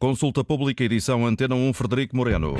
Consulta 0.00 0.42
Pública, 0.42 0.82
edição 0.82 1.26
Antena 1.26 1.54
1, 1.54 1.74
Frederico 1.74 2.16
Moreno. 2.16 2.54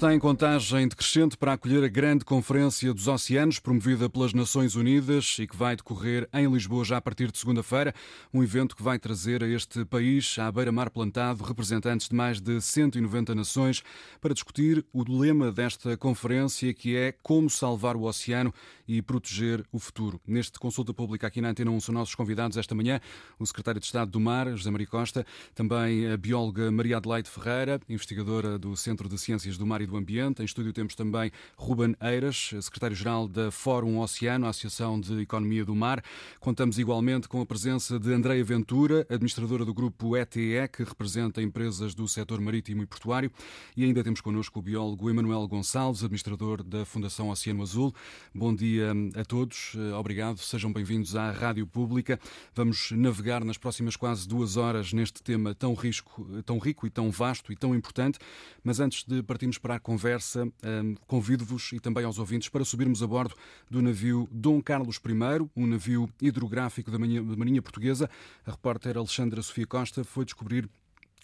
Está 0.00 0.14
em 0.14 0.18
contagem 0.18 0.88
decrescente 0.88 1.36
para 1.36 1.52
acolher 1.52 1.84
a 1.84 1.88
grande 1.88 2.24
Conferência 2.24 2.94
dos 2.94 3.06
Oceanos, 3.06 3.58
promovida 3.58 4.08
pelas 4.08 4.32
Nações 4.32 4.74
Unidas 4.74 5.36
e 5.38 5.46
que 5.46 5.54
vai 5.54 5.76
decorrer 5.76 6.26
em 6.32 6.50
Lisboa 6.50 6.82
já 6.86 6.96
a 6.96 7.02
partir 7.02 7.30
de 7.30 7.36
segunda-feira. 7.36 7.94
Um 8.32 8.42
evento 8.42 8.74
que 8.74 8.82
vai 8.82 8.98
trazer 8.98 9.44
a 9.44 9.46
este 9.46 9.84
país, 9.84 10.38
à 10.38 10.50
beira-mar 10.50 10.88
plantado, 10.88 11.44
representantes 11.44 12.08
de 12.08 12.14
mais 12.14 12.40
de 12.40 12.62
190 12.62 13.34
nações 13.34 13.82
para 14.22 14.32
discutir 14.32 14.86
o 14.90 15.04
lema 15.06 15.52
desta 15.52 15.94
conferência, 15.98 16.72
que 16.72 16.96
é 16.96 17.12
como 17.22 17.50
salvar 17.50 17.94
o 17.94 18.04
oceano 18.04 18.54
e 18.88 19.02
proteger 19.02 19.62
o 19.70 19.78
futuro. 19.78 20.18
Neste 20.26 20.58
consulta 20.58 20.94
pública 20.94 21.26
aqui 21.26 21.42
na 21.42 21.50
Antena 21.50 21.70
1 21.72 21.80
são 21.80 21.94
nossos 21.94 22.14
convidados 22.14 22.56
esta 22.56 22.74
manhã 22.74 23.02
o 23.38 23.46
Secretário 23.46 23.78
de 23.78 23.86
Estado 23.86 24.10
do 24.10 24.18
Mar, 24.18 24.48
José 24.48 24.70
Maria 24.70 24.86
Costa, 24.86 25.26
também 25.54 26.10
a 26.10 26.16
bióloga 26.16 26.70
Maria 26.70 26.96
Adelaide 26.96 27.28
Ferreira, 27.28 27.78
investigadora 27.86 28.58
do 28.58 28.74
Centro 28.76 29.06
de 29.10 29.18
Ciências 29.18 29.58
do 29.58 29.66
Mar 29.66 29.82
e 29.82 29.89
do 29.90 29.96
Ambiente. 29.96 30.40
Em 30.40 30.44
estúdio 30.44 30.72
temos 30.72 30.94
também 30.94 31.30
Ruben 31.56 31.94
Eiras, 32.00 32.54
secretário-geral 32.60 33.28
da 33.28 33.50
Fórum 33.50 33.98
Oceano, 33.98 34.46
Associação 34.46 35.00
de 35.00 35.20
Economia 35.20 35.64
do 35.64 35.74
Mar. 35.74 36.02
Contamos 36.38 36.78
igualmente 36.78 37.28
com 37.28 37.40
a 37.40 37.46
presença 37.46 37.98
de 37.98 38.12
Andreia 38.12 38.42
Ventura, 38.44 39.06
administradora 39.10 39.64
do 39.64 39.74
grupo 39.74 40.16
ETE, 40.16 40.68
que 40.72 40.84
representa 40.84 41.42
empresas 41.42 41.94
do 41.94 42.06
setor 42.06 42.40
marítimo 42.40 42.82
e 42.82 42.86
portuário. 42.86 43.30
E 43.76 43.84
ainda 43.84 44.04
temos 44.04 44.20
connosco 44.20 44.60
o 44.60 44.62
biólogo 44.62 45.10
Emanuel 45.10 45.46
Gonçalves, 45.48 46.04
administrador 46.04 46.62
da 46.62 46.84
Fundação 46.84 47.28
Oceano 47.28 47.62
Azul. 47.62 47.92
Bom 48.32 48.54
dia 48.54 48.92
a 49.16 49.24
todos, 49.24 49.72
obrigado, 49.98 50.38
sejam 50.38 50.72
bem-vindos 50.72 51.16
à 51.16 51.32
Rádio 51.32 51.66
Pública. 51.66 52.18
Vamos 52.54 52.92
navegar 52.92 53.44
nas 53.44 53.58
próximas 53.58 53.96
quase 53.96 54.28
duas 54.28 54.56
horas 54.56 54.92
neste 54.92 55.22
tema 55.22 55.54
tão, 55.54 55.74
risco, 55.74 56.24
tão 56.44 56.58
rico 56.58 56.86
e 56.86 56.90
tão 56.90 57.10
vasto 57.10 57.52
e 57.52 57.56
tão 57.56 57.74
importante. 57.74 58.18
Mas 58.62 58.78
antes 58.78 59.04
de 59.04 59.22
partirmos 59.22 59.58
para 59.58 59.74
a 59.74 59.79
conversa, 59.82 60.44
um, 60.44 60.94
convido-vos 61.06 61.72
e 61.72 61.80
também 61.80 62.04
aos 62.04 62.18
ouvintes 62.18 62.48
para 62.48 62.64
subirmos 62.64 63.02
a 63.02 63.06
bordo 63.06 63.34
do 63.68 63.82
navio 63.82 64.28
Dom 64.30 64.62
Carlos 64.62 64.96
I, 64.96 65.48
um 65.56 65.66
navio 65.66 66.08
hidrográfico 66.20 66.90
da 66.90 66.98
Marinha 66.98 67.62
Portuguesa. 67.62 68.08
A 68.46 68.50
repórter 68.52 68.96
Alexandra 68.96 69.42
Sofia 69.42 69.66
Costa 69.66 70.04
foi 70.04 70.24
descobrir 70.24 70.68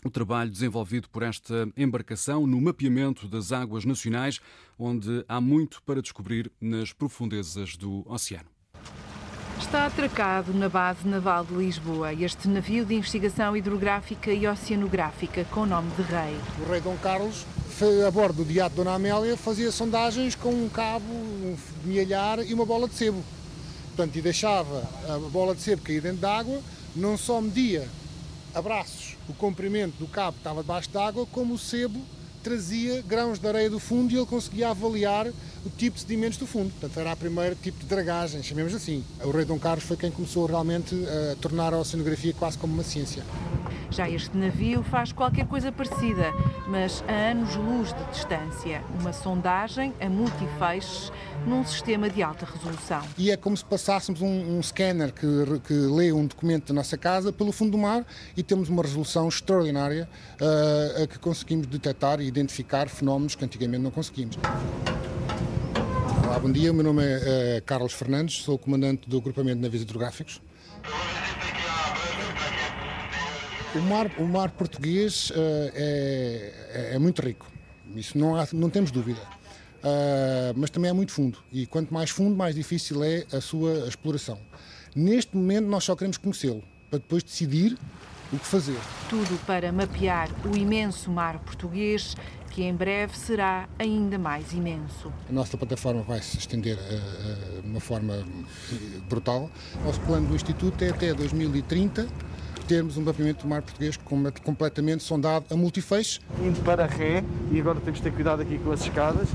o 0.05 0.11
trabalho 0.11 0.51
desenvolvido 0.51 1.09
por 1.09 1.23
esta 1.23 1.69
embarcação 1.77 2.47
no 2.47 2.61
mapeamento 2.61 3.27
das 3.27 3.53
águas 3.53 3.85
nacionais, 3.85 4.41
onde 4.79 5.25
há 5.29 5.41
muito 5.41 5.83
para 5.83 6.03
descobrir 6.03 6.51
nas 6.61 6.93
profundezas 6.93 7.77
do 7.77 8.05
oceano. 8.07 8.56
Está 9.59 9.87
atracado 9.87 10.53
na 10.53 10.69
base 10.69 11.07
naval 11.09 11.45
de 11.45 11.55
Lisboa 11.55 12.13
este 12.13 12.47
navio 12.47 12.85
de 12.85 12.95
investigação 12.95 13.57
hidrográfica 13.57 14.31
e 14.31 14.47
oceanográfica 14.47 15.45
com 15.45 15.61
o 15.61 15.67
nome 15.67 15.91
de 15.97 16.03
Rei. 16.03 16.39
O 16.65 16.71
Rei 16.71 16.81
Dom 16.81 16.97
Carlos 16.99 17.45
a 18.07 18.11
bordo 18.11 18.43
do 18.43 18.45
Diato 18.45 18.77
Dona 18.77 18.95
Amélia, 18.95 19.37
fazia 19.37 19.71
sondagens 19.71 20.35
com 20.35 20.49
um 20.49 20.67
cabo, 20.67 21.13
um 21.13 21.57
milhar 21.85 22.39
e 22.39 22.55
uma 22.55 22.65
bola 22.65 22.89
de 22.89 22.95
sebo. 22.95 23.23
Portanto, 23.89 24.17
e 24.17 24.23
deixava 24.23 24.83
a 25.09 25.19
bola 25.31 25.55
de 25.55 25.61
sebo 25.61 25.83
cair 25.83 26.01
dentro 26.01 26.19
d'água, 26.19 26.63
não 26.95 27.19
só 27.19 27.39
media 27.39 27.87
a 28.55 28.63
braços 28.63 29.17
o 29.29 29.35
comprimento 29.35 29.99
do 29.99 30.07
cabo 30.07 30.33
que 30.33 30.41
estava 30.41 30.63
debaixo 30.63 30.89
d'água, 30.91 31.27
como 31.27 31.55
o 31.55 31.59
sebo 31.59 32.01
trazia 32.43 33.03
grãos 33.03 33.39
de 33.39 33.47
areia 33.47 33.69
do 33.69 33.79
fundo 33.79 34.13
e 34.13 34.17
ele 34.17 34.25
conseguia 34.25 34.71
avaliar 34.71 35.27
o 35.67 35.71
tipo 35.71 35.97
de 35.97 36.03
sedimentos 36.03 36.39
do 36.39 36.47
fundo. 36.47 36.71
Portanto, 36.71 37.01
era 37.01 37.13
a 37.13 37.17
primeira 37.17 37.55
tipo 37.57 37.81
de 37.81 37.87
dragagem, 37.87 38.43
chamemos 38.43 38.73
assim. 38.73 39.05
O 39.23 39.31
rei 39.31 39.45
Dom 39.45 39.59
Carlos 39.59 39.85
foi 39.85 39.97
quem 39.97 40.11
começou 40.11 40.47
realmente 40.47 40.95
a 40.95 41.37
tornar 41.37 41.75
a 41.75 41.79
oceanografia 41.79 42.33
quase 42.33 42.57
como 42.57 42.73
uma 42.73 42.85
ciência. 42.85 43.25
Já 43.91 44.09
este 44.09 44.37
navio 44.37 44.83
faz 44.83 45.13
qualquer 45.13 45.47
coisa 45.47 45.73
parecida, 45.73 46.33
mas 46.69 47.03
a 47.09 47.31
anos-luz 47.31 47.93
de 47.95 48.05
distância. 48.11 48.83
Uma 49.01 49.13
sondagem 49.13 49.93
a 50.01 50.09
multifeixes 50.09 51.11
num 51.47 51.65
sistema 51.65 52.11
de 52.11 52.23
alta 52.23 52.47
resolução. 52.47 53.03
E 53.17 53.31
é 53.31 53.37
como 53.37 53.57
se 53.57 53.65
passássemos 53.65 54.21
um, 54.21 54.59
um 54.59 54.63
scanner 54.63 55.13
que, 55.13 55.27
que, 55.67 55.73
lê 55.73 56.13
um 56.13 56.27
documento 56.27 56.69
da 56.69 56.75
nossa 56.75 56.97
casa 56.99 57.33
pelo 57.33 57.53
fundo 57.53 57.73
do 57.73 57.79
mar 57.79 58.05
e 58.37 58.43
temos 58.43 58.69
uma 58.69 58.83
resolução 58.83 59.29
extraordinária 59.29 60.09
uh, 60.41 61.03
a 61.03 61.07
que 61.07 61.19
conseguimos 61.19 61.67
detectar 61.67 62.21
e 62.21 62.27
identificar 62.27 62.89
fenómenos 62.89 63.35
que 63.35 63.45
antigamente 63.45 63.83
não 63.83 63.91
conseguimos. 63.91 64.37
Olá, 66.27 66.41
bom 66.41 66.51
dia. 66.51 66.73
O 66.73 66.75
meu 66.75 66.83
nome 66.83 67.05
é 67.05 67.59
uh, 67.59 67.63
Carlos 67.65 67.93
Fernandes, 67.93 68.43
sou 68.43 68.59
comandante 68.59 69.09
do 69.09 69.17
agrupamento 69.17 69.59
de 69.59 69.63
navios 69.63 69.83
hidrográficos. 69.83 70.43
O 73.77 73.79
mar, 73.83 74.11
o 74.19 74.25
mar 74.27 74.51
português 74.51 75.31
uh, 75.31 75.35
é, 75.73 76.91
é, 76.95 76.99
muito 76.99 77.23
rico, 77.23 77.47
isso 77.95 78.19
não, 78.19 78.35
há, 78.35 78.49
não 78.53 78.69
temos 78.69 78.91
dúvida. 78.91 79.21
Uh, 79.21 80.53
mas 80.57 80.69
também 80.69 80.91
é 80.91 80.93
muito 80.93 81.13
fundo 81.13 81.39
e 81.53 81.65
quanto 81.65 81.95
mais 81.95 82.11
fundo, 82.11 82.35
mais 82.35 82.57
difícil 82.57 83.05
é 83.05 83.25
a 83.33 83.41
sua 83.41 83.87
exploração. 83.87 84.41
Neste 84.97 85.37
momento, 85.37 85.69
nós 85.69 85.85
só 85.85 85.95
queremos 85.95 86.17
conhecê-lo 86.17 86.65
para 86.91 86.99
depois 86.99 87.23
decidir 87.23 87.79
o 88.33 88.39
que 88.39 88.47
fazer. 88.47 88.79
Tudo 89.09 89.39
para 89.47 89.71
mapear 89.71 90.29
o 90.45 90.57
imenso 90.57 91.09
mar 91.09 91.39
português 91.39 92.17
que 92.57 92.63
em 92.63 92.75
breve 92.75 93.15
será 93.15 93.69
ainda 93.79 94.19
mais 94.19 94.55
imenso. 94.55 95.13
A 95.29 95.33
nossa 95.33 95.59
plataforma 95.59 96.01
vai 96.01 96.23
se 96.23 96.39
estender 96.39 96.79
uh, 96.79 97.61
de 97.61 97.69
uma 97.69 97.81
forma 97.81 98.25
brutal. 99.11 99.51
Nosso 99.85 100.01
plano 100.01 100.29
do 100.29 100.35
Instituto 100.35 100.83
é 100.83 100.89
até 100.89 101.13
2030 101.13 102.09
termos 102.67 102.97
um 102.97 103.03
mapeamento 103.03 103.43
do 103.43 103.49
mar 103.49 103.61
português 103.61 103.99
completamente 104.43 105.03
sondado 105.03 105.45
a 105.51 105.55
multifeixe. 105.55 106.19
Indo 106.43 106.61
para 106.65 106.87
ré, 106.87 107.23
e 107.53 107.61
agora 107.61 107.79
temos 107.79 107.99
de 107.99 108.05
ter 108.05 108.13
cuidado 108.13 108.41
aqui 108.41 108.59
com 108.59 108.73
as 108.73 108.81
escadas, 108.81 109.29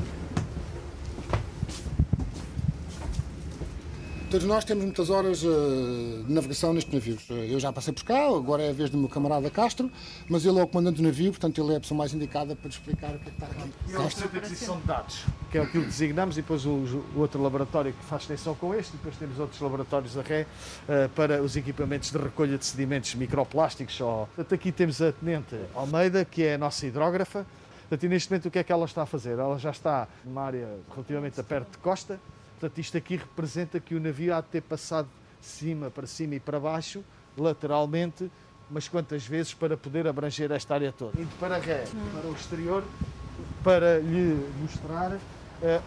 Todos 4.32 4.48
nós 4.48 4.64
temos 4.64 4.86
muitas 4.86 5.10
horas 5.10 5.44
uh, 5.44 6.24
de 6.26 6.32
navegação 6.32 6.74
nestes 6.74 6.94
navios. 6.94 7.30
Eu 7.30 7.60
já 7.60 7.74
passei 7.74 7.94
por 7.94 8.06
cá, 8.06 8.28
agora 8.28 8.64
é 8.64 8.70
a 8.70 8.74
vez 8.74 8.90
do 8.90 8.98
meu 8.98 9.10
camarada 9.10 9.50
Castro, 9.50 9.92
mas 10.30 10.46
ele 10.46 10.58
é 10.58 10.64
o 10.64 10.68
comandante 10.68 11.02
do 11.02 11.04
navio, 11.04 11.32
portanto 11.32 11.62
ele 11.62 11.74
é 11.74 11.76
a 11.76 11.80
pessoa 11.82 11.98
mais 11.98 12.14
indicada 12.14 12.56
para 12.56 12.70
explicar 12.70 13.14
o 13.14 13.20
que 13.20 13.28
é 13.28 13.32
que 13.34 13.44
está 13.44 13.48
aqui. 13.48 13.70
E 13.90 13.94
o 13.98 14.10
Centro 14.10 14.30
de 14.30 14.38
Aquisição 14.38 14.80
de 14.80 14.88
Dados, 14.88 15.26
que 15.52 15.58
é 15.58 15.62
aquilo 15.62 15.84
que 15.84 15.90
designamos, 15.90 16.38
e 16.38 16.42
depois 16.42 16.66
o, 16.66 16.70
o 16.70 17.20
outro 17.20 17.44
laboratório 17.44 17.92
que 17.92 18.06
faz 18.06 18.22
extensão 18.22 18.56
com 18.56 18.74
este, 18.74 18.94
e 18.94 18.98
depois 18.98 19.18
temos 19.18 19.38
outros 19.38 19.60
laboratórios 19.60 20.18
a 20.18 20.22
ré 20.22 20.44
uh, 20.44 21.10
para 21.10 21.44
os 21.44 21.58
equipamentos 21.58 22.10
de 22.10 22.18
recolha 22.18 22.58
de 22.58 22.66
sedimentos 22.66 23.14
microplásticos. 23.16 24.00
Ou... 24.00 24.28
Portanto, 24.28 24.56
aqui 24.56 24.72
temos 24.72 25.02
a 25.02 25.12
Tenente 25.12 25.58
Almeida, 25.76 26.24
que 26.24 26.44
é 26.44 26.54
a 26.54 26.58
nossa 26.58 26.88
hidrógrafa. 26.88 27.46
Portanto, 27.82 28.06
e 28.06 28.08
neste 28.08 28.32
momento 28.32 28.46
o 28.46 28.52
que 28.52 28.60
é 28.60 28.64
que 28.64 28.72
ela 28.72 28.86
está 28.86 29.02
a 29.02 29.06
fazer? 29.06 29.38
Ela 29.38 29.60
já 29.60 29.72
está 29.72 30.08
numa 30.24 30.44
área 30.44 30.70
relativamente 30.90 31.38
a 31.38 31.44
perto 31.44 31.72
de 31.72 31.78
costa, 31.80 32.18
Portanto, 32.62 32.78
isto 32.78 32.96
aqui 32.96 33.16
representa 33.16 33.80
que 33.80 33.96
o 33.96 34.00
navio 34.00 34.36
há 34.36 34.40
de 34.40 34.46
ter 34.50 34.62
passado 34.62 35.10
de 35.40 35.48
cima 35.48 35.90
para 35.90 36.06
cima 36.06 36.36
e 36.36 36.40
para 36.40 36.60
baixo, 36.60 37.04
lateralmente, 37.36 38.32
mas 38.70 38.88
quantas 38.88 39.26
vezes 39.26 39.52
para 39.52 39.76
poder 39.76 40.08
abranger 40.08 40.52
esta 40.52 40.76
área 40.76 40.92
toda. 40.92 41.20
Indo 41.20 41.36
para 41.40 41.58
ré, 41.58 41.86
para 42.14 42.30
o 42.30 42.34
exterior, 42.34 42.84
para 43.64 43.98
lhe 43.98 44.48
mostrar 44.62 45.14
uh, 45.14 45.20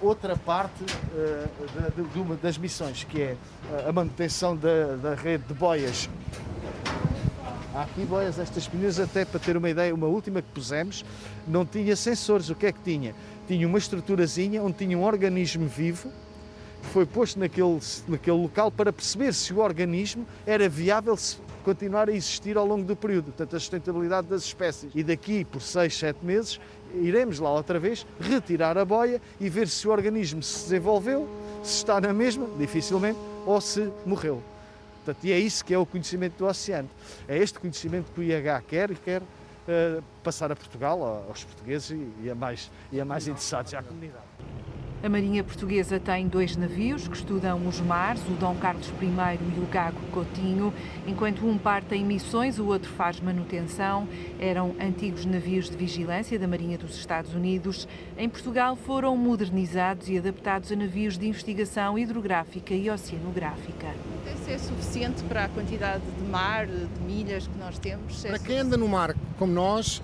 outra 0.00 0.36
parte 0.36 0.82
uh, 0.82 1.92
de, 1.94 2.08
de, 2.12 2.18
uma 2.18 2.34
das 2.34 2.58
missões, 2.58 3.04
que 3.04 3.22
é 3.22 3.36
uh, 3.70 3.90
a 3.90 3.92
manutenção 3.92 4.56
da, 4.56 4.96
da 4.96 5.14
rede 5.14 5.44
de 5.44 5.54
boias 5.54 6.08
Há 7.72 7.82
aqui 7.82 8.04
boias, 8.04 8.38
estas 8.38 8.68
pneus, 8.68 9.00
até 9.00 9.24
para 9.24 9.40
ter 9.40 9.56
uma 9.56 9.68
ideia, 9.68 9.92
uma 9.92 10.06
última 10.06 10.40
que 10.40 10.48
pusemos, 10.50 11.04
não 11.46 11.66
tinha 11.66 11.96
sensores. 11.96 12.48
O 12.48 12.54
que 12.54 12.66
é 12.66 12.72
que 12.72 12.78
tinha? 12.78 13.16
Tinha 13.48 13.66
uma 13.66 13.78
estruturazinha 13.78 14.62
onde 14.62 14.76
tinha 14.78 14.96
um 14.96 15.02
organismo 15.02 15.66
vivo 15.66 16.08
foi 16.92 17.06
posto 17.06 17.38
naquele, 17.38 17.78
naquele 18.08 18.36
local 18.36 18.70
para 18.70 18.92
perceber 18.92 19.32
se 19.34 19.52
o 19.52 19.58
organismo 19.58 20.26
era 20.46 20.68
viável 20.68 21.16
continuar 21.64 22.08
a 22.08 22.12
existir 22.12 22.56
ao 22.56 22.66
longo 22.66 22.84
do 22.84 22.94
período, 22.94 23.26
portanto, 23.26 23.56
a 23.56 23.58
sustentabilidade 23.58 24.28
das 24.28 24.42
espécies. 24.44 24.92
E 24.94 25.02
daqui 25.02 25.44
por 25.44 25.62
6, 25.62 25.96
7 25.96 26.24
meses, 26.24 26.60
iremos 26.94 27.38
lá 27.38 27.50
outra 27.50 27.78
vez, 27.80 28.06
retirar 28.20 28.76
a 28.76 28.84
boia 28.84 29.20
e 29.40 29.48
ver 29.48 29.68
se 29.68 29.88
o 29.88 29.90
organismo 29.90 30.42
se 30.42 30.64
desenvolveu, 30.64 31.28
se 31.62 31.76
está 31.76 32.00
na 32.00 32.12
mesma, 32.12 32.46
dificilmente, 32.58 33.18
ou 33.46 33.60
se 33.60 33.90
morreu. 34.04 34.42
Portanto, 35.04 35.24
e 35.24 35.32
é 35.32 35.38
isso 35.38 35.64
que 35.64 35.74
é 35.74 35.78
o 35.78 35.84
conhecimento 35.84 36.38
do 36.38 36.46
oceano. 36.46 36.88
É 37.28 37.36
este 37.36 37.58
conhecimento 37.58 38.10
que 38.12 38.20
o 38.20 38.22
IH 38.22 38.62
quer 38.68 38.90
e 38.90 38.94
quer 38.94 39.22
uh, 39.22 40.02
passar 40.22 40.50
a 40.52 40.56
Portugal, 40.56 41.24
aos 41.28 41.44
portugueses 41.44 41.98
e 42.22 42.30
a 42.30 42.34
mais, 42.34 42.70
e 42.92 43.00
a 43.00 43.04
mais 43.04 43.26
interessados, 43.26 43.74
à 43.74 43.82
comunidade. 43.82 44.24
A 45.04 45.08
Marinha 45.10 45.44
Portuguesa 45.44 46.00
tem 46.00 46.26
dois 46.26 46.56
navios 46.56 47.06
que 47.06 47.14
estudam 47.14 47.68
os 47.68 47.78
mares, 47.78 48.22
o 48.26 48.30
Dom 48.40 48.54
Carlos 48.54 48.88
I 48.88 49.04
e 49.54 49.60
o 49.60 49.66
Gago 49.66 50.00
Coutinho. 50.10 50.72
Enquanto 51.06 51.46
um 51.46 51.58
parte 51.58 51.94
em 51.94 52.02
missões, 52.02 52.58
o 52.58 52.64
outro 52.64 52.90
faz 52.90 53.20
manutenção. 53.20 54.08
Eram 54.40 54.74
antigos 54.80 55.26
navios 55.26 55.68
de 55.68 55.76
vigilância 55.76 56.38
da 56.38 56.48
Marinha 56.48 56.78
dos 56.78 56.96
Estados 56.96 57.34
Unidos. 57.34 57.86
Em 58.16 58.30
Portugal 58.30 58.76
foram 58.76 59.14
modernizados 59.14 60.08
e 60.08 60.16
adaptados 60.16 60.72
a 60.72 60.76
navios 60.76 61.18
de 61.18 61.28
investigação 61.28 61.98
hidrográfica 61.98 62.72
e 62.72 62.88
oceanográfica. 62.88 63.88
Esse 64.26 64.52
é 64.52 64.58
suficiente 64.58 65.22
para 65.24 65.44
a 65.44 65.48
quantidade 65.50 66.02
de 66.18 66.30
mar, 66.30 66.66
de 66.66 67.00
milhas 67.06 67.46
que 67.46 67.58
nós 67.58 67.78
temos? 67.78 68.22
Para 68.22 68.38
quem 68.38 68.58
anda 68.58 68.78
no 68.78 68.88
mar 68.88 69.14
como 69.38 69.52
nós, 69.52 70.00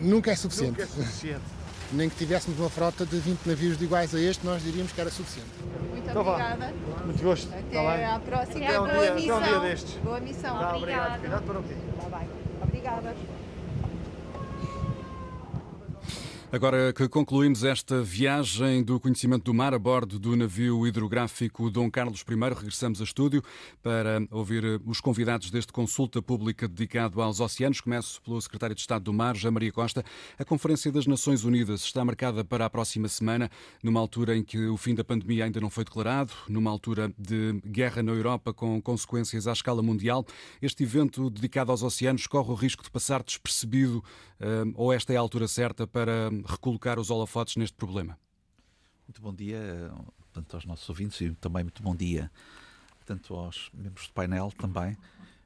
nunca 0.00 0.30
é 0.30 0.36
suficiente. 0.36 0.70
Nunca 0.70 0.84
é 0.84 0.86
suficiente. 0.86 1.55
Nem 1.92 2.08
que 2.10 2.16
tivéssemos 2.16 2.58
uma 2.58 2.68
frota 2.68 3.06
de 3.06 3.16
20 3.18 3.46
navios 3.46 3.80
iguais 3.80 4.14
a 4.14 4.20
este, 4.20 4.44
nós 4.44 4.62
diríamos 4.62 4.92
que 4.92 5.00
era 5.00 5.10
suficiente. 5.10 5.48
Muito 5.90 6.08
Então 6.10 6.24
vá. 6.24 6.32
obrigada. 6.32 6.74
Muito 7.04 7.22
gosto. 7.22 7.48
Até 7.52 7.62
bem? 7.96 8.04
à 8.04 8.18
próxima. 8.18 8.64
Até 8.66 8.80
um 8.80 8.84
Boa 8.86 8.92
dia- 8.92 9.02
até 9.04 9.12
um 9.12 9.14
missão. 9.16 9.42
dia 9.42 9.60
destes. 9.60 9.94
Boa 10.02 10.20
missão. 10.20 10.58
Tá, 10.58 10.76
Obrigada. 10.76 10.76
obrigado. 11.16 11.20
Cuidado 11.20 11.42
para 11.44 11.58
o 11.58 11.62
quê? 11.62 11.74
Tá 12.00 12.18
bem. 12.18 12.28
Obrigada. 12.62 13.14
Agora 16.52 16.92
que 16.92 17.08
concluímos 17.08 17.64
esta 17.64 18.00
viagem 18.02 18.80
do 18.80 19.00
conhecimento 19.00 19.42
do 19.42 19.52
mar 19.52 19.74
a 19.74 19.78
bordo 19.80 20.16
do 20.16 20.36
navio 20.36 20.86
hidrográfico 20.86 21.68
Dom 21.68 21.90
Carlos 21.90 22.24
I, 22.26 22.54
regressamos 22.54 23.00
a 23.00 23.04
estúdio 23.04 23.42
para 23.82 24.24
ouvir 24.30 24.80
os 24.86 25.00
convidados 25.00 25.50
deste 25.50 25.72
consulta 25.72 26.22
pública 26.22 26.68
dedicado 26.68 27.20
aos 27.20 27.40
oceanos. 27.40 27.80
Começo 27.80 28.22
pelo 28.22 28.40
secretário 28.40 28.76
de 28.76 28.80
Estado 28.80 29.02
do 29.02 29.12
Mar, 29.12 29.34
Jean 29.34 29.50
Maria 29.50 29.72
Costa. 29.72 30.04
A 30.38 30.44
Conferência 30.44 30.90
das 30.92 31.04
Nações 31.04 31.42
Unidas 31.42 31.82
está 31.82 32.04
marcada 32.04 32.44
para 32.44 32.64
a 32.64 32.70
próxima 32.70 33.08
semana, 33.08 33.50
numa 33.82 33.98
altura 33.98 34.36
em 34.36 34.44
que 34.44 34.68
o 34.68 34.76
fim 34.76 34.94
da 34.94 35.02
pandemia 35.02 35.46
ainda 35.46 35.60
não 35.60 35.68
foi 35.68 35.82
declarado, 35.84 36.32
numa 36.48 36.70
altura 36.70 37.12
de 37.18 37.60
guerra 37.66 38.04
na 38.04 38.12
Europa 38.12 38.54
com 38.54 38.80
consequências 38.80 39.48
à 39.48 39.52
escala 39.52 39.82
mundial. 39.82 40.24
Este 40.62 40.84
evento 40.84 41.28
dedicado 41.28 41.72
aos 41.72 41.82
oceanos 41.82 42.28
corre 42.28 42.52
o 42.52 42.54
risco 42.54 42.84
de 42.84 42.90
passar 42.90 43.22
despercebido, 43.24 44.02
eh, 44.38 44.62
ou 44.76 44.92
esta 44.92 45.12
é 45.12 45.16
a 45.16 45.20
altura 45.20 45.48
certa 45.48 45.88
para 45.88 46.30
recolocar 46.44 46.98
os 46.98 47.10
holofotes 47.10 47.56
neste 47.56 47.76
problema? 47.76 48.18
Muito 49.06 49.22
bom 49.22 49.32
dia 49.32 49.56
eh, 49.56 49.90
tanto 50.32 50.56
aos 50.56 50.64
nossos 50.64 50.88
ouvintes 50.88 51.20
e 51.20 51.30
também 51.32 51.62
muito 51.62 51.82
bom 51.82 51.94
dia 51.94 52.30
tanto 53.04 53.34
aos 53.34 53.70
membros 53.72 54.08
do 54.08 54.12
painel 54.12 54.52
também 54.58 54.96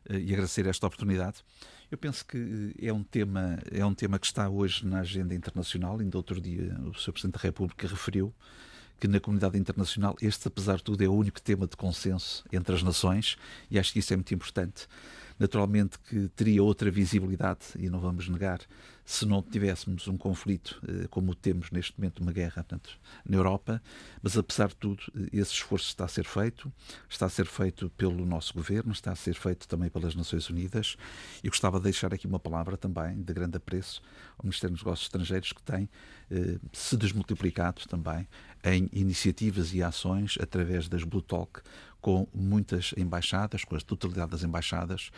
eh, 0.08 0.18
e 0.18 0.32
agradecer 0.32 0.66
esta 0.66 0.86
oportunidade. 0.86 1.44
Eu 1.90 1.98
penso 1.98 2.24
que 2.24 2.74
eh, 2.78 2.86
é 2.88 2.92
um 2.92 3.02
tema 3.02 3.58
é 3.70 3.84
um 3.84 3.94
tema 3.94 4.18
que 4.18 4.26
está 4.26 4.48
hoje 4.48 4.86
na 4.86 5.00
agenda 5.00 5.34
internacional. 5.34 5.98
Ainda 6.00 6.16
outro 6.16 6.40
dia 6.40 6.74
o 6.80 6.94
Sr. 6.94 7.12
Presidente 7.12 7.34
da 7.34 7.40
República 7.40 7.86
referiu 7.86 8.34
que 8.98 9.08
na 9.08 9.18
comunidade 9.18 9.58
internacional 9.58 10.14
este, 10.20 10.46
apesar 10.46 10.76
de 10.76 10.84
tudo, 10.84 11.02
é 11.02 11.08
o 11.08 11.14
único 11.14 11.40
tema 11.40 11.66
de 11.66 11.76
consenso 11.76 12.44
entre 12.52 12.74
as 12.74 12.82
nações 12.82 13.36
e 13.70 13.78
acho 13.78 13.92
que 13.92 13.98
isso 13.98 14.12
é 14.12 14.16
muito 14.16 14.32
importante. 14.34 14.86
Naturalmente 15.38 15.98
que 15.98 16.28
teria 16.36 16.62
outra 16.62 16.90
visibilidade, 16.90 17.60
e 17.78 17.88
não 17.88 17.98
vamos 17.98 18.28
negar, 18.28 18.60
se 19.10 19.26
não 19.26 19.42
tivéssemos 19.42 20.06
um 20.06 20.16
conflito 20.16 20.80
eh, 20.86 21.08
como 21.08 21.34
temos 21.34 21.72
neste 21.72 21.98
momento, 21.98 22.20
uma 22.20 22.30
guerra 22.30 22.62
portanto, 22.62 22.96
na 23.28 23.36
Europa, 23.36 23.82
mas 24.22 24.38
apesar 24.38 24.68
de 24.68 24.76
tudo, 24.76 25.02
eh, 25.16 25.30
esse 25.32 25.52
esforço 25.52 25.88
está 25.88 26.04
a 26.04 26.08
ser 26.08 26.24
feito, 26.24 26.72
está 27.08 27.26
a 27.26 27.28
ser 27.28 27.46
feito 27.46 27.90
pelo 27.96 28.24
nosso 28.24 28.54
governo, 28.54 28.92
está 28.92 29.10
a 29.10 29.16
ser 29.16 29.34
feito 29.34 29.66
também 29.66 29.90
pelas 29.90 30.14
Nações 30.14 30.48
Unidas. 30.48 30.96
E 31.42 31.48
gostava 31.48 31.78
de 31.78 31.84
deixar 31.84 32.14
aqui 32.14 32.24
uma 32.24 32.38
palavra 32.38 32.76
também 32.76 33.20
de 33.20 33.34
grande 33.34 33.56
apreço 33.56 34.00
ao 34.38 34.44
Ministério 34.44 34.76
dos 34.76 34.84
Negócios 34.84 35.06
Estrangeiros, 35.06 35.52
que 35.52 35.62
tem 35.64 35.88
eh, 36.30 36.60
se 36.72 36.96
desmultiplicado 36.96 37.82
também 37.88 38.28
em 38.62 38.88
iniciativas 38.92 39.74
e 39.74 39.82
ações 39.82 40.38
através 40.40 40.88
das 40.88 41.02
Blue 41.02 41.20
Talk 41.20 41.62
com 42.00 42.26
muitas 42.32 42.94
embaixadas, 42.96 43.64
com 43.64 43.74
a 43.76 43.80
totalidade 43.80 44.30
das 44.30 44.42
embaixadas, 44.42 45.10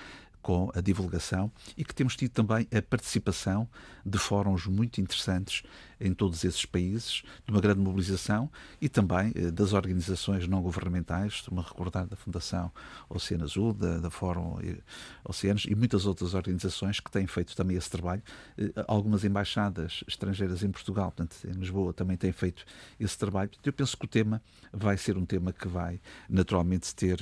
com 0.42 0.70
a 0.74 0.80
divulgação 0.80 1.50
e 1.76 1.84
que 1.84 1.94
temos 1.94 2.16
tido 2.16 2.32
também 2.32 2.66
a 2.76 2.82
participação 2.82 3.68
de 4.04 4.18
fóruns 4.18 4.66
muito 4.66 5.00
interessantes 5.00 5.62
em 6.02 6.12
todos 6.12 6.44
esses 6.44 6.66
países, 6.66 7.22
de 7.46 7.52
uma 7.52 7.60
grande 7.60 7.80
mobilização 7.80 8.50
e 8.80 8.88
também 8.88 9.32
eh, 9.36 9.50
das 9.50 9.72
organizações 9.72 10.48
não 10.48 10.60
governamentais, 10.60 11.34
estou-me 11.34 11.60
a 11.60 11.62
recordar 11.62 12.06
da 12.06 12.16
Fundação 12.16 12.72
Oceano 13.08 13.44
Azul, 13.44 13.72
da, 13.72 13.98
da 13.98 14.10
Fórum 14.10 14.58
eh, 14.60 14.78
Oceanos 15.24 15.64
e 15.68 15.74
muitas 15.74 16.04
outras 16.04 16.34
organizações 16.34 16.98
que 16.98 17.10
têm 17.10 17.26
feito 17.26 17.54
também 17.54 17.76
esse 17.76 17.88
trabalho. 17.88 18.22
Eh, 18.58 18.72
Algumas 18.88 19.24
embaixadas 19.24 20.02
estrangeiras 20.08 20.64
em 20.64 20.70
Portugal, 20.70 21.12
portanto, 21.12 21.36
em 21.46 21.52
Lisboa, 21.52 21.92
também 21.92 22.16
têm 22.16 22.32
feito 22.32 22.64
esse 22.98 23.16
trabalho. 23.16 23.50
Eu 23.64 23.72
penso 23.72 23.96
que 23.96 24.04
o 24.04 24.08
tema 24.08 24.42
vai 24.72 24.96
ser 24.96 25.16
um 25.16 25.24
tema 25.24 25.52
que 25.52 25.68
vai 25.68 26.00
naturalmente 26.28 26.92
ter 26.94 27.18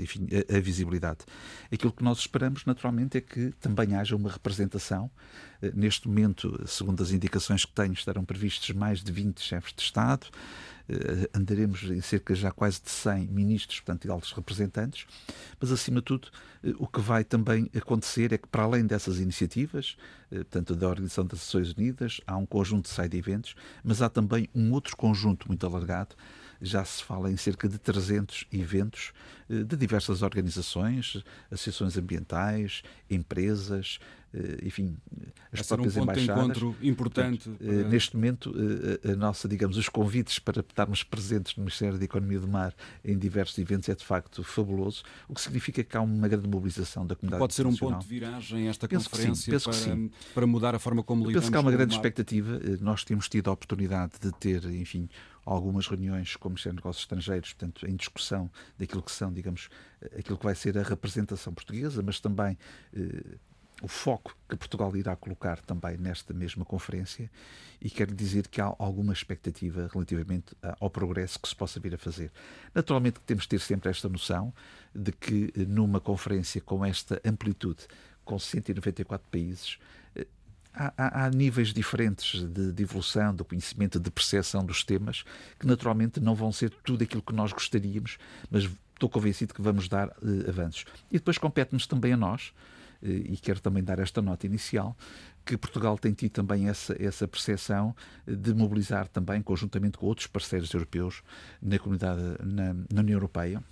enfim, 0.00 0.26
a, 0.50 0.56
a 0.56 0.60
visibilidade. 0.60 1.20
Aquilo 1.72 1.92
que 1.92 2.02
nós 2.02 2.18
esperamos, 2.18 2.63
naturalmente, 2.66 3.18
é 3.18 3.20
que 3.20 3.52
também 3.60 3.94
haja 3.94 4.16
uma 4.16 4.30
representação. 4.30 5.10
Eh, 5.62 5.72
Neste 5.74 6.08
momento, 6.08 6.62
segundo 6.66 7.02
as 7.02 7.10
indicações 7.10 7.64
que 7.64 7.72
tenho, 7.72 7.92
estarão 7.92 8.24
previstos 8.24 8.70
mais 8.70 9.02
de 9.02 9.10
20 9.12 9.40
chefes 9.40 9.72
de 9.74 9.82
Estado. 9.82 10.26
Eh, 10.88 11.28
Andaremos 11.34 11.82
em 11.84 12.00
cerca 12.00 12.34
já 12.34 12.50
quase 12.50 12.82
de 12.82 12.90
100 12.90 13.28
ministros, 13.28 13.80
portanto, 13.80 14.04
e 14.06 14.10
altos 14.10 14.32
representantes. 14.32 15.06
Mas, 15.60 15.72
acima 15.72 16.00
de 16.00 16.04
tudo, 16.04 16.28
eh, 16.62 16.72
o 16.78 16.86
que 16.86 17.00
vai 17.00 17.24
também 17.24 17.70
acontecer 17.76 18.32
é 18.32 18.38
que, 18.38 18.48
para 18.48 18.62
além 18.64 18.86
dessas 18.86 19.18
iniciativas, 19.20 19.96
portanto, 20.30 20.74
da 20.74 20.88
Organização 20.88 21.24
das 21.24 21.38
Nações 21.38 21.72
Unidas, 21.72 22.20
há 22.26 22.36
um 22.36 22.46
conjunto 22.46 22.84
de 22.88 22.94
side 22.94 23.16
eventos, 23.16 23.54
mas 23.84 24.02
há 24.02 24.08
também 24.08 24.48
um 24.54 24.72
outro 24.72 24.96
conjunto 24.96 25.46
muito 25.46 25.64
alargado 25.64 26.16
já 26.60 26.84
se 26.84 27.02
fala 27.02 27.30
em 27.30 27.36
cerca 27.36 27.68
de 27.68 27.78
300 27.78 28.46
eventos 28.52 29.12
eh, 29.48 29.62
de 29.64 29.76
diversas 29.76 30.22
organizações, 30.22 31.22
associações 31.50 31.96
ambientais, 31.98 32.82
empresas, 33.10 33.98
eh, 34.32 34.58
enfim, 34.64 34.96
as 35.52 35.60
Vai 35.60 35.64
ser 35.64 35.74
um 35.74 35.76
próprias 35.76 35.94
ponto 35.94 36.12
de 36.14 36.20
embaixadas. 36.22 36.44
encontro 36.44 36.76
importante. 36.82 37.50
Eh, 37.60 37.66
para- 37.82 37.88
Neste 37.88 38.16
momento, 38.16 38.54
a 39.10 39.14
nossa, 39.16 39.46
digamos, 39.48 39.76
os 39.76 39.88
convites 39.88 40.38
para 40.38 40.60
estarmos 40.60 41.02
presentes 41.02 41.56
no 41.56 41.62
Ministério 41.64 41.98
da 41.98 42.04
Economia 42.04 42.40
do 42.40 42.48
Mar 42.48 42.74
em 43.04 43.16
diversos 43.18 43.56
eventos 43.58 43.88
é 43.88 43.94
de 43.94 44.04
facto 44.04 44.42
fabuloso, 44.42 45.02
o 45.28 45.34
que 45.34 45.40
significa 45.40 45.84
que 45.84 45.96
há 45.96 46.00
uma 46.00 46.26
grande 46.28 46.48
mobilização 46.48 47.06
da 47.06 47.14
comunidade 47.14 47.40
Pode 47.40 47.54
ser 47.54 47.66
um 47.66 47.76
ponto 47.76 48.00
de 48.00 48.06
viragem 48.08 48.68
esta 48.68 48.88
Penso 48.88 49.04
sim, 49.04 49.10
conferência 49.10 49.58
que 49.58 49.64
para, 49.64 49.72
sim. 49.72 50.10
para 50.34 50.46
mudar 50.46 50.74
a 50.74 50.78
forma 50.78 51.02
como 51.02 51.22
Eu 51.24 51.28
lidamos 51.28 51.44
penso 51.44 51.52
que 51.52 51.56
há 51.56 51.60
uma 51.60 51.70
grande 51.72 51.94
expectativa. 51.94 52.60
Nós 52.80 53.04
temos 53.04 53.28
tido 53.28 53.48
a 53.50 53.52
oportunidade 53.52 54.12
de 54.20 54.32
ter, 54.32 54.64
enfim, 54.64 55.08
algumas 55.44 55.86
reuniões 55.86 56.36
com 56.36 56.48
o 56.48 56.50
Ministério 56.50 56.76
dos 56.76 56.84
Negócios 56.84 57.04
Estrangeiros, 57.04 57.52
portanto, 57.52 57.86
em 57.86 57.96
discussão 57.96 58.50
daquilo 58.78 59.02
que 59.02 59.12
são, 59.12 59.32
digamos, 59.32 59.68
eh, 60.00 60.20
aquilo 60.20 60.38
que 60.38 60.44
vai 60.44 60.54
ser 60.54 60.76
a 60.78 60.82
representação 60.82 61.52
portuguesa, 61.52 62.02
mas 62.02 62.20
também 62.20 62.56
eh, 62.94 63.36
o 63.82 63.88
foco 63.88 64.36
que 64.48 64.56
Portugal 64.56 64.96
irá 64.96 65.16
colocar 65.16 65.60
também 65.60 65.96
nesta 65.96 66.32
mesma 66.32 66.64
conferência 66.64 67.30
e 67.80 67.90
quero 67.90 68.14
dizer 68.14 68.48
que 68.48 68.60
há 68.60 68.74
alguma 68.78 69.12
expectativa 69.12 69.90
relativamente 69.92 70.56
ao 70.80 70.88
progresso 70.88 71.38
que 71.38 71.48
se 71.48 71.56
possa 71.56 71.80
vir 71.80 71.94
a 71.94 71.98
fazer. 71.98 72.30
Naturalmente 72.74 73.20
que 73.20 73.26
temos 73.26 73.44
de 73.44 73.50
ter 73.50 73.60
sempre 73.60 73.90
esta 73.90 74.08
noção 74.08 74.54
de 74.94 75.12
que 75.12 75.52
eh, 75.56 75.64
numa 75.64 76.00
conferência 76.00 76.60
com 76.60 76.84
esta 76.84 77.20
amplitude, 77.24 77.86
com 78.24 78.38
194 78.38 79.28
países, 79.30 79.78
Há, 80.76 81.26
há- 81.26 81.30
níveis 81.30 81.72
diferentes 81.72 82.40
de, 82.48 82.72
de 82.72 82.82
evolução, 82.82 83.34
de 83.34 83.44
conhecimento, 83.44 84.00
de 84.00 84.10
percepção 84.10 84.64
dos 84.64 84.82
temas, 84.82 85.24
que 85.58 85.66
naturalmente 85.66 86.18
não 86.20 86.34
vão 86.34 86.50
ser 86.50 86.70
tudo 86.70 87.04
aquilo 87.04 87.22
que 87.22 87.32
nós 87.32 87.52
gostaríamos, 87.52 88.18
mas 88.50 88.68
estou 88.92 89.08
convencido 89.08 89.54
que 89.54 89.62
vamos 89.62 89.88
dar 89.88 90.08
eh, 90.08 90.48
avanços. 90.48 90.84
E 91.10 91.14
depois 91.18 91.38
compete-nos 91.38 91.86
também 91.86 92.12
a 92.12 92.16
nós, 92.16 92.52
eh, 93.02 93.08
e 93.08 93.36
quero 93.36 93.60
também 93.60 93.84
dar 93.84 93.98
esta 94.00 94.20
nota 94.20 94.46
inicial, 94.46 94.96
que 95.44 95.56
Portugal 95.56 95.96
tem 95.96 96.12
tido 96.12 96.32
também 96.32 96.68
essa, 96.68 96.96
essa 97.00 97.28
percepção 97.28 97.94
de 98.26 98.52
mobilizar 98.54 99.06
também, 99.08 99.42
conjuntamente 99.42 99.96
com 99.98 100.06
outros 100.06 100.26
parceiros 100.26 100.72
europeus 100.72 101.22
na 101.62 101.78
comunidade, 101.78 102.20
na, 102.42 102.74
na 102.74 103.00
União 103.00 103.16
Europeia, 103.16 103.62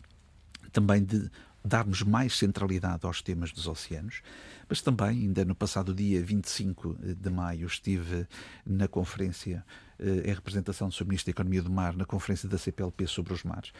também 0.71 1.02
de 1.04 1.30
darmos 1.64 2.02
mais 2.02 2.37
centralidade 2.37 3.07
aos 3.07 3.23
temas 3.23 3.52
dos 3.52 3.66
oceanos, 3.66 4.23
mas 4.69 4.81
também, 4.81 5.11
ainda 5.11 5.45
no 5.45 5.54
passado 5.54 5.95
dia 5.95 6.23
25 6.23 6.95
de 6.95 7.31
maio, 7.31 7.66
estive 7.66 8.26
na 8.66 8.88
conferência, 8.88 9.64
eh, 9.99 10.31
em 10.31 10.35
representação 10.35 10.88
do 10.88 10.95
Sr. 10.95 11.04
Ministro 11.04 11.33
da 11.33 11.37
Economia 11.37 11.62
do 11.62 11.71
Mar, 11.71 11.97
na 11.97 12.04
conferência 12.04 12.49
da 12.49 12.59
CPLP 12.59 13.07
sobre 13.07 13.33
os 13.33 13.45
mares. 13.45 13.73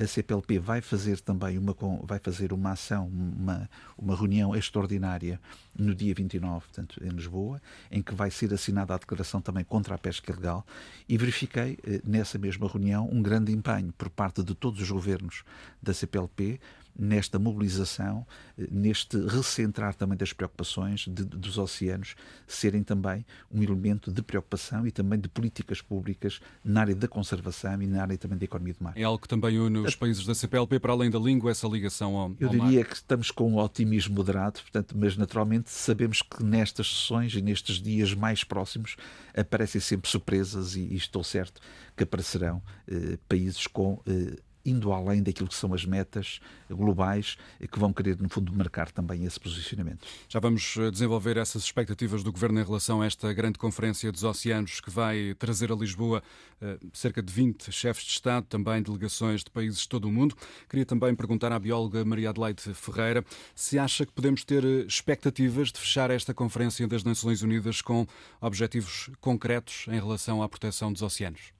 A 0.00 0.06
CPLP 0.06 0.60
vai 0.60 0.80
fazer 0.80 1.18
também 1.18 1.58
uma, 1.58 1.74
vai 2.04 2.20
fazer 2.20 2.52
uma 2.52 2.70
ação, 2.70 3.08
uma, 3.08 3.68
uma 3.98 4.14
reunião 4.14 4.54
extraordinária 4.54 5.40
no 5.76 5.92
dia 5.92 6.14
29, 6.14 6.66
portanto, 6.66 7.04
em 7.04 7.08
Lisboa, 7.08 7.60
em 7.90 8.00
que 8.00 8.14
vai 8.14 8.30
ser 8.30 8.54
assinada 8.54 8.94
a 8.94 8.98
declaração 8.98 9.40
também 9.40 9.64
contra 9.64 9.96
a 9.96 9.98
pesca 9.98 10.30
ilegal 10.30 10.64
e 11.08 11.18
verifiquei 11.18 11.78
eh, 11.84 12.00
nessa 12.04 12.38
mesma 12.38 12.68
reunião 12.68 13.08
um 13.10 13.20
grande 13.20 13.50
empenho 13.50 13.92
por 13.98 14.08
parte 14.08 14.40
de 14.40 14.54
todos 14.54 14.80
os 14.80 14.88
governos 14.88 15.42
da 15.82 15.92
CPLP 15.92 16.60
nesta 16.98 17.38
mobilização, 17.38 18.26
neste 18.70 19.16
recentrar 19.16 19.94
também 19.94 20.18
das 20.18 20.32
preocupações 20.32 21.06
de, 21.06 21.24
dos 21.24 21.56
oceanos, 21.56 22.16
serem 22.46 22.82
também 22.82 23.24
um 23.50 23.62
elemento 23.62 24.10
de 24.12 24.20
preocupação 24.20 24.86
e 24.86 24.90
também 24.90 25.20
de 25.20 25.28
políticas 25.28 25.80
públicas 25.80 26.40
na 26.64 26.80
área 26.80 26.94
da 26.94 27.06
conservação 27.06 27.80
e 27.80 27.86
na 27.86 28.02
área 28.02 28.18
também 28.18 28.36
da 28.36 28.44
economia 28.44 28.74
do 28.74 28.82
mar. 28.82 28.92
É 28.96 29.04
algo 29.04 29.22
que 29.22 29.28
também 29.28 29.58
une 29.58 29.78
os 29.78 29.94
países 29.94 30.26
da 30.26 30.34
CPLP, 30.34 30.80
para 30.80 30.92
além 30.92 31.10
da 31.10 31.18
língua, 31.18 31.50
essa 31.50 31.68
ligação 31.68 32.16
ao, 32.16 32.34
Eu 32.40 32.48
diria 32.48 32.84
que 32.84 32.94
estamos 32.94 33.30
com 33.30 33.52
um 33.52 33.58
otimismo 33.58 34.16
moderado, 34.16 34.60
portanto, 34.60 34.96
mas 34.98 35.16
naturalmente 35.16 35.70
sabemos 35.70 36.20
que 36.22 36.42
nestas 36.42 36.88
sessões 36.88 37.34
e 37.34 37.40
nestes 37.40 37.76
dias 37.76 38.12
mais 38.12 38.42
próximos 38.42 38.96
aparecem 39.36 39.80
sempre 39.80 40.10
surpresas 40.10 40.74
e, 40.74 40.80
e 40.80 40.96
estou 40.96 41.22
certo 41.22 41.60
que 41.96 42.04
aparecerão 42.04 42.62
eh, 42.88 43.18
países 43.28 43.66
com 43.66 44.00
eh, 44.06 44.36
indo 44.68 44.92
além 44.92 45.22
daquilo 45.22 45.48
que 45.48 45.54
são 45.54 45.72
as 45.74 45.84
metas 45.84 46.40
globais 46.70 47.36
que 47.70 47.78
vão 47.78 47.92
querer, 47.92 48.20
no 48.20 48.28
fundo, 48.28 48.52
marcar 48.52 48.90
também 48.90 49.24
esse 49.24 49.38
posicionamento. 49.38 50.06
Já 50.28 50.40
vamos 50.40 50.76
eh, 50.76 50.90
desenvolver 50.90 51.36
essas 51.36 51.62
expectativas 51.64 52.22
do 52.22 52.32
Governo 52.32 52.60
em 52.60 52.64
relação 52.64 53.02
a 53.02 53.06
esta 53.06 53.32
grande 53.32 53.58
conferência 53.58 54.10
dos 54.12 54.24
oceanos 54.24 54.80
que 54.80 54.90
vai 54.90 55.34
trazer 55.38 55.72
a 55.72 55.74
Lisboa 55.74 56.22
eh, 56.60 56.78
cerca 56.92 57.22
de 57.22 57.32
20 57.32 57.72
chefes 57.72 58.04
de 58.04 58.10
Estado, 58.10 58.46
também 58.46 58.82
delegações 58.82 59.42
de 59.42 59.50
países 59.50 59.80
de 59.80 59.88
todo 59.88 60.06
o 60.06 60.12
mundo. 60.12 60.36
Queria 60.68 60.84
também 60.84 61.14
perguntar 61.14 61.52
à 61.52 61.58
bióloga 61.58 62.04
Maria 62.04 62.30
Adelaide 62.30 62.62
Ferreira 62.74 63.24
se 63.54 63.78
acha 63.78 64.04
que 64.04 64.12
podemos 64.12 64.44
ter 64.44 64.64
eh, 64.64 64.84
expectativas 64.86 65.72
de 65.72 65.78
fechar 65.78 66.10
esta 66.10 66.34
conferência 66.34 66.86
das 66.86 67.04
Nações 67.04 67.42
Unidas 67.42 67.80
com 67.80 68.06
objetivos 68.40 69.10
concretos 69.20 69.86
em 69.88 70.00
relação 70.00 70.42
à 70.42 70.48
proteção 70.48 70.92
dos 70.92 71.02
oceanos. 71.02 71.57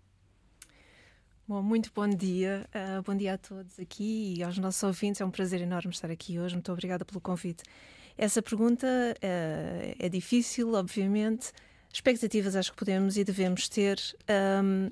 Bom, 1.49 1.63
muito 1.63 1.91
bom 1.95 2.07
dia. 2.07 2.69
Uh, 2.75 3.03
bom 3.03 3.17
dia 3.17 3.33
a 3.33 3.39
todos 3.39 3.81
aqui 3.81 4.35
e 4.37 4.43
aos 4.43 4.59
nossos 4.59 4.83
ouvintes. 4.83 5.19
É 5.23 5.25
um 5.25 5.31
prazer 5.31 5.63
enorme 5.63 5.91
estar 5.91 6.11
aqui 6.11 6.39
hoje. 6.39 6.55
Muito 6.55 6.71
obrigada 6.71 7.07
pelo 7.07 7.23
convite. 7.23 7.63
Essa 8.19 8.43
pergunta 8.43 8.87
uh, 8.87 9.97
é 9.99 10.11
difícil, 10.11 10.75
obviamente. 10.75 11.51
Expectativas 11.91 12.55
acho 12.55 12.71
que 12.71 12.77
podemos 12.77 13.17
e 13.17 13.25
devemos 13.25 13.67
ter. 13.67 13.99
Um, 14.61 14.91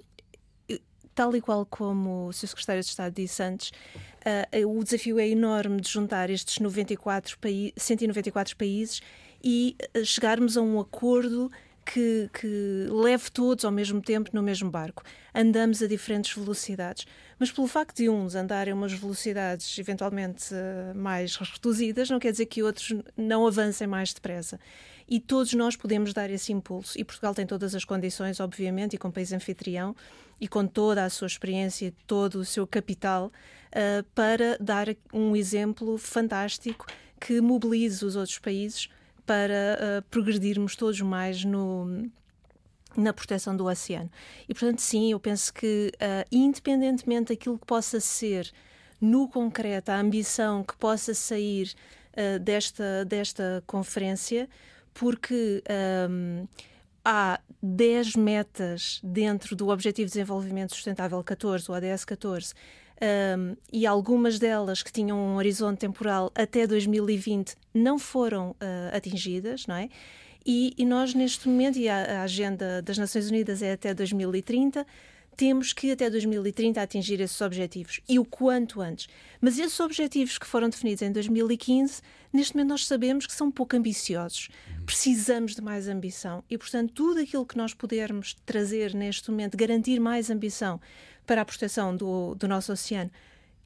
tal 1.14 1.36
e 1.36 1.42
qual 1.42 1.66
como 1.66 2.28
o 2.28 2.32
Sr. 2.32 2.48
Secretário 2.48 2.82
de 2.82 2.88
Estado 2.88 3.12
disse 3.12 3.42
antes, 3.42 3.68
uh, 3.68 4.66
o 4.66 4.82
desafio 4.82 5.18
é 5.18 5.28
enorme 5.28 5.78
de 5.82 5.90
juntar 5.90 6.30
estes 6.30 6.58
94 6.58 7.38
paí 7.38 7.74
194 7.76 8.56
países 8.56 9.02
e 9.44 9.76
chegarmos 10.06 10.56
a 10.56 10.62
um 10.62 10.80
acordo 10.80 11.50
que, 11.86 12.28
que 12.32 12.88
leve 12.90 13.30
todos 13.30 13.64
ao 13.64 13.70
mesmo 13.70 14.02
tempo 14.02 14.30
no 14.32 14.42
mesmo 14.42 14.68
barco. 14.68 15.04
Andamos 15.32 15.80
a 15.80 15.86
diferentes 15.86 16.36
velocidades, 16.36 17.06
mas 17.38 17.52
pelo 17.52 17.68
facto 17.68 17.96
de 17.96 18.08
uns 18.08 18.34
andarem 18.34 18.72
a 18.72 18.76
umas 18.76 18.92
velocidades 18.92 19.78
eventualmente 19.78 20.52
uh, 20.52 20.98
mais 20.98 21.36
reduzidas, 21.36 22.10
não 22.10 22.18
quer 22.18 22.32
dizer 22.32 22.46
que 22.46 22.62
outros 22.62 22.92
não 23.16 23.46
avancem 23.46 23.86
mais 23.86 24.12
depressa. 24.12 24.58
E 25.08 25.20
todos 25.20 25.54
nós 25.54 25.76
podemos 25.76 26.12
dar 26.12 26.28
esse 26.28 26.52
impulso. 26.52 26.98
E 26.98 27.04
Portugal 27.04 27.32
tem 27.32 27.46
todas 27.46 27.76
as 27.76 27.84
condições, 27.84 28.40
obviamente, 28.40 28.94
e 28.94 28.98
com 28.98 29.08
país 29.08 29.32
anfitrião, 29.32 29.94
e 30.40 30.48
com 30.48 30.66
toda 30.66 31.04
a 31.04 31.08
sua 31.08 31.28
experiência, 31.28 31.94
todo 32.06 32.40
o 32.40 32.44
seu 32.44 32.66
capital, 32.66 33.26
uh, 33.26 34.02
para 34.12 34.58
dar 34.58 34.88
um 35.12 35.36
exemplo 35.36 35.96
fantástico 35.96 36.86
que 37.20 37.40
mobilize 37.40 38.04
os 38.04 38.16
outros 38.16 38.38
países 38.38 38.88
para 39.26 39.78
uh, 39.78 40.02
progredirmos 40.10 40.76
todos 40.76 41.00
mais 41.00 41.44
no, 41.44 42.08
na 42.96 43.12
proteção 43.12 43.56
do 43.56 43.66
oceano. 43.66 44.10
E, 44.48 44.54
portanto, 44.54 44.80
sim, 44.80 45.10
eu 45.10 45.20
penso 45.20 45.52
que, 45.52 45.92
uh, 45.96 46.26
independentemente 46.30 47.34
daquilo 47.34 47.58
que 47.58 47.66
possa 47.66 48.00
ser 48.00 48.50
no 49.00 49.28
concreto, 49.28 49.90
a 49.90 49.98
ambição 49.98 50.62
que 50.62 50.76
possa 50.76 51.12
sair 51.12 51.74
uh, 52.12 52.38
desta, 52.38 53.04
desta 53.04 53.62
conferência, 53.66 54.48
porque 54.94 55.62
um, 56.08 56.46
há 57.04 57.38
10 57.62 58.16
metas 58.16 59.00
dentro 59.02 59.54
do 59.54 59.68
Objetivo 59.68 60.06
de 60.06 60.12
Desenvolvimento 60.12 60.74
Sustentável 60.74 61.22
14, 61.22 61.70
o 61.70 61.74
ADS 61.74 62.04
14, 62.04 62.54
um, 63.02 63.56
e 63.72 63.86
algumas 63.86 64.38
delas 64.38 64.82
que 64.82 64.90
tinham 64.90 65.18
um 65.18 65.36
horizonte 65.36 65.78
temporal 65.78 66.32
até 66.34 66.66
2020 66.66 67.54
não 67.74 67.98
foram 67.98 68.50
uh, 68.52 68.96
atingidas, 68.96 69.66
não 69.66 69.76
é? 69.76 69.88
E, 70.44 70.72
e, 70.78 70.86
nós, 70.86 71.12
neste 71.12 71.48
momento, 71.48 71.76
e 71.76 71.88
a, 71.88 72.20
a, 72.20 72.22
agenda 72.22 72.80
das 72.80 72.96
Nações 72.96 73.28
Unidas 73.28 73.62
é 73.62 73.72
até 73.72 73.92
2030, 73.92 74.86
temos 75.36 75.72
que 75.72 75.90
até 75.90 76.08
2030 76.08 76.80
atingir 76.80 77.20
esses 77.20 77.40
objetivos 77.40 78.00
e 78.08 78.18
o 78.18 78.24
quanto 78.24 78.80
antes. 78.80 79.08
Mas 79.40 79.58
esses 79.58 79.78
objetivos 79.80 80.38
que 80.38 80.46
foram 80.46 80.68
definidos 80.68 81.02
em 81.02 81.12
2015, 81.12 82.00
neste 82.32 82.54
momento 82.54 82.70
nós 82.70 82.86
sabemos 82.86 83.26
que 83.26 83.34
são 83.34 83.50
pouco 83.50 83.76
ambiciosos. 83.76 84.48
Precisamos 84.86 85.54
de 85.54 85.60
mais 85.60 85.88
ambição 85.88 86.42
e, 86.48 86.56
portanto, 86.56 86.92
tudo 86.94 87.20
aquilo 87.20 87.44
que 87.44 87.56
nós 87.56 87.74
pudermos 87.74 88.34
trazer 88.46 88.94
neste 88.94 89.30
momento, 89.30 89.56
garantir 89.56 89.98
mais 89.98 90.30
ambição 90.30 90.80
para 91.26 91.42
a 91.42 91.44
proteção 91.44 91.96
do, 91.96 92.34
do 92.34 92.48
nosso 92.48 92.72
oceano 92.72 93.10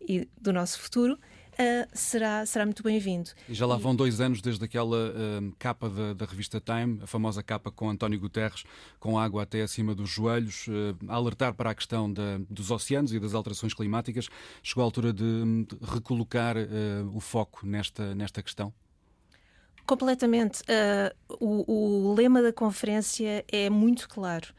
e 0.01 0.29
do 0.41 0.53
nosso 0.53 0.81
futuro, 0.81 1.19
Uh, 1.61 1.87
será, 1.93 2.47
será 2.47 2.65
muito 2.65 2.83
bem-vindo. 2.83 3.29
E 3.47 3.53
já 3.53 3.67
lá 3.67 3.77
vão 3.77 3.95
dois 3.95 4.19
anos 4.19 4.41
desde 4.41 4.65
aquela 4.65 4.97
uh, 4.97 5.53
capa 5.59 5.91
da, 5.91 6.15
da, 6.15 6.25
revista 6.25 6.59
Time, 6.59 7.01
a 7.03 7.07
famosa 7.07 7.43
capa 7.43 7.71
com 7.71 7.91
António 7.91 8.19
Guterres, 8.19 8.65
com 8.99 9.19
água 9.19 9.43
até 9.43 9.61
acima 9.61 9.95
dos 9.95 10.09
joelhos, 10.09 10.69
uh, 10.69 10.97
a 11.07 11.17
alertar 11.17 11.53
para 11.53 11.69
a 11.69 11.75
questão 11.75 12.11
da, 12.11 12.39
dos 12.49 12.71
oceanos 12.71 13.13
e 13.13 13.21
das 13.21 13.35
alterações 13.35 13.75
climáticas. 13.75 14.29
Chegou 14.63 14.81
a 14.81 14.87
altura 14.87 15.13
de, 15.13 15.25
de 15.67 15.77
recolocar 15.83 16.57
o 17.13 17.21
foco 17.21 17.67
nesta, 17.67 18.15
nesta 18.15 18.43
questão? 18.43 18.73
Completamente. 19.85 20.63
O, 21.41 22.11
o 22.11 22.15
lema 22.15 22.41
da 22.41 22.53
conferência 22.53 23.45
é 23.53 23.69
muito 23.69 24.09
claro 24.09 24.55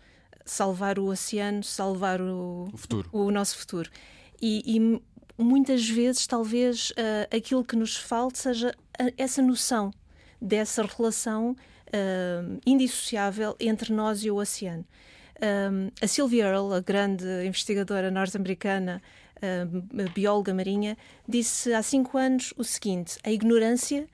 salvar 0.52 1.00
o 1.00 1.06
oceano, 1.06 1.64
salvar 1.64 2.20
o, 2.20 2.68
o, 3.14 3.20
o 3.20 3.32
nosso 3.32 3.58
futuro. 3.58 3.90
E, 4.42 4.62
e 4.66 5.02
muitas 5.42 5.88
vezes, 5.88 6.28
talvez, 6.28 6.92
uh, 6.92 7.36
aquilo 7.36 7.64
que 7.64 7.78
nos 7.78 7.96
falta 7.96 8.38
seja 8.38 8.76
essa 9.18 9.42
noção 9.42 9.94
dessa 10.42 10.84
relação 10.84 11.52
uh, 11.52 12.60
indissociável 12.66 13.56
entre 13.62 13.94
nós 13.94 14.26
e 14.26 14.30
o 14.30 14.36
oceano. 14.36 14.86
Um, 15.42 15.90
a 16.02 16.08
Sylvia 16.08 16.44
Earle, 16.44 16.76
a 16.76 16.82
grande 16.82 17.26
investigadora 17.48 18.12
norte-americana, 18.12 19.02
uh, 19.38 20.10
bióloga 20.10 20.54
marinha, 20.54 20.98
disse 21.26 21.74
há 21.74 21.82
cinco 21.82 22.18
anos 22.18 22.54
o 22.58 22.64
seguinte: 22.66 23.18
a 23.24 23.32
ignorância 23.32 24.06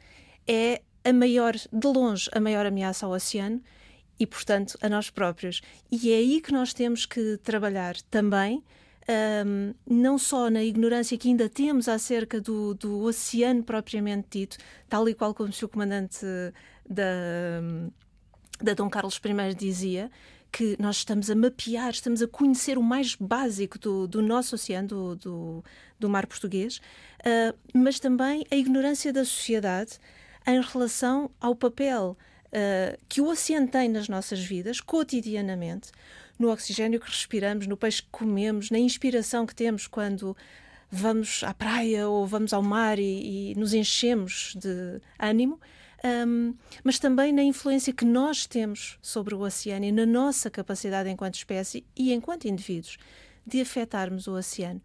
é 0.48 0.84
a 1.04 1.12
maior, 1.12 1.56
de 1.56 1.88
longe, 1.88 2.30
a 2.32 2.40
maior 2.40 2.68
ameaça 2.68 3.08
ao 3.08 3.12
oceano 3.12 3.60
e, 4.20 4.26
portanto, 4.26 4.78
a 4.82 4.90
nós 4.90 5.10
próprios. 5.10 5.62
E 5.92 6.12
é 6.12 6.18
aí 6.18 6.42
que 6.42 6.52
nós 6.52 6.74
temos 6.74 7.06
que 7.06 7.38
trabalhar 7.38 7.96
também, 8.10 8.64
um, 9.46 9.74
não 9.90 10.18
só 10.18 10.50
na 10.50 10.64
ignorância 10.64 11.18
que 11.18 11.30
ainda 11.30 11.48
temos 11.48 11.88
acerca 11.88 12.42
do, 12.42 12.74
do 12.74 13.00
oceano 13.04 13.64
propriamente 13.64 14.28
dito, 14.32 14.58
tal 14.90 15.08
e 15.08 15.14
qual 15.14 15.34
como 15.34 15.50
o 15.50 15.54
seu 15.54 15.70
comandante 15.70 16.26
da, 16.90 17.62
da 18.62 18.74
Dom 18.74 18.90
Carlos 18.90 19.20
I 19.24 19.56
dizia, 19.56 20.12
que 20.52 20.76
nós 20.80 20.98
estamos 20.98 21.30
a 21.30 21.36
mapear, 21.36 21.92
estamos 21.92 22.22
a 22.22 22.28
conhecer 22.28 22.78
o 22.78 22.84
mais 22.84 23.16
básico 23.16 23.78
do, 23.78 24.08
do 24.08 24.22
nosso 24.22 24.56
oceano, 24.56 24.88
do, 24.88 25.16
do, 25.16 25.64
do 26.00 26.10
mar 26.10 26.26
português, 26.26 26.78
uh, 27.20 27.58
mas 27.74 28.00
também 28.00 28.46
a 28.50 28.56
ignorância 28.56 29.12
da 29.14 29.24
sociedade 29.24 30.00
em 30.46 30.62
relação 30.62 31.30
ao 31.40 31.56
papel 31.56 32.18
uh, 32.48 32.98
que 33.08 33.22
o 33.22 33.28
oceano 33.28 33.68
tem 33.68 33.90
nas 33.90 34.08
nossas 34.08 34.40
vidas, 34.40 34.80
cotidianamente, 34.82 35.92
no 36.38 36.52
oxigênio 36.52 37.00
que 37.00 37.08
respiramos, 37.08 37.68
no 37.68 37.78
peixe 37.78 38.02
que 38.02 38.10
comemos, 38.12 38.70
na 38.70 38.80
inspiração 38.80 39.46
que 39.46 39.56
temos 39.56 39.88
quando 39.88 40.36
vamos 40.90 41.44
à 41.44 41.54
praia 41.54 42.08
ou 42.08 42.26
vamos 42.26 42.54
ao 42.54 42.62
mar 42.62 43.00
e, 43.00 43.52
e 43.52 43.56
nos 43.56 43.74
enchemos 43.74 44.56
de 44.56 45.02
ânimo, 45.20 45.60
um, 46.28 46.54
mas 46.84 47.00
também 47.00 47.34
na 47.34 47.44
influência 47.44 47.92
que 47.92 48.06
nós 48.06 48.46
temos 48.46 48.98
sobre 49.02 49.34
o 49.34 49.42
oceano 49.42 49.86
e 49.86 49.92
na 49.92 50.06
nossa 50.06 50.50
capacidade 50.50 51.10
enquanto 51.10 51.36
espécie 51.36 51.84
e 51.96 52.14
enquanto 52.14 52.48
indivíduos 52.48 52.98
de 53.46 53.60
afetarmos 53.62 54.28
o 54.28 54.34
oceano 54.34 54.82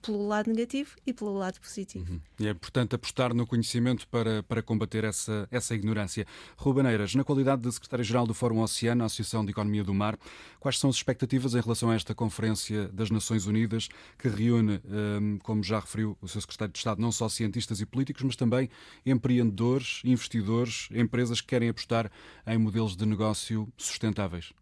pelo 0.00 0.26
lado 0.26 0.48
negativo 0.48 0.90
e 1.06 1.12
pelo 1.12 1.34
lado 1.34 1.60
positivo. 1.60 2.10
Uhum. 2.10 2.20
E 2.38 2.46
é 2.46 2.50
importante 2.50 2.94
apostar 2.94 3.34
no 3.34 3.46
conhecimento 3.46 4.06
para, 4.08 4.42
para 4.42 4.62
combater 4.62 5.04
essa, 5.04 5.48
essa 5.50 5.74
ignorância. 5.74 6.26
Rubaneiras, 6.56 7.14
na 7.14 7.24
qualidade 7.24 7.62
de 7.62 7.72
Secretário-Geral 7.72 8.26
do 8.26 8.34
Fórum 8.34 8.60
Oceano, 8.60 9.04
Associação 9.04 9.44
de 9.44 9.50
Economia 9.50 9.84
do 9.84 9.94
Mar, 9.94 10.18
quais 10.58 10.78
são 10.78 10.90
as 10.90 10.96
expectativas 10.96 11.54
em 11.54 11.60
relação 11.60 11.90
a 11.90 11.94
esta 11.94 12.14
Conferência 12.14 12.88
das 12.88 13.10
Nações 13.10 13.46
Unidas 13.46 13.88
que 14.18 14.28
reúne, 14.28 14.80
um, 14.84 15.38
como 15.42 15.62
já 15.62 15.80
referiu 15.80 16.16
o 16.20 16.28
seu 16.28 16.40
Secretário 16.40 16.72
de 16.72 16.78
Estado, 16.78 17.00
não 17.00 17.12
só 17.12 17.28
cientistas 17.28 17.80
e 17.80 17.86
políticos, 17.86 18.22
mas 18.22 18.36
também 18.36 18.68
empreendedores, 19.04 20.00
investidores, 20.04 20.88
empresas 20.92 21.40
que 21.40 21.48
querem 21.48 21.68
apostar 21.68 22.10
em 22.46 22.58
modelos 22.58 22.96
de 22.96 23.06
negócio 23.06 23.68
sustentáveis? 23.76 24.52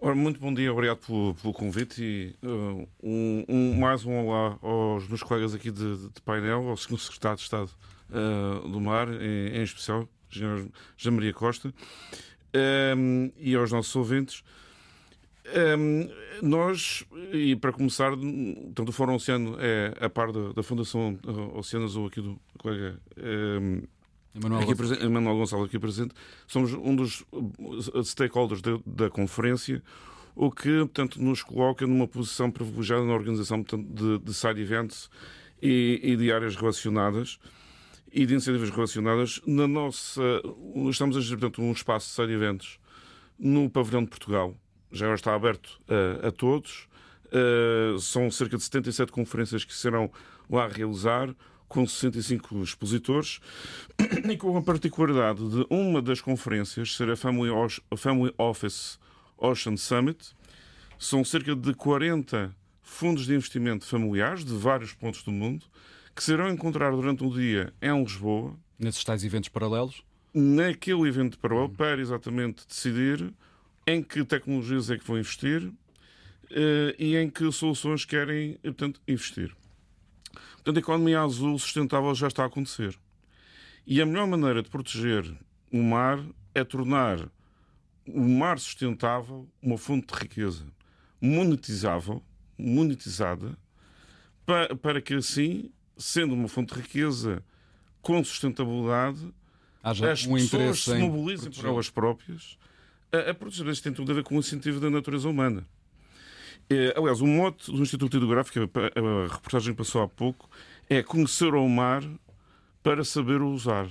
Ora, 0.00 0.14
muito 0.14 0.38
bom 0.38 0.54
dia, 0.54 0.72
obrigado 0.72 0.98
pelo, 0.98 1.34
pelo 1.34 1.52
convite 1.52 2.00
e 2.00 2.46
uh, 2.46 2.88
um, 3.02 3.44
um, 3.48 3.74
mais 3.74 4.04
um 4.04 4.26
olá 4.26 4.56
aos 4.62 5.08
meus 5.08 5.24
colegas 5.24 5.56
aqui 5.56 5.72
de, 5.72 6.08
de 6.08 6.22
painel, 6.24 6.68
ao 6.68 6.76
Sr. 6.76 7.00
Secretário 7.00 7.36
de 7.36 7.42
Estado 7.42 7.68
uh, 8.10 8.68
do 8.68 8.80
Mar, 8.80 9.08
em, 9.08 9.56
em 9.56 9.62
especial. 9.62 10.08
Jean 10.30 11.10
Maria 11.10 11.32
Costa, 11.32 11.74
um, 12.96 13.32
e 13.38 13.56
aos 13.56 13.72
nossos 13.72 13.96
ouvintes. 13.96 14.44
Um, 15.76 16.08
nós, 16.42 17.04
e 17.32 17.56
para 17.56 17.72
começar, 17.72 18.12
tanto 18.74 18.90
o 18.90 18.92
Fórum 18.92 19.14
Oceano 19.14 19.56
é 19.58 19.94
a 19.98 20.08
par 20.08 20.30
da, 20.30 20.52
da 20.52 20.62
Fundação 20.62 21.18
Oceano 21.54 21.86
Azul 21.86 22.06
aqui 22.06 22.20
do 22.20 22.38
colega 22.58 23.00
Emanuel, 24.34 24.62
aqui 24.62 24.74
presente, 24.74 25.04
Emanuel 25.04 25.36
Gonçalves 25.36 25.68
aqui 25.68 25.78
presente, 25.78 26.14
somos 26.46 26.72
um 26.72 26.94
dos 26.94 27.24
uh, 27.32 28.04
stakeholders 28.04 28.62
da, 28.62 28.78
da 28.86 29.10
conferência, 29.10 29.82
o 30.34 30.50
que, 30.50 30.78
portanto, 30.80 31.20
nos 31.20 31.42
coloca 31.42 31.86
numa 31.86 32.06
posição 32.06 32.50
privilegiada 32.50 33.04
na 33.04 33.12
organização 33.12 33.62
portanto, 33.62 33.88
de, 33.92 34.18
de 34.18 34.34
side 34.34 34.60
events 34.60 35.10
e, 35.60 36.00
e 36.02 36.16
de 36.16 36.30
áreas 36.30 36.54
relacionadas 36.54 37.38
e 38.12 38.24
de 38.24 38.34
iniciativas 38.34 38.70
relacionadas. 38.70 39.40
Na 39.46 39.66
nossa, 39.66 40.22
estamos 40.88 41.16
a 41.16 41.20
gerir, 41.20 41.38
portanto, 41.38 41.62
um 41.62 41.72
espaço 41.72 42.08
de 42.08 42.14
side 42.14 42.32
events 42.32 42.78
no 43.38 43.68
pavilhão 43.68 44.04
de 44.04 44.10
Portugal. 44.10 44.54
Já 44.90 45.12
está 45.14 45.34
aberto 45.34 45.80
a, 45.88 46.28
a 46.28 46.30
todos. 46.30 46.88
Uh, 47.26 47.98
são 47.98 48.30
cerca 48.30 48.56
de 48.56 48.62
77 48.62 49.12
conferências 49.12 49.62
que 49.62 49.74
serão 49.74 50.10
lá 50.48 50.66
realizar 50.66 51.34
com 51.68 51.86
65 51.86 52.62
expositores 52.62 53.40
e 54.28 54.36
com 54.36 54.56
a 54.56 54.62
particularidade 54.62 55.46
de 55.48 55.66
uma 55.68 56.00
das 56.00 56.20
conferências 56.20 56.96
ser 56.96 57.10
a 57.10 57.16
Family, 57.16 57.50
Office 58.38 58.98
Ocean 59.36 59.76
Summit. 59.76 60.34
São 60.98 61.24
cerca 61.24 61.54
de 61.54 61.74
40 61.74 62.54
fundos 62.82 63.26
de 63.26 63.34
investimento 63.34 63.84
familiares 63.84 64.44
de 64.44 64.54
vários 64.54 64.92
pontos 64.92 65.22
do 65.22 65.30
mundo 65.30 65.66
que 66.18 66.24
se 66.24 66.32
irão 66.32 66.48
encontrar 66.48 66.90
durante 66.90 67.22
um 67.22 67.30
dia 67.30 67.72
em 67.80 68.02
Lisboa. 68.02 68.56
Nesses 68.76 69.04
tais 69.04 69.22
eventos 69.22 69.48
paralelos? 69.48 70.02
Naquele 70.34 71.06
evento 71.06 71.38
paralelo, 71.38 71.68
para 71.68 72.00
exatamente 72.00 72.66
decidir 72.66 73.32
em 73.86 74.02
que 74.02 74.24
tecnologias 74.24 74.90
é 74.90 74.98
que 74.98 75.06
vão 75.06 75.18
investir 75.18 75.62
uh, 75.64 75.74
e 76.98 77.16
em 77.16 77.30
que 77.30 77.50
soluções 77.52 78.04
querem, 78.04 78.58
portanto, 78.62 79.00
investir. 79.06 79.54
Portanto, 80.68 80.76
a 80.76 80.80
economia 80.80 81.22
azul 81.22 81.58
sustentável 81.58 82.14
já 82.14 82.26
está 82.26 82.42
a 82.42 82.46
acontecer. 82.46 82.94
E 83.86 84.02
a 84.02 84.06
melhor 84.06 84.26
maneira 84.26 84.62
de 84.62 84.68
proteger 84.68 85.24
o 85.72 85.82
mar 85.82 86.22
é 86.54 86.62
tornar 86.62 87.26
o 88.06 88.20
mar 88.20 88.58
sustentável 88.58 89.48
uma 89.62 89.78
fonte 89.78 90.12
de 90.12 90.20
riqueza 90.20 90.66
monetizável, 91.22 92.22
monetizada, 92.58 93.56
para, 94.44 94.76
para 94.76 95.00
que 95.00 95.14
assim, 95.14 95.70
sendo 95.96 96.34
uma 96.34 96.48
fonte 96.48 96.74
de 96.74 96.82
riqueza 96.82 97.42
com 98.02 98.22
sustentabilidade, 98.22 99.26
Haja 99.82 100.12
as 100.12 100.26
um 100.26 100.34
pessoas 100.34 100.84
se 100.84 100.94
mobilizem 100.96 101.50
por 101.50 101.64
elas 101.64 101.88
próprias 101.88 102.58
a, 103.10 103.30
a 103.30 103.34
proteger. 103.34 103.68
Isto 103.68 103.84
tem 103.84 103.92
tudo 103.94 104.12
a 104.12 104.14
ver 104.16 104.22
com 104.22 104.36
o 104.36 104.38
incentivo 104.38 104.78
da 104.80 104.90
natureza 104.90 105.30
humana. 105.30 105.66
É, 106.70 106.92
aliás, 106.98 107.22
o 107.22 107.26
mote 107.26 107.72
do 107.72 107.80
Instituto 107.80 108.18
Hidrográfico, 108.18 108.58
a 108.58 109.32
reportagem 109.32 109.72
passou 109.72 110.02
há 110.02 110.08
pouco, 110.08 110.50
é 110.88 111.02
conhecer 111.02 111.54
o 111.54 111.66
mar 111.66 112.02
para 112.82 113.02
saber 113.04 113.40
o 113.40 113.48
usar. 113.50 113.88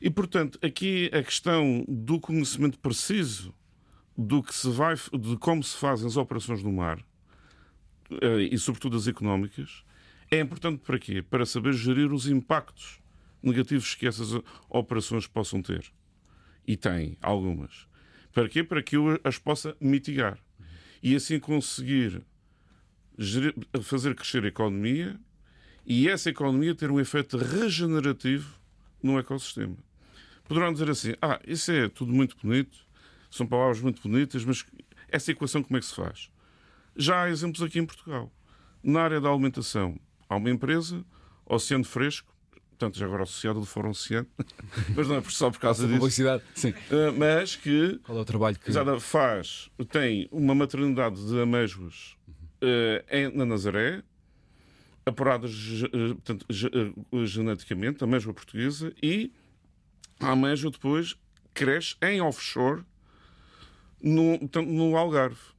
E, 0.00 0.08
portanto, 0.08 0.56
aqui 0.62 1.10
a 1.12 1.22
questão 1.22 1.84
do 1.88 2.20
conhecimento 2.20 2.78
preciso 2.78 3.52
do 4.16 4.40
que 4.40 4.54
se 4.54 4.70
vai, 4.70 4.94
de 4.94 5.36
como 5.38 5.64
se 5.64 5.76
fazem 5.76 6.06
as 6.06 6.16
operações 6.16 6.62
no 6.62 6.72
mar, 6.72 7.04
eh, 8.22 8.48
e 8.52 8.58
sobretudo 8.58 8.96
as 8.96 9.08
económicas, 9.08 9.84
é 10.30 10.38
importante 10.38 10.78
para 10.78 10.98
quê? 10.98 11.22
Para 11.22 11.44
saber 11.44 11.72
gerir 11.72 12.12
os 12.12 12.28
impactos 12.28 13.00
negativos 13.42 13.96
que 13.96 14.06
essas 14.06 14.40
operações 14.68 15.26
possam 15.26 15.60
ter. 15.60 15.84
E 16.66 16.76
têm 16.76 17.16
algumas. 17.20 17.88
Para 18.32 18.48
quê? 18.48 18.62
Para 18.62 18.82
que 18.82 18.96
eu 18.96 19.18
as 19.24 19.38
possa 19.38 19.76
mitigar 19.80 20.38
e 21.04 21.14
assim 21.14 21.38
conseguir 21.38 22.24
fazer 23.82 24.14
crescer 24.14 24.42
a 24.42 24.48
economia 24.48 25.20
e 25.84 26.08
essa 26.08 26.30
economia 26.30 26.74
ter 26.74 26.90
um 26.90 26.98
efeito 26.98 27.36
regenerativo 27.36 28.58
no 29.02 29.18
ecossistema. 29.18 29.76
Poderão 30.44 30.72
dizer 30.72 30.88
assim: 30.88 31.12
ah, 31.20 31.38
isso 31.46 31.70
é 31.70 31.90
tudo 31.90 32.10
muito 32.10 32.34
bonito, 32.42 32.78
são 33.30 33.46
palavras 33.46 33.82
muito 33.82 34.00
bonitas, 34.00 34.46
mas 34.46 34.64
essa 35.06 35.30
equação 35.30 35.62
como 35.62 35.76
é 35.76 35.80
que 35.80 35.86
se 35.86 35.94
faz? 35.94 36.30
Já 36.96 37.24
há 37.24 37.30
exemplos 37.30 37.62
aqui 37.62 37.78
em 37.78 37.84
Portugal. 37.84 38.32
Na 38.82 39.02
área 39.02 39.20
da 39.20 39.28
alimentação, 39.28 40.00
há 40.26 40.36
uma 40.36 40.50
empresa, 40.50 41.04
Oceano 41.44 41.84
Fresco, 41.84 42.33
portanto, 42.74 42.98
já 42.98 43.06
agora 43.06 43.22
associado 43.22 43.60
do 43.60 43.66
Fórum 43.66 43.90
Oceano, 43.90 44.26
mas 44.94 45.08
não 45.08 45.16
é 45.16 45.22
só 45.22 45.50
por 45.50 45.60
causa 45.60 45.86
disso. 45.86 45.98
Publicidade, 45.98 46.42
sim. 46.54 46.70
Uh, 46.70 47.12
mas 47.16 47.56
que, 47.56 47.98
Qual 48.04 48.18
é 48.18 48.20
o 48.20 48.24
trabalho 48.24 48.58
que 48.58 48.70
faz, 49.00 49.70
tem 49.90 50.28
uma 50.30 50.54
maternidade 50.54 51.24
de 51.26 51.40
amêijoas 51.40 52.16
uh, 52.60 53.36
na 53.36 53.46
Nazaré, 53.46 54.02
apuradas 55.06 55.52
uh, 55.82 56.14
portanto, 56.16 56.46
geneticamente, 57.24 58.02
a 58.02 58.06
amêijoa 58.06 58.34
portuguesa, 58.34 58.92
e 59.02 59.32
a 60.20 60.32
amêijoa 60.32 60.70
depois 60.70 61.16
cresce 61.52 61.94
em 62.02 62.20
offshore 62.20 62.82
no, 64.02 64.38
portanto, 64.38 64.68
no 64.68 64.96
Algarve. 64.96 65.54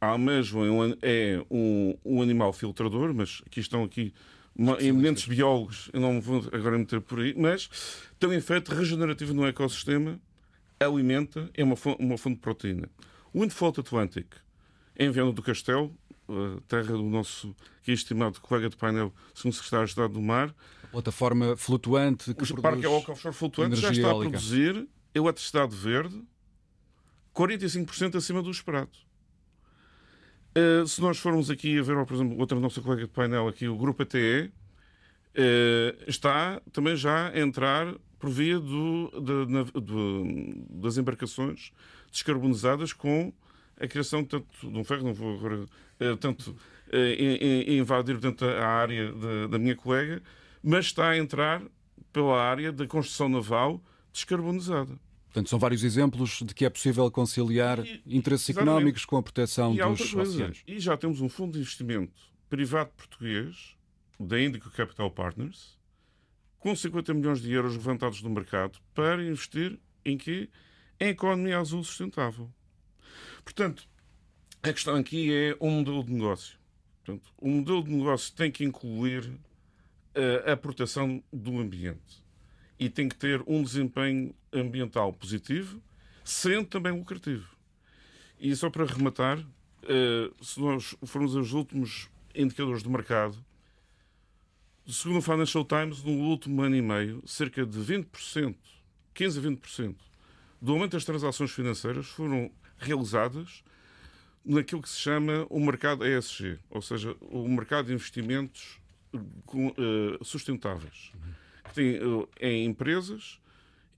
A 0.00 0.14
amêijoa 0.14 0.66
é 1.00 1.40
um, 1.48 1.96
um 2.04 2.20
animal 2.20 2.52
filtrador, 2.52 3.14
mas 3.14 3.40
aqui 3.46 3.60
estão 3.60 3.84
aqui 3.84 4.12
eminentes 4.80 5.26
biólogos, 5.26 5.90
eu 5.92 6.00
não 6.00 6.14
me 6.14 6.20
vou 6.20 6.44
agora 6.52 6.78
meter 6.78 7.00
por 7.00 7.20
aí, 7.20 7.34
mas 7.36 7.68
tem 8.18 8.30
um 8.30 8.32
efeito 8.32 8.74
regenerativo 8.74 9.32
no 9.32 9.46
ecossistema, 9.46 10.20
alimenta, 10.78 11.50
é 11.54 11.64
uma 11.64 11.76
fonte, 11.76 12.02
uma 12.02 12.18
fonte 12.18 12.36
de 12.36 12.40
proteína. 12.40 12.88
O 13.32 13.40
Windfloat 13.40 13.80
Atlantic, 13.80 14.26
em 14.96 15.10
Viana 15.10 15.32
do 15.32 15.42
Castelo, 15.42 15.96
terra 16.68 16.92
do 16.92 17.02
nosso 17.02 17.54
aqui 17.80 17.92
estimado 17.92 18.40
colega 18.40 18.68
de 18.68 18.76
painel, 18.76 19.12
segundo 19.34 19.54
secretário 19.54 19.86
de 19.86 19.90
Estado 19.90 20.12
do 20.12 20.22
Mar. 20.22 20.54
A 20.84 20.86
plataforma 20.88 21.56
flutuante 21.56 22.34
que 22.34 22.52
o 22.52 22.60
parque 22.60 22.84
eólico 22.84 23.12
offshore 23.12 23.34
flutuante 23.34 23.76
já 23.76 23.90
está 23.90 24.08
eólica. 24.08 24.28
a 24.28 24.30
produzir 24.30 24.88
eletricidade 25.14 25.74
verde 25.74 26.22
45% 27.34 28.16
acima 28.16 28.42
do 28.42 28.50
esperado. 28.50 28.90
Uh, 30.54 30.86
se 30.86 31.00
nós 31.00 31.18
formos 31.18 31.50
aqui 31.50 31.78
a 31.78 31.82
ver, 31.82 32.04
por 32.04 32.14
exemplo, 32.14 32.38
outra 32.38 32.60
nossa 32.60 32.80
colega 32.82 33.02
de 33.02 33.08
painel 33.08 33.48
aqui, 33.48 33.66
o 33.68 33.76
Grupo 33.76 34.02
ATE, 34.02 34.18
uh, 34.18 34.52
eh, 35.34 35.96
está 36.06 36.60
também 36.70 36.94
já 36.94 37.30
a 37.30 37.40
entrar 37.40 37.94
por 38.18 38.28
via 38.28 38.60
do, 38.60 39.10
de, 39.18 39.50
na, 39.50 39.64
das 40.82 40.98
embarcações 40.98 41.72
descarbonizadas 42.10 42.92
com 42.92 43.32
a 43.80 43.88
criação 43.88 44.22
tanto 44.24 44.46
de 44.60 44.78
um 44.78 44.84
ferro, 44.84 45.04
não 45.04 45.14
vou 45.14 45.38
agora 45.38 45.64
uh, 45.64 46.16
tanto 46.18 46.54
invadir 47.66 48.18
a 48.60 48.66
área 48.66 49.10
da 49.48 49.58
minha 49.58 49.74
colega, 49.74 50.22
mas 50.62 50.84
está 50.86 51.08
a 51.08 51.16
entrar 51.16 51.62
pela 52.12 52.38
área 52.38 52.70
da 52.70 52.86
construção 52.86 53.30
naval 53.30 53.82
descarbonizada. 54.12 54.98
Portanto, 55.32 55.48
são 55.48 55.58
vários 55.58 55.82
exemplos 55.82 56.42
de 56.42 56.54
que 56.54 56.66
é 56.66 56.68
possível 56.68 57.10
conciliar 57.10 57.78
e, 57.78 58.02
interesses 58.06 58.50
exatamente. 58.50 58.70
económicos 58.70 59.04
com 59.06 59.16
a 59.16 59.22
proteção 59.22 59.74
e 59.74 59.78
dos 59.78 60.14
oceanos. 60.14 60.62
E 60.66 60.78
já 60.78 60.94
temos 60.94 61.22
um 61.22 61.28
fundo 61.28 61.54
de 61.54 61.60
investimento 61.60 62.30
privado 62.50 62.90
português, 62.90 63.74
da 64.20 64.38
Indico 64.38 64.70
Capital 64.70 65.10
Partners, 65.10 65.78
com 66.58 66.76
50 66.76 67.14
milhões 67.14 67.40
de 67.40 67.50
euros 67.50 67.74
levantados 67.74 68.20
no 68.20 68.28
mercado 68.28 68.78
para 68.94 69.24
investir 69.24 69.80
em 70.04 70.18
quê? 70.18 70.50
Em 71.00 71.08
economia 71.08 71.58
azul 71.58 71.82
sustentável. 71.82 72.52
Portanto, 73.42 73.88
a 74.62 74.70
questão 74.70 74.96
aqui 74.96 75.32
é 75.34 75.56
um 75.58 75.70
modelo 75.70 76.04
de 76.04 76.12
negócio. 76.12 76.58
Portanto, 77.02 77.32
o 77.38 77.48
modelo 77.48 77.82
de 77.82 77.90
negócio 77.90 78.34
tem 78.34 78.50
que 78.50 78.64
incluir 78.64 79.32
eh, 80.14 80.52
a 80.52 80.56
proteção 80.58 81.24
do 81.32 81.58
ambiente 81.58 82.21
e 82.82 82.90
tem 82.90 83.08
que 83.08 83.14
ter 83.14 83.40
um 83.46 83.62
desempenho 83.62 84.34
ambiental 84.52 85.12
positivo, 85.12 85.80
sendo 86.24 86.66
também 86.66 86.92
lucrativo. 86.92 87.48
E 88.40 88.56
só 88.56 88.68
para 88.68 88.84
rematar, 88.84 89.38
eh, 89.84 90.28
se 90.42 90.58
nós 90.58 90.96
formos 91.04 91.36
aos 91.36 91.52
últimos 91.52 92.10
indicadores 92.34 92.82
do 92.82 92.90
mercado, 92.90 93.38
segundo 94.84 95.18
o 95.18 95.22
Financial 95.22 95.64
Times, 95.64 96.02
no 96.02 96.10
último 96.10 96.60
ano 96.60 96.74
e 96.74 96.82
meio, 96.82 97.22
cerca 97.24 97.64
de 97.64 97.78
20%, 97.78 98.56
15 99.14 99.38
a 99.38 99.42
20% 99.42 99.94
do 100.60 100.72
aumento 100.72 100.92
das 100.92 101.04
transações 101.04 101.52
financeiras 101.52 102.08
foram 102.08 102.50
realizadas 102.78 103.62
naquilo 104.44 104.82
que 104.82 104.88
se 104.88 104.98
chama 104.98 105.46
o 105.48 105.60
mercado 105.60 106.04
ESG, 106.04 106.58
ou 106.68 106.82
seja, 106.82 107.16
o 107.20 107.46
mercado 107.46 107.86
de 107.86 107.92
investimentos 107.92 108.80
eh, 109.14 110.18
sustentáveis. 110.24 111.12
Uhum 111.14 111.41
em 112.40 112.64
empresas 112.64 113.40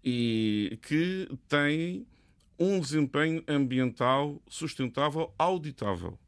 e 0.02 0.78
que 0.82 1.28
têm 1.48 2.06
um 2.58 2.78
desempenho 2.78 3.42
ambiental 3.48 4.40
sustentável 4.48 5.32
auditável. 5.38 6.18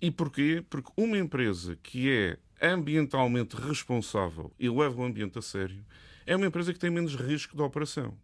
E 0.00 0.10
porquê? 0.10 0.64
Porque 0.68 0.90
uma 0.96 1.18
empresa 1.18 1.76
que 1.82 2.10
é 2.10 2.38
ambientalmente 2.60 3.56
responsável 3.56 4.52
e 4.58 4.68
leva 4.68 5.00
o 5.00 5.04
ambiente 5.04 5.38
a 5.38 5.42
sério 5.42 5.84
é 6.26 6.34
uma 6.36 6.46
empresa 6.46 6.72
que 6.72 6.78
tem 6.78 6.90
menos 6.90 7.14
risco 7.14 7.56
de 7.56 7.62
operação. 7.62 8.16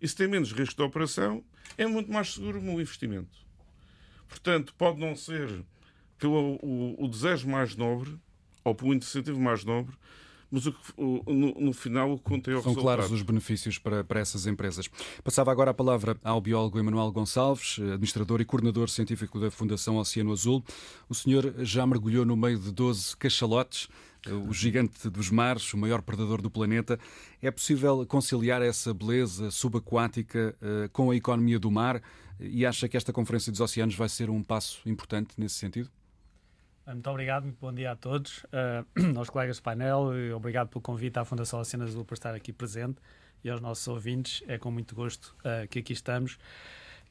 E 0.00 0.08
se 0.08 0.16
tem 0.16 0.28
menos 0.28 0.52
risco 0.52 0.76
de 0.76 0.82
operação, 0.82 1.44
é 1.76 1.86
muito 1.86 2.10
mais 2.10 2.32
seguro 2.32 2.60
no 2.60 2.80
investimento. 2.80 3.38
Portanto, 4.28 4.74
pode 4.76 4.98
não 4.98 5.14
ser 5.14 5.64
pelo 6.16 6.58
o, 6.62 7.04
o 7.04 7.08
desejo 7.08 7.48
mais 7.48 7.76
nobre 7.76 8.16
ou 8.64 8.74
pelo 8.74 8.94
incentivo 8.94 9.40
mais 9.40 9.64
nobre, 9.64 9.96
mas 10.50 10.66
o, 10.66 10.74
o, 10.96 11.22
no, 11.32 11.54
no, 11.60 11.72
final 11.72 12.12
o 12.12 12.18
que 12.18 12.24
conta 12.24 12.50
é 12.50 12.54
o 12.54 12.62
São 12.62 12.72
resultado. 12.72 12.96
claros 12.96 13.12
os 13.12 13.22
benefícios 13.22 13.78
para, 13.78 14.02
para 14.02 14.20
essas 14.20 14.46
empresas. 14.46 14.88
Passava 15.22 15.52
agora 15.52 15.70
a 15.70 15.74
palavra 15.74 16.16
ao 16.24 16.40
biólogo 16.40 16.78
Emanuel 16.78 17.12
Gonçalves, 17.12 17.78
administrador 17.78 18.40
e 18.40 18.44
coordenador 18.44 18.88
científico 18.88 19.38
da 19.38 19.50
Fundação 19.50 19.96
Oceano 19.96 20.32
Azul. 20.32 20.64
O 21.08 21.14
senhor 21.14 21.54
já 21.58 21.86
mergulhou 21.86 22.24
no 22.24 22.36
meio 22.36 22.58
de 22.58 22.72
12 22.72 23.16
cachalotes, 23.16 23.88
o 24.48 24.52
gigante 24.52 25.08
dos 25.08 25.30
mares, 25.30 25.72
o 25.72 25.78
maior 25.78 26.02
predador 26.02 26.42
do 26.42 26.50
planeta. 26.50 26.98
É 27.40 27.50
possível 27.50 28.04
conciliar 28.06 28.60
essa 28.60 28.92
beleza 28.92 29.50
subaquática 29.50 30.54
uh, 30.60 30.88
com 30.90 31.10
a 31.10 31.16
economia 31.16 31.58
do 31.58 31.70
mar 31.70 32.02
e 32.40 32.64
acha 32.66 32.88
que 32.88 32.96
esta 32.96 33.12
Conferência 33.12 33.52
dos 33.52 33.60
Oceanos 33.60 33.94
vai 33.94 34.08
ser 34.08 34.30
um 34.30 34.42
passo 34.42 34.80
importante 34.88 35.34
nesse 35.38 35.56
sentido? 35.56 35.90
Muito 36.86 37.08
obrigado, 37.08 37.44
muito 37.44 37.58
bom 37.60 37.72
dia 37.72 37.92
a 37.92 37.96
todos, 37.96 38.44
uh, 38.44 38.84
aos 39.16 39.30
colegas 39.30 39.58
do 39.58 39.62
painel, 39.62 40.10
obrigado 40.34 40.68
pelo 40.68 40.80
convite 40.80 41.18
à 41.18 41.24
Fundação 41.24 41.60
Oceano 41.60 41.84
Azul 41.84 42.04
por 42.04 42.14
estar 42.14 42.34
aqui 42.34 42.52
presente 42.52 42.96
e 43.44 43.50
aos 43.50 43.60
nossos 43.60 43.86
ouvintes, 43.86 44.42
é 44.48 44.58
com 44.58 44.70
muito 44.70 44.94
gosto 44.94 45.36
uh, 45.40 45.68
que 45.68 45.78
aqui 45.78 45.92
estamos. 45.92 46.38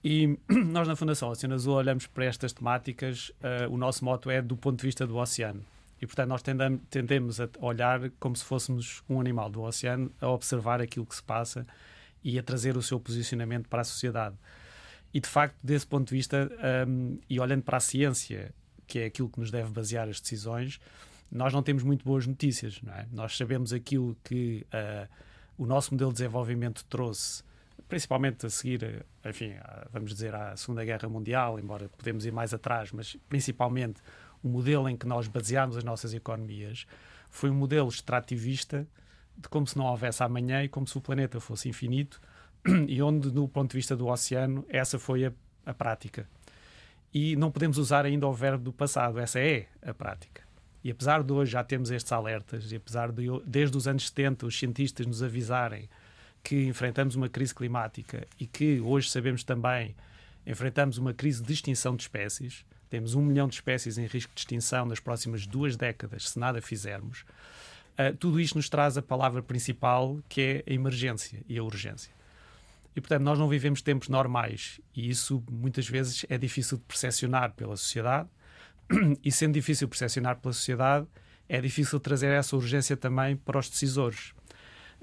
E 0.03 0.37
nós 0.49 0.87
na 0.87 0.95
Fundação 0.95 1.29
Oceano 1.29 1.55
Azul 1.55 1.75
olhamos 1.75 2.07
para 2.07 2.25
estas 2.25 2.51
temáticas, 2.51 3.29
uh, 3.39 3.71
o 3.71 3.77
nosso 3.77 4.03
moto 4.03 4.29
é 4.29 4.41
do 4.41 4.57
ponto 4.57 4.79
de 4.79 4.85
vista 4.85 5.07
do 5.07 5.17
oceano. 5.17 5.63
E, 6.01 6.05
portanto, 6.05 6.29
nós 6.29 6.41
tendemos, 6.41 6.81
tendemos 6.89 7.41
a 7.41 7.49
olhar 7.59 8.09
como 8.19 8.35
se 8.35 8.43
fôssemos 8.43 9.03
um 9.09 9.19
animal 9.19 9.49
do 9.49 9.61
oceano, 9.61 10.11
a 10.21 10.29
observar 10.29 10.81
aquilo 10.81 11.05
que 11.05 11.15
se 11.15 11.23
passa 11.23 11.67
e 12.23 12.39
a 12.39 12.43
trazer 12.43 12.77
o 12.77 12.81
seu 12.81 12.99
posicionamento 12.99 13.67
para 13.67 13.81
a 13.81 13.83
sociedade. 13.83 14.35
E, 15.13 15.19
de 15.19 15.27
facto, 15.27 15.57
desse 15.63 15.85
ponto 15.85 16.07
de 16.09 16.15
vista, 16.15 16.49
um, 16.87 17.17
e 17.29 17.39
olhando 17.39 17.63
para 17.63 17.77
a 17.77 17.81
ciência, 17.81 18.53
que 18.89 18.99
é 18.99 19.05
aquilo 19.05 19.29
que 19.29 19.39
nos 19.39 19.51
deve 19.51 19.69
basear 19.69 20.09
as 20.09 20.19
decisões, 20.19 20.81
nós 21.31 21.53
não 21.53 21.61
temos 21.61 21.83
muito 21.83 22.03
boas 22.03 22.25
notícias. 22.25 22.81
É? 22.87 23.05
Nós 23.11 23.37
sabemos 23.37 23.71
aquilo 23.71 24.17
que 24.23 24.65
uh, 24.73 25.07
o 25.57 25.65
nosso 25.65 25.93
modelo 25.93 26.11
de 26.11 26.17
desenvolvimento 26.17 26.83
trouxe, 26.85 27.43
principalmente 27.87 28.45
a 28.45 28.49
seguir, 28.49 29.05
enfim, 29.23 29.53
vamos 29.91 30.11
dizer, 30.11 30.33
à 30.33 30.57
Segunda 30.57 30.83
Guerra 30.83 31.07
Mundial, 31.07 31.59
embora 31.59 31.87
podemos 31.89 32.25
ir 32.25 32.31
mais 32.31 32.53
atrás, 32.53 32.91
mas 32.91 33.15
principalmente 33.29 34.01
o 34.43 34.49
modelo 34.49 34.89
em 34.89 34.97
que 34.97 35.05
nós 35.05 35.27
baseámos 35.27 35.77
as 35.77 35.83
nossas 35.83 36.13
economias 36.13 36.87
foi 37.29 37.49
um 37.49 37.55
modelo 37.55 37.89
extrativista 37.89 38.87
de 39.37 39.47
como 39.49 39.67
se 39.67 39.77
não 39.77 39.85
houvesse 39.85 40.23
amanhã 40.23 40.63
e 40.63 40.69
como 40.69 40.87
se 40.87 40.97
o 40.97 41.01
planeta 41.01 41.39
fosse 41.39 41.69
infinito 41.69 42.19
e 42.87 43.01
onde, 43.01 43.29
do 43.29 43.47
ponto 43.47 43.71
de 43.71 43.77
vista 43.77 43.95
do 43.95 44.07
oceano, 44.07 44.65
essa 44.67 44.97
foi 44.97 45.25
a, 45.25 45.31
a 45.65 45.73
prática. 45.73 46.27
E 47.13 47.35
não 47.35 47.51
podemos 47.51 47.77
usar 47.77 48.05
ainda 48.05 48.27
o 48.27 48.33
verbo 48.33 48.65
do 48.65 48.73
passado, 48.73 49.19
essa 49.19 49.39
é 49.39 49.67
a 49.81 49.93
prática. 49.93 50.43
E 50.83 50.91
apesar 50.91 51.23
de 51.23 51.33
hoje 51.33 51.51
já 51.51 51.63
termos 51.63 51.91
estes 51.91 52.11
alertas, 52.11 52.71
e 52.71 52.75
apesar 52.75 53.11
de 53.11 53.25
desde 53.45 53.75
os 53.75 53.87
anos 53.87 54.07
70 54.07 54.45
os 54.45 54.57
cientistas 54.57 55.05
nos 55.05 55.21
avisarem 55.21 55.89
que 56.43 56.67
enfrentamos 56.67 57.15
uma 57.15 57.27
crise 57.27 57.53
climática 57.53 58.27
e 58.39 58.45
que 58.45 58.79
hoje 58.79 59.09
sabemos 59.09 59.43
também 59.43 59.95
enfrentamos 60.45 60.97
uma 60.97 61.13
crise 61.13 61.43
de 61.43 61.51
extinção 61.51 61.95
de 61.95 62.03
espécies, 62.03 62.65
temos 62.89 63.13
um 63.13 63.21
milhão 63.21 63.47
de 63.47 63.55
espécies 63.55 63.97
em 63.97 64.05
risco 64.05 64.33
de 64.33 64.41
extinção 64.41 64.85
nas 64.85 64.99
próximas 64.99 65.45
duas 65.45 65.75
décadas, 65.75 66.29
se 66.29 66.39
nada 66.39 66.61
fizermos. 66.61 67.25
Uh, 67.93 68.15
tudo 68.17 68.39
isto 68.39 68.55
nos 68.55 68.69
traz 68.69 68.97
a 68.97 69.01
palavra 69.01 69.43
principal, 69.43 70.17
que 70.27 70.41
é 70.41 70.63
a 70.65 70.73
emergência 70.73 71.41
e 71.47 71.57
a 71.57 71.63
urgência. 71.63 72.11
E, 72.95 73.01
portanto, 73.01 73.21
nós 73.23 73.37
não 73.37 73.47
vivemos 73.47 73.81
tempos 73.81 74.09
normais 74.09 74.81
e 74.95 75.09
isso 75.09 75.43
muitas 75.51 75.87
vezes 75.87 76.25
é 76.29 76.37
difícil 76.37 76.77
de 76.77 76.83
percepcionar 76.83 77.53
pela 77.53 77.77
sociedade. 77.77 78.29
E 79.23 79.31
sendo 79.31 79.53
difícil 79.53 79.87
de 79.87 79.91
percepcionar 79.91 80.37
pela 80.37 80.53
sociedade, 80.53 81.07
é 81.47 81.61
difícil 81.61 81.99
trazer 81.99 82.27
essa 82.27 82.55
urgência 82.55 82.97
também 82.97 83.35
para 83.35 83.59
os 83.59 83.69
decisores. 83.69 84.33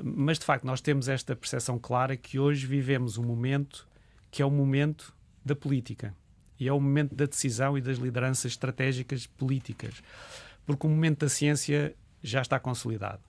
Mas, 0.02 0.38
de 0.38 0.44
facto, 0.44 0.64
nós 0.64 0.80
temos 0.80 1.08
esta 1.08 1.34
percepção 1.34 1.78
clara 1.78 2.16
que 2.16 2.38
hoje 2.38 2.66
vivemos 2.66 3.16
um 3.16 3.24
momento 3.24 3.86
que 4.30 4.42
é 4.42 4.44
o 4.44 4.50
momento 4.50 5.14
da 5.44 5.56
política 5.56 6.14
e 6.58 6.68
é 6.68 6.72
o 6.72 6.80
momento 6.80 7.14
da 7.14 7.24
decisão 7.24 7.78
e 7.78 7.80
das 7.80 7.98
lideranças 7.98 8.52
estratégicas 8.52 9.26
políticas, 9.26 10.02
porque 10.66 10.86
o 10.86 10.90
momento 10.90 11.20
da 11.20 11.28
ciência 11.28 11.94
já 12.22 12.42
está 12.42 12.58
consolidado. 12.58 13.20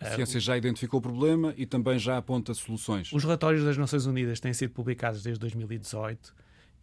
A 0.00 0.14
ciência 0.14 0.38
já 0.38 0.56
identificou 0.56 0.98
o 0.98 1.02
problema 1.02 1.52
e 1.56 1.66
também 1.66 1.98
já 1.98 2.16
aponta 2.16 2.54
soluções. 2.54 3.12
Os 3.12 3.24
relatórios 3.24 3.64
das 3.64 3.76
Nações 3.76 4.06
Unidas 4.06 4.38
têm 4.38 4.52
sido 4.52 4.70
publicados 4.70 5.22
desde 5.22 5.40
2018 5.40 6.34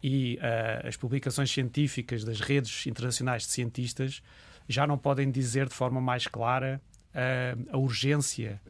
e 0.02 0.36
uh, 0.36 0.86
as 0.86 0.96
publicações 0.96 1.50
científicas 1.50 2.24
das 2.24 2.40
redes 2.40 2.86
internacionais 2.86 3.42
de 3.42 3.52
cientistas 3.52 4.22
já 4.68 4.86
não 4.86 4.98
podem 4.98 5.30
dizer 5.30 5.68
de 5.68 5.74
forma 5.74 6.00
mais 6.00 6.26
clara 6.26 6.80
uh, 7.14 7.68
a 7.72 7.78
urgência 7.78 8.60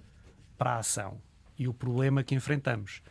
para 0.57 0.75
a 0.75 0.79
ação 0.79 1.21
e 1.59 1.67
o 1.67 1.75
problema 1.75 2.23
que 2.23 2.35
enfrentamos. 2.35 3.03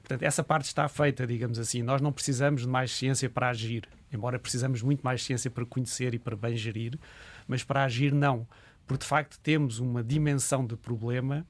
Portanto, 0.00 0.22
essa 0.22 0.42
parte 0.42 0.64
está 0.64 0.88
feita, 0.88 1.26
digamos 1.26 1.58
assim. 1.58 1.82
Nós 1.82 2.00
não 2.00 2.12
precisamos 2.12 2.62
de 2.62 2.68
mais 2.68 2.90
ciência 2.90 3.30
para 3.30 3.48
agir, 3.48 3.88
embora 4.12 4.38
precisamos 4.38 4.82
muito 4.82 5.02
mais 5.02 5.22
ciência 5.22 5.50
para 5.50 5.64
conhecer 5.64 6.14
e 6.14 6.18
para 6.18 6.34
bem 6.34 6.56
gerir, 6.56 6.98
mas 7.46 7.62
para 7.62 7.84
agir 7.84 8.12
não, 8.12 8.46
porque 8.90 9.04
de 9.04 9.08
facto 9.08 9.38
temos 9.38 9.78
uma 9.78 10.02
dimensão 10.02 10.66
de 10.66 10.74
problema 10.74 11.46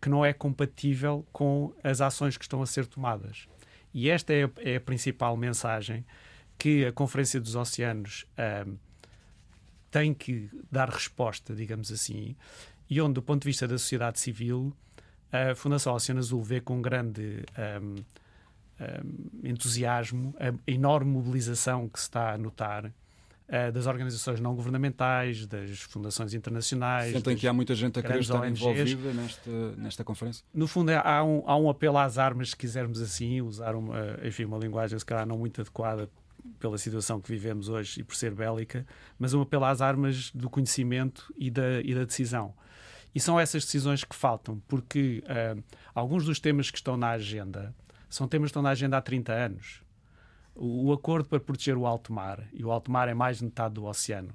que 0.00 0.08
não 0.08 0.24
é 0.24 0.32
compatível 0.32 1.26
com 1.30 1.70
as 1.84 2.00
ações 2.00 2.38
que 2.38 2.44
estão 2.44 2.62
a 2.62 2.66
ser 2.66 2.86
tomadas. 2.86 3.46
E 3.92 4.08
esta 4.08 4.32
é 4.32 4.44
a, 4.44 4.50
é 4.56 4.76
a 4.76 4.80
principal 4.80 5.36
mensagem 5.36 6.02
que 6.56 6.86
a 6.86 6.92
Conferência 6.92 7.38
dos 7.42 7.54
Oceanos 7.54 8.26
tem 9.90 10.14
que 10.14 10.48
dar 10.72 10.88
resposta, 10.88 11.54
digamos 11.54 11.92
assim, 11.92 12.34
e 12.88 13.02
onde, 13.02 13.12
do 13.12 13.22
ponto 13.22 13.42
de 13.42 13.48
vista 13.48 13.68
da 13.68 13.76
sociedade 13.76 14.18
civil, 14.18 14.72
a 15.30 15.54
Fundação 15.54 15.92
Oceano 15.92 16.20
Azul 16.20 16.42
vê 16.42 16.58
com 16.58 16.80
grande 16.80 17.44
um, 17.82 17.96
um, 18.80 19.46
entusiasmo 19.46 20.34
a 20.40 20.54
enorme 20.66 21.10
mobilização 21.10 21.86
que 21.86 21.98
se 21.98 22.06
está 22.06 22.32
a 22.32 22.38
notar 22.38 22.90
uh, 23.48 23.72
das 23.72 23.86
organizações 23.86 24.40
não 24.40 24.54
governamentais, 24.54 25.46
das 25.46 25.80
fundações 25.80 26.34
internacionais. 26.34 27.12
Sentem 27.12 27.36
que 27.36 27.46
há 27.46 27.52
muita 27.52 27.74
gente 27.74 27.98
a 27.98 28.02
querer 28.02 28.20
estar 28.20 28.40
ONGs. 28.40 28.60
envolvida 28.60 29.12
nesta, 29.12 29.50
nesta 29.76 30.04
conferência? 30.04 30.44
No 30.52 30.66
fundo, 30.66 30.90
há 30.90 31.24
um, 31.24 31.42
há 31.46 31.56
um 31.56 31.68
apelo 31.68 31.98
às 31.98 32.18
armas, 32.18 32.50
se 32.50 32.56
quisermos 32.56 33.00
assim, 33.00 33.40
usar 33.40 33.74
uma, 33.74 34.18
enfim, 34.22 34.44
uma 34.44 34.58
linguagem 34.58 34.98
se 34.98 35.04
calhar 35.04 35.26
não 35.26 35.38
muito 35.38 35.60
adequada 35.60 36.08
pela 36.58 36.78
situação 36.78 37.20
que 37.20 37.28
vivemos 37.28 37.68
hoje 37.68 38.00
e 38.00 38.04
por 38.04 38.14
ser 38.14 38.34
bélica, 38.34 38.86
mas 39.18 39.34
um 39.34 39.42
apelo 39.42 39.64
às 39.64 39.80
armas 39.80 40.30
do 40.32 40.48
conhecimento 40.48 41.32
e 41.36 41.50
da, 41.50 41.80
e 41.82 41.94
da 41.94 42.04
decisão. 42.04 42.54
E 43.14 43.20
são 43.20 43.38
essas 43.38 43.64
decisões 43.64 44.04
que 44.04 44.14
faltam, 44.14 44.62
porque 44.68 45.22
uh, 45.24 45.62
alguns 45.94 46.24
dos 46.24 46.38
temas 46.38 46.70
que 46.70 46.78
estão 46.78 46.96
na 46.96 47.10
agenda 47.10 47.74
são 48.08 48.28
temas 48.28 48.46
que 48.46 48.50
estão 48.50 48.62
na 48.62 48.70
agenda 48.70 48.96
há 48.96 49.00
30 49.00 49.32
anos. 49.32 49.82
O, 50.58 50.88
o 50.88 50.92
acordo 50.92 51.28
para 51.28 51.40
proteger 51.40 51.76
o 51.76 51.86
alto 51.86 52.12
mar, 52.12 52.46
e 52.52 52.64
o 52.64 52.70
alto 52.70 52.90
mar 52.90 53.08
é 53.08 53.14
mais 53.14 53.38
de 53.38 53.44
metade 53.44 53.74
do 53.74 53.84
oceano, 53.84 54.34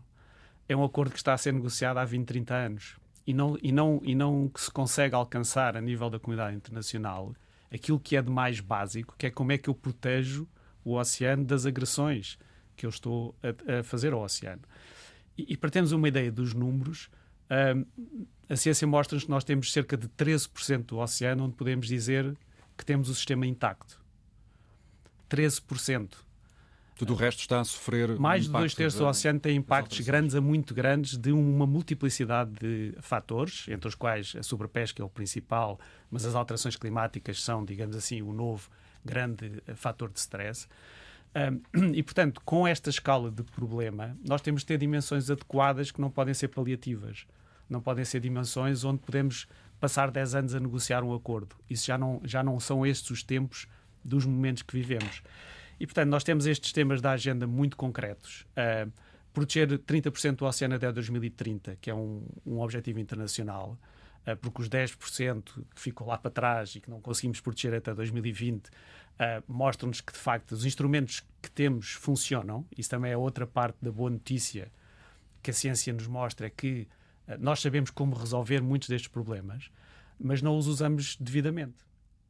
é 0.68 0.76
um 0.76 0.84
acordo 0.84 1.12
que 1.12 1.18
está 1.18 1.34
a 1.34 1.38
ser 1.38 1.54
negociado 1.54 1.98
há 1.98 2.06
20, 2.06 2.26
30 2.26 2.56
anos. 2.56 2.96
E 3.28 3.34
não, 3.34 3.58
e 3.62 3.72
não, 3.72 4.02
e 4.04 4.16
não 4.16 4.50
que 4.50 4.60
se 4.60 4.72
consegue 4.72 5.16
alcançar 5.16 5.78
a 5.78 5.82
nível 5.82 6.10
da 6.10 6.20
comunidade 6.20 6.56
internacional 6.56 7.34
aquilo 7.74 8.00
que 8.00 8.16
é 8.16 8.22
de 8.22 8.30
mais 8.30 8.60
básico, 8.60 9.16
que 9.18 9.26
é 9.26 9.32
como 9.32 9.52
é 9.52 9.58
que 9.58 9.70
eu 9.70 9.74
protejo 9.74 10.48
o 10.86 10.96
oceano 10.96 11.44
das 11.44 11.66
agressões 11.66 12.38
que 12.76 12.86
eu 12.86 12.90
estou 12.90 13.36
a, 13.42 13.80
a 13.80 13.84
fazer 13.84 14.14
ao 14.14 14.22
oceano. 14.22 14.62
E, 15.38 15.54
e 15.54 15.58
para 15.58 15.70
termos 15.70 15.92
uma 15.92 16.08
ideia 16.08 16.32
dos 16.32 16.54
números, 16.54 17.10
uh, 17.50 17.86
a 18.48 18.56
ciência 18.56 18.88
mostra-nos 18.88 19.24
que 19.24 19.30
nós 19.30 19.44
temos 19.44 19.72
cerca 19.72 19.98
de 19.98 20.08
13% 20.10 20.86
do 20.86 21.00
oceano 21.00 21.46
onde 21.46 21.56
podemos 21.56 21.88
dizer 21.88 22.38
que 22.78 22.86
temos 22.86 23.10
o 23.10 23.16
sistema 23.16 23.48
intacto. 23.48 24.03
13%. 25.34 26.10
Tudo 26.96 27.14
o 27.14 27.16
resto 27.16 27.40
está 27.40 27.60
a 27.60 27.64
sofrer. 27.64 28.20
Mais 28.20 28.44
de 28.44 28.52
dois 28.52 28.76
terços 28.76 29.00
do 29.00 29.08
oceano 29.08 29.40
tem 29.40 29.58
impactos 29.58 30.00
grandes 30.02 30.36
a 30.36 30.42
muito 30.42 30.76
grandes 30.76 31.18
de 31.18 31.32
uma 31.32 31.66
multiplicidade 31.66 32.52
de 32.52 32.94
fatores, 33.02 33.66
entre 33.68 33.88
os 33.88 33.96
quais 33.96 34.36
a 34.38 34.44
sobrepesca 34.44 35.02
é 35.02 35.06
o 35.06 35.10
principal, 35.10 35.80
mas 36.12 36.24
as 36.24 36.36
alterações 36.36 36.76
climáticas 36.76 37.42
são, 37.42 37.66
digamos 37.66 37.96
assim, 37.96 38.22
o 38.22 38.32
novo 38.32 38.70
grande 39.04 39.64
fator 39.76 40.12
de 40.12 40.20
stress. 40.20 40.68
Um, 41.76 41.90
e, 41.96 42.04
portanto, 42.04 42.40
com 42.46 42.68
esta 42.68 42.92
escala 42.92 43.32
de 43.32 43.42
problema, 43.42 44.16
nós 44.24 44.40
temos 44.40 44.62
de 44.62 44.68
ter 44.68 44.78
dimensões 44.78 45.32
adequadas 45.32 45.90
que 45.90 46.00
não 46.00 46.12
podem 46.12 46.36
ser 46.36 46.50
paliativas 46.50 47.26
não 47.70 47.82
podem 47.82 48.06
ser 48.06 48.20
dimensões 48.20 48.84
onde 48.84 49.00
podemos 49.00 49.48
passar 49.80 50.12
10 50.12 50.36
anos 50.36 50.56
a 50.56 50.60
negociar 50.60 51.04
um 51.04 51.14
acordo. 51.14 51.56
Isso 51.70 51.88
já 51.88 51.98
não, 51.98 52.22
já 52.24 52.44
não 52.44 52.60
são 52.60 52.86
estes 52.86 53.10
os 53.10 53.24
tempos 53.24 53.68
dos 54.04 54.26
momentos 54.26 54.64
que 54.64 54.74
vivemos. 54.74 55.22
E, 55.80 55.86
portanto, 55.86 56.10
nós 56.10 56.24
temos 56.24 56.46
estes 56.46 56.72
temas 56.72 57.02
da 57.02 57.12
agenda 57.12 57.48
muito 57.48 57.76
concretos. 57.76 58.46
Uh, 58.52 58.92
proteger 59.34 59.80
30% 59.80 60.38
do 60.38 60.46
oceano 60.46 60.76
até 60.76 60.92
2030, 60.92 61.78
que 61.82 61.90
é 61.90 61.94
um, 61.94 62.26
um 62.46 62.60
objetivo 62.60 63.00
internacional, 63.00 63.78
uh, 64.28 64.38
porque 64.38 64.62
os 64.62 64.70
10% 64.70 65.44
que 65.76 65.82
ficou 65.82 66.08
lá 66.08 66.18
para 66.18 66.32
trás 66.32 66.76
e 66.76 66.80
que 66.80 66.90
não 66.90 67.02
conseguimos 67.02 67.42
proteger 67.42 67.74
até 67.74 67.94
2020 67.94 68.68
uh, 68.68 68.72
mostram-nos 69.48 70.02
que, 70.02 70.14
de 70.14 70.20
facto, 70.20 70.52
os 70.52 70.66
instrumentos 70.66 71.24
que 71.42 71.50
temos 71.52 71.92
funcionam. 71.92 72.66
Isso 72.78 72.90
também 72.90 73.12
é 73.12 73.18
outra 73.18 73.48
parte 73.48 73.78
da 73.82 73.92
boa 73.92 74.10
notícia 74.10 74.72
que 75.42 75.52
a 75.52 75.54
ciência 75.54 75.92
nos 75.92 76.08
mostra, 76.08 76.48
é 76.48 76.50
que 76.50 76.88
nós 77.40 77.60
sabemos 77.60 77.90
como 77.90 78.16
resolver 78.16 78.62
muitos 78.62 78.88
destes 78.88 79.10
problemas, 79.10 79.70
mas 80.18 80.42
não 80.42 80.58
os 80.58 80.68
usamos 80.68 81.18
devidamente. 81.20 81.76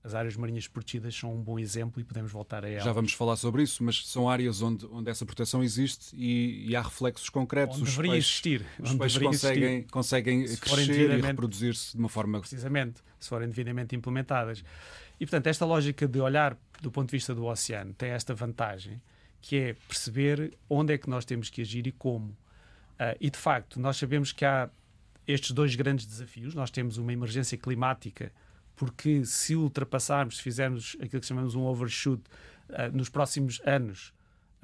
As 0.03 0.13
áreas 0.13 0.35
marinhas 0.35 0.67
protegidas 0.67 1.15
são 1.15 1.33
um 1.33 1.41
bom 1.41 1.57
exemplo 1.57 2.01
e 2.01 2.03
podemos 2.03 2.29
voltar 2.29 2.65
a 2.65 2.69
elas. 2.69 2.83
Já 2.83 2.91
vamos 2.91 3.13
falar 3.13 3.37
sobre 3.37 3.63
isso, 3.63 3.81
mas 3.81 4.05
são 4.05 4.29
áreas 4.29 4.61
onde, 4.61 4.85
onde 4.87 5.09
essa 5.09 5.25
proteção 5.25 5.63
existe 5.63 6.13
e, 6.13 6.69
e 6.69 6.75
há 6.75 6.81
reflexos 6.81 7.29
concretos. 7.29 7.77
Onde 7.77 7.89
deveria 7.89 8.11
peixes, 8.11 8.31
existir. 8.31 8.65
Os 8.79 8.93
peixes 8.95 9.17
conseguem, 9.17 9.75
existir. 9.75 9.91
conseguem 9.91 10.57
crescer 10.57 11.09
e 11.17 11.21
reproduzir-se 11.21 11.93
de 11.93 11.99
uma 11.99 12.09
forma... 12.09 12.41
Precisamente, 12.41 13.01
se 13.17 13.29
forem 13.29 13.47
devidamente 13.47 13.95
implementadas. 13.95 14.61
E, 15.17 15.25
portanto, 15.25 15.47
esta 15.47 15.65
lógica 15.65 16.05
de 16.05 16.19
olhar 16.19 16.57
do 16.81 16.91
ponto 16.91 17.07
de 17.07 17.13
vista 17.13 17.33
do 17.33 17.45
oceano 17.45 17.93
tem 17.93 18.09
esta 18.09 18.33
vantagem, 18.33 19.01
que 19.39 19.55
é 19.55 19.73
perceber 19.87 20.53
onde 20.69 20.93
é 20.93 20.97
que 20.97 21.09
nós 21.09 21.23
temos 21.23 21.49
que 21.49 21.61
agir 21.61 21.87
e 21.87 21.93
como. 21.93 22.31
Uh, 22.99 23.15
e, 23.21 23.29
de 23.29 23.37
facto, 23.37 23.79
nós 23.79 23.95
sabemos 23.95 24.33
que 24.33 24.43
há 24.43 24.69
estes 25.25 25.51
dois 25.51 25.75
grandes 25.75 26.05
desafios. 26.05 26.53
Nós 26.53 26.69
temos 26.69 26.97
uma 26.97 27.13
emergência 27.13 27.57
climática 27.57 28.33
porque 28.75 29.25
se 29.25 29.55
ultrapassarmos, 29.55 30.37
se 30.37 30.43
fizermos 30.43 30.97
aquilo 31.01 31.21
que 31.21 31.27
chamamos 31.27 31.55
um 31.55 31.63
overshoot 31.63 32.23
uh, 32.69 32.95
nos 32.95 33.09
próximos 33.09 33.61
anos, 33.65 34.13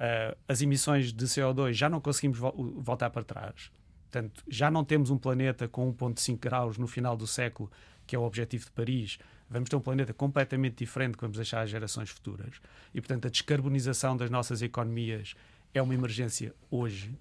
uh, 0.00 0.36
as 0.48 0.60
emissões 0.62 1.12
de 1.12 1.24
CO2 1.26 1.72
já 1.72 1.88
não 1.88 2.00
conseguimos 2.00 2.38
vo 2.38 2.52
voltar 2.80 3.10
para 3.10 3.22
trás. 3.22 3.70
Portanto, 4.10 4.42
já 4.48 4.70
não 4.70 4.84
temos 4.84 5.10
um 5.10 5.16
planeta 5.16 5.68
com 5.68 5.92
1,5 5.94 6.38
graus 6.38 6.76
no 6.76 6.88
final 6.88 7.16
do 7.16 7.26
século, 7.26 7.70
que 8.06 8.16
é 8.16 8.18
o 8.18 8.22
objetivo 8.22 8.64
de 8.64 8.72
Paris. 8.72 9.18
Vamos 9.48 9.68
ter 9.68 9.76
um 9.76 9.80
planeta 9.80 10.12
completamente 10.12 10.78
diferente 10.78 11.16
que 11.16 11.20
vamos 11.20 11.36
deixar 11.36 11.62
às 11.62 11.70
gerações 11.70 12.10
futuras. 12.10 12.60
E, 12.92 13.00
portanto, 13.00 13.26
a 13.26 13.30
descarbonização 13.30 14.16
das 14.16 14.28
nossas 14.28 14.62
economias 14.62 15.34
é 15.72 15.80
uma 15.80 15.94
emergência 15.94 16.52
hoje, 16.68 17.16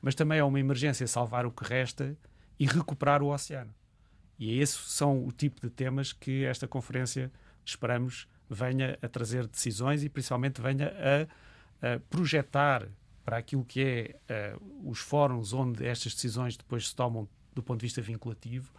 mas 0.00 0.14
também 0.14 0.38
é 0.38 0.44
uma 0.44 0.60
emergência 0.60 1.06
salvar 1.08 1.44
o 1.44 1.50
que 1.50 1.64
resta 1.64 2.16
e 2.58 2.66
recuperar 2.66 3.20
o 3.20 3.32
oceano. 3.32 3.74
E 4.38 4.60
esses 4.60 4.76
são 4.76 5.26
o 5.26 5.32
tipo 5.32 5.60
de 5.60 5.70
temas 5.70 6.12
que 6.12 6.44
esta 6.44 6.68
conferência 6.68 7.30
esperamos 7.64 8.28
venha 8.48 8.98
a 9.02 9.08
trazer 9.08 9.46
decisões 9.46 10.02
e 10.02 10.08
principalmente 10.08 10.60
venha 10.60 10.92
a, 11.80 11.94
a 11.94 12.00
projetar 12.08 12.88
para 13.24 13.36
aquilo 13.36 13.64
que 13.64 14.16
é 14.28 14.56
uh, 14.56 14.90
os 14.90 15.00
fóruns 15.00 15.52
onde 15.52 15.84
estas 15.84 16.14
decisões 16.14 16.56
depois 16.56 16.88
se 16.88 16.96
tomam 16.96 17.28
do 17.54 17.62
ponto 17.62 17.80
de 17.80 17.86
vista 17.86 18.00
vinculativo, 18.00 18.72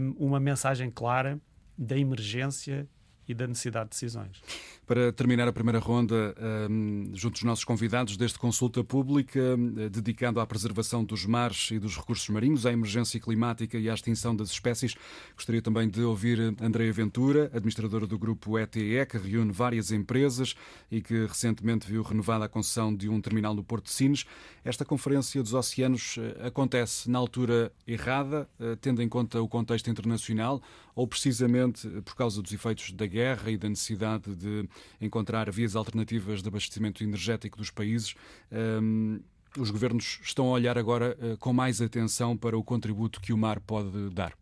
um, 0.00 0.26
uma 0.26 0.40
mensagem 0.40 0.90
clara 0.90 1.38
da 1.76 1.96
emergência 1.96 2.88
e 3.28 3.34
da 3.34 3.46
necessidade 3.46 3.90
de 3.90 3.90
decisões. 3.90 4.42
Para 4.90 5.12
terminar 5.12 5.46
a 5.46 5.52
primeira 5.52 5.78
ronda, 5.78 6.34
um, 6.68 7.12
junto 7.14 7.34
dos 7.34 7.44
nossos 7.44 7.64
convidados 7.64 8.16
deste 8.16 8.36
consulta 8.40 8.82
pública, 8.82 9.38
um, 9.56 9.88
dedicado 9.88 10.40
à 10.40 10.44
preservação 10.44 11.04
dos 11.04 11.24
mares 11.24 11.70
e 11.70 11.78
dos 11.78 11.96
recursos 11.96 12.28
marinhos, 12.28 12.66
à 12.66 12.72
emergência 12.72 13.20
climática 13.20 13.78
e 13.78 13.88
à 13.88 13.94
extinção 13.94 14.34
das 14.34 14.50
espécies, 14.50 14.96
gostaria 15.36 15.62
também 15.62 15.88
de 15.88 16.02
ouvir 16.02 16.56
Andréa 16.60 16.92
Ventura, 16.92 17.52
administradora 17.54 18.04
do 18.04 18.18
grupo 18.18 18.58
ETE, 18.58 19.06
que 19.08 19.16
reúne 19.16 19.52
várias 19.52 19.92
empresas 19.92 20.56
e 20.90 21.00
que 21.00 21.24
recentemente 21.24 21.86
viu 21.86 22.02
renovada 22.02 22.46
a 22.46 22.48
concessão 22.48 22.92
de 22.92 23.08
um 23.08 23.20
terminal 23.20 23.54
no 23.54 23.62
Porto 23.62 23.84
de 23.84 23.92
Sines. 23.92 24.26
Esta 24.64 24.84
Conferência 24.84 25.40
dos 25.40 25.54
Oceanos 25.54 26.16
uh, 26.16 26.48
acontece 26.48 27.08
na 27.08 27.20
altura 27.20 27.72
errada, 27.86 28.48
uh, 28.58 28.74
tendo 28.78 29.00
em 29.00 29.08
conta 29.08 29.40
o 29.40 29.46
contexto 29.46 29.88
internacional, 29.88 30.60
ou 30.96 31.06
precisamente 31.06 31.88
por 32.04 32.16
causa 32.16 32.42
dos 32.42 32.52
efeitos 32.52 32.90
da 32.90 33.06
guerra 33.06 33.52
e 33.52 33.56
da 33.56 33.68
necessidade 33.68 34.34
de 34.34 34.68
encontrar 35.00 35.50
vias 35.50 35.76
alternativas 35.76 36.42
de 36.42 36.48
abastecimento 36.48 37.02
energético 37.02 37.58
dos 37.58 37.70
países. 37.70 38.14
Um, 38.50 39.20
os 39.58 39.70
governos 39.70 40.20
estão 40.22 40.46
a 40.48 40.52
olhar 40.52 40.78
agora 40.78 41.16
uh, 41.20 41.36
com 41.38 41.52
mais 41.52 41.80
atenção 41.80 42.36
para 42.36 42.56
o 42.56 42.62
contributo 42.62 43.20
que 43.20 43.32
o 43.32 43.38
mar 43.38 43.60
pode 43.60 44.10
dar. 44.10 44.32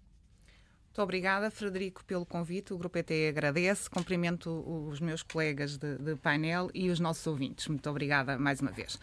Muito 0.98 1.05
obrigada, 1.05 1.48
Frederico, 1.48 2.05
pelo 2.05 2.27
convite. 2.27 2.74
O 2.74 2.79
Grupo 2.79 2.98
ET 2.98 3.09
agradece. 3.29 3.88
Cumprimento 3.88 4.51
os 4.90 4.98
meus 4.98 5.22
colegas 5.22 5.77
de, 5.77 5.96
de, 5.96 6.16
painel 6.16 6.70
e 6.74 6.90
os 6.90 6.98
nossos 6.98 7.24
ouvintes. 7.24 7.68
Muito 7.68 7.88
obrigada 7.88 8.37
mais 8.37 8.61
uma 8.61 8.72
vez. 8.72 8.98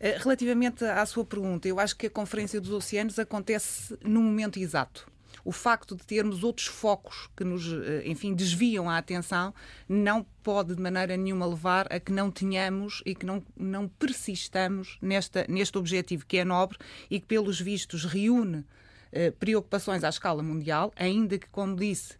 Eh, 0.00 0.18
relativamente 0.18 0.84
à 0.84 1.06
sua 1.06 1.24
pergunta, 1.24 1.68
eu 1.68 1.78
acho 1.78 1.94
que 1.94 2.08
a 2.08 2.10
Conferência 2.10 2.60
dos 2.60 2.72
Oceanos 2.72 3.16
acontece 3.20 3.96
no 4.02 4.20
momento 4.20 4.58
exato 4.58 5.06
o 5.46 5.52
facto 5.52 5.94
de 5.94 6.04
termos 6.04 6.42
outros 6.42 6.66
focos 6.66 7.30
que 7.36 7.44
nos, 7.44 7.72
eh, 7.72 8.02
enfim, 8.04 8.34
desviam 8.34 8.90
a 8.90 8.98
atenção 8.98 9.54
não 9.88 10.26
pode 10.42 10.74
de 10.74 10.82
maneira 10.82 11.16
nenhuma 11.16 11.46
levar 11.46 11.86
a 11.88 12.00
que 12.00 12.10
não 12.10 12.32
tenhamos 12.32 13.00
e 13.06 13.14
que 13.14 13.24
não, 13.24 13.40
não 13.56 13.86
persistamos 13.86 14.98
nesta, 15.00 15.46
neste 15.48 15.78
objetivo 15.78 16.26
que 16.26 16.38
é 16.38 16.44
nobre 16.44 16.76
e 17.08 17.20
que, 17.20 17.26
pelos 17.26 17.60
vistos, 17.60 18.04
reúne 18.04 18.64
eh, 19.12 19.30
preocupações 19.30 20.02
à 20.02 20.08
escala 20.08 20.42
mundial, 20.42 20.92
ainda 20.96 21.38
que, 21.38 21.48
como 21.48 21.76
disse, 21.76 22.16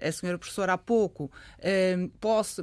a 0.00 0.12
senhora 0.12 0.38
professora 0.38 0.74
há 0.74 0.78
pouco, 0.78 1.30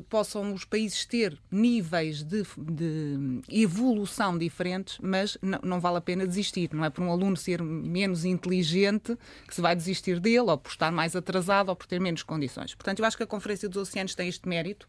possam 0.10 0.54
os 0.54 0.66
países 0.66 1.06
ter 1.06 1.38
níveis 1.52 2.24
de, 2.24 2.44
de 2.58 3.42
evolução 3.50 4.38
diferentes, 4.38 4.98
mas 5.02 5.38
não, 5.42 5.60
não, 5.64 5.80
vale 5.80 5.98
a 5.98 6.02
pena 6.02 6.26
desistir. 6.26 6.70
Não 6.74 6.86
é 6.86 6.90
por 6.90 7.04
um 7.04 7.12
aluno 7.12 7.36
ser 7.36 7.62
menos 7.62 8.26
inteligente 8.26 9.18
que 9.48 9.54
se 9.54 9.62
vai 9.62 9.76
desistir 9.76 10.20
dele, 10.20 10.50
ou 10.50 10.58
por 10.58 10.70
estar 10.70 10.92
mais 10.92 11.16
atrasado, 11.16 11.70
ou 11.70 11.76
por 11.76 11.88
ter 11.88 12.00
menos 12.00 12.24
condições. 12.24 12.74
Portanto, 12.74 13.00
eu 13.00 13.06
acho 13.06 13.18
que 13.18 13.24
a 13.24 13.28
Conferência 13.28 13.68
dos 13.68 13.90
Oceanos 13.90 14.16
tem 14.16 14.28
este 14.28 14.48
mérito 14.48 14.88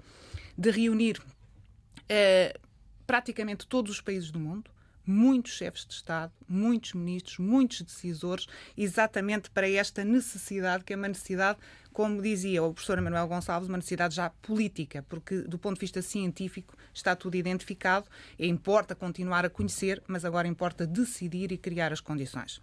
de 0.57 0.71
reunir 0.71 1.19
uh, 1.19 2.61
praticamente 3.07 3.67
todos 3.67 3.91
os 3.91 4.01
países 4.01 4.31
do 4.31 4.39
mundo, 4.39 4.71
muitos 5.07 5.53
chefes 5.53 5.87
de 5.87 5.95
Estado, 5.95 6.33
muitos 6.49 6.95
ministros, 6.95 7.39
muitos 7.39 7.83
decisores, 7.83 8.47
exatamente 8.77 9.51
para 9.51 9.69
esta 9.69 10.05
necessidade, 10.05 10.85
que 10.85 10.93
é 10.93 10.97
uma 10.97 11.09
necessidade 11.09 11.59
como 11.93 12.21
dizia 12.21 12.61
o 12.63 12.75
professor 12.75 13.01
Manuel 13.01 13.29
Gonçalves, 13.29 13.69
uma 13.69 13.79
necessidade 13.79 14.17
já 14.17 14.29
política, 14.29 15.05
porque 15.09 15.43
do 15.43 15.57
ponto 15.57 15.75
de 15.77 15.81
vista 15.81 16.03
científico 16.03 16.77
está 16.93 17.15
tudo 17.15 17.37
identificado, 17.37 18.07
importa 18.37 18.97
continuar 18.97 19.45
a 19.45 19.51
conhecer, 19.51 20.03
mas 20.09 20.25
agora 20.25 20.49
importa 20.49 20.85
decidir 20.87 21.53
e 21.53 21.57
criar 21.57 21.93
as 21.93 22.01
condições. 22.01 22.61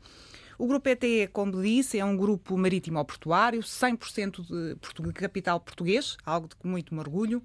O 0.58 0.68
grupo 0.68 0.90
ETE, 0.90 1.30
como 1.32 1.62
disse, 1.62 1.98
é 1.98 2.04
um 2.04 2.16
grupo 2.16 2.58
marítimo-portuário, 2.58 3.62
100% 3.62 4.46
de, 4.46 5.04
de 5.04 5.14
capital 5.14 5.62
português, 5.62 6.18
algo 6.26 6.50
de 6.50 6.56
muito 6.64 6.94
me 6.94 7.00
orgulho 7.00 7.42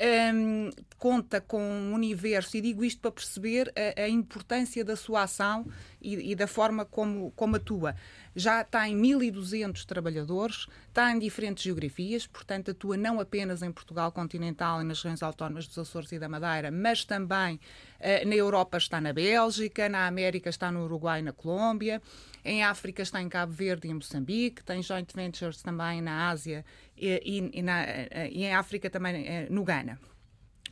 um, 0.00 0.70
conta 0.96 1.40
com 1.40 1.62
um 1.62 1.92
universo, 1.92 2.56
e 2.56 2.60
digo 2.60 2.84
isto 2.84 3.00
para 3.00 3.10
perceber 3.10 3.72
a, 3.76 4.02
a 4.02 4.08
importância 4.08 4.84
da 4.84 4.96
sua 4.96 5.22
ação 5.22 5.66
e, 6.00 6.32
e, 6.32 6.34
da 6.34 6.46
forma 6.46 6.84
como, 6.84 7.30
como 7.32 7.56
atua. 7.56 7.94
Já 8.34 8.62
está 8.62 8.88
em 8.88 8.96
1.200 8.96 9.84
trabalhadores, 9.84 10.66
está 10.88 11.10
em 11.12 11.18
diferentes 11.18 11.64
geografias, 11.64 12.26
portanto, 12.26 12.70
atua 12.70 12.96
não 12.96 13.20
apenas 13.20 13.62
em 13.62 13.72
Portugal 13.72 14.12
continental 14.12 14.80
e 14.80 14.84
nas 14.84 14.98
regiões 14.98 15.22
autónomas 15.22 15.66
dos 15.66 15.78
Açores 15.78 16.12
e 16.12 16.18
da 16.18 16.28
Madeira, 16.28 16.70
mas 16.70 17.04
também 17.04 17.56
uh, 17.56 18.28
na 18.28 18.34
Europa 18.34 18.78
está 18.78 19.00
na 19.00 19.12
Bélgica, 19.12 19.88
na 19.88 20.06
América 20.06 20.50
está 20.50 20.70
no 20.70 20.84
Uruguai 20.84 21.20
e 21.20 21.22
na 21.22 21.32
Colômbia, 21.32 22.00
em 22.44 22.62
África 22.62 23.02
está 23.02 23.20
em 23.20 23.28
Cabo 23.28 23.52
Verde 23.52 23.88
e 23.88 23.90
em 23.90 23.94
Moçambique, 23.94 24.64
tem 24.64 24.82
joint 24.82 25.12
ventures 25.12 25.62
também 25.62 26.00
na 26.00 26.28
Ásia 26.28 26.64
e, 27.00 27.50
e, 27.52 27.62
na, 27.62 27.84
e 28.30 28.44
em 28.44 28.54
África 28.54 28.90
também 28.90 29.26
eh, 29.26 29.46
no 29.50 29.64
Ghana. 29.64 29.98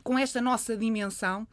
Com 0.03 0.17
esta 0.17 0.41
nossa 0.41 0.77
dimensão, 0.77 1.47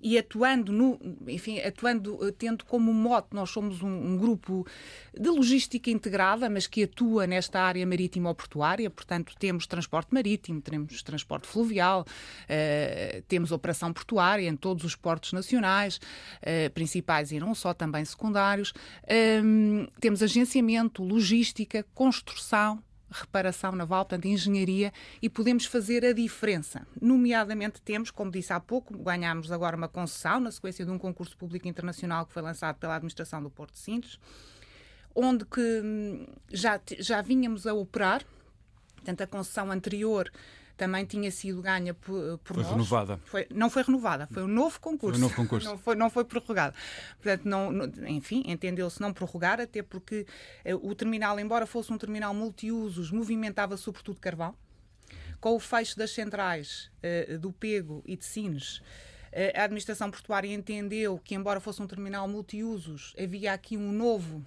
e 0.00 0.16
atuando 0.18 0.72
no, 0.72 0.98
enfim, 1.28 1.60
atuando, 1.60 2.18
eh, 2.26 2.32
tendo 2.32 2.64
como 2.64 2.92
mote, 2.92 3.28
nós 3.32 3.50
somos 3.50 3.82
um, 3.82 3.88
um, 3.88 4.16
grupo 4.16 4.66
de 5.14 5.28
logística 5.28 5.90
integrada, 5.90 6.48
mas 6.48 6.66
que 6.66 6.84
atua 6.84 7.26
nesta 7.26 7.60
área 7.60 7.86
marítima 7.86 8.34
portuária, 8.34 8.88
portanto 8.88 9.34
temos 9.38 9.66
transporte 9.66 10.12
marítimo, 10.12 10.60
temos 10.60 11.02
transporte 11.02 11.46
fluvial, 11.46 12.02
uh, 12.02 13.22
temos 13.28 13.52
operação 13.52 13.92
portuária 13.92 14.48
em 14.48 14.56
todos 14.56 14.84
os 14.84 14.96
portos 14.96 15.32
nacionais, 15.32 15.96
uh, 15.96 16.70
principais 16.72 17.30
e 17.30 17.38
não 17.38 17.54
só, 17.54 17.74
também 17.74 18.04
secundários, 18.04 18.72
um, 19.44 19.86
temos 20.00 20.22
agenciamento, 20.22 21.02
logística, 21.02 21.84
construção, 21.94 22.82
reparação 23.10 23.72
naval, 23.72 24.04
portanto, 24.04 24.26
engenharia, 24.26 24.92
e 25.20 25.28
podemos 25.28 25.64
fazer 25.64 26.04
a 26.04 26.12
diferença. 26.12 26.86
Nomeadamente, 27.00 27.80
temos, 27.82 28.10
como 28.10 28.30
disse 28.30 28.52
há 28.52 28.60
pouco, 28.60 28.96
ganhámos 28.98 29.50
agora 29.50 29.76
uma 29.76 29.88
concessão 29.88 30.40
na 30.40 30.50
sequência 30.50 30.84
de 30.84 30.90
um 30.90 30.98
concurso 30.98 31.36
público 31.36 31.66
internacional 31.68 32.26
que 32.26 32.32
foi 32.32 32.42
lançado 32.42 32.76
pela 32.76 32.96
administração 32.96 33.42
do 33.42 33.50
Porto 33.50 33.72
de 33.72 33.80
Sintes, 33.80 34.18
onde 35.14 35.44
que 35.44 35.60
hum, 35.60 36.26
já, 36.50 36.80
já 36.98 37.20
vínhamos 37.20 37.66
a 37.66 37.74
operar, 37.74 38.24
portanto, 38.96 39.20
a 39.22 39.26
concessão 39.26 39.70
anterior 39.70 40.30
também 40.80 41.04
tinha 41.04 41.30
sido 41.30 41.60
ganha 41.60 41.92
por, 41.92 42.38
por 42.38 42.54
foi 42.54 42.62
nós. 42.62 42.72
renovada. 42.72 43.20
Foi, 43.26 43.46
não 43.54 43.68
foi 43.68 43.82
renovada, 43.82 44.26
foi 44.26 44.44
um 44.44 44.48
novo 44.48 44.80
concurso. 44.80 45.18
Foi 45.18 45.18
um 45.18 45.28
novo 45.28 45.36
concurso. 45.36 45.68
Não 45.68 45.76
foi, 45.76 45.94
não 45.94 46.08
foi 46.08 46.24
prorrogada. 46.24 46.74
Portanto, 47.16 47.44
não, 47.44 47.70
não, 47.70 48.08
enfim, 48.08 48.42
entendeu-se 48.46 48.98
não 48.98 49.12
prorrogar, 49.12 49.60
até 49.60 49.82
porque 49.82 50.24
uh, 50.64 50.88
o 50.88 50.94
terminal, 50.94 51.38
embora 51.38 51.66
fosse 51.66 51.92
um 51.92 51.98
terminal 51.98 52.32
multiusos, 52.32 53.10
movimentava 53.10 53.76
sobretudo 53.76 54.18
carvão. 54.18 54.54
Com 55.38 55.54
o 55.54 55.60
fecho 55.60 55.98
das 55.98 56.12
centrais 56.12 56.90
uh, 57.04 57.38
do 57.38 57.52
Pego 57.52 58.02
e 58.06 58.16
de 58.16 58.24
Sines, 58.24 58.80
a 59.54 59.64
administração 59.64 60.10
portuária 60.10 60.52
entendeu 60.52 61.20
que, 61.22 61.34
embora 61.34 61.60
fosse 61.60 61.80
um 61.82 61.86
terminal 61.86 62.26
multiusos, 62.26 63.14
havia 63.22 63.52
aqui 63.52 63.76
um 63.76 63.92
novo 63.92 64.44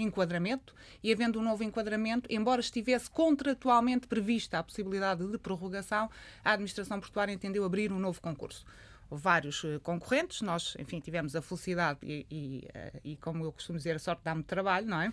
enquadramento 0.00 0.74
e, 1.02 1.12
havendo 1.12 1.38
um 1.38 1.42
novo 1.42 1.64
enquadramento, 1.64 2.28
embora 2.32 2.60
estivesse 2.60 3.10
contratualmente 3.10 4.06
prevista 4.06 4.58
a 4.58 4.62
possibilidade 4.62 5.26
de 5.26 5.38
prorrogação, 5.38 6.10
a 6.44 6.52
administração 6.52 7.00
portuária 7.00 7.32
entendeu 7.32 7.64
abrir 7.64 7.92
um 7.92 7.98
novo 7.98 8.20
concurso 8.20 8.64
vários 9.10 9.64
eh, 9.64 9.78
concorrentes. 9.82 10.42
Nós, 10.42 10.76
enfim, 10.78 11.00
tivemos 11.00 11.36
a 11.36 11.42
felicidade 11.42 11.98
e, 12.02 12.26
e, 12.30 12.68
eh, 12.74 12.92
e, 13.04 13.16
como 13.16 13.44
eu 13.44 13.52
costumo 13.52 13.78
dizer, 13.78 13.96
a 13.96 13.98
sorte 13.98 14.22
dá-me 14.24 14.42
trabalho, 14.42 14.86
não 14.86 15.00
é? 15.00 15.12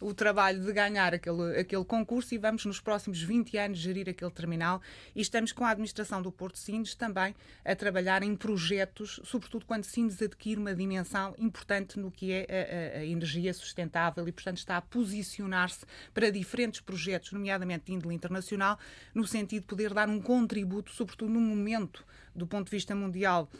O 0.00 0.12
trabalho 0.12 0.64
de 0.64 0.72
ganhar 0.72 1.14
aquele, 1.14 1.58
aquele 1.58 1.84
concurso 1.84 2.34
e 2.34 2.38
vamos 2.38 2.64
nos 2.64 2.80
próximos 2.80 3.22
20 3.22 3.56
anos 3.58 3.78
gerir 3.78 4.08
aquele 4.08 4.30
terminal 4.30 4.80
e 5.14 5.20
estamos 5.20 5.52
com 5.52 5.64
a 5.64 5.70
administração 5.70 6.22
do 6.22 6.32
Porto 6.32 6.58
Sines 6.58 6.94
também 6.94 7.34
a 7.64 7.74
trabalhar 7.74 8.22
em 8.22 8.34
projetos, 8.34 9.20
sobretudo 9.24 9.66
quando 9.66 9.84
Sines 9.84 10.20
adquire 10.20 10.60
uma 10.60 10.74
dimensão 10.74 11.34
importante 11.38 11.98
no 11.98 12.10
que 12.10 12.32
é 12.32 12.46
a, 12.48 12.98
a, 12.98 13.00
a 13.00 13.06
energia 13.06 13.52
sustentável 13.54 14.26
e, 14.26 14.32
portanto, 14.32 14.58
está 14.58 14.76
a 14.76 14.82
posicionar-se 14.82 15.84
para 16.12 16.30
diferentes 16.30 16.80
projetos, 16.80 17.32
nomeadamente 17.32 17.86
de 17.86 17.92
índole 17.92 18.14
internacional, 18.14 18.78
no 19.14 19.26
sentido 19.26 19.62
de 19.62 19.68
poder 19.68 19.94
dar 19.94 20.08
um 20.08 20.20
contributo, 20.20 20.90
sobretudo 20.92 21.32
no 21.32 21.40
momento 21.40 22.04
do 22.38 22.46
ponto 22.46 22.66
de 22.66 22.70
vista 22.70 22.94
mundial 22.94 23.50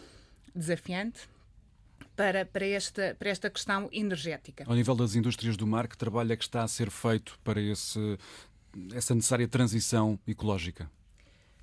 desafiante 0.54 1.28
para, 2.16 2.44
para, 2.44 2.66
esta, 2.66 3.14
para 3.18 3.30
esta 3.30 3.48
questão 3.48 3.88
energética. 3.92 4.64
Ao 4.66 4.74
nível 4.74 4.96
das 4.96 5.14
indústrias 5.14 5.56
do 5.56 5.66
mar, 5.66 5.86
que 5.86 5.96
trabalho 5.96 6.32
é 6.32 6.36
que 6.36 6.42
está 6.42 6.62
a 6.62 6.68
ser 6.68 6.90
feito 6.90 7.38
para 7.44 7.60
esse, 7.60 8.18
essa 8.92 9.14
necessária 9.14 9.46
transição 9.46 10.18
ecológica? 10.26 10.90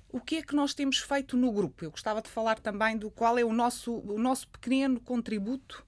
O 0.08 0.18
que 0.18 0.36
é 0.36 0.42
que 0.42 0.54
nós 0.54 0.72
temos 0.72 0.98
feito 0.98 1.36
no 1.36 1.52
grupo? 1.52 1.84
Eu 1.84 1.90
gostava 1.90 2.22
de 2.22 2.30
falar 2.30 2.58
também 2.58 2.96
do 2.96 3.10
qual 3.10 3.36
é 3.38 3.44
o 3.44 3.52
nosso, 3.52 3.98
o 3.98 4.18
nosso 4.18 4.48
pequeno 4.48 4.98
contributo, 4.98 5.84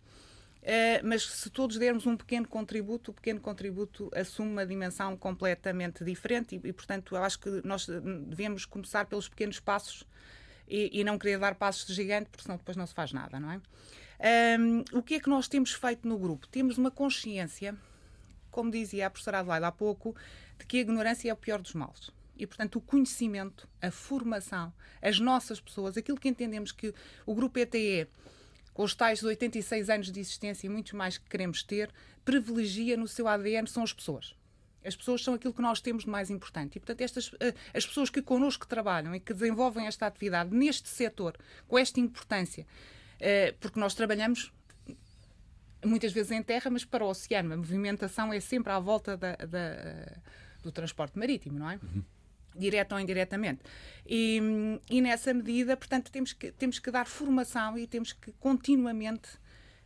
uh, 0.63 1.07
mas 1.07 1.27
se 1.27 1.49
todos 1.49 1.79
dermos 1.79 2.05
um 2.05 2.15
pequeno 2.15 2.47
contributo, 2.47 3.11
o 3.11 3.15
pequeno 3.15 3.41
contributo 3.41 4.11
assume 4.15 4.51
uma 4.51 4.67
dimensão 4.67 5.17
completamente 5.17 6.05
diferente 6.05 6.61
e 6.63 6.73
portanto, 6.75 7.17
eu 7.17 7.25
acho 7.25 7.39
que 7.39 7.63
nós 7.65 7.87
devemos 7.87 8.67
começar 8.67 9.07
pelos 9.07 9.31
pequenos 9.31 9.61
passos 9.61 10.05
e, 10.69 11.01
e, 11.01 11.05
não 11.05 11.19
querer 11.19 11.39
dar 11.39 11.55
passos 11.55 11.87
de 11.87 11.95
gigante, 11.95 12.29
porque 12.31 12.43
senão 12.43 12.57
depois 12.57 12.77
não 12.77 12.87
se 12.87 12.95
faz 12.95 13.13
nada, 13.13 13.41
não 13.41 13.51
é? 13.51 13.61
Um, 14.59 14.85
o 14.93 15.03
que 15.03 15.15
é 15.15 15.21
que 15.21 15.29
nós 15.29 15.49
temos 15.49 15.73
feito 15.73 16.07
no 16.07 16.19
grupo? 16.19 16.47
Temos 16.49 16.77
uma 16.77 16.91
consciência, 16.91 17.77
como 18.51 18.71
dizia 18.71 19.07
a 19.07 19.11
professora 19.11 19.39
Adelaide 19.39 19.65
há 19.67 19.73
pouco, 19.73 20.15
de 20.59 20.67
que 20.67 20.79
a 20.79 20.81
ignorância 20.81 21.31
é 21.31 21.33
o 21.33 21.37
pior 21.37 21.61
dos 21.61 21.75
males. 21.75 22.11
E, 22.37 22.47
portanto, 22.47 22.77
o 22.77 22.81
conhecimento, 22.81 23.69
a 23.81 23.91
formação, 23.91 24.73
as 25.03 25.19
nossas 25.19 25.61
pessoas, 25.61 25.97
aquilo 25.97 26.19
que 26.19 26.29
entendemos 26.29 26.73
que 26.73 26.95
o 27.27 27.35
grupo 27.35 27.59
ETE, 27.59 28.09
com 28.73 28.83
os 28.85 28.95
tais 28.95 29.23
86 29.23 29.91
anos 29.91 30.13
de 30.13 30.21
existência 30.21 30.67
e 30.67 30.71
muitos 30.71 30.93
mais 30.93 31.19
que 31.19 31.29
queremos 31.29 31.63
ter, 31.63 31.91
privilegia 32.25 32.97
no 32.97 33.09
seu 33.09 33.27
ADN 33.27 33.67
são 33.67 33.83
as 33.83 33.93
pessoas. 33.93 34.37
As 34.85 34.95
pessoas 34.97 35.23
são 35.23 35.35
aquilo 35.35 35.53
que 35.53 35.63
nós 35.63 35.81
temos 35.81 36.05
de 36.05 36.11
mais 36.11 36.31
importante. 36.31 36.77
E, 36.77 36.81
portanto, 36.81 37.01
estas, 37.01 37.31
eh, 37.41 37.55
as 37.75 37.87
pessoas 37.87 38.11
que 38.11 38.23
connosco 38.23 38.67
trabalham 38.67 39.15
e 39.15 39.21
que 39.21 39.35
desenvolvem 39.35 39.87
esta 39.87 40.07
atividade 40.07 40.55
neste 40.55 40.89
setor, 40.89 41.37
com 41.67 41.79
esta 41.79 41.99
importância, 42.01 42.67
eh, 43.19 43.55
porque 43.61 43.79
nós 43.79 43.95
trabalhamos 43.95 44.53
muitas 45.85 46.13
vezes 46.13 46.33
em 46.33 46.43
terra, 46.43 46.71
mas 46.71 46.85
para 46.85 47.05
o 47.05 47.09
oceano. 47.09 47.55
A 47.55 47.57
movimentação 47.57 48.33
é 48.33 48.41
sempre 48.41 48.73
à 48.73 48.79
volta 48.79 49.17
da, 49.17 49.37
da, 49.37 50.17
do 50.63 50.73
transporte 50.73 51.19
marítimo, 51.19 51.59
não 51.59 51.71
é? 51.71 51.79
Uhum. 51.83 52.03
Direto 52.57 52.93
ou 52.93 53.01
indiretamente. 53.01 53.63
E, 54.07 54.41
e, 54.91 55.01
nessa 55.01 55.33
medida, 55.33 55.77
portanto, 55.77 56.11
temos 56.11 56.33
que, 56.33 56.51
temos 56.51 56.79
que 56.79 56.91
dar 56.91 57.07
formação 57.07 57.79
e 57.79 57.87
temos 57.87 58.13
que 58.13 58.33
continuamente 58.33 59.29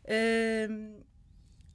uh, 0.05 1.05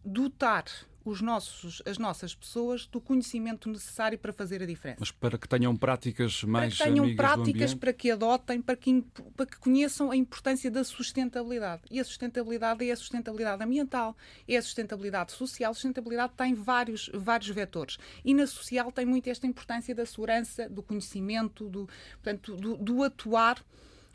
dotar 0.03 0.65
os 1.09 1.21
nossos, 1.21 1.81
as 1.85 1.97
nossas 1.97 2.35
pessoas 2.35 2.85
do 2.85 2.99
conhecimento 2.99 3.69
necessário 3.69 4.17
para 4.17 4.33
fazer 4.33 4.61
a 4.61 4.65
diferença. 4.65 4.97
Mas 4.99 5.11
para 5.11 5.37
que 5.37 5.47
tenham 5.47 5.75
práticas 5.75 6.43
mais 6.43 6.77
Para 6.77 6.87
que 6.87 6.93
tenham 6.93 7.15
práticas, 7.15 7.73
para 7.73 7.93
que 7.93 8.11
adotem, 8.11 8.61
para 8.61 8.75
que, 8.75 9.03
para 9.35 9.45
que 9.45 9.57
conheçam 9.57 10.11
a 10.11 10.15
importância 10.15 10.69
da 10.69 10.83
sustentabilidade. 10.83 11.83
E 11.89 11.99
a 11.99 12.03
sustentabilidade 12.03 12.87
é 12.87 12.91
a 12.91 12.95
sustentabilidade 12.95 13.63
ambiental, 13.63 14.15
é 14.47 14.57
a 14.57 14.61
sustentabilidade 14.61 15.31
social. 15.31 15.71
A 15.71 15.73
sustentabilidade 15.73 16.33
tem 16.35 16.53
vários, 16.53 17.09
vários 17.13 17.49
vetores. 17.49 17.97
E 18.23 18.33
na 18.33 18.45
social 18.45 18.91
tem 18.91 19.05
muito 19.05 19.29
esta 19.29 19.47
importância 19.47 19.95
da 19.95 20.05
segurança, 20.05 20.67
do 20.69 20.83
conhecimento, 20.83 21.69
do, 21.69 21.87
portanto, 22.21 22.55
do, 22.55 22.77
do 22.77 23.03
atuar 23.03 23.63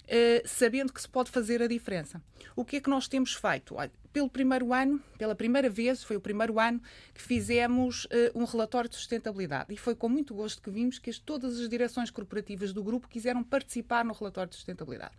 Uh, 0.03 0.47
sabendo 0.47 0.93
que 0.93 1.01
se 1.01 1.09
pode 1.09 1.31
fazer 1.31 1.63
a 1.63 1.67
diferença. 1.67 2.21
O 2.57 2.65
que 2.65 2.77
é 2.77 2.81
que 2.81 2.91
nós 2.91 3.09
temos 3.09 3.35
feito? 3.35 3.77
Pelo 4.13 4.29
primeiro 4.29 4.75
ano, 4.75 5.01
pela 5.17 5.35
primeira 5.35 5.71
vez, 5.71 6.03
foi 6.03 6.17
o 6.17 6.21
primeiro 6.21 6.59
ano 6.61 6.83
que 7.15 7.23
fizemos 7.23 8.05
uh, 8.07 8.09
um 8.35 8.45
relatório 8.45 8.91
de 8.91 8.97
sustentabilidade. 8.97 9.73
E 9.73 9.77
foi 9.77 9.95
com 9.95 10.09
muito 10.09 10.35
gosto 10.35 10.61
que 10.61 10.71
vimos 10.71 10.99
que 10.99 11.09
as, 11.09 11.19
todas 11.19 11.59
as 11.59 11.69
direções 11.69 12.11
corporativas 12.11 12.73
do 12.73 12.83
grupo 12.83 13.09
quiseram 13.09 13.43
participar 13.43 14.05
no 14.05 14.13
relatório 14.13 14.51
de 14.51 14.57
sustentabilidade. 14.57 15.15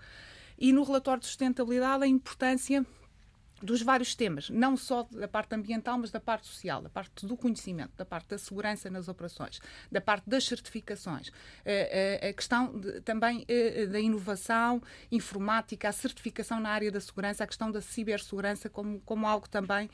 E 0.59 0.71
no 0.71 0.83
relatório 0.83 1.21
de 1.21 1.27
sustentabilidade, 1.27 2.03
a 2.03 2.07
importância 2.07 2.85
dos 3.63 3.81
vários 3.81 4.13
temas, 4.13 4.49
não 4.49 4.75
só 4.75 5.07
da 5.09 5.27
parte 5.27 5.55
ambiental, 5.55 5.97
mas 5.97 6.11
da 6.11 6.19
parte 6.19 6.47
social, 6.47 6.81
da 6.81 6.89
parte 6.89 7.25
do 7.25 7.37
conhecimento, 7.37 7.91
da 7.95 8.05
parte 8.05 8.27
da 8.27 8.37
segurança 8.37 8.89
nas 8.89 9.07
operações, 9.07 9.61
da 9.89 10.01
parte 10.01 10.29
das 10.29 10.43
certificações, 10.43 11.31
eh, 11.63 12.19
eh, 12.21 12.29
a 12.29 12.33
questão 12.33 12.77
de, 12.77 12.99
também 13.01 13.45
eh, 13.47 13.85
da 13.85 13.99
inovação 13.99 14.81
informática, 15.09 15.87
a 15.87 15.93
certificação 15.93 16.59
na 16.59 16.69
área 16.69 16.91
da 16.91 16.99
segurança, 16.99 17.45
a 17.45 17.47
questão 17.47 17.71
da 17.71 17.79
cibersegurança 17.79 18.69
como, 18.69 18.99
como 19.01 19.25
algo 19.25 19.47
também 19.47 19.89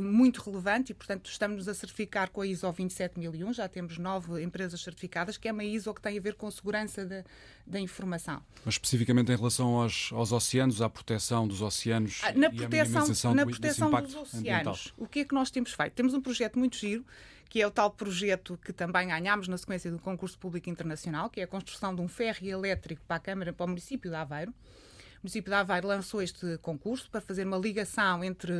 muito 0.00 0.42
relevante 0.42 0.92
e, 0.92 0.94
portanto, 0.94 1.30
estamos 1.30 1.68
a 1.68 1.74
certificar 1.74 2.30
com 2.30 2.40
a 2.40 2.46
ISO 2.46 2.66
27001, 2.66 3.52
já 3.52 3.68
temos 3.68 3.98
nove 3.98 4.42
empresas 4.42 4.80
certificadas, 4.80 5.36
que 5.36 5.48
é 5.48 5.52
uma 5.52 5.64
ISO 5.64 5.94
que 5.94 6.00
tem 6.00 6.18
a 6.18 6.20
ver 6.20 6.34
com 6.34 6.50
segurança 6.50 7.06
da, 7.06 7.24
da 7.66 7.78
informação. 7.78 8.42
Mas 8.64 8.74
especificamente 8.74 9.30
em 9.30 9.36
relação 9.36 9.76
aos, 9.76 10.10
aos 10.12 10.32
oceanos, 10.32 10.82
à 10.82 10.88
proteção 10.88 11.46
dos 11.46 11.62
oceanos 11.62 12.20
ah, 12.22 12.32
na 12.32 12.50
proteção 12.50 13.34
na 13.34 13.46
proteção 13.46 13.90
dos 13.90 14.14
oceanos. 14.14 14.34
Ambiental. 14.34 14.76
O 14.96 15.06
que 15.06 15.20
é 15.20 15.24
que 15.24 15.34
nós 15.34 15.50
temos 15.50 15.72
feito? 15.72 15.92
Temos 15.92 16.14
um 16.14 16.20
projeto 16.20 16.58
muito 16.58 16.76
giro, 16.76 17.04
que 17.48 17.60
é 17.60 17.66
o 17.66 17.70
tal 17.70 17.90
projeto 17.90 18.58
que 18.64 18.72
também 18.72 19.08
ganhámos 19.08 19.48
na 19.48 19.58
sequência 19.58 19.90
do 19.90 19.98
concurso 19.98 20.38
público 20.38 20.70
internacional, 20.70 21.28
que 21.28 21.40
é 21.40 21.44
a 21.44 21.48
construção 21.48 21.94
de 21.94 22.00
um 22.00 22.08
ferry 22.08 22.48
elétrico 22.48 23.02
para 23.06 23.16
a 23.16 23.20
Câmara, 23.20 23.52
para 23.52 23.64
o 23.64 23.68
município 23.68 24.10
de 24.10 24.16
Aveiro. 24.16 24.52
O 24.52 25.24
município 25.24 25.50
de 25.50 25.56
Aveiro 25.56 25.88
lançou 25.88 26.22
este 26.22 26.58
concurso 26.58 27.10
para 27.10 27.20
fazer 27.20 27.44
uma 27.44 27.58
ligação 27.58 28.22
entre, 28.24 28.52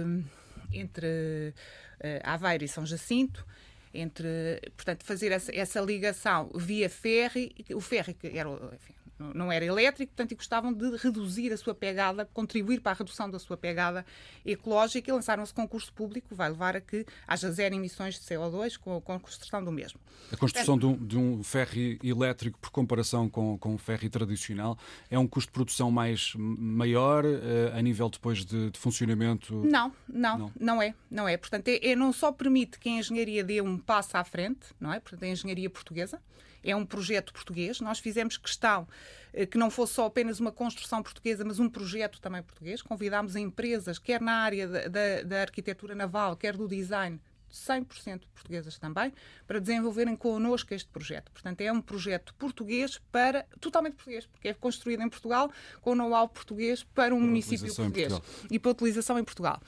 entre 0.72 1.54
uh, 2.00 2.20
Aveiro 2.22 2.64
e 2.64 2.68
São 2.68 2.84
Jacinto, 2.86 3.46
entre, 3.92 4.60
portanto, 4.76 5.04
fazer 5.04 5.32
essa, 5.32 5.54
essa 5.54 5.80
ligação 5.80 6.50
via 6.54 6.88
ferry, 6.88 7.54
o 7.74 7.80
ferry 7.80 8.14
que 8.14 8.28
era, 8.38 8.48
enfim, 8.48 8.94
não 9.34 9.52
era 9.52 9.64
elétrico, 9.64 10.12
portanto, 10.12 10.32
e 10.32 10.34
gostavam 10.34 10.72
de 10.72 10.96
reduzir 10.96 11.52
a 11.52 11.56
sua 11.56 11.74
pegada, 11.74 12.24
contribuir 12.32 12.80
para 12.80 12.92
a 12.92 12.94
redução 12.94 13.30
da 13.30 13.38
sua 13.38 13.56
pegada 13.56 14.04
ecológica 14.44 15.10
e 15.10 15.12
lançaram-se 15.12 15.52
concurso 15.52 15.92
público, 15.92 16.34
vai 16.34 16.48
levar 16.48 16.76
a 16.76 16.80
que 16.80 17.04
haja 17.26 17.50
zero 17.50 17.74
emissões 17.74 18.14
de 18.14 18.20
CO2 18.20 18.78
com, 18.78 18.96
a 18.96 19.20
construção 19.20 19.62
do 19.62 19.70
mesmo. 19.70 20.00
A 20.32 20.36
construção 20.36 20.78
de, 20.78 20.86
um, 20.86 20.96
de 20.96 21.18
um 21.18 21.42
ferry 21.42 21.98
elétrico, 22.02 22.58
por 22.58 22.70
comparação 22.70 23.28
com, 23.28 23.58
com 23.58 23.74
um 23.74 23.78
ferry 23.78 24.08
tradicional, 24.08 24.78
é 25.10 25.18
um 25.18 25.26
custo 25.26 25.50
de 25.50 25.54
produção 25.54 25.90
mais 25.90 26.32
maior 26.36 27.24
uh, 27.24 27.76
a 27.76 27.82
nível 27.82 28.08
depois 28.08 28.44
de, 28.44 28.70
de, 28.70 28.78
funcionamento? 28.78 29.54
Não, 29.64 29.92
não, 30.08 30.38
não, 30.38 30.52
não 30.58 30.82
é. 30.82 30.94
Não 31.10 31.28
é. 31.28 31.36
Portanto, 31.36 31.68
é, 31.68 31.90
é, 31.90 31.96
não 31.96 32.12
só 32.12 32.32
permite 32.32 32.78
que 32.78 32.88
a 32.88 32.92
engenharia 32.92 33.44
dê 33.44 33.60
um 33.60 33.78
passo 33.78 34.16
à 34.16 34.24
frente, 34.24 34.66
não 34.80 34.92
é? 34.92 35.00
Portanto, 35.00 35.24
a 35.24 35.28
engenharia 35.28 35.68
portuguesa, 35.68 36.20
é 36.62 36.74
um 36.74 36.84
projeto 36.84 37.32
português. 37.32 37.80
Nós 37.80 37.98
fizemos 37.98 38.36
questão 38.36 38.86
eh, 39.32 39.46
que 39.46 39.58
não 39.58 39.70
fosse 39.70 39.94
só 39.94 40.06
apenas 40.06 40.40
uma 40.40 40.52
construção 40.52 41.02
portuguesa, 41.02 41.44
mas 41.44 41.58
um 41.58 41.68
projeto 41.68 42.20
também 42.20 42.42
português. 42.42 42.82
Convidámos 42.82 43.36
empresas, 43.36 43.98
quer 43.98 44.20
na 44.20 44.34
área 44.34 44.68
da, 44.68 44.88
da, 44.88 45.22
da 45.24 45.40
arquitetura 45.42 45.94
naval, 45.94 46.36
quer 46.36 46.56
do 46.56 46.68
design, 46.68 47.20
100% 47.52 48.22
portuguesas 48.32 48.78
também, 48.78 49.12
para 49.46 49.60
desenvolverem 49.60 50.16
connosco 50.16 50.72
este 50.72 50.88
projeto. 50.88 51.30
Portanto, 51.32 51.60
é 51.60 51.72
um 51.72 51.80
projeto 51.80 52.34
português 52.34 53.00
para, 53.10 53.44
totalmente 53.60 53.94
português, 53.94 54.26
porque 54.26 54.48
é 54.48 54.54
construído 54.54 55.02
em 55.02 55.08
Portugal, 55.08 55.50
com 55.80 55.94
know-how 55.94 56.28
português 56.28 56.82
para 56.82 57.14
um 57.14 57.18
para 57.18 57.26
município 57.26 57.74
português 57.74 58.12
e 58.50 58.58
para 58.58 58.70
utilização 58.70 59.18
em 59.18 59.24
Portugal. 59.24 59.60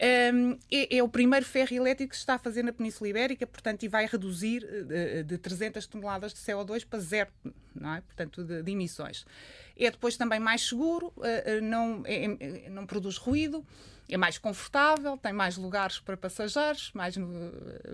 Um, 0.00 0.58
é, 0.70 0.96
é, 0.96 1.02
o 1.02 1.08
primeiro 1.08 1.46
ferro 1.46 1.72
elétrico 1.74 2.10
que 2.10 2.16
se 2.16 2.22
está 2.22 2.34
a 2.34 2.38
fazer 2.38 2.62
na 2.64 2.72
Península 2.72 3.08
Ibérica, 3.08 3.46
portanto, 3.46 3.84
e 3.84 3.88
vai 3.88 4.06
reduzir 4.06 4.60
de, 4.60 5.22
de 5.22 5.38
300 5.38 5.86
toneladas 5.86 6.34
de 6.34 6.40
CO2 6.40 6.84
para 6.84 6.98
zero 6.98 7.30
não 7.74 7.94
é? 7.94 8.00
Portanto, 8.00 8.44
de, 8.44 8.62
de 8.62 8.72
emissões. 8.72 9.26
É 9.76 9.90
depois 9.90 10.16
também 10.16 10.38
mais 10.38 10.62
seguro, 10.68 11.12
não, 11.62 12.02
é, 12.04 12.24
é, 12.24 12.70
não 12.70 12.86
produz 12.86 13.16
ruído, 13.16 13.64
é 14.08 14.16
mais 14.16 14.36
confortável, 14.36 15.16
tem 15.16 15.32
mais 15.32 15.56
lugares 15.56 15.98
para 15.98 16.16
passageiros, 16.16 16.90
mais, 16.92 17.16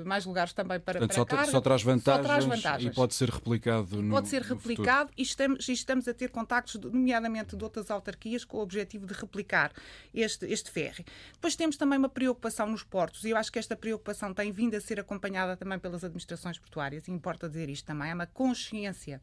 mais 0.05 0.25
lugares 0.27 0.53
também 0.53 0.81
para, 0.81 0.99
Portanto, 0.99 1.09
para 1.09 1.17
só, 1.17 1.25
carga. 1.25 1.53
Só 1.53 1.61
traz, 1.61 1.83
vantagens 1.83 2.27
só 2.27 2.29
traz 2.29 2.45
vantagens 2.45 2.93
e 2.93 2.95
pode 2.95 3.15
ser 3.15 3.31
replicado 3.31 4.03
no 4.03 4.11
Pode 4.11 4.29
ser 4.29 4.43
replicado 4.43 5.11
e 5.17 5.23
estamos, 5.23 5.69
e 5.69 5.73
estamos 5.73 6.09
a 6.09 6.15
ter 6.15 6.31
contactos, 6.31 6.75
nomeadamente 6.81 7.57
de 7.57 7.63
outras 7.63 7.91
autarquias, 7.91 8.45
com 8.45 8.59
o 8.59 8.61
objetivo 8.61 9.07
de 9.07 9.15
replicar 9.15 9.73
este, 10.13 10.47
este 10.47 10.71
ferry. 10.71 11.05
Depois 11.35 11.55
temos 11.55 11.77
também 11.77 11.99
uma 11.99 12.09
preocupação 12.09 12.67
nos 12.67 12.83
portos, 12.83 13.25
e 13.25 13.31
eu 13.31 13.37
acho 13.37 13.53
que 13.53 13.59
esta 13.59 13.77
preocupação 13.77 14.35
tem 14.35 14.51
vindo 14.51 14.75
a 14.75 14.81
ser 14.81 14.99
acompanhada 14.99 15.57
também 15.57 15.79
pelas 15.79 16.03
administrações 16.03 16.59
portuárias, 16.59 17.07
e 17.07 17.13
importa 17.13 17.49
dizer 17.49 17.69
isto 17.69 17.87
também, 17.87 18.11
é 18.11 18.15
uma 18.15 18.27
consciência 18.27 19.21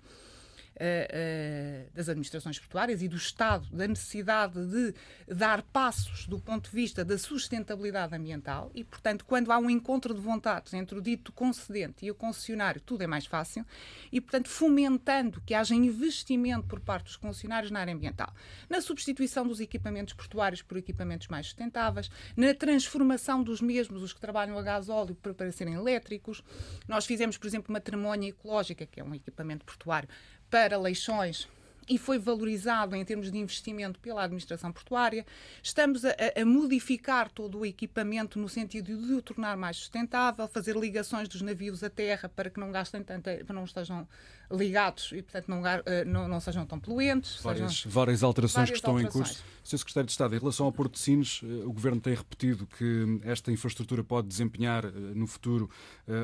uh, 0.78 1.90
das 1.94 2.08
administrações 2.08 2.60
portuárias 2.60 3.02
e 3.02 3.08
do 3.08 3.16
Estado 3.16 3.68
da 3.72 3.88
necessidade 3.88 4.66
de 4.66 4.94
dar 5.28 5.62
passos 5.64 6.28
do 6.28 6.40
ponto 6.40 6.70
de 6.70 6.76
vista 6.76 7.04
da 7.04 7.18
sustentabilidade 7.18 8.16
ambiental 8.16 8.72
e, 8.74 8.84
portanto, 8.84 9.26
quando 9.26 9.52
há 9.52 9.58
um 9.58 9.70
encontro 9.70 10.14
de 10.14 10.22
vontades 10.22 10.74
entre 10.74 10.98
o 10.98 11.02
dito 11.02 11.32
concedente 11.32 12.06
e 12.06 12.12
o 12.12 12.16
concessionário, 12.16 12.82
tudo 12.82 13.02
é 13.04 13.08
mais 13.08 13.26
fácil 13.26 13.66
e, 14.12 14.22
portanto, 14.22 14.50
fomentando 14.50 15.42
que 15.46 15.54
haja 15.54 15.76
investimento 15.76 16.68
por 16.68 16.80
parte 16.80 17.06
dos 17.06 17.18
concessionários 17.18 17.72
na 17.72 17.80
área 17.80 17.94
ambiental, 17.94 18.34
na 18.70 18.82
substituição 18.82 19.48
dos 19.48 19.60
equipamentos 19.60 20.14
portuários 20.14 20.62
por 20.62 20.78
equipamentos 20.78 21.28
mais 21.28 21.48
sustentáveis, 21.48 22.10
na 22.36 22.54
transformação 22.54 23.44
dos 23.44 23.62
mesmos, 23.62 24.04
os 24.04 24.14
que 24.14 24.20
trabalham 24.20 24.58
a 24.58 24.62
gás 24.62 24.90
óleo, 24.90 25.16
para, 25.16 25.34
para 25.34 25.52
serem 25.52 25.74
elétricos. 25.74 26.44
Nós 26.88 27.06
fizemos, 27.06 27.38
por 27.38 27.48
exemplo, 27.48 27.70
uma 27.70 27.80
tramonha 27.80 28.30
ecológica, 28.30 28.86
que 28.86 29.00
é 29.00 29.04
um 29.04 29.16
equipamento 29.16 29.66
portuário, 29.66 30.10
para 30.50 30.78
Leixões 30.78 31.48
e 31.90 31.98
foi 31.98 32.20
valorizado 32.20 32.96
em 32.96 33.06
termos 33.06 33.32
de 33.32 33.38
investimento 33.38 34.00
pela 34.00 34.24
administração 34.24 34.72
portuária. 34.72 35.26
Estamos 35.64 36.04
a, 36.04 36.14
a, 36.36 36.46
modificar 36.46 37.32
todo 37.32 37.60
o 37.60 37.66
equipamento 37.66 38.38
no 38.38 38.50
sentido 38.50 38.98
de 38.98 39.14
o 39.14 39.22
tornar 39.22 39.56
mais 39.56 39.78
sustentável, 39.78 40.48
fazer 40.48 40.76
ligações 40.76 41.30
dos 41.30 41.42
navios 41.42 41.84
à 41.84 41.90
terra 41.90 42.28
para 42.28 42.50
que 42.50 42.60
não 42.60 42.72
gastem 42.72 43.02
tanto, 43.04 43.30
para 43.46 43.56
não 43.56 43.64
estejam 43.64 44.08
ligados 44.52 45.12
e, 45.12 45.22
portanto, 45.22 45.48
não, 45.48 45.66
eh, 45.66 46.06
não, 46.06 46.28
não 46.28 46.40
sejam 46.40 46.66
tão 46.66 46.80
poluentes. 46.80 47.42
Várias, 47.42 47.76
sejam... 47.76 47.92
várias 47.92 48.24
alterações 48.24 48.56
várias 48.56 48.72
que 48.72 48.76
estão 48.78 48.94
alterações. 48.94 49.30
em 49.30 49.34
curso. 49.34 49.58
Sr. 49.64 49.80
Secretário 49.80 50.06
de 50.06 50.12
Estado, 50.12 50.34
em 50.34 50.40
relação 50.40 50.66
ao 50.66 50.72
Porto 50.72 50.94
de 50.94 51.00
Sines, 51.00 51.42
eh, 51.44 51.66
o 51.66 51.74
Governo 51.74 52.00
tem 52.00 52.14
repetido 52.14 52.66
que 52.66 53.20
esta 53.24 53.52
infraestrutura 53.52 54.02
pode 54.04 54.28
desempenhar 54.28 54.86
eh, 54.86 54.90
no 54.90 55.28
futuro 55.28 55.70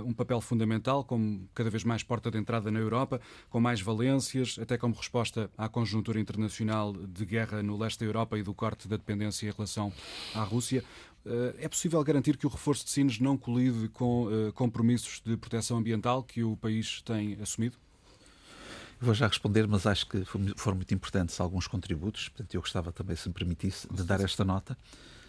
um 0.06 0.14
papel 0.14 0.40
fundamental, 0.40 1.04
como 1.04 1.46
cada 1.54 1.70
vez 1.70 1.84
mais 1.84 2.04
porta 2.04 2.32
de 2.32 2.38
entrada 2.38 2.72
na 2.72 2.80
Europa, 2.80 3.20
com 3.50 3.60
mais 3.60 3.82
valências, 3.82 4.58
até 4.58 4.78
como 4.78 4.96
resposta 4.96 5.52
à 5.58 5.68
conjuntura 5.68 6.22
internacional 6.22 6.94
de 6.94 7.26
guerra 7.26 7.62
no 7.62 7.78
leste 7.78 8.00
da 8.00 8.06
Europa 8.06 8.38
e 8.38 8.44
do 8.44 8.54
corte 8.54 8.88
da 8.88 8.96
dependência 8.96 9.46
em 9.46 9.52
relação 9.52 9.92
à 10.34 10.42
Rússia. 10.42 10.86
É 11.58 11.68
possível 11.68 12.02
garantir 12.02 12.38
que 12.38 12.46
o 12.46 12.50
reforço 12.50 12.86
de 12.86 12.92
Sines 12.92 13.20
não 13.20 13.38
colide 13.38 13.90
com 13.90 14.30
compromissos 14.54 15.22
de 15.26 15.36
proteção 15.36 15.78
ambiental 15.78 16.24
que 16.24 16.44
o 16.44 16.56
país 16.56 17.02
tem 17.02 17.38
assumido? 17.42 17.76
Vou 19.04 19.14
já 19.14 19.28
responder, 19.28 19.68
mas 19.68 19.86
acho 19.86 20.08
que 20.08 20.24
foram 20.56 20.78
muito 20.78 20.94
importantes 20.94 21.38
alguns 21.42 21.68
contributos. 21.68 22.30
Portanto, 22.30 22.56
eu 22.56 22.62
gostava 22.62 22.90
também, 22.90 23.18
se 23.18 23.28
me 23.28 23.34
permitisse, 23.34 23.86
de 23.94 24.02
dar 24.02 24.22
esta 24.22 24.46
nota. 24.46 24.78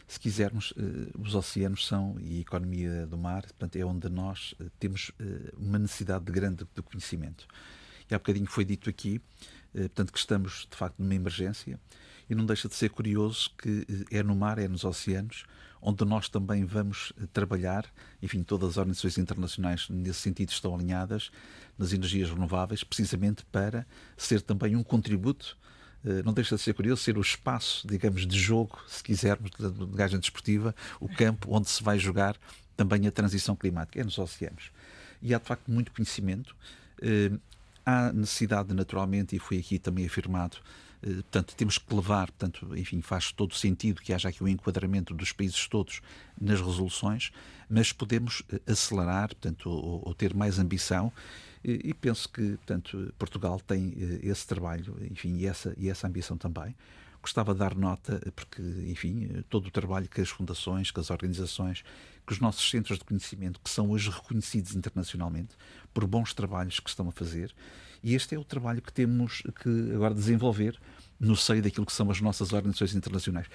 Se 0.06 0.20
quisermos, 0.20 0.72
eh, 0.76 1.10
os 1.18 1.34
oceanos 1.34 1.84
são, 1.84 2.16
e 2.20 2.38
a 2.38 2.40
economia 2.42 3.04
do 3.04 3.18
mar, 3.18 3.42
portanto, 3.42 3.74
é 3.74 3.84
onde 3.84 4.08
nós 4.08 4.54
eh, 4.60 4.66
temos 4.78 5.10
eh, 5.18 5.52
uma 5.58 5.76
necessidade 5.76 6.24
de 6.24 6.30
grande 6.30 6.64
de 6.72 6.82
conhecimento. 6.82 7.48
E 8.08 8.14
há 8.14 8.18
bocadinho 8.18 8.46
foi 8.46 8.64
dito 8.64 8.88
aqui, 8.88 9.20
portanto, 9.72 10.12
que 10.12 10.18
estamos, 10.20 10.68
de 10.70 10.76
facto, 10.76 11.00
numa 11.00 11.16
emergência, 11.16 11.80
e 12.30 12.34
não 12.34 12.46
deixa 12.46 12.68
de 12.68 12.76
ser 12.76 12.90
curioso 12.90 13.50
que 13.58 13.84
é 14.08 14.22
no 14.22 14.36
mar, 14.36 14.60
é 14.60 14.68
nos 14.68 14.84
oceanos, 14.84 15.46
onde 15.86 16.04
nós 16.04 16.28
também 16.30 16.64
vamos 16.64 17.12
eh, 17.20 17.26
trabalhar, 17.32 17.84
enfim, 18.22 18.42
todas 18.42 18.70
as 18.70 18.76
organizações 18.78 19.18
internacionais 19.18 19.86
nesse 19.90 20.20
sentido 20.20 20.50
estão 20.50 20.74
alinhadas 20.74 21.30
nas 21.78 21.92
energias 21.92 22.30
renováveis, 22.30 22.82
precisamente 22.82 23.44
para 23.52 23.86
ser 24.16 24.40
também 24.40 24.74
um 24.74 24.82
contributo 24.82 25.58
eh, 26.04 26.22
não 26.22 26.32
deixa 26.32 26.56
de 26.56 26.62
ser 26.62 26.74
curioso 26.74 27.02
ser 27.02 27.16
o 27.16 27.20
espaço, 27.20 27.86
digamos, 27.86 28.26
de 28.26 28.38
jogo, 28.38 28.78
se 28.86 29.02
quisermos, 29.02 29.50
de 29.50 29.96
gagem 29.96 30.18
desportiva, 30.18 30.74
o 31.00 31.08
campo 31.08 31.48
onde 31.50 31.68
se 31.68 31.82
vai 31.82 31.98
jogar 31.98 32.36
também 32.76 33.06
a 33.06 33.10
transição 33.10 33.56
climática, 33.56 34.00
é 34.00 34.04
nos 34.04 34.18
oceanos. 34.18 34.70
E 35.22 35.34
há, 35.34 35.38
de 35.38 35.44
facto, 35.44 35.70
muito 35.70 35.92
conhecimento. 35.92 36.54
Eh, 37.00 37.30
há 37.84 38.12
necessidade, 38.12 38.74
naturalmente, 38.74 39.34
e 39.34 39.38
foi 39.38 39.58
aqui 39.58 39.78
também 39.78 40.06
afirmado, 40.06 40.58
portanto, 41.04 41.54
temos 41.54 41.78
que 41.78 41.94
levar, 41.94 42.30
portanto, 42.30 42.76
enfim, 42.76 43.00
faz 43.00 43.32
todo 43.32 43.54
sentido 43.54 44.00
que 44.00 44.12
haja 44.12 44.28
aqui 44.28 44.42
o 44.42 44.46
um 44.46 44.48
enquadramento 44.48 45.14
dos 45.14 45.32
países 45.32 45.66
todos 45.68 46.00
nas 46.40 46.60
resoluções, 46.60 47.30
mas 47.68 47.92
podemos 47.92 48.42
eh, 48.50 48.60
acelerar, 48.66 49.28
portanto, 49.28 49.68
ou, 49.68 50.02
ou 50.04 50.14
ter 50.14 50.34
mais 50.34 50.58
ambição 50.58 51.12
e, 51.62 51.90
e, 51.90 51.94
penso 51.94 52.28
que, 52.28 52.56
portanto, 52.56 53.12
Portugal 53.18 53.60
tem 53.60 53.94
eh, 53.96 54.20
esse 54.22 54.46
trabalho, 54.46 54.96
enfim, 55.10 55.36
e 55.36 55.46
essa, 55.46 55.74
e 55.76 55.88
essa 55.88 56.06
ambição 56.06 56.36
também. 56.36 56.74
Gostava 57.20 57.54
de 57.54 57.60
dar 57.60 57.74
nota, 57.74 58.20
porque, 58.36 58.60
enfim, 58.86 59.42
todo 59.48 59.68
o 59.68 59.70
trabalho 59.70 60.06
que 60.08 60.20
as 60.20 60.28
fundações, 60.28 60.90
que 60.90 61.00
as 61.00 61.08
organizações, 61.08 61.82
que 62.26 62.32
os 62.34 62.38
nossos 62.38 62.68
centros 62.70 62.98
de 62.98 63.04
conhecimento, 63.04 63.60
que 63.60 63.70
são 63.70 63.90
hoje 63.90 64.10
reconhecidos 64.10 64.74
internacionalmente 64.74 65.56
por 65.94 66.06
bons 66.06 66.34
trabalhos 66.34 66.80
que 66.80 66.88
estão 66.90 67.08
a 67.08 67.12
fazer, 67.12 67.54
e 68.04 68.14
este 68.14 68.34
é 68.34 68.38
o 68.38 68.44
trabalho 68.44 68.82
que 68.82 68.92
temos 68.92 69.42
que 69.62 69.92
agora 69.94 70.14
desenvolver 70.14 70.78
no 71.18 71.34
seio 71.34 71.62
daquilo 71.62 71.86
que 71.86 71.92
são 71.92 72.10
as 72.10 72.20
nossas 72.20 72.52
organizações 72.52 72.94
internacionais. 72.94 73.46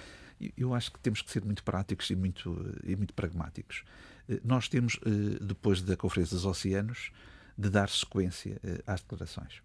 Eu 0.58 0.74
acho 0.74 0.92
que 0.92 1.00
temos 1.00 1.22
que 1.22 1.30
ser 1.30 1.46
muito 1.46 1.64
práticos 1.64 2.10
e 2.10 2.16
muito, 2.16 2.76
e 2.84 2.96
muito 2.96 3.14
pragmáticos. 3.14 3.84
Eh, 4.28 4.40
nós 4.44 4.68
temos, 4.68 5.00
eh, 5.06 5.38
depois 5.40 5.84
da 5.84 5.96
Conferência 5.96 6.36
dos 6.36 6.46
Oceanos, 6.46 7.12
de 7.56 7.70
dar 7.70 7.90
sequência 7.90 8.60
eh, 8.64 8.82
às 8.88 9.02
declarações. 9.02 9.62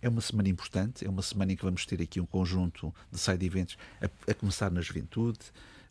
É 0.00 0.08
uma 0.08 0.20
semana 0.20 0.48
importante, 0.48 1.04
é 1.04 1.10
uma 1.10 1.22
semana 1.22 1.52
em 1.52 1.56
que 1.56 1.64
vamos 1.64 1.84
ter 1.84 2.00
aqui 2.00 2.20
um 2.20 2.26
conjunto 2.26 2.94
de 3.10 3.18
side 3.18 3.44
events, 3.44 3.76
a, 4.00 4.30
a 4.30 4.34
começar 4.34 4.70
na 4.70 4.80
juventude, 4.80 5.40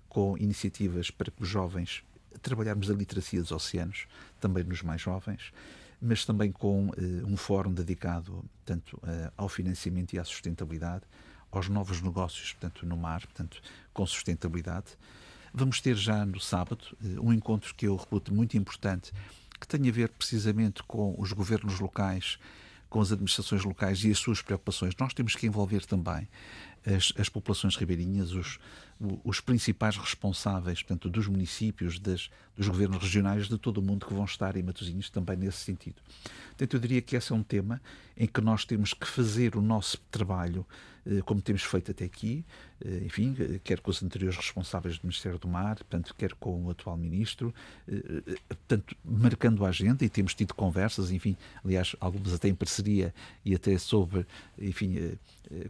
com 0.07 0.37
iniciativas 0.37 1.11
para 1.11 1.29
que 1.29 1.43
os 1.43 1.49
jovens 1.49 2.01
trabalharmos 2.41 2.89
a 2.89 2.93
literacia 2.93 3.41
dos 3.41 3.51
oceanos, 3.51 4.07
também 4.39 4.63
nos 4.63 4.81
mais 4.81 5.01
jovens, 5.01 5.51
mas 6.01 6.25
também 6.25 6.51
com 6.51 6.87
uh, 6.87 6.93
um 7.25 7.37
fórum 7.37 7.71
dedicado 7.71 8.43
tanto 8.65 8.97
uh, 8.97 9.31
ao 9.37 9.47
financiamento 9.47 10.13
e 10.13 10.19
à 10.19 10.23
sustentabilidade, 10.23 11.03
aos 11.51 11.69
novos 11.69 12.01
negócios, 12.01 12.53
portanto, 12.53 12.85
no 12.85 12.97
mar, 12.97 13.21
portanto, 13.21 13.61
com 13.93 14.05
sustentabilidade. 14.05 14.97
Vamos 15.53 15.81
ter 15.81 15.95
já 15.95 16.25
no 16.25 16.39
sábado 16.39 16.83
uh, 17.03 17.21
um 17.25 17.31
encontro 17.31 17.75
que 17.75 17.87
eu 17.87 17.95
reputo 17.95 18.33
muito 18.33 18.57
importante, 18.57 19.11
que 19.59 19.67
tem 19.67 19.87
a 19.87 19.91
ver 19.91 20.09
precisamente 20.09 20.81
com 20.83 21.13
os 21.19 21.31
governos 21.33 21.79
locais, 21.79 22.39
com 22.89 22.99
as 22.99 23.11
administrações 23.11 23.63
locais 23.63 24.03
e 24.03 24.11
as 24.11 24.17
suas 24.17 24.41
preocupações. 24.41 24.95
Nós 24.99 25.13
temos 25.13 25.35
que 25.35 25.45
envolver 25.45 25.85
também 25.85 26.27
as, 26.85 27.13
as 27.17 27.29
populações 27.29 27.75
ribeirinhas, 27.75 28.31
os, 28.31 28.59
os 29.23 29.39
principais 29.39 29.97
responsáveis, 29.97 30.81
portanto, 30.83 31.09
dos 31.09 31.27
municípios, 31.27 31.99
das, 31.99 32.29
dos 32.55 32.67
governos 32.67 33.01
regionais 33.01 33.47
de 33.47 33.57
todo 33.57 33.79
o 33.79 33.81
mundo 33.81 34.05
que 34.05 34.13
vão 34.13 34.25
estar 34.25 34.55
em 34.55 34.63
Matosinhos 34.63 35.09
também 35.09 35.35
nesse 35.37 35.59
sentido. 35.59 36.01
Portanto, 36.49 36.73
eu 36.75 36.79
diria 36.79 37.01
que 37.01 37.15
esse 37.15 37.31
é 37.31 37.35
um 37.35 37.43
tema 37.43 37.81
em 38.15 38.27
que 38.27 38.41
nós 38.41 38.65
temos 38.65 38.93
que 38.93 39.07
fazer 39.07 39.55
o 39.55 39.61
nosso 39.61 39.97
trabalho 40.11 40.65
como 41.25 41.41
temos 41.41 41.63
feito 41.63 41.91
até 41.91 42.05
aqui, 42.05 42.45
eh, 42.83 43.01
enfim, 43.05 43.35
eh, 43.39 43.59
quer 43.63 43.79
com 43.79 43.89
os 43.89 44.03
anteriores 44.03 44.37
responsáveis 44.37 44.97
do 44.97 45.07
Ministério 45.07 45.39
do 45.39 45.47
Mar, 45.47 45.75
portanto, 45.75 46.13
quer 46.15 46.33
com 46.33 46.65
o 46.65 46.69
atual 46.69 46.95
Ministro, 46.95 47.53
portanto, 48.47 48.95
marcando 49.03 49.65
a 49.65 49.69
agenda 49.69 50.05
e 50.05 50.09
temos 50.09 50.35
tido 50.35 50.53
conversas, 50.53 51.11
enfim, 51.11 51.35
aliás, 51.63 51.95
algumas 51.99 52.33
até 52.33 52.47
em 52.47 52.55
parceria 52.55 53.13
e 53.43 53.55
até 53.55 53.77
sobre, 53.77 54.25
enfim, 54.59 55.17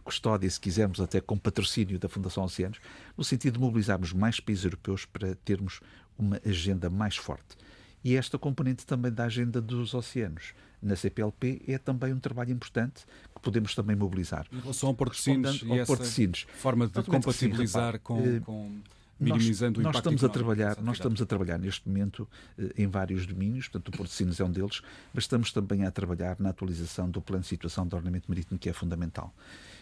custódia, 0.04 0.48
se 0.48 0.60
quisermos, 0.60 1.00
até 1.00 1.20
com 1.20 1.36
patrocínio 1.38 1.98
da 1.98 2.08
Fundação 2.08 2.44
Oceanos, 2.44 2.78
no 3.16 3.24
sentido 3.24 3.54
de 3.54 3.60
mobilizarmos 3.60 4.12
mais 4.12 4.38
países 4.38 4.64
europeus 4.64 5.04
para 5.04 5.34
termos 5.36 5.80
uma 6.18 6.40
agenda 6.44 6.90
mais 6.90 7.16
forte. 7.16 7.56
E 8.04 8.16
esta 8.16 8.38
componente 8.38 8.84
também 8.84 9.12
da 9.12 9.24
agenda 9.24 9.60
dos 9.60 9.94
oceanos 9.94 10.54
na 10.82 10.96
CPLP 10.96 11.62
é 11.68 11.78
também 11.78 12.12
um 12.12 12.18
trabalho 12.18 12.50
importante 12.50 13.04
podemos 13.42 13.74
também 13.74 13.96
mobilizar. 13.96 14.46
Em 14.52 14.60
relação 14.60 14.88
ao 14.88 14.94
Porto 14.94 15.12
de 15.12 15.20
Sines 15.20 15.62
e 15.62 15.72
essa 15.78 16.04
Sines, 16.04 16.46
forma 16.58 16.86
de 16.86 17.02
compatibilizar 17.02 17.94
sim, 17.94 18.00
com, 18.02 18.18
eh, 18.20 18.40
com 18.40 18.80
minimizando 19.22 19.80
nós, 19.80 19.90
o 19.90 19.92
nós 19.92 19.96
estamos 19.96 20.24
a 20.24 20.28
trabalhar 20.28 20.82
nós 20.82 20.96
estamos 20.96 21.22
a 21.22 21.26
trabalhar 21.26 21.58
neste 21.58 21.88
momento 21.88 22.28
eh, 22.58 22.72
em 22.78 22.86
vários 22.86 23.26
domínios 23.26 23.68
portanto 23.68 23.94
o 23.94 23.96
Porto 23.96 24.10
de 24.10 24.16
Sines 24.16 24.40
é 24.40 24.44
um 24.44 24.50
deles 24.50 24.82
mas 25.14 25.24
estamos 25.24 25.52
também 25.52 25.84
a 25.84 25.90
trabalhar 25.90 26.36
na 26.40 26.50
atualização 26.50 27.08
do 27.08 27.20
plano 27.20 27.42
de 27.42 27.48
situação 27.48 27.86
de 27.86 27.94
ordenamento 27.94 28.26
marítimo 28.28 28.58
que 28.58 28.68
é 28.68 28.72
fundamental. 28.72 29.32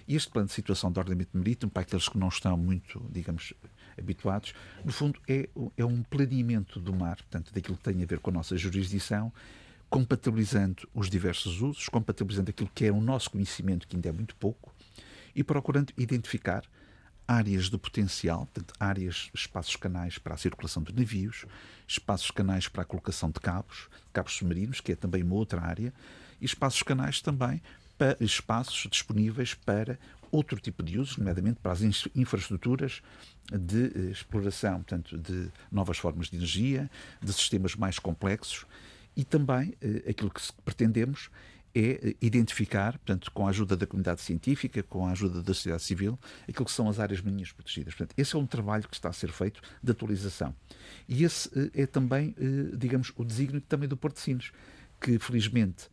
E 0.07 0.17
este 0.17 0.31
plano 0.31 0.49
de 0.49 0.55
situação 0.55 0.91
de 0.91 0.99
ordenamento 0.99 1.37
marítimo 1.37 1.71
para 1.71 1.83
aqueles 1.83 2.09
que 2.09 2.19
não 2.19 2.29
estão 2.29 2.57
muito 2.57 3.03
digamos 3.11 3.55
habituados 3.99 4.55
no 4.85 4.93
fundo 4.93 5.21
é, 5.29 5.49
é 5.77 5.85
um 5.85 6.03
planeamento 6.03 6.81
do 6.81 6.95
mar 6.95 7.17
portanto 7.17 7.53
daquilo 7.55 7.77
que 7.77 7.85
tem 7.85 8.03
a 8.03 8.07
ver 8.07 8.19
com 8.19 8.31
a 8.31 8.35
nossa 8.35 8.57
jurisdição 8.57 9.33
compatibilizando 9.91 10.89
os 10.95 11.11
diversos 11.11 11.61
usos, 11.61 11.89
compatibilizando 11.89 12.51
aquilo 12.51 12.71
que 12.73 12.87
é 12.87 12.93
o 12.93 13.01
nosso 13.01 13.31
conhecimento, 13.31 13.89
que 13.89 13.97
ainda 13.97 14.09
é 14.09 14.13
muito 14.13 14.37
pouco, 14.37 14.73
e 15.35 15.43
procurando 15.43 15.93
identificar 15.99 16.63
áreas 17.27 17.69
de 17.69 17.77
potencial, 17.77 18.47
portanto, 18.47 18.73
áreas, 18.79 19.31
espaços 19.35 19.77
canais 19.77 20.17
para 20.17 20.35
a 20.35 20.37
circulação 20.37 20.83
de 20.83 20.95
navios, 20.95 21.45
espaços 21.87 22.31
canais 22.31 22.69
para 22.69 22.83
a 22.83 22.85
colocação 22.85 23.31
de 23.31 23.41
cabos, 23.41 23.89
cabos 24.13 24.35
submarinos, 24.35 24.81
que 24.81 24.93
é 24.93 24.97
também 24.97 25.23
uma 25.23 25.35
outra 25.35 25.61
área, 25.61 25.93
e 26.41 26.45
espaços 26.45 26.83
canais 26.83 27.21
também 27.21 27.61
para 27.99 28.17
espaços 28.21 28.89
disponíveis 28.91 29.55
para 29.55 29.99
outro 30.31 30.59
tipo 30.59 30.83
de 30.83 30.99
usos, 30.99 31.19
nomeadamente 31.19 31.59
para 31.61 31.73
as 31.73 31.83
infraestruturas 32.15 33.03
de 33.53 33.87
eh, 33.87 34.11
exploração, 34.11 34.77
portanto, 34.77 35.19
de 35.19 35.51
novas 35.71 35.99
formas 35.99 36.29
de 36.31 36.37
energia, 36.37 36.91
de 37.21 37.33
sistemas 37.33 37.75
mais 37.75 37.99
complexos 37.99 38.65
e 39.21 39.25
também 39.25 39.75
eh, 39.83 40.09
aquilo 40.09 40.31
que 40.31 40.41
pretendemos 40.65 41.29
é 41.75 41.81
eh, 41.81 42.17
identificar, 42.23 42.93
portanto, 42.93 43.31
com 43.31 43.47
a 43.47 43.51
ajuda 43.51 43.77
da 43.77 43.87
comunidade 43.87 44.23
científica, 44.23 44.83
com 44.83 45.07
a 45.07 45.11
ajuda 45.11 45.43
da 45.43 45.53
sociedade 45.53 45.83
civil, 45.83 46.19
aquilo 46.49 46.65
que 46.65 46.73
são 46.73 46.89
as 46.89 46.99
áreas 46.99 47.21
marinhas 47.21 47.53
protegidas. 47.53 47.93
Portanto, 47.93 48.15
esse 48.17 48.35
é 48.35 48.39
um 48.39 48.47
trabalho 48.47 48.89
que 48.89 48.95
está 48.95 49.11
a 49.11 49.13
ser 49.13 49.31
feito 49.31 49.61
de 49.83 49.91
atualização. 49.93 50.57
E 51.07 51.23
esse 51.23 51.51
é 51.75 51.85
também, 51.85 52.35
digamos, 52.75 53.13
o 53.15 53.23
desígnio 53.23 53.61
também 53.61 53.87
do 53.87 53.95
Porto 53.95 54.15
de 54.15 54.23
Sines, 54.23 54.53
que 54.99 55.19
felizmente 55.19 55.91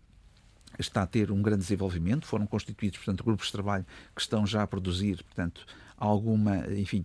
está 0.78 1.04
a 1.04 1.08
ter 1.08 1.32
um 1.32 1.42
grande 1.42 1.62
desenvolvimento. 1.62 2.26
Foram 2.26 2.46
constituídos, 2.46 2.98
portanto, 3.00 3.24
grupos 3.24 3.48
de 3.48 3.52
trabalho 3.52 3.86
que 4.16 4.22
estão 4.22 4.46
já 4.46 4.64
a 4.64 4.68
produzir, 4.68 5.24
portanto, 5.24 5.66
alguma, 5.98 6.58
enfim, 6.72 7.04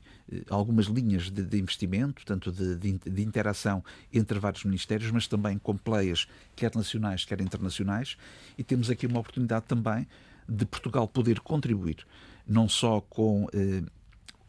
algumas 0.50 0.86
linhas 0.86 1.30
de, 1.30 1.42
de 1.42 1.58
investimento, 1.58 2.24
tanto 2.26 2.52
de, 2.52 2.76
de, 2.76 2.98
de, 2.98 3.22
interação 3.22 3.82
entre 4.12 4.38
vários 4.38 4.64
ministérios, 4.64 5.10
mas 5.10 5.26
também 5.26 5.58
com 5.58 5.76
players, 5.76 6.28
quer 6.54 6.74
nacionais, 6.74 7.24
quer 7.24 7.40
internacionais. 7.40 8.16
E 8.58 8.62
temos 8.62 8.90
aqui 8.90 9.06
uma 9.06 9.20
oportunidade 9.20 9.64
também 9.66 10.06
de 10.48 10.66
Portugal 10.66 11.08
poder 11.08 11.40
contribuir, 11.40 12.06
não 12.46 12.68
só 12.68 13.00
com 13.00 13.48
eh, 13.54 13.82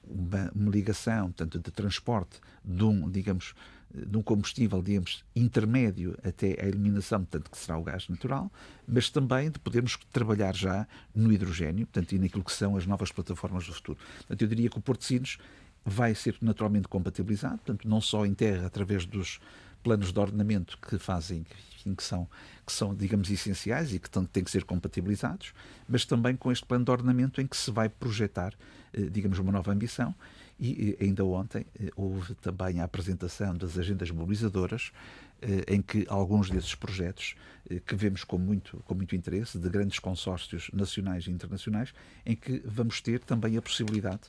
uma, 0.05 0.51
uma, 0.53 0.71
ligação, 0.71 1.31
tanto 1.31 1.59
de 1.59 1.71
transporte 1.71 2.41
de 2.65 2.83
um, 2.83 3.09
digamos, 3.09 3.53
de 3.93 4.17
um 4.17 4.23
combustível, 4.23 4.81
digamos, 4.81 5.23
intermédio 5.35 6.17
até 6.23 6.57
a 6.59 6.67
eliminação, 6.67 7.23
tanto 7.25 7.51
que 7.51 7.57
será 7.57 7.77
o 7.77 7.83
gás 7.83 8.07
natural, 8.09 8.51
mas 8.87 9.09
também 9.09 9.51
de 9.51 9.59
podermos 9.59 9.97
trabalhar 10.11 10.55
já 10.55 10.87
no 11.13 11.31
hidrogênio, 11.31 11.85
portanto, 11.85 12.13
e 12.13 12.19
naquilo 12.19 12.43
que 12.43 12.51
são 12.51 12.75
as 12.75 12.87
novas 12.87 13.11
plataformas 13.11 13.67
do 13.67 13.73
futuro. 13.73 13.99
Portanto, 14.17 14.41
eu 14.41 14.47
diria 14.47 14.69
que 14.69 14.77
o 14.77 14.81
Porto 14.81 15.01
de 15.01 15.05
Sines 15.05 15.37
vai 15.85 16.15
ser 16.15 16.35
naturalmente 16.41 16.87
compatibilizado, 16.87 17.57
portanto, 17.57 17.87
não 17.87 18.01
só 18.01 18.25
em 18.25 18.33
terra, 18.33 18.65
através 18.65 19.05
dos 19.05 19.39
planos 19.83 20.11
de 20.11 20.19
ordenamento 20.19 20.77
que 20.79 20.97
fazem, 20.97 21.45
que 21.97 22.03
são, 22.03 22.27
que 22.65 22.71
são, 22.71 22.95
digamos, 22.95 23.29
essenciais 23.29 23.93
e 23.93 23.99
que 23.99 24.09
têm 24.09 24.43
que 24.43 24.49
ser 24.49 24.63
compatibilizados, 24.63 25.53
mas 25.87 26.05
também 26.05 26.35
com 26.35 26.51
este 26.51 26.65
plano 26.65 26.85
de 26.85 26.91
ordenamento 26.91 27.41
em 27.41 27.45
que 27.45 27.57
se 27.57 27.69
vai 27.69 27.89
projetar, 27.89 28.53
eh, 28.93 29.09
digamos, 29.11 29.37
uma 29.39 29.51
nova 29.51 29.71
ambição 29.71 30.15
e 30.59 30.97
ainda 31.01 31.25
ontem 31.25 31.65
eh, 31.79 31.89
houve 31.95 32.35
também 32.35 32.79
a 32.79 32.83
apresentação 32.83 33.55
das 33.55 33.77
agendas 33.77 34.11
mobilizadoras, 34.11 34.91
eh, 35.41 35.73
em 35.75 35.81
que 35.81 36.05
alguns 36.07 36.49
desses 36.49 36.73
projetos, 36.75 37.35
eh, 37.69 37.81
que 37.85 37.95
vemos 37.95 38.23
com 38.23 38.37
muito, 38.37 38.77
com 38.85 38.95
muito 38.95 39.15
interesse, 39.15 39.57
de 39.57 39.69
grandes 39.69 39.99
consórcios 39.99 40.69
nacionais 40.71 41.27
e 41.27 41.31
internacionais, 41.31 41.93
em 42.25 42.35
que 42.35 42.61
vamos 42.65 43.01
ter 43.01 43.19
também 43.19 43.57
a 43.57 43.61
possibilidade 43.61 44.21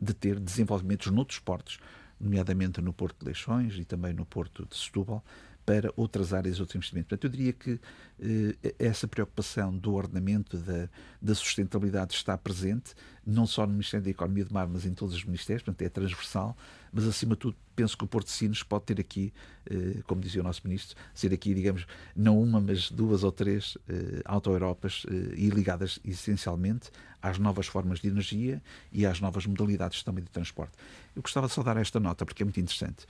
de 0.00 0.14
ter 0.14 0.38
desenvolvimentos 0.40 1.10
noutros 1.10 1.38
portos, 1.38 1.78
nomeadamente 2.18 2.80
no 2.80 2.92
Porto 2.92 3.18
de 3.18 3.26
Leixões 3.26 3.76
e 3.76 3.84
também 3.84 4.14
no 4.14 4.24
Porto 4.24 4.64
de 4.64 4.76
Setúbal, 4.76 5.22
para 5.64 5.92
outras 5.96 6.32
áreas, 6.32 6.60
outros 6.60 6.76
investimentos. 6.76 7.08
Portanto, 7.08 7.24
eu 7.24 7.30
diria 7.30 7.52
que 7.52 7.80
eh, 8.20 8.74
essa 8.78 9.06
preocupação 9.06 9.76
do 9.76 9.94
ordenamento, 9.94 10.56
da, 10.56 10.88
da, 11.20 11.34
sustentabilidade 11.34 12.14
está 12.14 12.36
presente, 12.36 12.94
não 13.24 13.46
só 13.46 13.66
no 13.66 13.72
Ministério 13.72 14.04
da 14.04 14.10
Economia 14.10 14.44
de 14.44 14.52
Mar, 14.52 14.68
mas 14.68 14.84
em 14.84 14.94
todos 14.94 15.14
os 15.14 15.24
ministérios, 15.24 15.62
portanto, 15.62 15.82
é 15.82 15.88
transversal, 15.88 16.56
mas 16.92 17.06
acima 17.06 17.34
de 17.34 17.40
tudo 17.40 17.56
penso 17.74 17.96
que 17.96 18.04
o 18.04 18.06
Porto 18.06 18.26
de 18.26 18.32
Sines 18.32 18.62
pode 18.62 18.84
ter 18.84 19.00
aqui, 19.00 19.32
eh, 19.68 20.02
como 20.06 20.20
dizia 20.20 20.40
o 20.40 20.44
nosso 20.44 20.60
Ministro, 20.64 20.96
ser 21.14 21.32
aqui, 21.32 21.54
digamos, 21.54 21.86
não 22.14 22.40
uma, 22.40 22.60
mas 22.60 22.90
duas 22.90 23.24
ou 23.24 23.32
três 23.32 23.76
eh, 23.88 24.22
auto-Europas 24.24 25.04
eh, 25.08 25.34
e 25.36 25.48
ligadas 25.48 25.98
essencialmente 26.04 26.90
às 27.20 27.38
novas 27.38 27.66
formas 27.66 28.00
de 28.00 28.08
energia 28.08 28.62
e 28.92 29.06
às 29.06 29.20
novas 29.20 29.46
modalidades 29.46 30.02
também 30.02 30.24
de 30.24 30.30
transporte. 30.30 30.72
Eu 31.14 31.22
gostava 31.22 31.46
de 31.46 31.52
só 31.52 31.62
dar 31.62 31.76
esta 31.76 32.00
nota, 32.00 32.24
porque 32.24 32.42
é 32.42 32.44
muito 32.46 32.60
interessante 32.60 33.06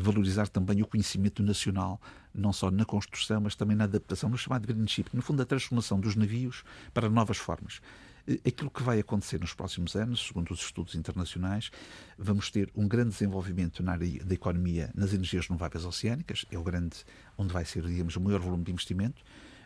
valorizar 0.00 0.48
também 0.48 0.80
o 0.82 0.86
conhecimento 0.86 1.42
nacional, 1.42 2.00
não 2.34 2.52
só 2.52 2.70
na 2.70 2.84
construção, 2.84 3.40
mas 3.42 3.54
também 3.54 3.76
na 3.76 3.84
adaptação, 3.84 4.30
no 4.30 4.38
chamado 4.38 4.66
greenship, 4.66 5.10
no 5.12 5.20
fundo 5.20 5.42
a 5.42 5.44
transformação 5.44 6.00
dos 6.00 6.16
navios 6.16 6.64
para 6.94 7.10
novas 7.10 7.36
formas. 7.36 7.80
Eh, 8.26 8.40
aquilo 8.46 8.70
que 8.70 8.82
vai 8.82 8.98
acontecer 9.00 9.38
nos 9.38 9.52
próximos 9.52 9.94
anos, 9.94 10.26
segundo 10.26 10.50
os 10.50 10.60
estudos 10.60 10.94
internacionais, 10.94 11.70
vamos 12.16 12.50
ter 12.50 12.70
um 12.74 12.88
grande 12.88 13.10
desenvolvimento 13.10 13.82
na 13.82 13.92
área 13.92 14.24
da 14.24 14.34
economia 14.34 14.90
nas 14.94 15.12
energias 15.12 15.46
renováveis 15.46 15.84
oceânicas, 15.84 16.46
é 16.50 16.58
o 16.58 16.62
grande, 16.62 17.04
onde 17.36 17.52
vai 17.52 17.64
ser, 17.64 17.82
digamos, 17.84 18.16
o 18.16 18.20
maior 18.20 18.40
volume 18.40 18.64
de 18.64 18.72
investimento. 18.72 19.22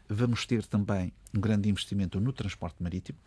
Vamos 0.09 0.47
ter 0.47 0.65
também 0.67 1.13
um 1.35 1.41
grande 1.41 1.69
investimento 1.69 2.21
no 2.21 2.33
transporte 2.33 2.81
marítimo 2.81 3.19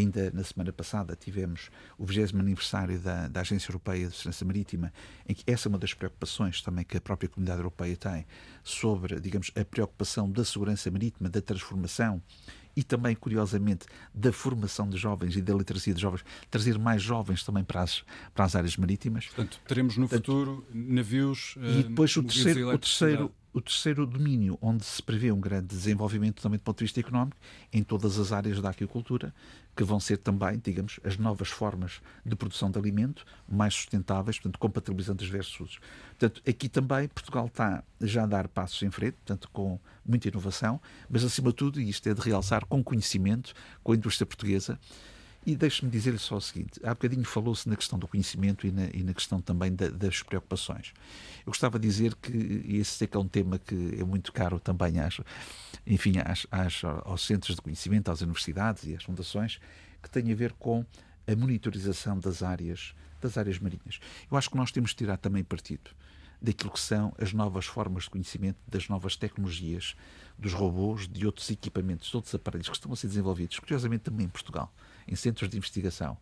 Ainda 0.00 0.30
na 0.32 0.42
semana 0.42 0.72
passada 0.72 1.14
tivemos 1.14 1.70
o 1.98 2.06
20 2.06 2.34
aniversário 2.36 2.98
da, 2.98 3.28
da 3.28 3.40
Agência 3.40 3.70
Europeia 3.70 4.08
de 4.08 4.16
Segurança 4.16 4.44
Marítima, 4.44 4.92
em 5.28 5.34
que 5.34 5.44
essa 5.46 5.68
é 5.68 5.70
uma 5.70 5.78
das 5.78 5.92
preocupações 5.92 6.62
também 6.62 6.84
que 6.84 6.96
a 6.96 7.00
própria 7.00 7.28
comunidade 7.28 7.58
europeia 7.58 7.96
tem 7.96 8.26
sobre, 8.64 9.20
digamos, 9.20 9.50
a 9.54 9.64
preocupação 9.64 10.30
da 10.30 10.44
segurança 10.44 10.90
marítima, 10.90 11.28
da 11.28 11.42
transformação 11.42 12.22
e 12.76 12.82
também, 12.82 13.14
curiosamente, 13.14 13.86
da 14.14 14.32
formação 14.32 14.88
de 14.88 14.96
jovens 14.96 15.36
e 15.36 15.42
da 15.42 15.52
literacia 15.52 15.92
de 15.92 16.00
jovens, 16.00 16.24
trazer 16.50 16.78
mais 16.78 17.02
jovens 17.02 17.42
também 17.44 17.64
para 17.64 17.82
as, 17.82 18.02
para 18.34 18.44
as 18.44 18.54
áreas 18.54 18.76
marítimas. 18.76 19.26
Portanto, 19.26 19.60
teremos 19.66 19.96
no 19.96 20.08
Portanto, 20.08 20.26
futuro 20.26 20.66
navios. 20.72 21.56
E 21.56 21.82
depois 21.82 22.16
o 22.16 22.22
terceiro, 22.22 22.68
o 22.72 22.78
terceiro, 22.78 23.32
o 23.52 23.60
terceiro 23.60 24.06
domínio, 24.06 24.56
onde 24.60 24.84
se 24.84 25.02
prevê 25.02 25.32
um 25.32 25.40
grande 25.40 25.66
desenvolvimento 25.66 26.40
também 26.40 26.58
do 26.58 26.62
ponto 26.62 26.78
de 26.78 26.84
vista 26.84 27.00
económico, 27.00 27.36
em 27.72 27.82
todas 27.82 28.18
as 28.18 28.32
áreas 28.32 28.60
da 28.60 28.70
aquicultura, 28.70 29.34
que 29.76 29.84
vão 29.84 29.98
ser 29.98 30.18
também, 30.18 30.60
digamos, 30.62 31.00
as 31.04 31.16
novas 31.16 31.48
formas 31.48 32.00
de 32.24 32.36
produção 32.36 32.70
de 32.70 32.78
alimento 32.78 33.24
mais 33.48 33.74
sustentáveis, 33.74 34.38
portanto, 34.38 34.58
compatibilizando 34.58 35.22
os 35.22 35.26
diversos 35.26 35.58
usos. 35.60 35.78
Portanto, 36.18 36.42
aqui 36.48 36.68
também 36.68 37.08
Portugal 37.08 37.46
está 37.46 37.82
já 38.00 38.24
a 38.24 38.26
dar 38.26 38.48
passos 38.48 38.82
em 38.82 38.90
frente, 38.90 39.14
portanto, 39.14 39.48
com 39.52 39.80
muita 40.04 40.28
inovação, 40.28 40.80
mas 41.08 41.24
acima 41.24 41.50
de 41.50 41.56
tudo, 41.56 41.80
e 41.80 41.88
isto 41.88 42.08
é 42.08 42.14
de 42.14 42.20
realçar, 42.20 42.64
com 42.66 42.82
conhecimento, 42.84 43.54
com 43.82 43.92
a 43.92 43.96
indústria 43.96 44.26
portuguesa, 44.26 44.78
e 45.44 45.56
deixe-me 45.56 45.90
dizer-lhe 45.90 46.18
só 46.18 46.36
o 46.36 46.40
seguinte: 46.40 46.80
há 46.84 46.90
bocadinho 46.90 47.24
falou-se 47.24 47.68
na 47.68 47.76
questão 47.76 47.98
do 47.98 48.06
conhecimento 48.06 48.66
e 48.66 48.70
na, 48.70 48.86
e 48.92 49.02
na 49.02 49.14
questão 49.14 49.40
também 49.40 49.74
da, 49.74 49.88
das 49.88 50.22
preocupações. 50.22 50.92
Eu 51.40 51.46
gostava 51.46 51.78
de 51.78 51.88
dizer 51.88 52.14
que 52.16 52.64
esse 52.68 52.92
sei 52.92 53.06
que 53.06 53.16
é 53.16 53.20
um 53.20 53.28
tema 53.28 53.58
que 53.58 53.96
é 53.98 54.04
muito 54.04 54.32
caro 54.32 54.60
também 54.60 55.00
às, 55.00 55.18
enfim, 55.86 56.14
às, 56.24 56.46
às, 56.50 56.84
aos 56.84 57.24
centros 57.24 57.56
de 57.56 57.62
conhecimento, 57.62 58.10
às 58.10 58.20
universidades 58.20 58.84
e 58.84 58.94
às 58.94 59.02
fundações, 59.02 59.58
que 60.02 60.10
tem 60.10 60.30
a 60.30 60.34
ver 60.34 60.52
com 60.52 60.84
a 61.26 61.34
monitorização 61.34 62.18
das 62.18 62.42
áreas, 62.42 62.94
das 63.20 63.38
áreas 63.38 63.58
marinhas. 63.58 63.98
Eu 64.30 64.36
acho 64.36 64.50
que 64.50 64.56
nós 64.56 64.70
temos 64.70 64.90
de 64.90 64.96
tirar 64.96 65.16
também 65.16 65.42
partido 65.42 65.90
daquilo 66.42 66.70
que 66.70 66.80
são 66.80 67.14
as 67.18 67.34
novas 67.34 67.66
formas 67.66 68.04
de 68.04 68.10
conhecimento, 68.10 68.58
das 68.66 68.88
novas 68.88 69.14
tecnologias, 69.14 69.94
dos 70.38 70.54
robôs, 70.54 71.06
de 71.06 71.26
outros 71.26 71.50
equipamentos, 71.50 72.08
de 72.08 72.16
outros 72.16 72.34
aparelhos 72.34 72.68
que 72.68 72.76
estão 72.76 72.90
a 72.92 72.96
ser 72.96 73.08
desenvolvidos, 73.08 73.58
curiosamente 73.58 74.04
também 74.04 74.24
em 74.24 74.28
Portugal 74.28 74.72
em 75.10 75.16
centros 75.16 75.50
de 75.50 75.56
investigação 75.56 76.16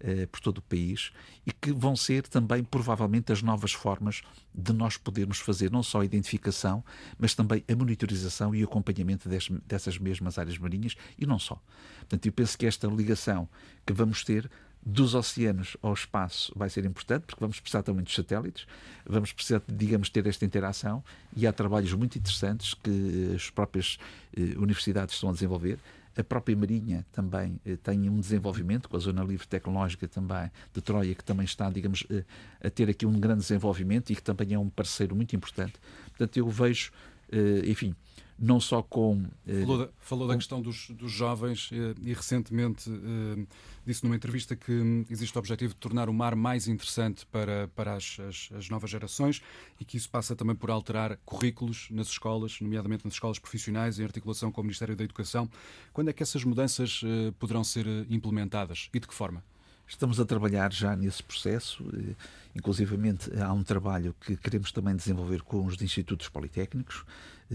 eh, 0.00 0.26
por 0.26 0.38
todo 0.38 0.58
o 0.58 0.62
país 0.62 1.10
e 1.44 1.50
que 1.50 1.72
vão 1.72 1.96
ser 1.96 2.22
também 2.28 2.62
provavelmente 2.62 3.32
as 3.32 3.42
novas 3.42 3.72
formas 3.72 4.22
de 4.54 4.72
nós 4.72 4.96
podermos 4.96 5.40
fazer 5.40 5.72
não 5.72 5.82
só 5.82 6.02
a 6.02 6.04
identificação, 6.04 6.84
mas 7.18 7.34
também 7.34 7.64
a 7.68 7.74
monitorização 7.74 8.54
e 8.54 8.62
acompanhamento 8.62 9.28
des, 9.28 9.48
dessas 9.66 9.98
mesmas 9.98 10.38
áreas 10.38 10.56
marinhas 10.56 10.94
e 11.18 11.26
não 11.26 11.36
só. 11.36 11.60
Portanto, 11.98 12.26
eu 12.26 12.32
penso 12.32 12.56
que 12.56 12.64
esta 12.64 12.86
ligação 12.86 13.48
que 13.84 13.92
vamos 13.92 14.22
ter 14.22 14.48
dos 14.86 15.16
oceanos 15.16 15.76
ao 15.82 15.92
espaço 15.92 16.52
vai 16.54 16.70
ser 16.70 16.84
importante, 16.84 17.24
porque 17.26 17.40
vamos 17.40 17.58
precisar 17.58 17.82
também 17.82 18.04
dos 18.04 18.14
satélites, 18.14 18.66
vamos 19.04 19.32
precisar, 19.32 19.60
digamos, 19.66 20.08
ter 20.08 20.24
esta 20.28 20.44
interação 20.44 21.02
e 21.36 21.44
há 21.44 21.52
trabalhos 21.52 21.92
muito 21.92 22.16
interessantes 22.16 22.72
que 22.72 23.32
as 23.34 23.50
próprias 23.50 23.98
eh, 24.36 24.56
universidades 24.56 25.16
estão 25.16 25.30
a 25.30 25.32
desenvolver 25.32 25.78
a 26.18 26.24
própria 26.24 26.56
Marinha 26.56 27.06
também 27.12 27.60
eh, 27.64 27.76
tem 27.76 28.08
um 28.08 28.18
desenvolvimento, 28.18 28.88
com 28.88 28.96
a 28.96 29.00
Zona 29.00 29.22
Livre 29.22 29.46
Tecnológica 29.46 30.08
também 30.08 30.50
de 30.74 30.80
Troia, 30.80 31.14
que 31.14 31.24
também 31.24 31.44
está, 31.44 31.70
digamos, 31.70 32.04
eh, 32.10 32.24
a 32.62 32.68
ter 32.68 32.90
aqui 32.90 33.06
um 33.06 33.18
grande 33.20 33.40
desenvolvimento 33.40 34.10
e 34.10 34.16
que 34.16 34.22
também 34.22 34.52
é 34.52 34.58
um 34.58 34.68
parceiro 34.68 35.14
muito 35.14 35.34
importante. 35.36 35.74
Portanto, 36.08 36.36
eu 36.36 36.48
vejo 36.48 36.90
enfim, 37.66 37.94
não 38.38 38.60
só 38.60 38.82
com. 38.82 39.24
Falou 39.44 39.78
da, 39.78 39.88
falou 39.98 40.26
com... 40.26 40.32
da 40.32 40.36
questão 40.36 40.62
dos, 40.62 40.90
dos 40.90 41.10
jovens 41.10 41.70
e 42.00 42.12
recentemente 42.12 42.90
disse 43.88 44.04
numa 44.04 44.14
entrevista 44.14 44.54
que 44.54 44.70
hum, 44.70 45.06
existe 45.08 45.34
o 45.34 45.38
objetivo 45.38 45.72
de 45.72 45.80
tornar 45.80 46.10
o 46.10 46.12
mar 46.12 46.36
mais 46.36 46.68
interessante 46.68 47.24
para, 47.24 47.68
para 47.68 47.94
as, 47.94 48.18
as, 48.20 48.50
as, 48.54 48.68
novas 48.68 48.90
gerações 48.90 49.40
e 49.80 49.84
que 49.84 49.96
isso 49.96 50.10
passa 50.10 50.36
também 50.36 50.54
por 50.54 50.70
alterar 50.70 51.16
currículos 51.24 51.88
nas 51.90 52.08
escolas, 52.08 52.60
nomeadamente 52.60 53.06
nas 53.06 53.14
escolas 53.14 53.38
profissionais, 53.38 53.98
em 53.98 54.04
articulação 54.04 54.52
com 54.52 54.60
o 54.60 54.64
Ministério 54.64 54.94
da 54.94 55.04
Educação. 55.04 55.48
Quando 55.90 56.10
é 56.10 56.12
que 56.12 56.22
essas 56.22 56.44
mudanças 56.44 57.02
uh, 57.02 57.32
poderão 57.38 57.64
ser 57.64 57.86
eh, 57.86 58.04
implementadas 58.10 58.90
e 58.92 59.00
de 59.00 59.08
que 59.08 59.14
forma? 59.14 59.42
Estamos 59.86 60.20
a 60.20 60.26
trabalhar 60.26 60.70
já 60.70 60.94
nesse 60.94 61.22
processo, 61.22 61.82
eh, 61.94 62.14
inclusivamente 62.54 63.30
há 63.40 63.50
um 63.54 63.64
trabalho 63.64 64.14
que 64.20 64.36
queremos 64.36 64.70
também 64.70 64.94
desenvolver 64.94 65.40
com 65.40 65.64
os 65.64 65.80
institutos 65.80 66.28
politécnicos, 66.28 67.06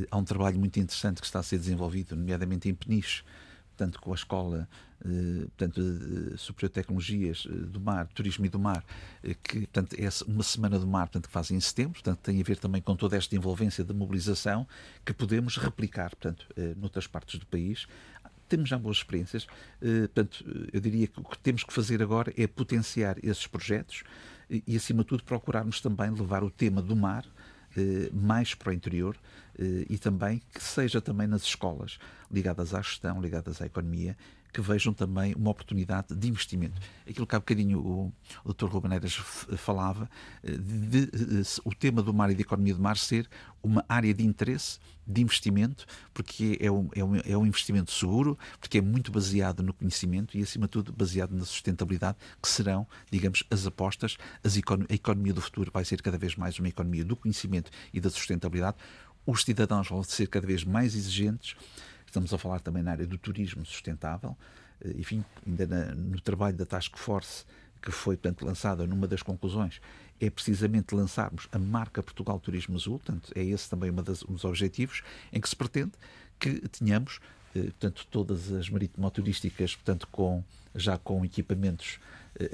há 0.10 0.18
um 0.18 0.24
trabalho 0.24 0.60
muito 0.60 0.80
interessante 0.80 1.22
que 1.22 1.26
está 1.26 1.39
a 1.39 1.44
ser 1.44 1.58
desenvolvido, 1.58 2.16
nomeadamente 2.16 2.70
em 2.70 2.74
Peniche, 2.74 3.24
tanto 3.76 4.00
com 4.00 4.12
a 4.12 4.16
Escola 4.16 4.68
eh, 5.06 5.48
portanto, 5.58 5.82
de 5.82 6.38
Superior 6.38 6.70
de 6.70 6.74
Tecnologias 6.74 7.46
eh, 7.50 7.54
do 7.54 7.80
Mar, 7.80 8.08
Turismo 8.14 8.46
e 8.46 8.50
do 8.50 8.58
Mar, 8.58 8.84
eh, 9.22 9.34
que 9.34 9.60
portanto, 9.62 9.96
é 10.00 10.08
uma 10.26 10.44
semana 10.44 10.80
do 10.80 10.88
mar 10.88 11.08
portanto, 11.08 11.28
que 11.28 11.34
fazem 11.34 11.58
em 11.58 11.60
setembro, 11.60 11.94
portanto, 11.94 12.20
tem 12.20 12.39
a 12.39 12.44
ver 12.44 12.58
também 12.58 12.82
com 12.82 12.96
toda 12.96 13.18
esta 13.18 13.36
envolvência 13.36 13.84
de 13.84 13.94
mobilização 13.94 14.66
que 15.06 15.14
podemos 15.14 15.58
replicar 15.58 16.10
portanto, 16.12 16.48
noutras 16.78 17.08
partes 17.08 17.39
do 17.39 17.46
país. 17.46 17.86
Temos 18.48 18.70
já 18.70 18.78
boas 18.78 18.98
experiências, 18.98 19.48
portanto, 19.80 20.46
eu 20.72 20.80
diria 20.80 21.08
que 21.08 21.20
o 21.20 21.24
que 21.24 21.39
temos 21.39 21.64
que 21.64 21.74
fazer 21.74 22.04
agora 22.04 22.32
é 22.38 22.46
potenciar 22.46 23.18
esses 23.24 23.48
projetos 23.48 24.04
e, 24.50 24.76
acima 24.76 25.02
de 25.02 25.08
tudo, 25.08 25.24
procurarmos 25.24 25.82
também 25.82 26.12
levar 26.12 26.44
o 26.44 26.52
tema 26.52 26.82
do 26.82 26.96
mar 26.96 27.26
mais 28.12 28.54
para 28.54 28.70
o 28.70 28.74
interior 28.74 29.18
e 29.58 29.97
também 29.97 30.41
que 30.54 30.64
seja 30.64 31.01
também 31.01 31.28
nas 31.28 31.43
escolas 31.43 31.99
ligadas 32.32 32.74
à 32.74 32.82
gestão, 32.82 33.22
ligadas 33.22 33.62
à 33.62 33.66
economia, 33.66 34.18
que 34.54 34.62
vejam 34.62 34.93
também 34.93 35.34
uma 35.34 35.49
oportunidade 35.49 36.16
de 36.16 36.30
investimento. 36.30 36.80
Aquilo 37.10 37.26
que 37.26 37.36
há 37.36 37.39
bocadinho 37.39 37.80
o, 37.80 38.14
o 38.45 38.54
Dr. 38.54 38.66
Rubaneiras 38.66 39.16
falava, 39.58 40.08
eh, 40.43 40.51
de, 40.51 41.08
de, 41.08 41.26
de, 41.26 41.43
o 41.66 41.74
tema 41.74 42.04
do 42.04 42.14
mar 42.14 42.30
e 42.30 42.36
da 42.36 42.41
economia 42.41 42.76
do 42.76 42.82
mar 42.82 42.95
ser 42.95 43.28
uma 43.64 43.84
área 43.89 44.14
de 44.14 44.24
interesse, 44.24 44.78
de 45.08 45.22
investimento, 45.22 45.86
porque 46.14 46.58
é 46.62 46.72
um, 46.72 46.89
é, 46.95 47.04
um, 47.04 47.16
é 47.16 47.38
um 47.38 47.45
investimento 47.45 47.91
seguro, 47.91 48.38
porque 48.60 48.78
é 48.78 48.82
muito 48.82 49.12
baseado 49.12 49.64
no 49.64 49.74
conhecimento 49.74 50.38
e, 50.38 50.43
acima 50.43 50.68
de 50.68 50.72
tudo, 50.72 50.93
baseado 50.93 51.32
na 51.32 51.45
sustentabilidade, 51.45 52.18
que 52.41 52.47
serão, 52.47 52.88
digamos, 53.10 53.43
as 53.49 53.66
apostas. 53.66 54.18
As 54.43 54.56
a 54.56 54.93
economia 54.93 55.34
do 55.34 55.41
futuro 55.41 55.72
vai 55.74 55.84
ser 55.84 56.01
cada 56.01 56.18
vez 56.18 56.36
mais 56.36 56.60
uma 56.60 56.68
economia 56.68 57.04
do 57.04 57.16
conhecimento 57.16 57.72
e 57.91 57.99
da 57.99 58.10
sustentabilidade. 58.10 58.78
Os 59.26 59.43
cidadãos 59.43 59.88
vão 59.88 60.03
ser 60.03 60.28
cada 60.28 60.45
vez 60.45 60.63
mais 60.63 60.95
exigentes 60.95 61.55
Estamos 62.13 62.32
a 62.32 62.38
falar 62.38 62.59
também 62.59 62.84
na 62.84 62.91
área 62.91 63.07
do 63.07 63.17
turismo 63.17 63.65
sustentável. 63.65 64.38
Eh, 64.86 64.93
enfim, 64.99 65.26
ainda 65.47 65.95
no 65.95 66.21
trabalho 66.21 66.55
da 66.55 66.63
Task 66.63 66.95
Force, 66.95 67.43
que 67.82 67.89
foi 67.89 68.15
portanto, 68.15 68.45
lançada 68.45 68.86
numa 68.86 69.07
das 69.07 69.24
conclusões, 69.24 69.82
é 70.21 70.30
precisamente 70.30 70.93
lançarmos 70.93 71.47
a 71.51 71.57
marca 71.57 72.03
Portugal 72.03 72.39
Turismo 72.39 72.76
Azul. 72.76 72.99
Portanto, 72.99 73.32
é 73.36 73.43
esse 73.43 73.67
também 73.67 73.91
das, 73.91 74.21
um 74.26 74.34
dos 74.34 74.45
objetivos 74.45 75.01
em 75.32 75.41
que 75.41 75.49
se 75.49 75.55
pretende 75.55 75.93
que 76.38 76.61
tenhamos 76.69 77.19
eh, 77.55 77.63
portanto, 77.63 78.05
todas 78.11 78.51
as 78.51 78.69
maritimoturísticas 78.69 79.76
portanto, 79.76 80.07
com, 80.11 80.43
já 80.76 80.99
com 80.99 81.26
equipamentos 81.26 81.99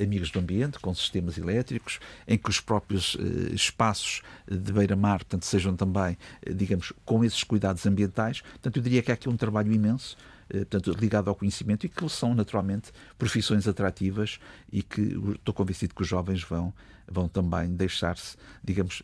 amigos 0.01 0.31
do 0.31 0.39
ambiente, 0.39 0.79
com 0.79 0.93
sistemas 0.93 1.37
elétricos, 1.37 1.99
em 2.27 2.37
que 2.37 2.49
os 2.49 2.59
próprios 2.59 3.17
eh, 3.19 3.53
espaços 3.53 4.21
de 4.49 4.71
beira-mar 4.71 5.21
sejam 5.41 5.75
também, 5.75 6.17
eh, 6.45 6.53
digamos, 6.53 6.93
com 7.05 7.23
esses 7.23 7.43
cuidados 7.43 7.85
ambientais. 7.85 8.41
Portanto, 8.41 8.77
eu 8.77 8.83
diria 8.83 9.01
que 9.01 9.11
há 9.11 9.13
aqui 9.13 9.29
um 9.29 9.37
trabalho 9.37 9.71
imenso 9.71 10.17
portanto, 10.51 10.91
ligado 10.99 11.27
ao 11.27 11.35
conhecimento 11.35 11.85
e 11.85 11.89
que 11.89 12.09
são 12.09 12.33
naturalmente 12.33 12.91
profissões 13.19 13.67
atrativas 13.67 14.39
e 14.71 14.81
que 14.81 14.99
estou 15.35 15.53
convencido 15.53 15.93
que 15.93 16.01
os 16.01 16.07
jovens 16.07 16.41
vão 16.43 16.73
vão 17.11 17.27
também 17.27 17.75
deixar-se, 17.75 18.37
digamos, 18.63 19.01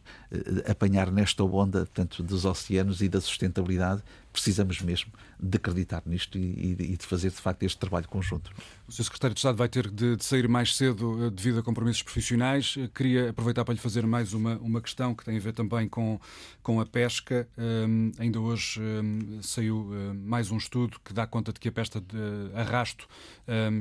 apanhar 0.70 1.12
nesta 1.12 1.44
onda 1.44 1.86
tanto 1.86 2.22
dos 2.22 2.46
oceanos 2.46 3.02
e 3.02 3.10
da 3.10 3.20
sustentabilidade. 3.20 4.04
Precisamos 4.32 4.82
mesmo 4.82 5.12
de 5.40 5.58
acreditar 5.58 6.02
nisto 6.06 6.38
e, 6.38 6.76
e 6.80 6.98
de 6.98 7.06
fazer 7.06 7.30
de 7.30 7.36
facto 7.36 7.64
este 7.64 7.78
trabalho 7.78 8.08
conjunto. 8.08 8.52
O 8.88 8.92
Sr. 8.92 9.04
Secretário 9.04 9.34
de 9.34 9.40
Estado 9.40 9.58
vai 9.58 9.68
ter 9.68 9.90
de, 9.90 10.16
de, 10.16 10.24
sair 10.24 10.48
mais 10.48 10.76
cedo 10.76 11.26
eh, 11.26 11.30
devido 11.30 11.60
a 11.60 11.64
compromissos 11.64 12.04
profissionais. 12.04 12.76
Eh, 12.78 12.88
queria 12.94 13.32
aproveitar 13.32 13.66
para 13.66 13.74
lhe 13.74 13.80
fazer 13.80 14.06
mais 14.06 14.34
uma, 14.34 14.58
uma 14.58 14.80
questão 14.80 15.14
que 15.14 15.26
tem 15.26 15.38
a 15.38 15.40
ver 15.40 15.54
também 15.54 15.90
com, 15.90 16.20
com 16.62 16.80
a 16.80 16.86
pesca. 16.86 17.48
Um, 17.58 18.12
ainda 18.20 18.40
hoje 18.40 18.80
um, 18.80 19.42
saiu 19.42 19.92
um, 19.92 20.14
mais 20.14 20.52
um 20.52 20.58
estudo 20.58 21.00
que 21.04 21.14
dá 21.14 21.26
conta 21.26 21.52
de 21.52 21.60
que 21.60 21.68
a 21.68 21.72
pesca 21.72 22.00
de 22.00 22.56
arrasto 22.56 23.08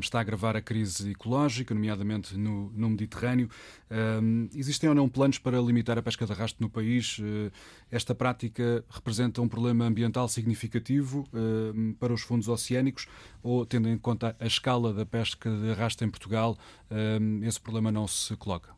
está 0.01 0.19
a 0.19 0.21
agravar 0.21 0.57
a 0.57 0.61
crise 0.61 1.11
ecológica, 1.11 1.75
nomeadamente 1.75 2.37
no, 2.37 2.71
no 2.75 2.91
Mediterrâneo. 2.91 3.49
existem 4.55 4.89
ou 4.89 4.95
não 4.95 5.09
planos 5.09 5.39
para 5.39 5.59
limitar 5.61 5.99
a 5.99 6.03
pesca 6.03 6.27
de 6.27 6.33
arrasto 6.33 6.63
no 6.63 6.69
país? 6.69 7.19
Esta 7.91 8.15
prática 8.15 8.85
representa 8.91 9.41
um 9.41 9.49
problema 9.49 9.87
ambiental 9.87 10.29
significativo 10.29 11.27
uh, 11.45 11.95
para 11.95 12.13
os 12.13 12.23
fundos 12.23 12.49
oceânicos 12.49 13.07
ou, 13.43 13.67
tendo 13.67 13.89
em 13.89 13.99
conta 13.99 14.37
a 14.41 14.47
escala 14.47 14.93
da 14.93 15.05
pesca 15.05 15.51
de 15.51 15.71
arrasto 15.71 16.05
em 16.05 16.09
Portugal, 16.09 16.57
uh, 16.91 17.45
esse 17.45 17.61
problema 17.61 17.93
não 17.93 18.09
se 18.09 18.37
coloca? 18.37 18.75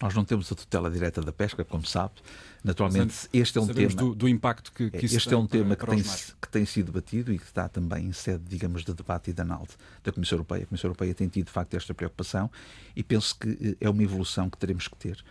Nós 0.00 0.14
não 0.14 0.24
temos 0.24 0.52
a 0.52 0.54
tutela 0.54 0.90
direta 0.90 1.22
da 1.22 1.32
pesca, 1.32 1.64
como 1.64 1.86
sabe. 1.86 2.14
Naturalmente, 2.62 3.28
este 3.32 3.56
é 3.56 3.60
um 3.60 3.66
tema. 3.66 3.88
Do, 3.88 4.14
do, 4.14 4.28
impacto 4.28 4.70
que, 4.72 4.90
que 4.90 5.06
Este 5.06 5.32
é 5.32 5.36
um 5.36 5.46
tema 5.46 5.74
que 5.74 5.86
tem, 5.86 6.02
que 6.02 6.48
tem 6.50 6.66
sido 6.66 6.86
debatido 6.86 7.32
e 7.32 7.38
que 7.38 7.44
está 7.44 7.66
também 7.66 8.04
em 8.04 8.12
sede, 8.12 8.44
digamos, 8.46 8.84
de 8.84 8.92
debate 8.92 9.30
e 9.30 9.32
de 9.32 9.40
análise 9.40 9.72
da 10.04 10.12
Comissão 10.12 10.36
Europeia. 10.36 10.64
A 10.64 10.66
Comissão 10.66 10.88
Europeia 10.88 11.14
tem 11.14 11.28
tido, 11.28 11.46
de 11.46 11.52
facto, 11.52 11.74
esta 11.74 11.94
preocupação 11.94 12.50
e 12.94 13.02
penso 13.02 13.38
que 13.38 13.48
eh, 13.48 13.76
é 13.80 13.88
uma 13.88 14.02
evolução 14.02 14.50
que 14.50 14.58
teremos 14.58 14.86
que 14.86 14.96
ter 14.96 15.24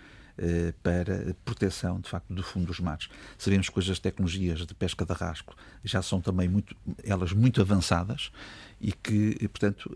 para 0.84 1.36
proteção, 1.46 2.00
de 2.00 2.10
facto, 2.10 2.34
do 2.34 2.44
fundo 2.44 2.68
dos 2.68 2.80
mares. 2.80 3.08
Sabemos 3.38 3.70
que 3.70 3.80
hoje 3.80 3.92
as 3.92 4.00
tecnologias 4.00 4.66
de 4.66 4.74
pesca 4.74 5.06
de 5.06 5.12
arrasco 5.12 5.56
já 5.84 6.02
são 6.02 6.22
também 6.22 6.48
muito, 6.48 6.76
elas 7.04 7.32
muito 7.32 7.62
avançadas 7.62 8.32
e 8.80 8.92
que, 8.92 9.48
portanto, 9.48 9.90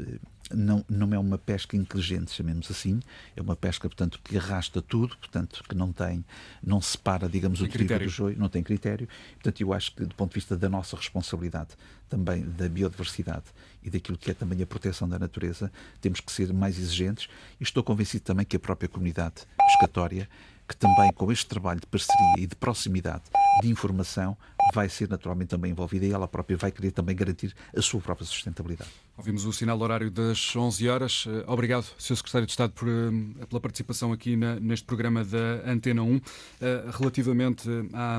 não, 0.52 0.84
não 0.90 1.14
é 1.14 1.20
uma 1.20 1.38
pesca 1.38 1.78
inteligente, 1.78 2.32
chamemos 2.32 2.70
assim, 2.72 3.00
é 3.36 3.42
uma 3.42 3.56
pesca, 3.56 3.88
portanto, 3.88 4.20
que 4.24 4.38
arrasta 4.38 4.82
tudo, 4.82 5.16
portanto, 5.18 5.64
que 5.68 5.76
não 5.76 5.92
tem, 5.92 6.26
não 6.64 6.82
separa, 6.82 7.30
digamos, 7.30 7.60
tem 7.60 7.68
o 7.68 7.72
trigo 7.72 8.00
do 8.00 8.10
joio, 8.10 8.38
não 8.38 8.50
tem 8.50 8.64
critério. 8.64 9.08
Portanto, 9.34 9.62
eu 9.62 9.74
acho 9.74 9.94
que, 9.94 10.06
do 10.06 10.16
ponto 10.16 10.32
de 10.32 10.36
vista 10.36 10.58
da 10.58 10.70
nossa 10.70 10.96
responsabilidade, 10.96 11.70
também 12.10 12.42
da 12.42 12.68
biodiversidade 12.68 13.46
e 13.84 13.90
daquilo 13.90 14.18
que 14.18 14.32
é 14.32 14.34
também 14.34 14.62
a 14.62 14.66
proteção 14.66 15.08
da 15.08 15.20
natureza, 15.20 15.72
temos 16.02 16.20
que 16.20 16.32
ser 16.32 16.52
mais 16.52 16.78
exigentes. 16.80 17.30
E 17.60 17.64
estou 17.64 17.84
convencido 17.84 18.24
também 18.24 18.46
que 18.46 18.56
a 18.56 18.60
própria 18.60 18.90
comunidade 18.90 19.46
pescatória 19.58 20.28
que 20.70 20.78
também 20.78 21.12
com 21.12 21.32
este 21.32 21.48
trabalho 21.48 21.80
de 21.80 21.88
parceria 21.88 22.36
e 22.38 22.46
de 22.46 22.56
proximidade 22.56 23.24
de 23.62 23.70
informação 23.70 24.38
vai 24.74 24.90
ser 24.90 25.10
naturalmente 25.10 25.50
também 25.50 25.72
envolvida 25.72 26.06
e 26.06 26.12
ela 26.12 26.28
própria 26.28 26.58
vai 26.58 26.72
querer 26.72 26.92
também 26.92 27.16
garantir 27.16 27.56
a 27.76 27.82
sua 27.82 28.00
própria 28.00 28.26
sustentabilidade. 28.26 28.90
Ouvimos 29.18 29.46
o 29.46 29.52
sinal 29.52 29.80
horário 29.82 30.10
das 30.10 30.56
11 30.56 30.88
horas. 30.88 31.26
Eh, 31.28 31.44
obrigado, 31.46 31.86
Sr. 31.98 32.16
Secretário 32.16 32.46
de 32.48 32.52
Estado, 32.54 32.72
por, 32.72 32.88
eh, 32.88 33.46
pela 33.50 33.60
participação 33.60 34.14
aqui 34.14 34.38
na, 34.38 34.60
neste 34.60 34.86
programa 34.86 35.26
da 35.26 35.62
Antena 35.66 36.02
1. 36.04 36.22
Eh, 36.62 36.86
relativamente 36.98 37.70
à 37.94 38.18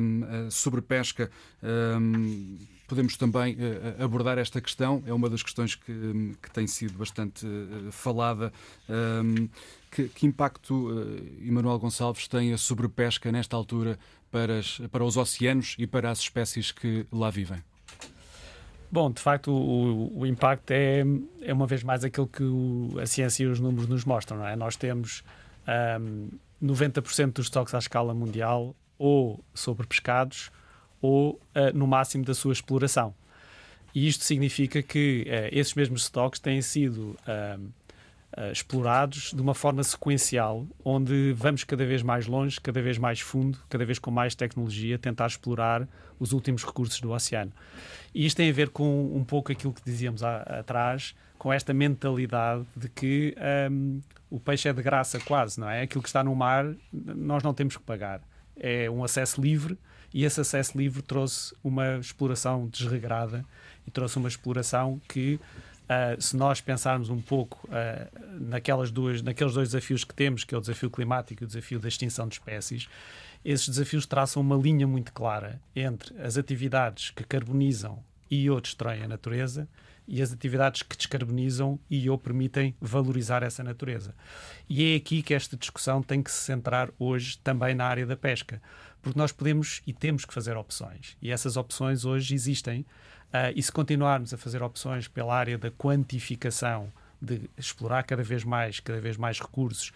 sobrepesca, 0.50 1.30
podemos 2.86 3.16
também 3.16 3.56
abordar 3.98 4.36
esta 4.36 4.60
questão. 4.60 5.02
É 5.06 5.12
uma 5.12 5.30
das 5.30 5.42
questões 5.42 5.74
que, 5.74 6.36
que 6.42 6.50
tem 6.50 6.66
sido 6.66 6.98
bastante 6.98 7.46
falada. 7.90 8.52
Que, 9.90 10.08
que 10.08 10.26
impacto, 10.26 10.88
Emanuel 11.40 11.78
Gonçalves, 11.78 12.28
tem 12.28 12.52
a 12.52 12.58
sobrepesca 12.58 13.30
nesta 13.32 13.56
altura 13.56 13.98
para, 14.30 14.58
as, 14.58 14.78
para 14.90 15.04
os 15.04 15.16
oceanos 15.16 15.76
e 15.78 15.86
para 15.86 16.10
as 16.10 16.20
espécies 16.20 16.72
que 16.72 17.06
lá 17.12 17.30
vivem? 17.30 17.62
Bom, 18.92 19.10
de 19.10 19.20
facto, 19.20 19.52
o, 19.52 20.20
o 20.20 20.26
impacto 20.26 20.72
é, 20.72 21.04
é 21.42 21.52
uma 21.52 21.66
vez 21.66 21.82
mais 21.82 22.04
aquilo 22.04 22.26
que 22.26 22.42
o, 22.42 22.98
a 23.00 23.06
ciência 23.06 23.44
e 23.44 23.46
os 23.46 23.60
números 23.60 23.88
nos 23.88 24.04
mostram. 24.04 24.38
Não 24.38 24.46
é? 24.46 24.56
Nós 24.56 24.76
temos 24.76 25.22
um, 26.00 26.28
90% 26.62 27.32
dos 27.34 27.46
estoques 27.46 27.72
à 27.74 27.78
escala 27.78 28.12
mundial 28.12 28.74
ou 28.98 29.42
sobre 29.54 29.86
pescados 29.86 30.50
ou 31.00 31.32
uh, 31.34 31.40
no 31.72 31.86
máximo 31.86 32.24
da 32.24 32.34
sua 32.34 32.52
exploração. 32.52 33.14
E 33.94 34.06
isto 34.06 34.24
significa 34.24 34.82
que 34.82 35.24
uh, 35.26 35.48
esses 35.56 35.74
mesmos 35.74 36.02
estoques 36.02 36.40
têm 36.40 36.60
sido 36.60 37.16
uh, 37.26 37.70
uh, 38.36 38.52
explorados 38.52 39.32
de 39.34 39.40
uma 39.40 39.54
forma 39.54 39.82
sequencial, 39.82 40.66
onde 40.84 41.32
vamos 41.32 41.64
cada 41.64 41.84
vez 41.84 42.02
mais 42.02 42.26
longe, 42.26 42.60
cada 42.60 42.80
vez 42.80 42.98
mais 42.98 43.20
fundo, 43.20 43.58
cada 43.68 43.84
vez 43.84 43.98
com 43.98 44.10
mais 44.10 44.34
tecnologia, 44.34 44.98
tentar 44.98 45.26
explorar 45.26 45.88
os 46.18 46.32
últimos 46.32 46.64
recursos 46.64 47.00
do 47.00 47.10
oceano. 47.10 47.52
E 48.14 48.26
isto 48.26 48.36
tem 48.36 48.50
a 48.50 48.52
ver 48.52 48.70
com 48.70 49.16
um 49.16 49.24
pouco 49.24 49.52
aquilo 49.52 49.72
que 49.72 49.82
dizíamos 49.84 50.22
a, 50.22 50.42
atrás, 50.42 51.14
com 51.38 51.52
esta 51.52 51.72
mentalidade 51.72 52.66
de 52.76 52.88
que 52.88 53.34
um, 53.70 54.00
o 54.28 54.38
peixe 54.38 54.68
é 54.68 54.72
de 54.72 54.82
graça 54.82 55.18
quase, 55.20 55.58
não 55.58 55.68
é? 55.68 55.82
Aquilo 55.82 56.02
que 56.02 56.08
está 56.08 56.22
no 56.22 56.34
mar 56.34 56.66
nós 56.92 57.42
não 57.42 57.54
temos 57.54 57.76
que 57.76 57.82
pagar. 57.82 58.20
É 58.56 58.90
um 58.90 59.02
acesso 59.02 59.40
livre 59.40 59.78
e 60.12 60.24
esse 60.24 60.40
acesso 60.40 60.76
livre 60.76 61.00
trouxe 61.00 61.54
uma 61.64 61.96
exploração 61.96 62.66
desregrada 62.68 63.44
e 63.86 63.90
trouxe 63.90 64.18
uma 64.18 64.28
exploração 64.28 65.00
que 65.08 65.40
Uh, 65.90 66.22
se 66.22 66.36
nós 66.36 66.60
pensarmos 66.60 67.10
um 67.10 67.20
pouco 67.20 67.66
uh, 67.66 68.38
naquelas 68.38 68.92
duas, 68.92 69.22
naqueles 69.22 69.52
dois 69.52 69.70
desafios 69.70 70.04
que 70.04 70.14
temos, 70.14 70.44
que 70.44 70.54
é 70.54 70.58
o 70.58 70.60
desafio 70.60 70.88
climático 70.88 71.42
e 71.42 71.44
o 71.44 71.48
desafio 71.48 71.80
da 71.80 71.88
extinção 71.88 72.28
de 72.28 72.34
espécies, 72.34 72.88
esses 73.44 73.68
desafios 73.68 74.06
traçam 74.06 74.40
uma 74.40 74.54
linha 74.54 74.86
muito 74.86 75.12
clara 75.12 75.60
entre 75.74 76.16
as 76.22 76.38
atividades 76.38 77.10
que 77.10 77.24
carbonizam 77.24 78.04
e 78.30 78.48
ou 78.48 78.60
destroem 78.60 79.02
a 79.02 79.08
natureza 79.08 79.68
e 80.06 80.22
as 80.22 80.32
atividades 80.32 80.82
que 80.82 80.96
descarbonizam 80.96 81.78
e 81.90 82.08
ou 82.08 82.16
permitem 82.16 82.74
valorizar 82.80 83.42
essa 83.42 83.64
natureza. 83.64 84.14
E 84.68 84.92
é 84.92 84.96
aqui 84.96 85.22
que 85.22 85.34
esta 85.34 85.56
discussão 85.56 86.02
tem 86.02 86.22
que 86.22 86.30
se 86.30 86.38
centrar 86.38 86.90
hoje 87.00 87.36
também 87.38 87.74
na 87.74 87.86
área 87.86 88.06
da 88.06 88.16
pesca, 88.16 88.62
porque 89.02 89.18
nós 89.18 89.32
podemos 89.32 89.82
e 89.86 89.92
temos 89.92 90.24
que 90.24 90.34
fazer 90.34 90.56
opções, 90.56 91.16
e 91.20 91.30
essas 91.30 91.56
opções 91.56 92.04
hoje 92.04 92.34
existem 92.34 92.84
Uh, 93.32 93.54
e 93.54 93.62
se 93.62 93.70
continuarmos 93.70 94.34
a 94.34 94.36
fazer 94.36 94.62
opções 94.62 95.06
pela 95.06 95.34
área 95.34 95.56
da 95.56 95.70
quantificação, 95.70 96.92
de 97.22 97.48
explorar 97.56 98.02
cada 98.02 98.22
vez 98.22 98.42
mais, 98.42 98.80
cada 98.80 99.00
vez 99.00 99.16
mais 99.16 99.38
recursos 99.38 99.92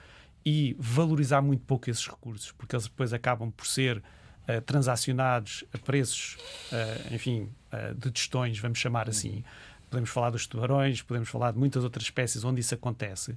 e 0.47 0.77
valorizar 0.79 1.41
muito 1.41 1.65
pouco 1.65 1.91
esses 1.91 2.07
recursos, 2.07 2.53
porque 2.53 2.77
eles 2.77 2.85
depois 2.85 3.13
acabam 3.13 3.51
por 3.51 3.67
ser 3.67 3.99
uh, 3.99 4.61
transacionados 4.61 5.65
a 5.73 5.79
preços, 5.79 6.37
uh, 6.71 7.15
enfim, 7.15 7.49
de 7.97 8.11
tostões, 8.13 8.57
vamos 8.61 8.79
chamar 8.79 9.09
assim. 9.09 9.43
Podemos 9.91 10.11
falar 10.11 10.31
dos 10.31 10.47
tubarões, 10.47 11.03
podemos 11.03 11.29
falar 11.29 11.51
de 11.51 11.59
muitas 11.59 11.83
outras 11.83 12.05
espécies 12.05 12.45
onde 12.45 12.61
isso 12.61 12.75
acontece. 12.75 13.37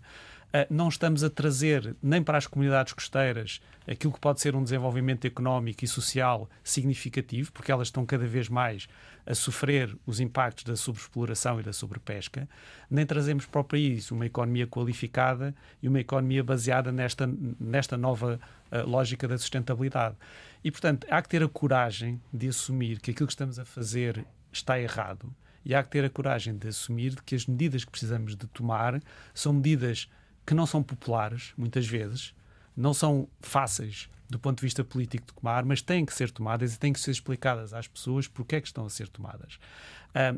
Não 0.69 0.87
estamos 0.87 1.23
a 1.23 1.29
trazer 1.29 1.95
nem 2.01 2.23
para 2.23 2.37
as 2.37 2.47
comunidades 2.47 2.93
costeiras 2.93 3.61
aquilo 3.87 4.13
que 4.13 4.19
pode 4.19 4.41
ser 4.41 4.55
um 4.55 4.63
desenvolvimento 4.63 5.25
económico 5.25 5.83
e 5.83 5.87
social 5.87 6.49
significativo, 6.63 7.51
porque 7.51 7.71
elas 7.71 7.89
estão 7.89 8.05
cada 8.05 8.25
vez 8.25 8.49
mais 8.49 8.87
a 9.25 9.35
sofrer 9.35 9.95
os 10.05 10.19
impactos 10.19 10.63
da 10.63 10.75
subexploração 10.75 11.59
e 11.59 11.63
da 11.63 11.73
sobrepesca, 11.73 12.47
nem 12.89 13.05
trazemos 13.05 13.45
para 13.45 13.61
o 13.61 13.63
país 13.63 14.09
uma 14.11 14.25
economia 14.25 14.65
qualificada 14.65 15.53
e 15.81 15.87
uma 15.87 15.99
economia 15.99 16.43
baseada 16.43 16.91
nesta, 16.91 17.29
nesta 17.59 17.97
nova 17.97 18.39
uh, 18.71 18.89
lógica 18.89 19.27
da 19.27 19.37
sustentabilidade. 19.37 20.15
E, 20.63 20.71
portanto, 20.71 21.05
há 21.09 21.21
que 21.21 21.29
ter 21.29 21.43
a 21.43 21.49
coragem 21.49 22.21
de 22.31 22.47
assumir 22.47 22.99
que 22.99 23.11
aquilo 23.11 23.27
que 23.27 23.33
estamos 23.33 23.59
a 23.59 23.65
fazer 23.65 24.25
está 24.51 24.79
errado 24.79 25.33
e 25.67 25.75
há 25.75 25.83
que 25.83 25.89
ter 25.89 26.05
a 26.05 26.09
coragem 26.09 26.57
de 26.57 26.69
assumir 26.69 27.21
que 27.23 27.35
as 27.35 27.45
medidas 27.45 27.83
que 27.83 27.91
precisamos 27.91 28.37
de 28.37 28.47
tomar 28.47 29.01
são 29.33 29.51
medidas 29.51 30.09
que 30.47 30.55
não 30.55 30.65
são 30.65 30.81
populares, 30.81 31.53
muitas 31.57 31.85
vezes, 31.85 32.33
não 32.75 32.93
são 32.93 33.27
fáceis 33.41 34.09
do 34.29 34.39
ponto 34.39 34.57
de 34.57 34.61
vista 34.61 34.83
político 34.83 35.25
de 35.27 35.33
tomar, 35.33 35.63
mas 35.65 35.81
têm 35.81 36.05
que 36.05 36.13
ser 36.13 36.31
tomadas 36.31 36.73
e 36.73 36.79
têm 36.79 36.93
que 36.93 36.99
ser 36.99 37.11
explicadas 37.11 37.73
às 37.73 37.87
pessoas 37.87 38.27
porque 38.27 38.55
é 38.55 38.61
que 38.61 38.67
estão 38.67 38.85
a 38.85 38.89
ser 38.89 39.07
tomadas. 39.09 39.59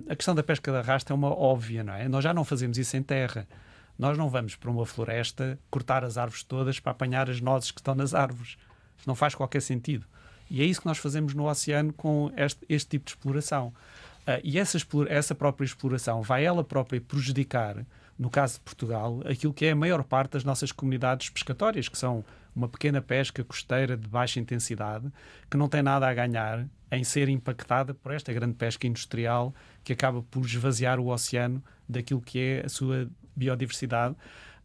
a 0.10 0.16
questão 0.16 0.36
da 0.36 0.44
pesca 0.44 0.72
de 0.72 0.78
arrasto 0.78 1.14
é 1.14 1.16
uma 1.16 1.30
óbvia, 1.30 1.84
não 1.84 1.94
é? 1.94 2.08
Nós 2.08 2.24
já 2.24 2.34
não 2.34 2.44
fazemos 2.44 2.78
isso 2.78 2.98
em 2.98 3.04
terra. 3.04 3.48
Nós 3.98 4.18
não 4.18 4.30
vamos 4.30 4.56
para 4.56 4.70
uma 4.70 4.86
floresta 4.86 5.60
cortar 5.70 6.04
as 6.04 6.18
árvores 6.18 6.44
todas 6.44 6.80
para 6.80 6.92
apanhar 6.92 7.30
as 7.30 7.42
nozes 7.42 7.72
que 7.72 7.80
estão 7.80 7.94
nas 7.96 8.14
árvores. 8.14 8.58
Isso 8.98 9.08
não 9.08 9.16
faz 9.16 9.36
qualquer 9.36 9.62
sentido. 9.62 10.06
E 10.50 10.62
é 10.62 10.66
isso 10.66 10.82
que 10.82 10.88
nós 10.88 10.98
fazemos 10.98 11.34
no 11.34 11.48
oceano 11.48 11.94
com 11.94 12.32
este, 12.36 12.66
este 12.68 12.90
tipo 12.90 13.06
de 13.06 13.12
exploração. 13.12 13.68
Uh, 14.22 14.40
e 14.44 14.58
essa, 14.58 14.78
essa 15.08 15.36
própria 15.36 15.66
exploração 15.66 16.22
vai 16.22 16.44
ela 16.46 16.64
própria 16.64 17.02
prejudicar, 17.02 17.86
no 18.20 18.30
caso 18.30 18.56
de 18.56 18.60
Portugal, 18.60 19.22
aquilo 19.26 19.54
que 19.54 19.66
é 19.66 19.72
a 19.72 19.76
maior 19.76 20.04
parte 20.04 20.34
das 20.34 20.44
nossas 20.44 20.74
comunidades 20.74 21.30
pescatórias, 21.30 21.88
que 21.88 21.98
são 21.98 22.26
uma 22.54 22.68
pequena 22.68 23.02
pesca 23.02 23.42
costeira 23.46 23.96
de 23.96 24.08
baixa 24.10 24.42
intensidade 24.42 25.10
que 25.50 25.56
não 25.56 25.70
tem 25.70 25.82
nada 25.82 26.06
a 26.06 26.14
ganhar 26.14 26.68
em 26.92 27.04
ser 27.04 27.30
impactada 27.30 27.94
por 27.94 28.12
esta 28.12 28.34
grande 28.34 28.56
pesca 28.56 28.86
industrial 28.86 29.56
que 29.86 29.94
acaba 29.94 30.22
por 30.24 30.44
esvaziar 30.44 31.00
o 31.00 31.08
oceano 31.08 31.64
daquilo 31.88 32.20
que 32.20 32.40
é 32.40 32.66
a 32.66 32.70
sua 32.70 33.10
biodiversidade. 33.34 34.16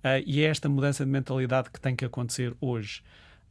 Uh, 0.02 0.20
e 0.26 0.42
é 0.42 0.48
esta 0.48 0.68
mudança 0.68 1.04
de 1.04 1.10
mentalidade 1.10 1.70
que 1.70 1.80
tem 1.80 1.94
que 1.94 2.04
acontecer 2.04 2.54
hoje. 2.60 3.02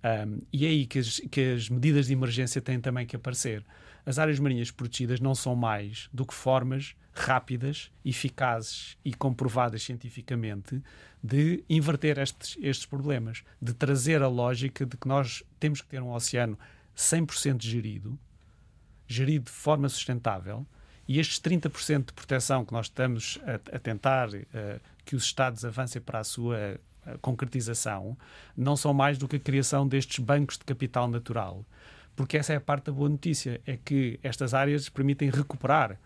Um, 0.03 0.39
e 0.51 0.65
é 0.65 0.69
aí 0.69 0.85
que 0.85 0.99
as, 0.99 1.21
que 1.31 1.53
as 1.53 1.69
medidas 1.69 2.07
de 2.07 2.13
emergência 2.13 2.61
têm 2.61 2.79
também 2.81 3.05
que 3.05 3.15
aparecer. 3.15 3.63
As 4.05 4.19
áreas 4.19 4.37
marinhas 4.37 4.69
protegidas 4.69 5.21
não 5.21 5.33
são 5.33 5.55
mais 5.55 6.09
do 6.11 6.25
que 6.25 6.33
formas 6.33 6.93
rápidas, 7.13 7.91
eficazes 8.03 8.97
e 9.05 9.13
comprovadas 9.13 9.83
cientificamente 9.83 10.81
de 11.23 11.63
inverter 11.69 12.17
estes, 12.17 12.57
estes 12.61 12.85
problemas, 12.85 13.43
de 13.61 13.73
trazer 13.73 14.21
a 14.21 14.27
lógica 14.27 14.85
de 14.85 14.97
que 14.97 15.07
nós 15.07 15.43
temos 15.59 15.81
que 15.81 15.87
ter 15.87 16.01
um 16.01 16.11
oceano 16.11 16.57
100% 16.97 17.61
gerido, 17.61 18.19
gerido 19.07 19.45
de 19.45 19.51
forma 19.51 19.87
sustentável, 19.87 20.65
e 21.07 21.19
estes 21.19 21.39
30% 21.39 22.07
de 22.07 22.13
proteção 22.13 22.65
que 22.65 22.73
nós 22.73 22.87
estamos 22.87 23.39
a, 23.43 23.75
a 23.75 23.79
tentar 23.79 24.29
uh, 24.29 24.41
que 25.05 25.15
os 25.15 25.23
Estados 25.23 25.65
avancem 25.65 26.01
para 26.01 26.19
a 26.19 26.23
sua 26.23 26.79
uh, 27.05 27.19
concretização 27.19 28.17
não 28.55 28.75
são 28.75 28.93
mais 28.93 29.17
do 29.17 29.27
que 29.27 29.35
a 29.35 29.39
criação 29.39 29.87
destes 29.87 30.19
bancos 30.19 30.57
de 30.57 30.63
capital 30.63 31.07
natural. 31.07 31.65
Porque 32.15 32.37
essa 32.37 32.53
é 32.53 32.55
a 32.55 32.61
parte 32.61 32.85
da 32.85 32.91
boa 32.91 33.09
notícia, 33.09 33.59
é 33.65 33.75
que 33.75 34.19
estas 34.23 34.53
áreas 34.53 34.87
permitem 34.87 35.29
recuperar 35.29 35.99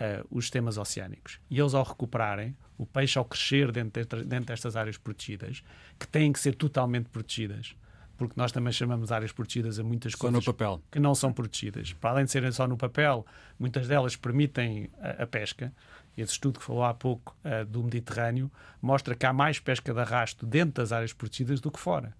uh, 0.00 0.26
os 0.30 0.44
sistemas 0.44 0.78
oceânicos. 0.78 1.40
E 1.50 1.58
eles, 1.58 1.74
ao 1.74 1.84
recuperarem, 1.84 2.56
o 2.76 2.86
peixe, 2.86 3.18
ao 3.18 3.24
crescer 3.24 3.72
dentro, 3.72 4.04
de, 4.04 4.24
dentro 4.24 4.46
destas 4.46 4.76
áreas 4.76 4.96
protegidas, 4.96 5.62
que 5.98 6.06
têm 6.06 6.32
que 6.32 6.40
ser 6.40 6.54
totalmente 6.54 7.08
protegidas, 7.08 7.74
porque 8.16 8.34
nós 8.36 8.50
também 8.50 8.72
chamamos 8.72 9.12
áreas 9.12 9.32
protegidas 9.32 9.78
a 9.78 9.84
muitas 9.84 10.12
só 10.12 10.18
coisas 10.18 10.44
que 10.90 10.98
não 10.98 11.14
são 11.14 11.32
protegidas. 11.32 11.92
Para 11.92 12.10
além 12.10 12.24
de 12.24 12.30
serem 12.30 12.50
só 12.50 12.66
no 12.66 12.76
papel, 12.76 13.24
muitas 13.58 13.86
delas 13.86 14.16
permitem 14.16 14.90
a, 15.00 15.22
a 15.22 15.26
pesca. 15.26 15.72
Esse 16.16 16.32
estudo 16.32 16.58
que 16.58 16.64
falou 16.64 16.82
há 16.82 16.92
pouco 16.92 17.36
uh, 17.44 17.64
do 17.64 17.82
Mediterrâneo 17.82 18.50
mostra 18.82 19.14
que 19.14 19.24
há 19.24 19.32
mais 19.32 19.60
pesca 19.60 19.92
de 19.94 20.00
arrasto 20.00 20.44
dentro 20.44 20.82
das 20.82 20.90
áreas 20.90 21.12
protegidas 21.12 21.60
do 21.60 21.70
que 21.70 21.78
fora. 21.78 22.12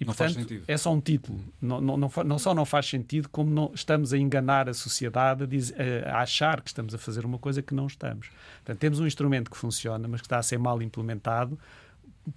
E, 0.00 0.04
não 0.04 0.14
portanto, 0.14 0.34
faz 0.34 0.46
sentido. 0.46 0.64
é 0.68 0.76
só 0.76 0.92
um 0.92 1.00
título. 1.00 1.40
Não, 1.60 1.80
não, 1.80 1.96
não, 1.96 2.10
não 2.24 2.38
só 2.38 2.54
não 2.54 2.64
faz 2.64 2.86
sentido, 2.86 3.28
como 3.28 3.50
não, 3.50 3.72
estamos 3.74 4.12
a 4.12 4.18
enganar 4.18 4.68
a 4.68 4.74
sociedade 4.74 5.42
a, 5.42 5.46
dizer, 5.46 6.06
a, 6.06 6.20
achar 6.20 6.60
que 6.60 6.68
estamos 6.68 6.94
a 6.94 6.98
fazer 6.98 7.24
uma 7.24 7.38
coisa 7.38 7.60
que 7.60 7.74
não 7.74 7.86
estamos. 7.86 8.28
Portanto, 8.58 8.78
temos 8.78 9.00
um 9.00 9.06
instrumento 9.06 9.50
que 9.50 9.56
funciona, 9.56 10.06
mas 10.06 10.20
que 10.20 10.26
está 10.26 10.38
a 10.38 10.42
ser 10.42 10.58
mal 10.58 10.80
implementado, 10.80 11.58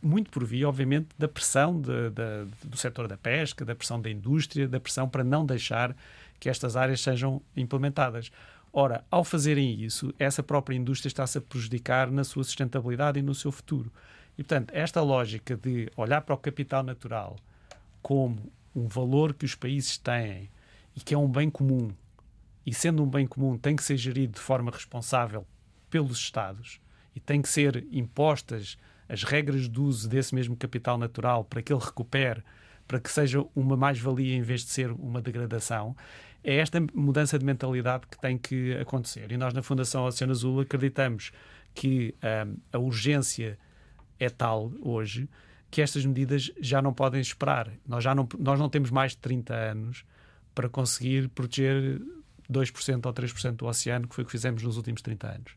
muito 0.01 0.31
por 0.31 0.43
via, 0.43 0.67
obviamente, 0.67 1.09
da 1.19 1.27
pressão 1.27 1.79
de, 1.79 2.09
de, 2.09 2.45
do 2.63 2.77
setor 2.77 3.07
da 3.07 3.17
pesca, 3.17 3.63
da 3.63 3.75
pressão 3.75 4.01
da 4.01 4.09
indústria, 4.09 4.67
da 4.67 4.79
pressão 4.79 5.07
para 5.07 5.23
não 5.23 5.45
deixar 5.45 5.95
que 6.39 6.49
estas 6.49 6.75
áreas 6.75 7.01
sejam 7.01 7.41
implementadas. 7.55 8.31
Ora, 8.73 9.03
ao 9.11 9.23
fazerem 9.23 9.83
isso, 9.83 10.13
essa 10.17 10.41
própria 10.41 10.75
indústria 10.75 11.09
está-se 11.09 11.37
a 11.37 11.41
prejudicar 11.41 12.09
na 12.09 12.23
sua 12.23 12.43
sustentabilidade 12.43 13.19
e 13.19 13.21
no 13.21 13.35
seu 13.35 13.51
futuro. 13.51 13.91
E, 14.37 14.43
portanto, 14.43 14.71
esta 14.73 15.01
lógica 15.01 15.57
de 15.57 15.91
olhar 15.95 16.21
para 16.21 16.33
o 16.33 16.37
capital 16.37 16.81
natural 16.81 17.35
como 18.01 18.51
um 18.75 18.87
valor 18.87 19.33
que 19.33 19.45
os 19.45 19.55
países 19.55 19.97
têm 19.97 20.49
e 20.95 20.99
que 20.99 21.13
é 21.13 21.17
um 21.17 21.27
bem 21.27 21.49
comum, 21.49 21.91
e 22.65 22.73
sendo 22.73 23.03
um 23.03 23.09
bem 23.09 23.25
comum, 23.25 23.57
tem 23.57 23.75
que 23.75 23.83
ser 23.83 23.97
gerido 23.97 24.33
de 24.33 24.39
forma 24.39 24.71
responsável 24.71 25.45
pelos 25.89 26.17
Estados 26.17 26.79
e 27.15 27.19
tem 27.19 27.41
que 27.41 27.49
ser 27.49 27.85
impostas 27.91 28.77
as 29.09 29.23
regras 29.23 29.67
de 29.67 29.79
uso 29.79 30.07
desse 30.07 30.33
mesmo 30.33 30.55
capital 30.55 30.97
natural 30.97 31.43
para 31.43 31.61
que 31.61 31.73
ele 31.73 31.83
recupere, 31.83 32.43
para 32.87 32.99
que 32.99 33.11
seja 33.11 33.45
uma 33.55 33.75
mais-valia 33.75 34.35
em 34.35 34.41
vez 34.41 34.61
de 34.61 34.69
ser 34.69 34.91
uma 34.91 35.21
degradação, 35.21 35.95
é 36.43 36.55
esta 36.55 36.79
mudança 36.93 37.37
de 37.37 37.45
mentalidade 37.45 38.07
que 38.07 38.19
tem 38.19 38.37
que 38.37 38.73
acontecer. 38.75 39.31
E 39.31 39.37
nós, 39.37 39.53
na 39.53 39.61
Fundação 39.61 40.05
Oceano 40.05 40.31
Azul, 40.31 40.61
acreditamos 40.61 41.31
que 41.73 42.15
hum, 42.47 42.57
a 42.71 42.79
urgência 42.79 43.57
é 44.19 44.29
tal 44.29 44.71
hoje 44.81 45.29
que 45.71 45.81
estas 45.81 46.05
medidas 46.05 46.51
já 46.59 46.81
não 46.81 46.93
podem 46.93 47.21
esperar. 47.21 47.71
Nós, 47.87 48.03
já 48.03 48.13
não, 48.13 48.27
nós 48.37 48.59
não 48.59 48.69
temos 48.69 48.91
mais 48.91 49.13
de 49.13 49.19
30 49.19 49.55
anos 49.55 50.05
para 50.53 50.67
conseguir 50.67 51.29
proteger 51.29 52.01
2% 52.51 53.05
ou 53.05 53.13
3% 53.13 53.51
do 53.53 53.65
oceano, 53.65 54.07
que 54.07 54.13
foi 54.13 54.23
o 54.23 54.25
que 54.25 54.31
fizemos 54.31 54.61
nos 54.61 54.75
últimos 54.75 55.01
30 55.01 55.27
anos. 55.27 55.51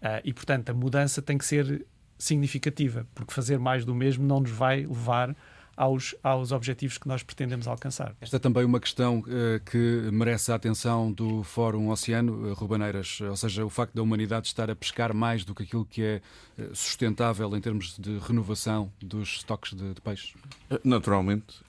Uh, 0.00 0.20
e, 0.22 0.34
portanto, 0.34 0.68
a 0.68 0.74
mudança 0.74 1.22
tem 1.22 1.38
que 1.38 1.46
ser 1.46 1.86
significativa, 2.18 3.06
porque 3.14 3.32
fazer 3.32 3.58
mais 3.58 3.86
do 3.86 3.94
mesmo 3.94 4.24
não 4.24 4.40
nos 4.40 4.50
vai 4.50 4.84
levar 4.84 5.34
aos, 5.78 6.12
aos 6.24 6.50
objetivos 6.50 6.98
que 6.98 7.06
nós 7.06 7.22
pretendemos 7.22 7.68
alcançar. 7.68 8.16
Esta 8.20 8.36
é 8.36 8.38
também 8.40 8.64
uma 8.64 8.80
questão 8.80 9.20
uh, 9.20 9.60
que 9.64 10.10
merece 10.12 10.50
a 10.50 10.56
atenção 10.56 11.12
do 11.12 11.44
Fórum 11.44 11.88
Oceano, 11.90 12.50
uh, 12.50 12.54
Rubaneiras, 12.54 13.20
ou 13.20 13.36
seja, 13.36 13.64
o 13.64 13.70
facto 13.70 13.94
da 13.94 14.02
humanidade 14.02 14.48
estar 14.48 14.68
a 14.68 14.74
pescar 14.74 15.14
mais 15.14 15.44
do 15.44 15.54
que 15.54 15.62
aquilo 15.62 15.84
que 15.86 16.02
é 16.02 16.20
uh, 16.58 16.74
sustentável 16.74 17.56
em 17.56 17.60
termos 17.60 17.96
de 17.96 18.18
renovação 18.18 18.92
dos 19.00 19.36
estoques 19.36 19.72
de, 19.72 19.94
de 19.94 20.00
peixes. 20.00 20.34
Naturalmente. 20.82 21.60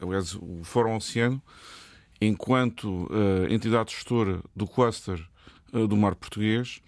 aliás, 0.00 0.34
o 0.34 0.60
Fórum 0.62 0.96
Oceano, 0.96 1.40
enquanto 2.20 3.08
entidade 3.48 3.92
gestora 3.92 4.42
do 4.54 4.66
cluster 4.66 5.26
do 5.72 5.96
mar 5.96 6.14
português, 6.14 6.80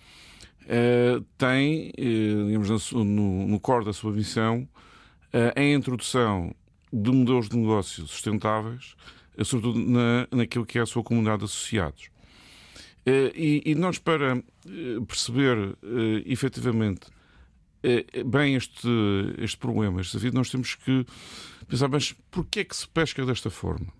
tem, 1.38 1.92
digamos, 1.96 2.92
no, 2.92 3.04
no 3.48 3.58
core 3.58 3.84
da 3.84 3.92
sua 3.92 4.12
missão, 4.12 4.68
a 5.32 5.62
introdução 5.62 6.54
de 7.02 7.10
modelos 7.10 7.48
de 7.48 7.56
negócio 7.56 8.06
sustentáveis 8.06 8.96
sobretudo 9.44 9.78
na, 9.78 10.26
naquilo 10.30 10.64
que 10.64 10.78
é 10.78 10.82
a 10.82 10.86
sua 10.86 11.02
comunidade 11.02 11.40
de 11.40 11.44
associados. 11.44 12.08
E, 13.06 13.62
e 13.64 13.74
nós, 13.74 13.98
para 13.98 14.42
perceber 15.06 15.76
efetivamente 16.24 17.06
bem 18.26 18.56
este, 18.56 18.88
este 19.38 19.56
problema, 19.58 20.00
este 20.00 20.12
desafio, 20.12 20.34
nós 20.34 20.50
temos 20.50 20.74
que 20.74 21.06
pensar, 21.68 21.88
mas 21.88 22.12
porquê 22.30 22.60
é 22.60 22.64
que 22.64 22.74
se 22.74 22.88
pesca 22.88 23.24
desta 23.24 23.48
forma? 23.48 23.92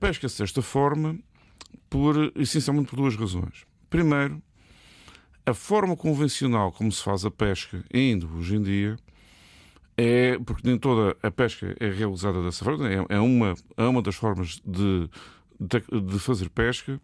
Pesca-se 0.00 0.38
desta 0.42 0.62
forma 0.62 1.16
por, 1.88 2.32
essencialmente 2.34 2.88
por 2.88 2.96
duas 2.96 3.14
razões. 3.14 3.64
Primeiro, 3.88 4.42
a 5.46 5.54
forma 5.54 5.96
convencional 5.96 6.72
como 6.72 6.90
se 6.90 7.02
faz 7.02 7.24
a 7.24 7.30
pesca, 7.30 7.84
ainda 7.94 8.26
hoje 8.26 8.56
em 8.56 8.62
dia, 8.62 8.96
é 10.02 10.38
porque 10.38 10.66
nem 10.66 10.78
toda 10.78 11.14
a 11.22 11.30
pesca 11.30 11.76
é 11.78 11.90
realizada 11.90 12.42
dessa 12.42 12.64
forma, 12.64 12.88
é, 12.90 13.04
é 13.10 13.20
uma, 13.20 13.54
é 13.76 13.84
uma 13.84 14.00
das 14.00 14.14
formas 14.14 14.62
de, 14.64 15.10
de, 15.60 16.00
de 16.00 16.18
fazer 16.18 16.48
pesca, 16.48 16.98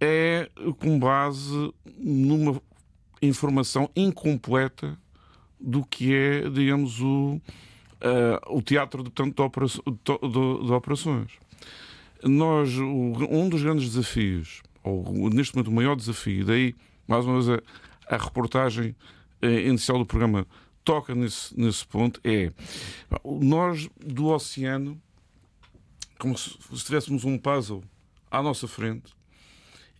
é 0.00 0.48
com 0.78 0.96
base 0.96 1.74
numa 1.98 2.62
informação 3.20 3.90
incompleta 3.96 4.96
do 5.58 5.84
que 5.84 6.14
é, 6.14 6.48
digamos, 6.48 7.00
o, 7.00 7.40
uh, 8.00 8.56
o 8.56 8.62
teatro 8.62 9.02
de, 9.02 9.10
tanto 9.10 9.34
de, 9.34 9.42
operações, 9.42 9.84
de, 9.84 10.66
de 10.66 10.72
operações. 10.72 11.32
Nós, 12.22 12.78
um 12.78 13.48
dos 13.48 13.60
grandes 13.60 13.90
desafios, 13.90 14.62
ou 14.84 15.28
neste 15.30 15.56
momento 15.56 15.68
o 15.68 15.74
maior 15.74 15.96
desafio, 15.96 16.44
daí, 16.44 16.76
mais 17.08 17.24
uma 17.24 17.40
vez, 17.40 17.48
a, 17.48 18.14
a 18.14 18.18
reportagem 18.18 18.94
eh, 19.42 19.66
inicial 19.66 19.98
do 19.98 20.06
programa 20.06 20.46
toca 20.84 21.14
nesse, 21.14 21.58
nesse 21.58 21.84
ponto, 21.86 22.20
é 22.22 22.52
nós 23.24 23.88
do 23.96 24.26
oceano, 24.26 25.00
como 26.18 26.36
se, 26.36 26.50
se 26.50 26.84
tivéssemos 26.84 27.24
um 27.24 27.38
puzzle 27.38 27.82
à 28.30 28.42
nossa 28.42 28.68
frente, 28.68 29.14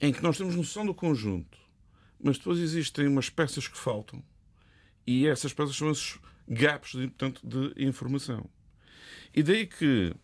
em 0.01 0.13
que 0.13 0.23
nós 0.23 0.37
temos 0.37 0.55
noção 0.55 0.85
do 0.85 0.95
conjunto, 0.95 1.59
mas 2.23 2.37
depois 2.39 2.59
existem 2.59 3.09
umas 3.09 3.31
peças 3.31 3.67
que 3.67 3.79
faltam, 3.79 4.23
e 5.07 5.27
essas 5.27 5.53
peças 5.53 5.77
são 5.77 5.91
esses 5.91 6.19
gaps 6.47 6.93
de, 6.93 7.09
portanto, 7.09 7.41
de 7.45 7.85
informação. 7.85 8.49
E 9.35 9.43
daí 9.43 9.67
que 9.67 10.15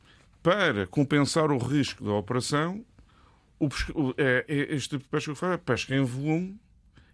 para 0.43 0.87
compensar 0.87 1.51
o 1.51 1.59
risco 1.59 2.05
da 2.05 2.13
operação, 2.13 2.85
o, 3.59 3.69
é, 4.17 4.45
é, 4.49 4.75
este 4.75 4.91
tipo 4.91 5.05
de 5.05 5.11
pesca 5.11 5.33
que 5.33 5.39
faz 5.39 5.55
é 5.55 5.57
pesca 5.59 5.95
em 5.95 6.03
volume, 6.03 6.59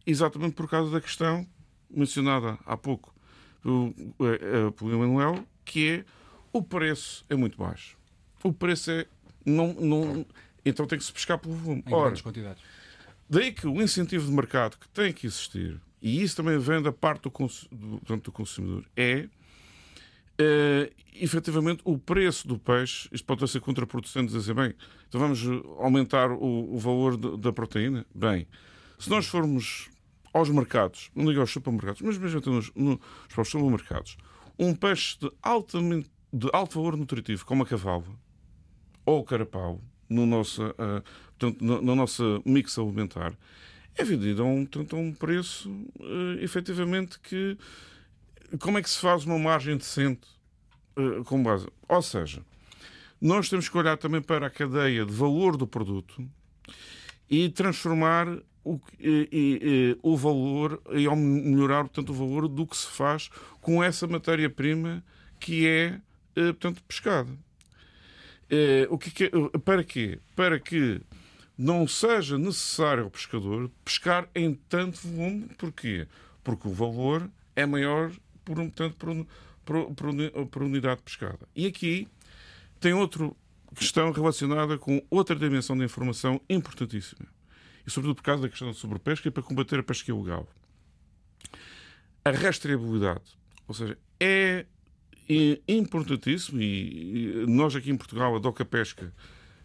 exatamente 0.07 0.55
por 0.55 0.69
causa 0.69 0.93
da 0.93 1.01
questão 1.01 1.47
mencionada 1.91 2.59
há 2.65 2.77
pouco 2.77 3.16
pelo, 3.67 3.95
é, 4.21 4.35
é, 4.35 4.71
pelo 4.71 4.93
Emanuel, 4.93 5.45
que 5.65 5.91
é 5.91 6.05
o 6.53 6.63
preço 6.63 7.25
é 7.29 7.35
muito 7.35 7.59
baixo. 7.59 7.99
O 8.45 8.53
preço 8.53 8.93
é. 8.93 9.07
Não, 9.45 9.75
não, 9.75 10.27
então 10.65 10.87
tem 10.87 10.99
que 10.99 11.05
se 11.05 11.13
pescar 11.13 11.39
pelo 11.39 11.55
volume. 11.55 11.83
Em 11.87 11.93
Ora, 11.93 12.17
quantidades. 12.23 12.63
Daí 13.29 13.53
que 13.53 13.67
o 13.67 13.83
incentivo 13.83 14.27
de 14.27 14.33
mercado 14.33 14.77
que 14.79 14.89
tem 14.89 15.13
que 15.13 15.27
existir, 15.27 15.81
e 16.01 16.23
isso 16.23 16.37
também 16.37 16.59
vem 16.59 16.81
da 16.81 16.93
parte 16.93 17.23
do, 17.23 17.31
do, 17.73 18.17
do 18.17 18.33
consumidor, 18.33 18.85
é 18.97 19.29
uh, 20.41 20.95
efetivamente 21.15 21.83
o 21.85 21.99
preço 21.99 22.47
do 22.47 22.59
peixe, 22.59 23.09
isto 23.11 23.25
pode 23.25 23.47
ser 23.49 23.61
contraproducente 23.61 24.33
dizer, 24.33 24.55
bem, 24.55 24.75
então 25.09 25.21
vamos 25.21 25.41
aumentar 25.79 26.31
o, 26.31 26.75
o 26.75 26.79
valor 26.79 27.17
de, 27.17 27.37
da 27.37 27.53
proteína? 27.53 28.07
Bem, 28.15 28.47
se 28.99 29.11
nós 29.11 29.27
formos 29.27 29.91
aos 30.37 30.51
mercados, 30.51 31.11
não 31.15 31.25
digo 31.25 31.41
aos 31.41 31.51
supermercados, 31.51 32.03
mas 32.03 32.19
mesmo 32.19 32.41
nos, 32.45 32.71
nos 32.75 32.99
supermercados, 33.49 34.19
um 34.59 34.75
peixe 34.75 35.19
de, 35.19 35.31
altamente, 35.43 36.11
de 36.33 36.51
alto 36.53 36.75
valor 36.75 36.97
nutritivo, 36.97 37.45
como 37.47 37.63
a 37.63 37.67
cavalva 37.67 38.13
ou 39.07 39.21
o 39.21 39.25
carapau, 39.25 39.81
no 40.09 40.27
nosso, 40.27 40.63
uh, 40.63 41.03
portanto, 41.39 41.65
na, 41.65 41.95
nossa 41.95 42.23
mix 42.45 42.79
alimentar, 42.79 43.33
é 43.95 44.05
vendido 44.05 44.43
a 44.43 44.45
um, 44.45 44.69
a 44.93 44.97
um 44.97 45.13
preço, 45.13 45.71
uh, 45.71 46.39
efetivamente, 46.41 47.19
que 47.21 47.57
como 48.61 48.79
é 48.79 48.83
que 48.83 48.91
se 48.91 48.99
faz 48.99 49.25
uma 49.25 49.39
margem 49.39 49.77
decente 49.77 50.29
uh, 50.97 51.25
com 51.25 51.43
base? 51.43 51.67
Ou 51.89 52.03
seja, 52.03 52.43
nós 53.21 53.49
temos 53.49 53.69
que 53.69 53.79
olhar 53.79 53.97
também 53.97 54.21
para 54.21 54.49
a 54.49 54.51
cadeia 54.51 55.07
de 55.07 55.13
valor 55.13 55.57
do 55.57 55.67
produto 55.67 56.29
e 57.31 57.49
transformar 57.49 58.29
o, 58.67 58.81
e, 58.99 59.29
e, 59.33 59.99
o 60.03 60.17
valor 60.17 60.83
e 60.93 61.07
ao 61.07 61.15
melhorar 61.15 61.85
portanto, 61.85 62.11
o 62.11 62.15
valor 62.15 62.49
do 62.49 62.67
que 62.67 62.77
se 62.77 62.89
faz 62.89 63.31
com 63.61 63.83
essa 63.83 64.09
matéria-prima 64.09 65.05
que 65.39 65.67
é 65.67 66.01
uh, 66.37 66.53
portanto, 66.55 66.83
pescada. 66.83 67.31
Uh, 67.31 68.87
o 68.91 68.99
que, 68.99 69.11
que, 69.11 69.31
para 69.65 69.85
quê? 69.85 70.19
Para 70.35 70.59
que 70.59 71.01
não 71.57 71.87
seja 71.87 72.37
necessário 72.37 73.05
ao 73.05 73.11
pescador 73.11 73.71
pescar 73.85 74.29
em 74.35 74.55
tanto 74.69 75.07
volume. 75.07 75.49
Porquê? 75.57 76.07
Porque 76.43 76.67
o 76.67 76.73
valor 76.73 77.31
é 77.55 77.65
maior 77.65 78.11
por, 78.45 78.57
portanto, 78.57 78.97
por, 78.97 79.27
por, 79.65 79.95
por, 79.95 80.47
por 80.49 80.63
unidade 80.63 81.03
pescada. 81.03 81.49
E 81.55 81.67
aqui 81.67 82.09
tem 82.81 82.93
outra 82.93 83.31
questão 83.75 84.11
relacionada 84.11 84.77
com 84.77 85.03
outra 85.09 85.37
dimensão 85.37 85.77
da 85.77 85.85
informação 85.85 86.41
importantíssima. 86.49 87.36
E 87.87 87.91
sobretudo 87.91 88.17
por 88.17 88.23
causa 88.23 88.43
da 88.43 88.49
questão 88.49 88.69
da 88.69 88.75
sobrepesca 88.75 89.29
e 89.29 89.31
para 89.31 89.43
combater 89.43 89.79
a 89.79 89.83
pesca 89.83 90.11
ilegal. 90.11 90.49
A 92.25 92.31
rastreabilidade. 92.31 93.39
Ou 93.69 93.75
seja, 93.75 93.97
é 94.19 94.67
importantíssimo 95.69 96.61
e 96.61 97.45
nós 97.49 97.75
aqui 97.75 97.91
em 97.91 97.97
Portugal, 97.97 98.35
a 98.35 98.39
Doca 98.39 98.65
Pesca, 98.65 99.13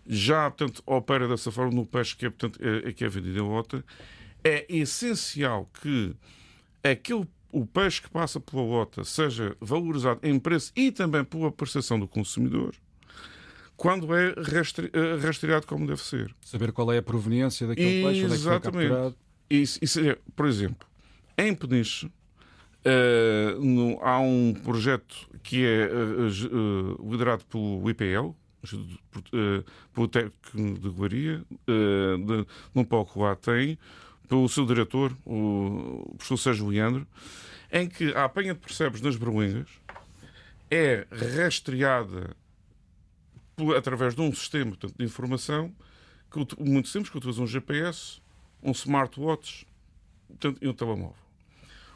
já 0.05 0.49
portanto, 0.49 0.81
opera 0.85 1.27
dessa 1.27 1.51
forma 1.51 1.73
no 1.73 1.85
peixe 1.85 2.15
que 2.15 2.25
é, 2.25 2.29
portanto, 2.29 2.59
é, 2.63 2.91
que 2.93 3.03
é 3.03 3.09
vendido 3.09 3.37
em 3.39 3.41
lota. 3.41 3.83
É 4.43 4.65
essencial 4.69 5.69
que 5.81 6.15
aquele 6.83 7.27
o 7.51 7.65
peixe 7.65 8.01
que 8.01 8.09
passa 8.09 8.39
pela 8.39 8.61
lota 8.61 9.03
seja 9.03 9.55
valorizado 9.59 10.19
em 10.23 10.39
preço 10.39 10.71
e 10.75 10.91
também 10.91 11.23
pela 11.23 11.51
percepção 11.51 11.99
do 11.99 12.07
consumidor 12.07 12.73
quando 13.81 14.15
é 14.15 14.27
eh, 14.29 15.15
rastreado 15.19 15.65
como 15.65 15.87
deve 15.87 16.01
ser. 16.01 16.35
Saber 16.45 16.71
qual 16.71 16.93
é 16.93 16.99
a 16.99 17.01
proveniência 17.01 17.65
daquele 17.65 18.03
peixe, 18.03 18.25
onde 18.25 18.33
é 18.35 18.37
que 18.37 18.43
foi 18.43 18.59
capturado. 18.59 19.15
Isso, 19.49 19.79
isso 19.81 19.99
é, 20.07 20.19
por 20.35 20.45
exemplo, 20.45 20.87
em 21.35 21.55
Peniche 21.55 22.05
uh, 22.05 23.59
no, 23.59 23.99
há 24.03 24.19
um 24.19 24.53
projeto 24.53 25.27
que 25.41 25.65
é 25.65 25.89
uh, 25.91 26.27
uh, 26.27 27.11
liderado 27.11 27.43
pelo 27.45 27.89
IPL, 27.89 28.35
pelo 29.91 30.07
técnico 30.07 30.79
de 30.79 30.89
Guaria, 30.89 31.43
num 32.75 32.83
palco 32.83 33.23
lá 33.23 33.35
tem, 33.35 33.79
pelo 34.29 34.47
seu 34.47 34.63
diretor, 34.63 35.11
o 35.25 36.13
professor 36.19 36.37
Sérgio 36.37 36.67
Leandro, 36.67 37.07
em 37.71 37.89
que 37.89 38.13
a 38.13 38.25
apanha 38.25 38.53
de 38.53 38.59
percebes 38.59 39.01
nas 39.01 39.15
berlingas 39.15 39.67
é 40.69 41.07
rastreada 41.11 42.35
por, 43.55 43.75
através 43.75 44.15
de 44.15 44.21
um 44.21 44.33
sistema 44.33 44.71
portanto, 44.71 44.95
de 44.97 45.05
informação 45.05 45.73
que, 46.29 46.63
muito 46.63 46.87
simples, 46.87 47.09
que 47.09 47.17
utiliza 47.17 47.41
um 47.41 47.47
GPS, 47.47 48.21
um 48.61 48.71
smartwatch 48.71 49.67
portanto, 50.27 50.57
e 50.61 50.67
um 50.67 50.73
telemóvel. 50.73 51.15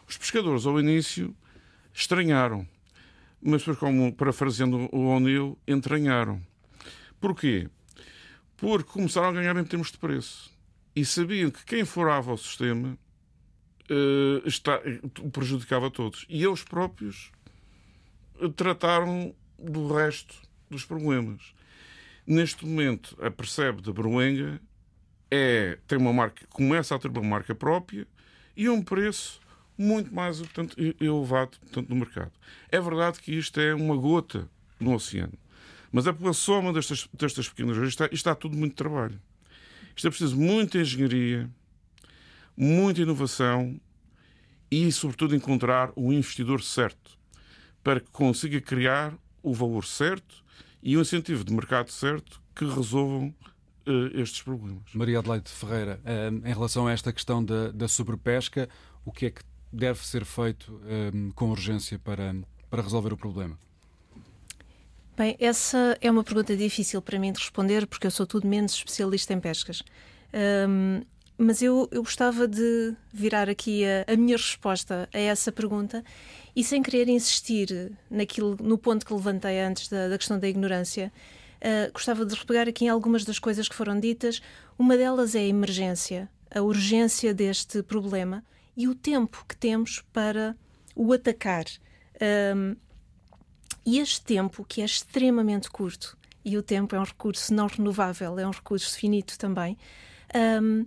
Os 0.08 0.18
pescadores, 0.18 0.66
ao 0.66 0.80
início, 0.80 1.36
estranharam, 1.94 2.68
mas 3.42 3.62
depois, 3.62 3.78
como 3.78 4.14
parafraseando 4.14 4.90
o 4.92 5.08
O'Neill, 5.08 5.58
entranharam. 5.68 6.42
Porquê? 7.20 7.70
Porque 8.58 8.90
começaram 8.90 9.30
a 9.30 9.32
ganhar 9.32 9.56
em 9.58 9.64
termos 9.64 9.92
de 9.92 9.98
preço 9.98 10.52
e 10.96 11.04
sabiam 11.04 11.50
que 11.50 11.66
quem 11.66 11.86
furava 11.86 12.34
o 12.34 12.38
sistema 12.38 12.98
uh, 13.90 14.48
está, 14.48 14.82
prejudicava 15.32 15.90
todos. 15.90 16.26
E 16.30 16.44
eles 16.44 16.64
próprios 16.64 17.32
trataram 18.56 19.34
do 19.58 19.94
resto 19.94 20.36
dos 20.70 20.86
problemas. 20.86 21.54
Neste 22.26 22.66
momento, 22.66 23.16
a 23.22 23.30
Percebe 23.30 23.82
da 23.82 23.92
Bruenga 23.92 24.60
é, 25.30 25.78
tem 25.88 25.98
uma 25.98 26.14
marca, 26.14 26.46
começa 26.48 26.96
a 26.96 27.00
ter 27.00 27.10
uma 27.10 27.22
marca 27.22 27.54
própria 27.54 28.08
e 28.56 28.70
um 28.70 28.82
preço 28.82 29.40
muito 29.78 30.14
mais 30.14 30.40
portanto, 30.40 30.76
elevado 31.00 31.58
portanto, 31.60 31.90
no 31.90 31.96
mercado. 31.96 32.32
É 32.72 32.80
verdade 32.80 33.20
que 33.20 33.32
isto 33.34 33.60
é 33.60 33.76
uma 33.76 33.96
gota 33.96 34.50
no 34.80 34.94
oceano, 34.94 35.34
mas 35.92 36.08
é 36.08 36.14
pela 36.14 36.34
soma 36.34 36.74
destas, 36.74 37.08
destas 37.14 37.50
pequenas 37.50 37.76
coisas, 37.76 37.94
está, 37.94 38.10
está 38.12 38.36
tudo 38.36 38.58
muito 38.58 38.76
trabalho. 38.76 39.20
Isto 39.96 40.08
é 40.08 40.10
preciso 40.10 40.36
muita 40.36 40.80
engenharia, 40.80 41.50
muita 42.56 43.02
inovação 43.02 43.80
e, 44.70 44.92
sobretudo, 44.92 45.36
encontrar 45.36 45.92
o 45.96 46.12
investidor 46.12 46.62
certo 46.62 47.18
para 47.84 48.00
que 48.00 48.10
consiga 48.12 48.60
criar 48.60 49.14
o 49.44 49.54
valor 49.54 49.86
certo 49.86 50.44
e 50.86 50.96
o 50.96 51.02
incentivo 51.02 51.44
de 51.44 51.52
mercado 51.52 51.92
certo 51.92 52.40
que 52.56 52.64
resolvam 52.64 53.34
uh, 53.88 54.22
estes 54.22 54.44
problemas. 54.44 54.84
Maria 54.94 55.18
Adelaide 55.18 55.50
Ferreira, 55.50 56.00
uh, 56.06 56.48
em 56.48 56.54
relação 56.54 56.86
a 56.86 56.92
esta 56.92 57.12
questão 57.12 57.44
da, 57.44 57.72
da 57.72 57.88
sobrepesca, 57.88 58.70
o 59.04 59.12
que 59.12 59.26
é 59.26 59.32
que 59.32 59.42
deve 59.74 60.06
ser 60.06 60.24
feito 60.24 60.72
uh, 60.74 61.34
com 61.34 61.50
urgência 61.50 61.98
para, 61.98 62.36
para 62.70 62.84
resolver 62.84 63.12
o 63.12 63.18
problema? 63.18 63.58
Bem, 65.18 65.36
essa 65.40 65.98
é 66.00 66.12
uma 66.12 66.24
pergunta 66.24 66.56
difícil 66.56 67.02
para 67.02 67.18
mim 67.18 67.32
de 67.32 67.40
responder 67.40 67.88
porque 67.88 68.06
eu 68.06 68.12
sou 68.12 68.28
tudo 68.28 68.48
menos 68.48 68.74
especialista 68.74 69.34
em 69.34 69.40
pescas. 69.40 69.82
Um, 70.70 71.02
mas 71.38 71.62
eu, 71.62 71.88
eu 71.92 72.02
gostava 72.02 72.48
de 72.48 72.96
virar 73.12 73.50
aqui 73.50 73.84
a, 73.86 74.14
a, 74.14 74.16
minha 74.16 74.38
resposta 74.38 75.10
a 75.14 75.20
essa 75.20 75.52
pergunta 75.52 76.04
e 76.56 76.64
sem 76.64 76.82
querer 76.82 77.10
insistir 77.10 77.92
naquilo, 78.10 78.58
no 78.62 78.78
ponto 78.78 79.06
que 79.06 79.14
levantei 79.14 79.60
antes 79.60 79.90
da, 79.90 80.08
da 80.08 80.18
questão 80.18 80.40
da 80.40 80.48
ignorância, 80.48 81.12
uh, 81.58 81.92
gostava 81.92 82.26
de 82.26 82.34
repegar 82.36 82.68
aqui 82.68 82.86
em 82.86 82.90
algumas 82.90 83.26
das 83.26 83.40
coisas 83.40 83.68
que 83.68 83.76
foram 83.76 84.00
ditas. 84.00 84.42
Uma 84.80 84.96
delas 84.96 85.36
é 85.36 85.40
a 85.40 85.48
emergência, 85.48 86.30
a 86.54 86.62
urgência 86.62 87.34
deste 87.34 87.84
problema 87.84 88.44
e 88.78 88.88
o 88.88 88.96
tempo 88.96 89.46
que 89.48 89.58
temos 89.58 90.04
para 90.14 90.56
o 90.96 91.12
atacar. 91.12 91.66
Um, 92.56 92.76
e 93.86 94.00
este 94.00 94.22
tempo, 94.22 94.66
que 94.68 94.82
é 94.82 94.86
extremamente 94.86 95.70
curto, 95.70 96.18
e 96.44 96.58
o 96.58 96.64
tempo 96.64 96.96
é 96.96 97.00
um 97.00 97.04
recurso 97.04 97.54
não 97.54 97.68
renovável, 97.68 98.40
é 98.40 98.48
um 98.48 98.52
recurso 98.52 98.98
finito 98.98 99.38
também, 99.38 99.78
um, 100.62 100.86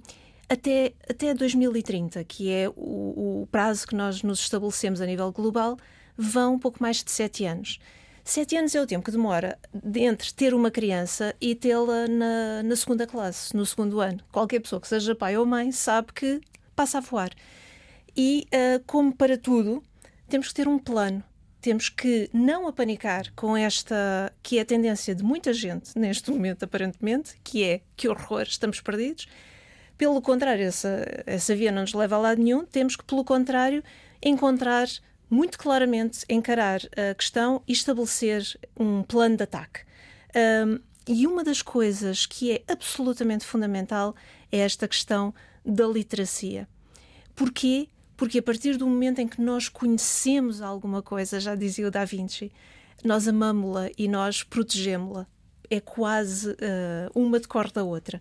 até, 0.49 0.94
até 1.09 1.34
2030, 1.34 2.24
que 2.24 2.51
é 2.51 2.68
o, 2.70 3.42
o, 3.42 3.49
prazo 3.51 3.86
que 3.86 3.94
nós 3.94 4.22
nos 4.22 4.40
estabelecemos 4.40 5.01
a 5.01 5.07
nível 5.07 5.30
global, 5.30 5.76
vão 6.16 6.59
pouco 6.59 6.82
mais 6.82 7.03
de 7.05 7.11
sete 7.11 7.44
anos. 7.44 7.78
Sete 8.24 8.57
anos 8.57 8.74
é 8.74 8.80
o 8.82 8.86
tempo 8.86 9.05
que 9.05 9.11
demora 9.11 9.59
de 9.72 10.01
entre 10.01 10.32
ter 10.32 10.53
uma 10.53 10.70
criança 10.70 11.34
e 11.40 11.55
tê-la 11.55 12.07
na, 12.07 12.62
na 12.62 12.76
segunda 12.76 13.07
classe, 13.07 13.57
no 13.57 13.64
segundo 13.64 14.01
ano. 14.01 14.20
Qualquer 14.30 14.61
pessoa 14.61 14.80
que 14.80 14.88
seja 14.88 15.14
pai 15.14 15.36
ou 15.36 15.46
mãe 15.46 15.72
sabe 15.72 16.12
que 16.12 16.40
passa 16.76 16.99
a 16.99 17.01
voar. 17.01 17.30
E, 18.16 18.46
uh, 18.53 18.82
como 18.86 19.14
para 19.14 19.38
tudo, 19.38 19.82
temos 20.28 20.49
que 20.49 20.55
ter 20.55 20.68
um 20.68 20.78
plano. 20.78 21.22
Temos 21.61 21.88
que 21.88 22.28
não 22.32 22.68
apanicar 22.68 23.32
com 23.34 23.57
esta, 23.57 24.32
que 24.42 24.59
é 24.59 24.61
a 24.61 24.64
tendência 24.64 25.14
de 25.14 25.24
muita 25.24 25.53
gente 25.53 25.99
neste 25.99 26.30
momento, 26.30 26.64
aparentemente, 26.64 27.34
que 27.42 27.64
é 27.64 27.80
que 27.96 28.09
horror, 28.09 28.42
estamos 28.42 28.80
perdidos. 28.80 29.26
Pelo 29.99 30.22
contrário, 30.22 30.64
essa, 30.64 31.05
essa 31.26 31.55
via 31.57 31.72
não 31.72 31.82
nos 31.82 31.92
leva 31.92 32.14
a 32.14 32.18
lado 32.18 32.40
nenhum. 32.40 32.64
Temos 32.64 32.94
que, 32.94 33.05
pelo 33.05 33.24
contrário, 33.24 33.82
encontrar 34.22 34.88
muito 35.28 35.59
claramente, 35.59 36.24
encarar 36.28 36.80
a 36.96 37.14
questão 37.14 37.62
e 37.66 37.72
estabelecer 37.72 38.59
um 38.78 39.03
plano 39.03 39.36
de 39.36 39.42
ataque. 39.42 39.80
Um, 40.34 40.78
e 41.07 41.26
uma 41.26 41.42
das 41.42 41.62
coisas 41.62 42.26
que 42.26 42.53
é 42.53 42.62
absolutamente 42.68 43.44
fundamental 43.44 44.14
é 44.53 44.59
esta 44.59 44.86
questão 44.86 45.34
da 45.64 45.86
literacia. 45.86 46.68
Porquê? 47.34 47.88
Porque 48.16 48.38
a 48.38 48.42
partir 48.42 48.76
do 48.76 48.86
momento 48.86 49.20
em 49.20 49.28
que 49.28 49.40
nós 49.40 49.68
conhecemos 49.68 50.61
alguma 50.61 51.03
coisa, 51.03 51.40
já 51.40 51.55
dizia 51.55 51.88
o 51.88 51.90
Da 51.90 52.05
Vinci, 52.05 52.53
nós 53.05 53.28
amamos-la 53.28 53.90
e 53.96 54.09
nós 54.09 54.42
protegemos-la. 54.42 55.26
É 55.70 55.80
quase 55.80 56.51
uh, 56.51 56.57
uma 57.14 57.38
decorre 57.38 57.70
da 57.72 57.84
outra. 57.84 58.20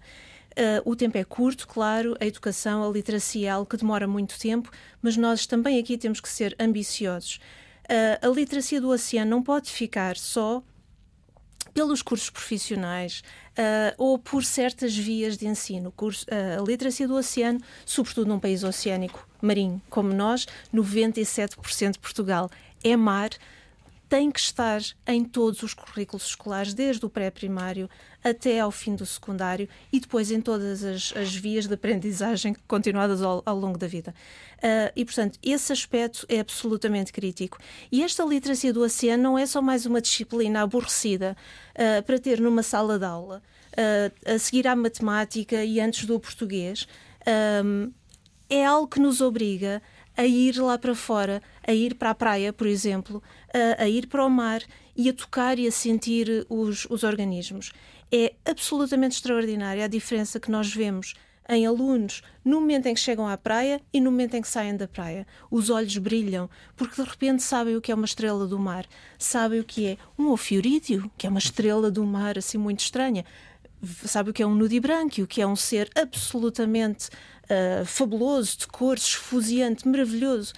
Uh, 0.58 0.90
o 0.90 0.96
tempo 0.96 1.16
é 1.20 1.24
curto, 1.24 1.68
claro, 1.68 2.18
a 2.20 2.26
educação, 2.26 2.84
a 2.84 2.92
literacia 2.92 3.48
é 3.48 3.52
algo 3.52 3.70
que 3.70 3.78
demora 3.78 4.08
muito 4.08 4.40
tempo, 4.40 4.72
mas 5.04 5.16
nós 5.16 5.46
também 5.46 5.78
aqui 5.78 6.00
temos 6.00 6.20
que 6.20 6.28
ser 6.28 6.56
ambiciosos. 6.60 7.40
Uh, 7.84 8.28
a 8.28 8.30
literacia 8.30 8.82
do 8.82 8.90
oceano 8.90 9.30
não 9.30 9.44
pode 9.44 9.70
ficar 9.70 10.18
só 10.18 10.64
pelos 11.76 12.02
cursos 12.02 12.32
profissionais 12.32 13.22
uh, 13.52 13.94
ou 14.00 14.18
por 14.18 14.44
certas 14.44 14.98
vias 14.98 15.38
de 15.38 15.46
ensino. 15.46 15.92
Curso, 15.92 16.26
a 16.32 16.64
literacia 16.64 17.08
do 17.08 17.14
oceano, 17.14 17.62
sobretudo 17.86 18.28
num 18.28 18.40
país 18.40 18.64
oceânico 18.64 19.30
marinho 19.40 19.80
como 19.92 20.12
nós, 20.12 20.48
97% 20.74 21.92
de 21.92 22.00
Portugal 22.00 22.50
é 22.84 22.96
mar, 22.96 23.30
tem 24.10 24.32
que 24.32 24.40
estar 24.40 24.82
em 25.06 25.24
todos 25.24 25.64
os 25.64 25.74
currículos 25.74 26.28
escolares, 26.28 26.74
desde 26.74 27.06
o 27.06 27.10
pré-primário 27.10 27.90
até 28.24 28.60
ao 28.60 28.72
fim 28.72 28.96
do 28.96 29.06
secundário 29.06 29.68
e 29.92 30.00
depois 30.00 30.32
em 30.32 30.42
todas 30.42 30.84
as, 30.84 31.14
as 31.16 31.36
vias 31.36 31.68
de 31.68 31.74
aprendizagem 31.74 32.56
continuadas 32.68 33.22
ao, 33.22 33.42
ao 33.46 33.58
longo 33.58 33.78
da 33.78 33.88
vida. 33.88 34.14
Uh, 34.58 34.92
e, 34.96 35.06
portanto, 35.06 35.38
esse 35.44 35.72
aspecto 35.72 36.26
é 36.30 36.40
absolutamente 36.40 37.12
crítico. 37.12 37.58
E 37.92 38.04
esta 38.04 38.24
literacia 38.24 38.74
do 38.74 38.82
oceano 38.82 39.24
não 39.24 39.38
é 39.38 39.46
só 39.46 39.62
mais 39.62 39.86
uma 39.86 40.02
disciplina 40.02 40.62
aborrecida 40.62 41.36
uh, 41.74 42.04
para 42.04 42.20
ter 42.20 42.40
numa 42.40 42.64
sala 42.64 42.98
de 42.98 43.06
aula, 43.06 43.42
uh, 43.74 44.34
a 44.34 44.40
seguir 44.40 44.68
à 44.68 44.76
matemática 44.76 45.64
e 45.64 45.80
antes 45.80 46.06
do 46.06 46.20
português. 46.20 46.88
é 48.50 48.66
algo 48.66 48.88
que 48.88 49.00
nos 49.00 49.20
obriga 49.20 49.82
a 49.97 49.97
ir 50.26 50.58
lá 50.58 50.78
para 50.78 50.96
fora, 50.96 51.42
a 51.66 51.74
ir 51.74 51.96
para 51.96 52.12
a 52.12 52.16
praia, 52.16 52.52
por 52.52 52.68
exemplo, 52.68 53.22
a, 53.54 53.84
a 53.84 53.90
ir 53.90 54.08
para 54.08 54.26
o 54.26 54.30
mar 54.30 54.62
e 54.96 55.10
a 55.10 55.14
tocar 55.14 55.60
e 55.60 55.68
a 55.68 55.72
sentir 55.72 56.46
os, 56.50 56.86
os 56.90 57.04
organismos. 57.04 57.72
É 58.12 58.34
absolutamente 58.46 59.16
extraordinária 59.16 59.86
a 59.86 59.88
diferença 59.88 60.40
que 60.40 60.50
nós 60.50 60.74
vemos 60.74 61.14
em 61.50 61.66
alunos 61.66 62.22
no 62.44 62.60
momento 62.60 62.88
em 62.88 62.94
que 62.94 63.00
chegam 63.00 63.28
à 63.28 63.38
praia 63.38 63.82
e 63.94 64.02
no 64.02 64.12
momento 64.12 64.36
em 64.36 64.42
que 64.42 64.48
saem 64.48 64.76
da 64.76 64.88
praia. 64.88 65.26
Os 65.50 65.70
olhos 65.70 65.98
brilham 65.98 66.50
porque 66.76 67.02
de 67.02 67.08
repente 67.08 67.44
sabem 67.44 67.76
o 67.76 67.82
que 67.82 67.92
é 67.92 67.96
uma 67.96 68.06
estrela 68.06 68.46
do 68.46 68.60
mar, 68.60 68.86
sabem 69.18 69.60
o 69.60 69.64
que 69.64 69.88
é 69.88 69.98
um 70.18 70.30
ofiorídeo, 70.30 71.10
que 71.18 71.26
é 71.26 71.30
uma 71.30 71.40
estrela 71.40 71.90
do 71.90 72.06
mar 72.06 72.38
assim 72.38 72.58
muito 72.58 72.82
estranha, 72.82 73.24
sabe 74.06 74.32
o 74.32 74.34
que 74.34 74.44
é 74.44 74.48
um 74.48 74.56
nudibranquio, 74.56 75.28
que 75.28 75.42
é 75.42 75.48
um 75.48 75.56
ser 75.56 75.90
absolutamente 75.96 77.10
uh, 77.50 77.86
fabuloso, 77.86 78.60
de 78.60 78.68
cores, 78.68 79.04
esfuziante, 79.04 79.88
maravilhoso. 79.88 80.54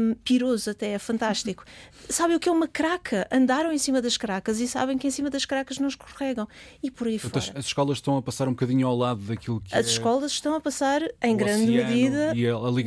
Um, 0.00 0.14
piroso 0.14 0.70
até, 0.70 0.92
é 0.92 0.98
fantástico. 0.98 1.62
Sabem 2.08 2.36
o 2.36 2.40
que 2.40 2.48
é 2.48 2.52
uma 2.52 2.66
craca? 2.66 3.28
Andaram 3.30 3.70
em 3.70 3.76
cima 3.76 4.00
das 4.00 4.16
cracas 4.16 4.60
e 4.60 4.68
sabem 4.68 4.96
que 4.96 5.06
em 5.06 5.10
cima 5.10 5.28
das 5.28 5.44
cracas 5.44 5.78
não 5.78 5.88
escorregam. 5.88 6.48
E 6.82 6.90
por 6.90 7.06
aí 7.06 7.18
fora. 7.18 7.38
As 7.54 7.66
escolas 7.66 7.98
estão 7.98 8.16
a 8.16 8.22
passar 8.22 8.48
um 8.48 8.52
bocadinho 8.52 8.86
ao 8.86 8.96
lado 8.96 9.20
daquilo 9.20 9.60
que 9.60 9.74
As 9.74 9.86
é 9.86 9.90
escolas 9.90 10.32
estão 10.32 10.54
a 10.54 10.60
passar, 10.60 11.02
em 11.22 11.36
grande 11.36 11.66
medida, 11.66 12.32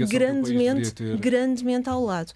grandemente, 0.08 0.94
grandemente 1.20 1.88
ao 1.88 2.04
lado. 2.04 2.34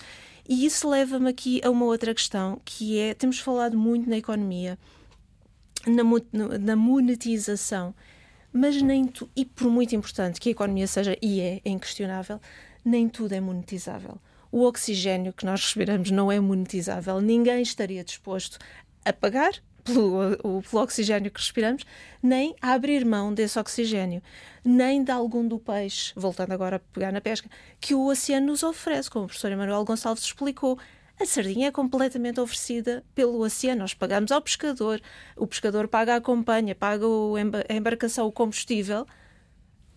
E 0.48 0.64
isso 0.64 0.88
leva-me 0.88 1.30
aqui 1.30 1.60
a 1.64 1.72
uma 1.72 1.86
outra 1.86 2.14
questão, 2.14 2.62
que 2.64 3.00
é, 3.00 3.16
temos 3.16 3.40
falado 3.40 3.76
muito 3.76 4.08
na 4.08 4.18
economia, 4.18 4.78
na, 5.88 6.04
na 6.60 6.76
monetização 6.76 7.96
mas 8.58 8.82
nem 8.82 9.06
tu, 9.06 9.30
e 9.36 9.44
por 9.44 9.70
muito 9.70 9.94
importante 9.94 10.40
que 10.40 10.48
a 10.48 10.52
economia 10.54 10.88
seja, 10.88 11.18
e 11.22 11.42
é, 11.42 11.62
é 11.66 11.70
inquestionável, 11.70 12.40
nem 12.86 13.10
tudo 13.10 13.34
é 13.34 13.42
monetizável. 13.42 14.18
O 14.50 14.64
oxigênio 14.64 15.34
que 15.34 15.46
nós 15.46 15.60
respiramos 15.60 16.10
não 16.10 16.32
é 16.32 16.40
monetizável. 16.40 17.20
Ninguém 17.20 17.62
estaria 17.62 18.02
disposto 18.02 18.58
a 19.04 19.12
pagar 19.12 19.62
pelo, 19.84 20.62
pelo 20.62 20.82
oxigênio 20.82 21.30
que 21.30 21.40
respiramos, 21.42 21.84
nem 22.24 22.56
a 22.62 22.72
abrir 22.72 23.04
mão 23.04 23.34
desse 23.34 23.60
oxigênio, 23.60 24.24
nem 24.64 25.04
de 25.04 25.12
algum 25.12 25.46
do 25.46 25.60
peixe, 25.60 26.14
voltando 26.16 26.54
agora 26.54 26.78
a 26.78 26.80
pegar 26.80 27.12
na 27.12 27.20
pesca, 27.20 27.50
que 27.82 27.94
o 27.94 28.08
oceano 28.08 28.48
nos 28.48 28.64
oferece, 28.64 29.10
como 29.10 29.26
o 29.26 29.28
professor 29.28 29.52
Emanuel 29.52 29.84
Gonçalves 29.84 30.24
explicou. 30.24 30.80
A 31.20 31.26
sardinha 31.26 31.70
é 31.70 31.72
completamente 31.72 32.40
oferecida 32.42 33.04
pelo 33.16 33.40
oceano. 33.40 33.82
Nós 33.82 33.94
pagamos 33.94 34.32
ao 34.32 34.42
pescador, 34.42 35.02
o 35.38 35.48
pescador 35.48 35.88
paga 35.88 36.16
a 36.16 36.22
companhia, 36.22 36.76
paga 36.76 37.06
a 37.70 37.74
embarcação, 37.74 38.28
o 38.28 38.32
combustível. 38.32 39.08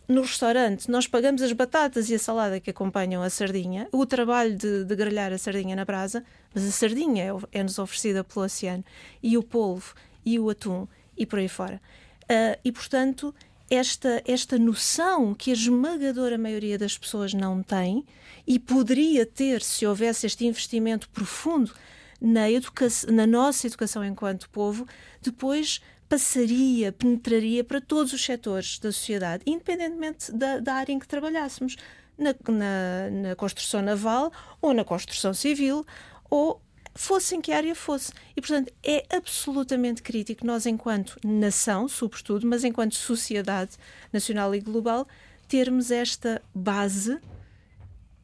No 0.06 0.22
restaurante, 0.22 0.90
nós 0.90 1.06
pagamos 1.06 1.42
as 1.42 1.52
batatas 1.52 2.08
e 2.08 2.14
a 2.14 2.18
salada 2.18 2.60
que 2.60 2.70
acompanham 2.70 3.22
a 3.22 3.28
sardinha, 3.28 3.88
o 3.92 4.06
trabalho 4.06 4.56
de, 4.56 4.84
de 4.84 4.96
grelhar 4.96 5.32
a 5.32 5.38
sardinha 5.38 5.76
na 5.76 5.84
brasa, 5.84 6.24
mas 6.54 6.66
a 6.66 6.70
sardinha 6.70 7.24
é, 7.24 7.58
é-nos 7.58 7.78
oferecida 7.78 8.24
pelo 8.24 8.46
oceano, 8.46 8.82
e 9.22 9.36
o 9.36 9.42
polvo, 9.42 9.94
e 10.24 10.38
o 10.38 10.48
atum, 10.48 10.88
e 11.14 11.26
por 11.26 11.38
aí 11.40 11.48
fora. 11.48 11.78
Uh, 12.22 12.58
e, 12.64 12.72
portanto, 12.72 13.34
esta, 13.70 14.22
esta 14.26 14.58
noção 14.58 15.34
que 15.34 15.50
a 15.50 15.54
esmagadora 15.54 16.38
maioria 16.38 16.78
das 16.78 16.96
pessoas 16.96 17.34
não 17.34 17.62
tem 17.62 18.04
e 18.46 18.58
poderia 18.58 19.26
ter 19.26 19.62
se 19.62 19.86
houvesse 19.86 20.26
este 20.26 20.46
investimento 20.46 21.08
profundo 21.10 21.72
na, 22.20 22.50
educação, 22.50 23.12
na 23.12 23.26
nossa 23.26 23.66
educação 23.66 24.04
enquanto 24.04 24.48
povo, 24.50 24.86
depois 25.20 25.80
passaria, 26.08 26.90
penetraria 26.90 27.62
para 27.62 27.80
todos 27.80 28.12
os 28.12 28.24
setores 28.24 28.78
da 28.78 28.90
sociedade, 28.90 29.42
independentemente 29.46 30.32
da, 30.32 30.58
da 30.58 30.74
área 30.74 30.92
em 30.92 30.98
que 30.98 31.06
trabalhássemos, 31.06 31.76
na, 32.18 32.34
na, 32.48 33.10
na 33.10 33.36
construção 33.36 33.80
naval 33.80 34.32
ou 34.60 34.74
na 34.74 34.84
construção 34.84 35.32
civil 35.32 35.86
ou 36.28 36.60
fosse 36.98 37.36
em 37.36 37.40
que 37.40 37.52
área 37.52 37.76
fosse. 37.76 38.12
E, 38.36 38.40
portanto, 38.40 38.72
é 38.82 39.06
absolutamente 39.14 40.02
crítico 40.02 40.44
nós, 40.44 40.66
enquanto 40.66 41.16
nação, 41.24 41.86
sobretudo, 41.86 42.44
mas 42.44 42.64
enquanto 42.64 42.96
sociedade 42.96 43.76
nacional 44.12 44.52
e 44.52 44.58
global, 44.58 45.06
termos 45.46 45.92
esta 45.92 46.42
base 46.52 47.20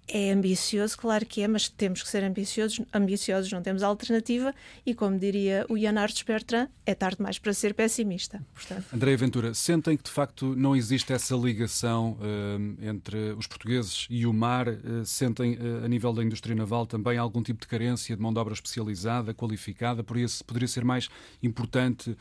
É 0.06 0.32
ambicioso, 0.32 0.98
claro 0.98 1.24
que 1.24 1.40
é, 1.40 1.48
mas 1.48 1.68
temos 1.68 2.02
que 2.02 2.08
ser 2.08 2.22
ambiciosos, 2.22 2.84
ambiciosos 2.92 3.50
não 3.50 3.62
temos 3.62 3.82
alternativa 3.82 4.54
e, 4.84 4.94
como 4.94 5.18
diria 5.18 5.64
o 5.68 5.78
Ian 5.78 5.98
Artes 5.98 6.22
Bertrand, 6.22 6.68
é 6.84 6.94
tarde 6.94 7.22
mais 7.22 7.38
para 7.38 7.54
ser 7.54 7.72
pessimista. 7.72 8.44
Portanto... 8.52 8.84
André 8.92 9.16
Ventura, 9.16 9.54
sentem 9.54 9.96
que 9.96 10.04
de 10.04 10.10
facto 10.10 10.54
não 10.54 10.76
existe 10.76 11.12
essa 11.12 11.34
ligação 11.34 12.18
uh, 12.20 12.86
entre 12.86 13.32
os 13.32 13.46
portugueses 13.46 14.06
e 14.10 14.26
o 14.26 14.32
mar? 14.32 14.68
Uh, 14.68 15.04
sentem, 15.06 15.54
uh, 15.54 15.84
a 15.84 15.88
nível 15.88 16.12
da 16.12 16.22
indústria 16.22 16.54
naval, 16.54 16.86
também 16.86 17.16
algum 17.16 17.42
tipo 17.42 17.60
de 17.60 17.66
carência 17.66 18.14
de 18.14 18.20
mão 18.20 18.32
de 18.32 18.38
obra 18.38 18.52
especializada, 18.52 19.32
qualificada? 19.32 20.04
Por 20.04 20.18
isso, 20.18 20.44
poderia 20.44 20.68
ser 20.68 20.84
mais 20.84 21.08
importante 21.42 22.16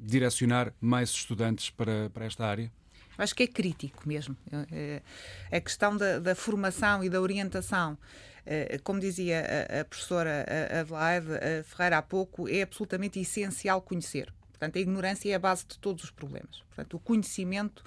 direcionar 0.00 0.72
mais 0.80 1.10
estudantes 1.10 1.70
para, 1.70 2.10
para 2.10 2.26
esta 2.26 2.44
área? 2.44 2.70
Acho 3.16 3.34
que 3.34 3.42
é 3.44 3.46
crítico 3.46 4.06
mesmo. 4.06 4.36
É, 4.72 5.02
a 5.50 5.60
questão 5.60 5.96
da, 5.96 6.18
da 6.18 6.34
formação 6.34 7.02
e 7.04 7.08
da 7.08 7.20
orientação 7.20 7.96
é, 8.46 8.78
como 8.78 9.00
dizia 9.00 9.42
a, 9.80 9.84
professora 9.84 10.44
Adelaide 10.80 11.64
Ferreira 11.64 11.98
há 11.98 12.02
pouco, 12.02 12.48
é 12.48 12.62
absolutamente 12.62 13.18
essencial 13.18 13.80
conhecer. 13.80 14.32
Portanto, 14.50 14.76
a 14.76 14.80
ignorância 14.80 15.30
é 15.30 15.34
a 15.34 15.38
base 15.38 15.64
de 15.66 15.78
todos 15.78 16.04
os 16.04 16.10
problemas. 16.10 16.62
Portanto, 16.68 16.94
o 16.94 17.00
conhecimento 17.00 17.82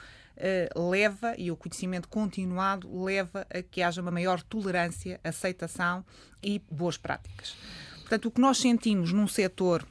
leva, 0.75 1.35
e 1.37 1.51
o 1.51 1.55
conhecimento 1.55 2.07
continuado 2.07 3.03
leva 3.03 3.45
a 3.49 3.61
que 3.61 3.81
haja 3.81 4.01
uma 4.01 4.11
maior 4.11 4.41
tolerância, 4.41 5.19
aceitação 5.23 6.05
e 6.41 6.61
boas 6.71 6.97
práticas. 6.97 7.55
Portanto, 7.99 8.25
o 8.27 8.31
que 8.31 8.41
nós 8.41 8.57
sentimos 8.57 9.11
num 9.11 9.27
setor 9.27 9.85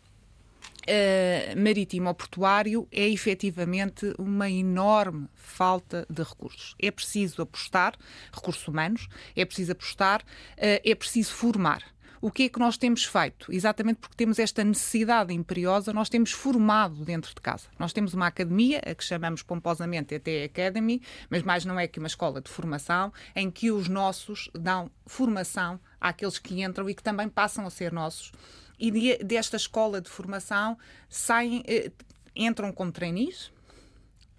uh, 0.86 1.60
marítimo 1.60 2.08
ou 2.08 2.14
portuário 2.14 2.88
é 2.90 3.08
efetivamente 3.08 4.14
uma 4.18 4.50
enorme 4.50 5.28
falta 5.34 6.06
de 6.08 6.22
recursos. 6.22 6.74
É 6.78 6.90
preciso 6.90 7.42
apostar, 7.42 7.94
recursos 8.32 8.66
humanos, 8.66 9.08
é 9.34 9.44
preciso 9.44 9.72
apostar, 9.72 10.22
uh, 10.22 10.80
é 10.84 10.94
preciso 10.94 11.32
formar. 11.32 11.82
O 12.20 12.30
que 12.30 12.44
é 12.44 12.48
que 12.48 12.58
nós 12.58 12.76
temos 12.76 13.04
feito? 13.04 13.52
Exatamente 13.52 13.98
porque 13.98 14.16
temos 14.16 14.38
esta 14.38 14.64
necessidade 14.64 15.32
imperiosa, 15.32 15.92
nós 15.92 16.08
temos 16.08 16.32
formado 16.32 17.04
dentro 17.04 17.34
de 17.34 17.40
casa. 17.40 17.68
Nós 17.78 17.92
temos 17.92 18.14
uma 18.14 18.26
academia, 18.26 18.80
a 18.84 18.94
que 18.94 19.04
chamamos 19.04 19.42
pomposamente 19.42 20.14
até 20.14 20.44
Academy, 20.44 21.02
mas 21.30 21.42
mais 21.42 21.64
não 21.64 21.78
é 21.78 21.86
que 21.86 21.98
uma 21.98 22.08
escola 22.08 22.40
de 22.40 22.50
formação, 22.50 23.12
em 23.34 23.50
que 23.50 23.70
os 23.70 23.88
nossos 23.88 24.50
dão 24.54 24.90
formação 25.06 25.78
àqueles 26.08 26.38
que 26.38 26.62
entram 26.62 26.88
e 26.88 26.94
que 26.94 27.02
também 27.02 27.28
passam 27.28 27.66
a 27.66 27.70
ser 27.70 27.92
nossos 27.92 28.32
e 28.78 28.90
de, 28.90 29.24
desta 29.24 29.56
escola 29.56 30.00
de 30.00 30.10
formação 30.10 30.76
saem, 31.08 31.62
eh, 31.66 31.90
entram 32.34 32.72
como 32.72 32.92
trainees 32.92 33.50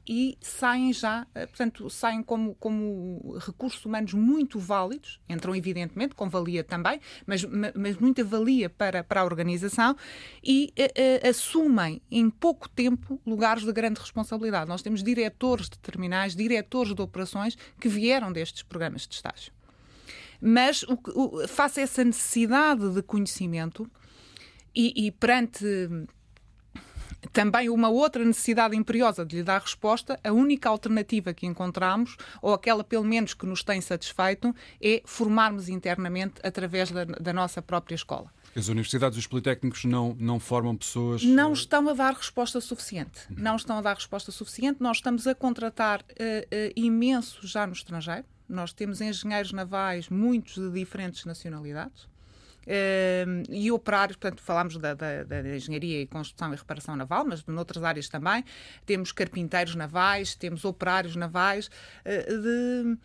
e 0.09 0.37
saem 0.39 0.93
já, 0.93 1.27
eh, 1.35 1.45
portanto, 1.47 1.89
saem 1.89 2.23
como, 2.23 2.55
como 2.55 3.37
recursos 3.39 3.83
humanos 3.83 4.13
muito 4.13 4.57
válidos, 4.57 5.19
entram 5.27 5.53
evidentemente 5.53 6.15
com 6.15 6.29
valia 6.29 6.63
também, 6.63 7.01
mas, 7.25 7.43
mas 7.75 7.97
muita 7.97 8.23
valia 8.23 8.69
para, 8.69 9.03
para 9.03 9.21
a 9.21 9.25
organização 9.25 9.97
e 10.41 10.73
uh, 10.79 10.83
uh, 10.83 11.29
assumem 11.29 12.01
em 12.09 12.29
pouco 12.29 12.69
tempo 12.69 13.19
lugares 13.25 13.63
de 13.63 13.73
grande 13.73 13.99
responsabilidade. 13.99 14.69
Nós 14.69 14.81
temos 14.81 15.03
diretores 15.03 15.69
de 15.69 15.77
terminais, 15.79 16.35
diretores 16.35 16.95
de 16.95 17.01
operações 17.01 17.57
que 17.77 17.89
vieram 17.89 18.31
destes 18.31 18.63
programas 18.63 19.05
de 19.05 19.15
estágio. 19.15 19.51
Mas 20.41 20.83
o, 20.83 20.97
o, 21.15 21.47
face 21.47 21.79
a 21.79 21.83
essa 21.83 22.03
necessidade 22.03 22.89
de 22.93 23.01
conhecimento, 23.01 23.89
e, 24.75 25.07
e 25.07 25.11
perante 25.11 25.65
também 27.33 27.69
uma 27.69 27.89
outra 27.89 28.23
necessidade 28.23 28.75
imperiosa 28.75 29.25
de 29.25 29.37
lhe 29.37 29.43
dar 29.43 29.61
resposta, 29.61 30.19
a 30.23 30.31
única 30.31 30.69
alternativa 30.69 31.33
que 31.33 31.45
encontramos, 31.45 32.15
ou 32.41 32.53
aquela 32.53 32.83
pelo 32.83 33.03
menos 33.03 33.33
que 33.33 33.45
nos 33.45 33.63
tem 33.63 33.81
satisfeito, 33.81 34.55
é 34.81 35.01
formarmos 35.05 35.69
internamente 35.69 36.35
através 36.43 36.91
da, 36.91 37.05
da 37.05 37.33
nossa 37.33 37.61
própria 37.61 37.95
escola. 37.95 38.31
As 38.55 38.69
universidades 38.69 39.17
e 39.17 39.19
os 39.19 39.27
politécnicos 39.27 39.85
não, 39.85 40.15
não 40.19 40.39
formam 40.39 40.75
pessoas. 40.75 41.23
Não 41.23 41.53
estão 41.53 41.87
a 41.89 41.93
dar 41.93 42.13
resposta 42.13 42.59
suficiente. 42.59 43.21
Não 43.29 43.55
estão 43.55 43.77
a 43.77 43.81
dar 43.81 43.95
resposta 43.95 44.31
suficiente. 44.31 44.81
Nós 44.81 44.97
estamos 44.97 45.27
a 45.27 45.35
contratar 45.35 46.01
uh, 46.01 46.03
uh, 46.03 46.73
imenso 46.75 47.45
já 47.45 47.67
no 47.67 47.73
estrangeiro. 47.73 48.25
Nós 48.47 48.73
temos 48.73 49.01
engenheiros 49.01 49.51
navais, 49.51 50.09
muitos 50.09 50.55
de 50.55 50.71
diferentes 50.71 51.25
nacionalidades. 51.25 52.07
Uh, 52.67 53.49
e 53.49 53.71
operários, 53.71 54.17
portanto, 54.17 54.41
falámos 54.41 54.77
da, 54.77 54.93
da, 54.93 55.23
da, 55.23 55.55
engenharia 55.55 56.01
e 56.01 56.05
construção 56.05 56.53
e 56.53 56.57
reparação 56.57 56.97
naval, 56.97 57.23
mas 57.25 57.45
noutras 57.45 57.81
áreas 57.81 58.09
também. 58.09 58.43
Temos 58.85 59.13
carpinteiros 59.13 59.73
navais, 59.73 60.35
temos 60.35 60.65
operários 60.65 61.15
navais 61.15 61.67
uh, 61.67 62.41
de 62.41 62.97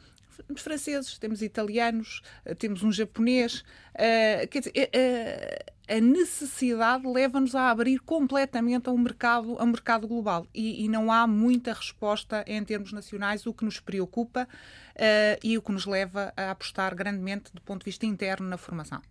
temos 0.47 0.63
franceses, 0.63 1.19
temos 1.19 1.43
italianos, 1.43 2.23
eh, 2.45 2.55
temos 2.55 2.83
um 2.83 2.93
japonês. 2.93 3.65
Uh, 3.95 4.49
quer 4.49 4.61
dizer, 4.61 4.73
uh, 4.73 5.73
a 5.89 6.01
necessidade 6.01 7.07
leva-nos 7.07 7.55
a 7.55 7.71
abrir 7.71 7.99
completamente 7.99 8.89
a 8.89 8.93
um 8.93 8.99
mercado, 8.99 9.59
a 9.59 9.65
um 9.65 9.67
mercado 9.67 10.09
global 10.09 10.47
e, 10.55 10.85
e, 10.85 10.89
não 10.89 11.13
há 11.13 11.27
muita 11.27 11.73
resposta 11.73 12.45
em 12.47 12.65
termos 12.65 12.93
nacionais, 12.93 13.47
o 13.47 13.53
que 13.53 13.65
nos 13.65 13.81
preocupa 13.81 14.49
uh, 14.49 15.39
e 15.43 15.59
o 15.59 15.63
que 15.63 15.73
nos 15.73 15.85
leva 15.85 16.33
a 16.37 16.51
apostar 16.51 16.95
grandemente 16.95 17.53
do 17.53 17.61
ponto 17.61 17.81
de 17.81 17.87
vista 17.87 18.07
interno 18.07 18.49
na 18.49 18.57
formação. 18.57 19.03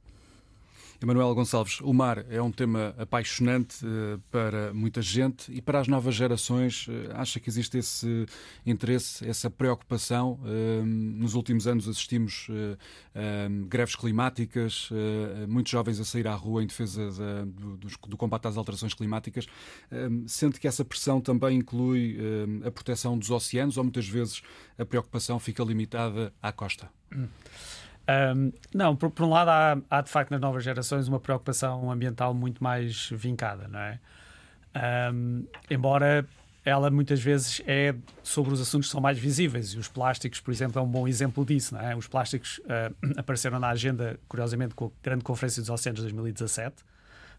Emanuel 1.01 1.33
Gonçalves, 1.33 1.81
o 1.81 1.91
mar 1.91 2.23
é 2.29 2.39
um 2.39 2.51
tema 2.51 2.93
apaixonante 2.95 3.83
uh, 3.83 4.21
para 4.29 4.71
muita 4.71 5.01
gente 5.01 5.51
e 5.51 5.59
para 5.59 5.79
as 5.79 5.87
novas 5.87 6.13
gerações. 6.13 6.87
Uh, 6.87 6.91
acha 7.13 7.39
que 7.39 7.49
existe 7.49 7.79
esse 7.79 8.27
interesse, 8.63 9.27
essa 9.27 9.49
preocupação? 9.49 10.39
Uh, 10.43 10.85
nos 10.85 11.33
últimos 11.33 11.65
anos 11.65 11.87
assistimos 11.87 12.47
greves 13.67 13.95
climáticas, 13.95 14.89
muitos 15.47 15.71
jovens 15.71 15.99
a 15.99 16.05
sair 16.05 16.27
à 16.27 16.35
rua 16.35 16.63
em 16.63 16.67
defesa 16.67 17.09
do, 18.07 18.17
combate 18.17 18.47
às 18.47 18.57
alterações 18.57 18.93
climáticas. 18.93 19.47
sente 20.27 20.59
que 20.59 20.67
essa 20.67 20.85
pressão 20.85 21.19
também 21.19 21.57
inclui 21.57 22.17
a 22.65 22.71
proteção 22.71 23.17
dos 23.17 23.29
oceanos 23.29 23.77
ou 23.77 23.83
muitas 23.83 24.07
vezes 24.07 24.41
a 24.77 24.85
preocupação 24.85 25.39
fica 25.39 25.63
limitada 25.63 26.33
à 26.41 26.51
costa? 26.51 26.89
Um, 28.09 28.51
não, 28.73 28.95
por, 28.95 29.11
por, 29.11 29.25
um 29.25 29.29
lado 29.29 29.49
há, 29.49 29.77
há, 29.89 30.01
de 30.01 30.09
facto 30.09 30.31
nas 30.31 30.41
novas 30.41 30.63
gerações 30.63 31.07
uma 31.07 31.19
preocupação 31.19 31.91
ambiental 31.91 32.33
muito 32.33 32.63
mais 32.63 33.09
vincada, 33.11 33.67
não 33.67 33.79
é? 33.79 33.99
Um, 35.13 35.45
embora 35.69 36.25
ela 36.63 36.89
muitas 36.91 37.19
vezes 37.21 37.61
é 37.65 37.95
sobre 38.21 38.53
os 38.53 38.61
assuntos 38.61 38.87
que 38.87 38.91
são 38.91 39.01
mais 39.01 39.17
visíveis 39.17 39.73
e 39.73 39.79
os 39.79 39.87
plásticos, 39.87 40.39
por 40.39 40.51
exemplo, 40.51 40.79
é 40.79 40.81
um 40.83 40.87
bom 40.87 41.07
exemplo 41.07 41.43
disso, 41.45 41.73
não 41.73 41.81
é? 41.81 41.95
Os 41.95 42.07
plásticos 42.07 42.59
uh, 42.59 42.95
apareceram 43.17 43.59
na 43.59 43.69
agenda, 43.69 44.19
curiosamente, 44.27 44.75
com 44.75 44.85
a 44.85 44.89
Grande 45.01 45.23
Conferência 45.23 45.61
dos 45.61 45.69
Oceanos 45.69 45.99
de 45.99 46.03
2017. 46.03 46.75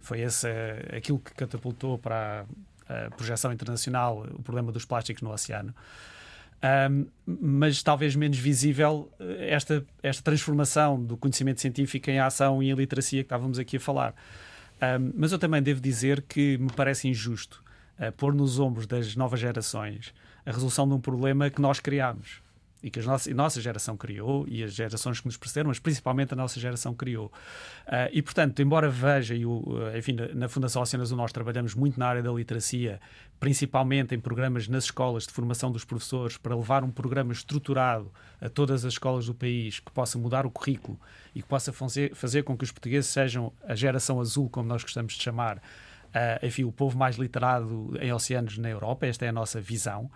Foi 0.01 0.21
esse 0.21 0.47
uh, 0.47 0.97
aquilo 0.97 1.19
que 1.19 1.33
catapultou 1.35 1.99
para 1.99 2.45
a, 2.89 3.07
a 3.07 3.11
projeção 3.11 3.53
internacional 3.53 4.27
o 4.33 4.43
problema 4.43 4.73
dos 4.73 4.85
plásticos 4.85 5.23
no 5.23 5.31
oceano. 5.31 5.75
Um, 6.63 7.07
mas 7.27 7.83
talvez 7.83 8.15
menos 8.15 8.39
visível 8.39 9.11
eh, 9.19 9.49
esta, 9.51 9.85
esta 10.01 10.23
transformação 10.23 11.03
do 11.03 11.17
conhecimento 11.17 11.61
científico 11.61 12.09
em 12.09 12.21
ação 12.21 12.63
e 12.63 12.71
em 12.71 12.75
literacia 12.75 13.23
que 13.23 13.27
estávamos 13.27 13.59
aqui 13.59 13.79
a 13.79 13.81
falar. 13.81 14.15
Um, 14.81 15.13
mas 15.17 15.33
eu 15.33 15.41
também 15.41 15.61
devo 15.61 15.81
dizer 15.81 16.23
que 16.23 16.59
me 16.59 16.71
parece 16.73 17.09
injusto 17.09 17.63
uh, 17.99 18.13
pôr 18.13 18.33
nos 18.33 18.61
ombros 18.61 18.87
das 18.87 19.17
novas 19.17 19.41
gerações 19.41 20.15
a 20.47 20.53
resolução 20.53 20.87
de 20.87 20.95
um 20.95 21.01
problema 21.01 21.51
que 21.51 21.61
nós 21.61 21.81
criámos 21.81 22.41
e 22.83 22.91
que 22.91 22.99
a 22.99 23.03
nossa, 23.03 23.31
a 23.31 23.35
nossa 23.35 23.61
geração 23.61 23.97
criou 23.97 24.45
e 24.49 24.63
as 24.63 24.75
gerações 24.75 25.21
que 25.21 25.27
nos 25.27 25.37
precederam, 25.37 25.69
mas 25.69 25.79
principalmente 25.79 26.33
a 26.33 26.37
nossa 26.37 26.59
geração 26.59 26.95
criou. 26.95 27.27
Uh, 27.87 28.11
e, 28.13 28.21
portanto, 28.21 28.61
embora 28.61 28.89
veja, 28.89 29.35
o, 29.47 29.97
enfim, 29.97 30.17
na 30.35 30.49
Fundação 30.49 30.83
Oceanas 30.83 31.13
Nós 31.13 31.33
trabalhamos 31.33 31.75
muito 31.75 31.99
na 31.99 32.09
área 32.09 32.23
da 32.23 32.33
literacia, 32.33 33.01
principalmente 33.39 34.15
em 34.15 34.19
programas 34.19 34.67
nas 34.67 34.85
escolas 34.85 35.27
de 35.27 35.33
formação 35.33 35.71
dos 35.71 35.85
professores, 35.85 36.37
para 36.37 36.57
levar 36.57 36.83
um 36.83 36.91
programa 36.91 37.33
estruturado 37.33 38.11
a 38.41 38.49
todas 38.49 38.85
as 38.85 38.95
escolas 38.95 39.27
do 39.27 39.35
país 39.35 39.79
que 39.79 39.93
possa 39.93 40.19
mudar 40.19 40.45
o 40.45 40.51
currículo 40.51 40.99
e 41.35 41.41
que 41.41 41.49
possa 41.49 41.73
fazer, 41.73 42.15
fazer 42.15 42.43
com 42.43 42.57
que 42.57 42.65
os 42.65 42.73
portugueses 42.73 43.11
sejam 43.11 43.53
a 43.65 43.75
geração 43.75 44.21
azul, 44.21 44.51
como 44.51 44.69
nós 44.69 44.83
gostamos 44.83 45.13
de 45.13 45.23
chamar, 45.23 45.59
uh, 45.59 46.45
enfim, 46.45 46.65
o 46.65 46.73
povo 46.73 46.99
mais 46.99 47.17
literado 47.17 47.97
em 48.01 48.13
oceanos 48.13 48.59
na 48.59 48.69
Europa. 48.69 49.07
Esta 49.07 49.25
é 49.25 49.29
a 49.29 49.33
nossa 49.33 49.61
visão. 49.61 50.11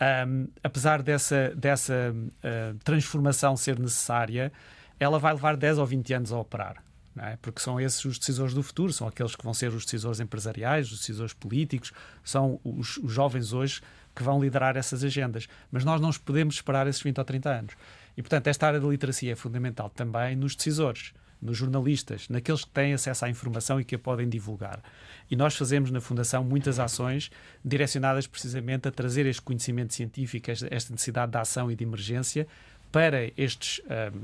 Um, 0.00 0.48
apesar 0.64 1.02
dessa, 1.02 1.52
dessa 1.54 2.14
uh, 2.14 2.78
transformação 2.82 3.56
ser 3.56 3.78
necessária, 3.78 4.50
ela 4.98 5.18
vai 5.18 5.32
levar 5.32 5.56
10 5.56 5.78
ou 5.78 5.86
20 5.86 6.14
anos 6.14 6.32
a 6.32 6.38
operar. 6.38 6.82
É? 7.18 7.36
Porque 7.42 7.60
são 7.60 7.78
esses 7.78 8.02
os 8.04 8.18
decisores 8.18 8.54
do 8.54 8.62
futuro, 8.62 8.92
são 8.92 9.06
aqueles 9.06 9.36
que 9.36 9.44
vão 9.44 9.52
ser 9.52 9.68
os 9.74 9.84
decisores 9.84 10.20
empresariais, 10.20 10.90
os 10.90 11.00
decisores 11.00 11.34
políticos, 11.34 11.92
são 12.24 12.58
os, 12.64 12.96
os 12.98 13.12
jovens 13.12 13.52
hoje 13.52 13.82
que 14.14 14.22
vão 14.22 14.40
liderar 14.40 14.76
essas 14.76 15.04
agendas. 15.04 15.46
Mas 15.70 15.84
nós 15.84 16.00
não 16.00 16.10
podemos 16.12 16.54
esperar 16.54 16.86
esses 16.86 17.02
20 17.02 17.18
ou 17.18 17.24
30 17.24 17.50
anos. 17.50 17.74
E, 18.16 18.22
portanto, 18.22 18.46
esta 18.46 18.66
área 18.68 18.80
da 18.80 18.88
literacia 18.88 19.32
é 19.32 19.36
fundamental 19.36 19.90
também 19.90 20.34
nos 20.34 20.54
decisores 20.54 21.12
nos 21.40 21.56
jornalistas, 21.56 22.28
naqueles 22.28 22.64
que 22.64 22.70
têm 22.70 22.92
acesso 22.92 23.24
à 23.24 23.30
informação 23.30 23.80
e 23.80 23.84
que 23.84 23.94
a 23.94 23.98
podem 23.98 24.28
divulgar. 24.28 24.82
E 25.30 25.36
nós 25.36 25.56
fazemos 25.56 25.90
na 25.90 26.00
Fundação 26.00 26.44
muitas 26.44 26.78
ações 26.78 27.30
direcionadas 27.64 28.26
precisamente 28.26 28.88
a 28.88 28.90
trazer 28.90 29.26
este 29.26 29.42
conhecimento 29.42 29.94
científico, 29.94 30.50
esta 30.50 30.92
necessidade 30.92 31.32
de 31.32 31.38
ação 31.38 31.70
e 31.70 31.76
de 31.76 31.84
emergência 31.84 32.46
para 32.92 33.30
estes 33.36 33.80
um, 34.14 34.18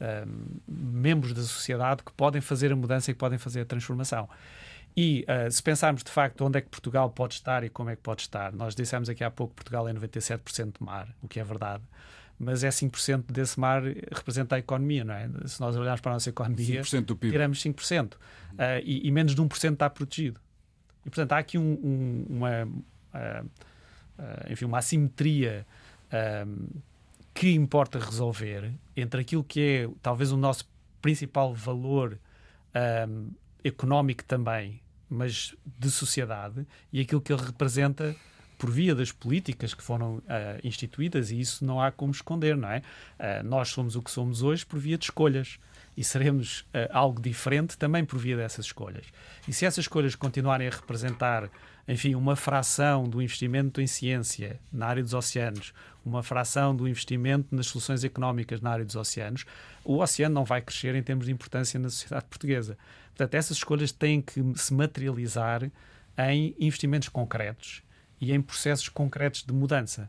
um, 0.00 0.60
membros 0.68 1.32
da 1.32 1.42
sociedade 1.42 2.02
que 2.02 2.12
podem 2.12 2.40
fazer 2.40 2.72
a 2.72 2.76
mudança 2.76 3.10
e 3.10 3.14
que 3.14 3.18
podem 3.18 3.38
fazer 3.38 3.62
a 3.62 3.64
transformação. 3.64 4.28
E 4.96 5.26
uh, 5.28 5.50
se 5.50 5.60
pensarmos 5.62 6.04
de 6.04 6.10
facto 6.10 6.44
onde 6.44 6.58
é 6.58 6.60
que 6.60 6.68
Portugal 6.68 7.10
pode 7.10 7.34
estar 7.34 7.64
e 7.64 7.68
como 7.68 7.90
é 7.90 7.96
que 7.96 8.02
pode 8.02 8.22
estar, 8.22 8.52
nós 8.52 8.74
dissemos 8.74 9.08
aqui 9.08 9.24
há 9.24 9.30
pouco 9.30 9.52
que 9.52 9.56
Portugal 9.56 9.88
é 9.88 9.92
97% 9.92 10.78
de 10.78 10.84
mar, 10.84 11.08
o 11.20 11.26
que 11.26 11.40
é 11.40 11.44
verdade, 11.44 11.82
mas 12.38 12.64
é 12.64 12.68
5% 12.68 13.32
desse 13.32 13.58
mar 13.58 13.82
representa 13.82 14.56
a 14.56 14.58
economia, 14.58 15.04
não 15.04 15.14
é? 15.14 15.28
Se 15.46 15.60
nós 15.60 15.76
olharmos 15.76 16.00
para 16.00 16.12
a 16.12 16.14
nossa 16.14 16.30
economia, 16.30 16.82
5% 16.82 17.04
do 17.04 17.16
PIB. 17.16 17.32
tiramos 17.32 17.62
5%. 17.62 18.14
Uh, 18.14 18.18
e, 18.84 19.06
e, 19.06 19.10
menos 19.10 19.34
de 19.34 19.42
1% 19.42 19.72
está 19.72 19.88
protegido. 19.88 20.40
E 21.04 21.10
portanto 21.10 21.32
há 21.32 21.38
aqui 21.38 21.58
um, 21.58 21.78
um, 21.82 22.26
uma, 22.28 22.64
uh, 22.64 23.50
enfim, 24.50 24.64
uma 24.64 24.78
assimetria 24.78 25.66
que 27.32 27.50
importa 27.50 27.98
resolver 27.98 28.70
entre 28.96 29.20
aquilo 29.20 29.42
que 29.42 29.60
é 29.60 29.88
talvez 30.00 30.30
o 30.30 30.36
nosso 30.36 30.64
principal 31.02 31.52
valor 31.52 32.16
económico 33.64 34.22
também 34.22 34.80
mas 35.14 35.54
de 35.78 35.90
sociedade, 35.90 36.66
e 36.92 37.00
aquilo 37.00 37.20
que 37.20 37.32
ele 37.32 37.42
representa 37.42 38.14
por 38.64 38.70
via 38.70 38.94
das 38.94 39.12
políticas 39.12 39.74
que 39.74 39.82
foram 39.82 40.16
uh, 40.16 40.22
instituídas, 40.64 41.30
e 41.30 41.38
isso 41.38 41.66
não 41.66 41.82
há 41.82 41.92
como 41.92 42.12
esconder, 42.12 42.56
não 42.56 42.70
é? 42.70 42.78
Uh, 42.78 43.46
nós 43.46 43.68
somos 43.68 43.94
o 43.94 44.00
que 44.00 44.10
somos 44.10 44.42
hoje 44.42 44.64
por 44.64 44.78
via 44.78 44.96
de 44.96 45.04
escolhas 45.04 45.58
e 45.94 46.02
seremos 46.02 46.60
uh, 46.60 46.88
algo 46.90 47.20
diferente 47.20 47.76
também 47.76 48.06
por 48.06 48.18
via 48.18 48.38
dessas 48.38 48.64
escolhas. 48.64 49.04
E 49.46 49.52
se 49.52 49.66
essas 49.66 49.84
escolhas 49.84 50.14
continuarem 50.14 50.66
a 50.66 50.70
representar, 50.70 51.50
enfim, 51.86 52.14
uma 52.14 52.34
fração 52.36 53.04
do 53.04 53.20
investimento 53.20 53.82
em 53.82 53.86
ciência 53.86 54.58
na 54.72 54.86
área 54.86 55.02
dos 55.02 55.12
oceanos, 55.12 55.74
uma 56.02 56.22
fração 56.22 56.74
do 56.74 56.88
investimento 56.88 57.54
nas 57.54 57.66
soluções 57.66 58.02
económicas 58.02 58.62
na 58.62 58.70
área 58.70 58.84
dos 58.86 58.96
oceanos, 58.96 59.44
o 59.84 59.98
oceano 59.98 60.34
não 60.34 60.44
vai 60.46 60.62
crescer 60.62 60.94
em 60.94 61.02
termos 61.02 61.26
de 61.26 61.32
importância 61.32 61.78
na 61.78 61.90
sociedade 61.90 62.24
portuguesa. 62.30 62.78
Portanto, 63.08 63.34
essas 63.34 63.58
escolhas 63.58 63.92
têm 63.92 64.22
que 64.22 64.42
se 64.56 64.72
materializar 64.72 65.70
em 66.16 66.56
investimentos 66.58 67.10
concretos 67.10 67.83
e 68.24 68.32
em 68.32 68.40
processos 68.40 68.88
concretos 68.88 69.42
de 69.42 69.52
mudança. 69.52 70.08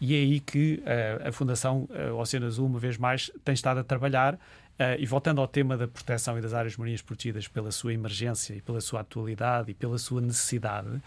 E 0.00 0.14
é 0.14 0.18
aí 0.18 0.40
que 0.40 0.82
uh, 0.82 1.28
a 1.28 1.32
Fundação 1.32 1.88
uh, 1.90 2.14
Oceano 2.16 2.46
Azul, 2.46 2.66
uma 2.66 2.78
vez 2.78 2.96
mais, 2.96 3.30
tem 3.44 3.54
estado 3.54 3.80
a 3.80 3.84
trabalhar. 3.84 4.34
Uh, 4.34 4.92
e 4.98 5.06
voltando 5.06 5.40
ao 5.40 5.48
tema 5.48 5.74
da 5.74 5.88
proteção 5.88 6.38
e 6.38 6.42
das 6.42 6.52
áreas 6.52 6.76
marinhas 6.76 7.00
protegidas 7.00 7.48
pela 7.48 7.72
sua 7.72 7.94
emergência 7.94 8.52
e 8.54 8.60
pela 8.60 8.78
sua 8.78 9.00
atualidade 9.00 9.70
e 9.70 9.74
pela 9.74 9.96
sua 9.96 10.20
necessidade, 10.20 10.88
um, 10.88 11.00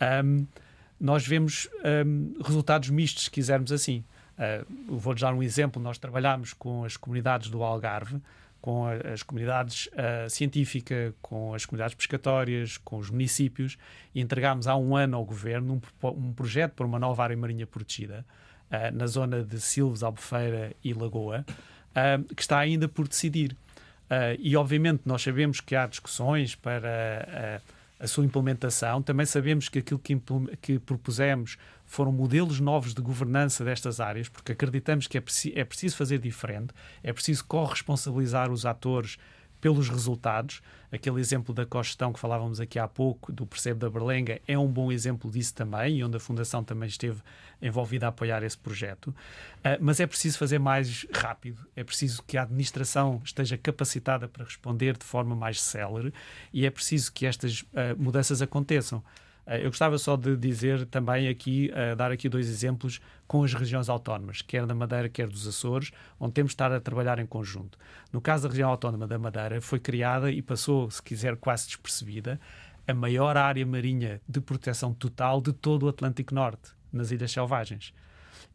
ehm, 0.00 0.46
nós 1.00 1.26
vemos 1.26 1.66
um, 1.82 1.88
ehm, 1.88 2.42
resultados 2.44 2.90
mistos, 2.90 3.24
se 3.24 3.30
quisermos 3.30 3.72
assim. 3.72 4.04
Uh, 4.36 4.98
vou 4.98 5.14
dar 5.14 5.32
um 5.32 5.42
exemplo: 5.42 5.80
nós 5.80 5.96
trabalhamos 5.96 6.52
com 6.52 6.84
as 6.84 6.98
comunidades 6.98 7.48
do 7.48 7.62
Algarve 7.62 8.20
com 8.66 8.84
as 8.84 9.22
comunidades 9.22 9.86
uh, 9.92 10.28
científica, 10.28 11.14
com 11.22 11.54
as 11.54 11.64
comunidades 11.64 11.94
pescatórias, 11.94 12.76
com 12.78 12.96
os 12.96 13.10
municípios, 13.10 13.78
e 14.12 14.20
entregámos 14.20 14.66
há 14.66 14.74
um 14.74 14.96
ano 14.96 15.16
ao 15.16 15.24
governo 15.24 15.80
um, 16.02 16.08
um 16.08 16.32
projeto 16.32 16.72
para 16.72 16.84
uma 16.84 16.98
nova 16.98 17.22
área 17.22 17.36
marinha 17.36 17.64
protegida 17.64 18.26
uh, 18.68 18.92
na 18.92 19.06
zona 19.06 19.44
de 19.44 19.60
Silves, 19.60 20.02
Albufeira 20.02 20.72
e 20.82 20.92
Lagoa, 20.92 21.46
uh, 21.92 22.34
que 22.34 22.42
está 22.42 22.58
ainda 22.58 22.88
por 22.88 23.06
decidir. 23.06 23.56
e, 24.40 24.56
obviamente, 24.56 25.02
nós 25.06 25.22
sabemos 25.22 25.60
que 25.60 25.76
há 25.76 25.86
discussões 25.86 26.56
para 26.56 27.60
a 27.98 28.06
sua 28.06 28.24
implementação. 28.24 29.02
Também 29.02 29.26
sabemos 29.26 29.68
que 29.68 29.78
aquilo 29.78 29.98
que, 29.98 30.20
que 30.60 30.78
propusemos 30.78 31.56
foram 31.84 32.12
modelos 32.12 32.60
novos 32.60 32.94
de 32.94 33.00
governança 33.00 33.64
destas 33.64 34.00
áreas, 34.00 34.28
porque 34.28 34.52
acreditamos 34.52 35.06
que 35.06 35.16
é, 35.16 35.20
preci 35.20 35.52
é 35.56 35.64
preciso 35.64 35.96
fazer 35.96 36.18
diferente, 36.18 36.74
é 37.02 37.12
preciso 37.12 37.44
corresponsabilizar 37.44 38.50
os 38.50 38.66
atores 38.66 39.16
pelos 39.60 39.88
resultados. 39.88 40.62
Aquele 40.90 41.20
exemplo 41.20 41.54
da 41.54 41.66
cogestão 41.66 42.12
que 42.12 42.20
falávamos 42.20 42.60
aqui 42.60 42.78
há 42.78 42.86
pouco, 42.86 43.32
do 43.32 43.44
Percebe 43.44 43.80
da 43.80 43.90
Berlenga, 43.90 44.40
é 44.46 44.56
um 44.56 44.68
bom 44.68 44.92
exemplo 44.92 45.30
disso 45.30 45.54
também, 45.54 45.98
e 45.98 46.04
onde 46.04 46.16
a 46.16 46.20
Fundação 46.20 46.62
também 46.62 46.88
esteve 46.88 47.20
envolvida 47.60 48.06
a 48.06 48.08
apoiar 48.10 48.42
esse 48.42 48.56
projeto. 48.56 49.08
Uh, 49.08 49.78
mas 49.80 50.00
é 50.00 50.06
preciso 50.06 50.38
fazer 50.38 50.58
mais 50.58 51.06
rápido, 51.12 51.66
é 51.74 51.82
preciso 51.82 52.22
que 52.22 52.36
a 52.36 52.42
administração 52.42 53.20
esteja 53.24 53.56
capacitada 53.58 54.28
para 54.28 54.44
responder 54.44 54.96
de 54.96 55.04
forma 55.04 55.34
mais 55.34 55.60
célere 55.60 56.12
e 56.52 56.64
é 56.64 56.70
preciso 56.70 57.12
que 57.12 57.26
estas 57.26 57.62
uh, 57.62 57.66
mudanças 57.98 58.40
aconteçam. 58.40 59.02
Eh, 59.46 59.60
eu 59.60 59.66
gostava 59.66 59.96
só 59.96 60.16
de 60.16 60.36
dizer 60.36 60.84
também 60.86 61.28
aqui, 61.28 61.70
uh, 61.72 61.94
dar 61.94 62.10
aqui 62.10 62.28
dois 62.28 62.48
exemplos 62.48 63.00
com 63.26 63.44
as 63.44 63.54
regiões 63.54 63.88
autónomas, 63.88 64.42
quer 64.42 64.66
da 64.66 64.74
Madeira, 64.74 65.08
quer 65.08 65.28
dos 65.28 65.46
Açores, 65.46 65.92
onde 66.18 66.32
temos 66.32 66.50
de 66.50 66.54
estar 66.54 66.72
a 66.72 66.80
trabalhar 66.80 67.18
em 67.18 67.26
conjunto. 67.26 67.78
No 68.12 68.20
caso 68.20 68.44
da 68.44 68.48
região 68.48 68.68
autónoma 68.68 69.06
da 69.06 69.18
Madeira, 69.18 69.60
foi 69.60 69.78
criada 69.78 70.30
e 70.30 70.42
passou, 70.42 70.90
se 70.90 71.02
quiser, 71.02 71.36
quase 71.36 71.66
despercebida, 71.68 72.40
a 72.86 72.94
maior 72.94 73.36
área 73.36 73.64
marinha 73.64 74.20
de 74.28 74.40
proteção 74.40 74.92
total 74.92 75.40
de 75.40 75.52
todo 75.52 75.84
o 75.84 75.88
Atlântico 75.88 76.34
Norte, 76.34 76.72
nas 76.92 77.10
Ilhas 77.10 77.30
Selvagens. 77.32 77.92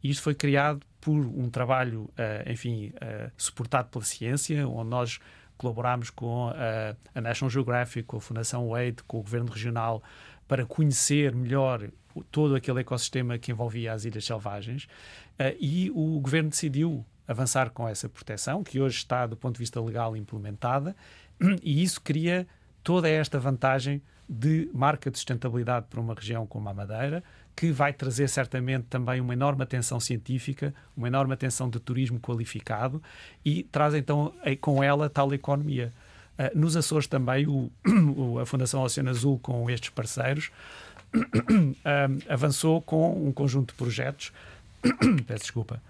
E 0.02 0.10
isto 0.10 0.22
foi 0.22 0.34
criado 0.34 0.80
por 1.00 1.18
um 1.18 1.48
trabalho, 1.50 2.02
uh, 2.02 2.50
enfim, 2.50 2.92
suportado 3.36 3.88
pela 3.88 4.04
ciência, 4.04 4.66
onde 4.66 4.90
nós 4.90 5.18
colaboramos 5.58 6.10
com 6.10 6.52
a 7.14 7.20
National 7.20 7.50
Geographic, 7.50 8.04
com 8.04 8.16
a 8.16 8.20
Fundação 8.20 8.70
Wade, 8.70 8.96
com 9.06 9.18
o 9.18 9.22
Governo 9.22 9.52
Regional, 9.52 10.02
para 10.46 10.66
conhecer 10.66 11.34
melhor 11.34 11.88
todo 12.30 12.54
aquele 12.54 12.80
ecossistema 12.80 13.38
que 13.38 13.50
envolvia 13.50 13.92
as 13.92 14.04
Ilhas 14.04 14.24
Selvagens 14.24 14.84
uh, 14.84 15.56
e 15.58 15.90
o 15.94 16.20
governo 16.20 16.50
decidiu 16.50 17.04
avançar 17.26 17.70
com 17.70 17.88
essa 17.88 18.08
proteção, 18.08 18.62
que 18.62 18.80
hoje 18.80 18.98
está, 18.98 19.26
do 19.26 19.36
ponto 19.36 19.54
de 19.54 19.60
vista 19.60 19.80
legal, 19.80 20.16
implementada, 20.16 20.94
e 21.62 21.82
isso 21.82 22.00
cria 22.00 22.46
toda 22.82 23.08
esta 23.08 23.38
vantagem 23.38 24.02
de 24.28 24.70
marca 24.72 25.10
de 25.10 25.18
sustentabilidade 25.18 25.86
para 25.88 26.00
uma 26.00 26.14
região 26.14 26.46
como 26.46 26.68
a 26.68 26.74
Madeira, 26.74 27.22
que 27.54 27.70
vai 27.70 27.92
trazer 27.92 28.28
certamente 28.28 28.84
também 28.88 29.20
uma 29.20 29.34
enorme 29.34 29.62
atenção 29.62 30.00
científica, 30.00 30.74
uma 30.96 31.06
enorme 31.06 31.34
atenção 31.34 31.68
de 31.68 31.78
turismo 31.78 32.18
qualificado 32.18 33.02
e 33.44 33.64
traz 33.64 33.94
então 33.94 34.32
com 34.60 34.82
ela 34.82 35.10
tal 35.10 35.32
economia. 35.34 35.92
Eh, 36.38 36.52
nos 36.54 36.76
Açores 36.76 37.06
também, 37.06 37.46
o, 37.46 38.38
a 38.40 38.46
Fundação 38.46 38.82
Oceano 38.82 39.10
Azul, 39.10 39.38
com 39.38 39.68
estes 39.70 39.90
parceiros, 39.90 40.50
eh, 41.84 42.08
avançou 42.32 42.80
com 42.80 43.28
um 43.28 43.32
conjunto 43.32 43.72
de 43.72 43.78
projetos. 43.78 44.32
Peço 45.26 45.42
desculpa. 45.42 45.82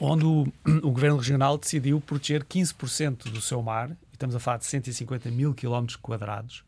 Onde 0.00 0.24
o, 0.24 0.52
o 0.64 0.90
Governo 0.90 1.18
Regional 1.18 1.56
decidiu 1.56 2.00
proteger 2.00 2.44
15% 2.44 3.30
do 3.30 3.40
seu 3.40 3.62
mar, 3.62 3.90
e 3.90 3.96
estamos 4.12 4.34
a 4.34 4.40
falar 4.40 4.58
de 4.58 4.66
150 4.66 5.30
mil 5.30 5.54
quilómetros 5.54 5.96
quadrados, 5.96 6.64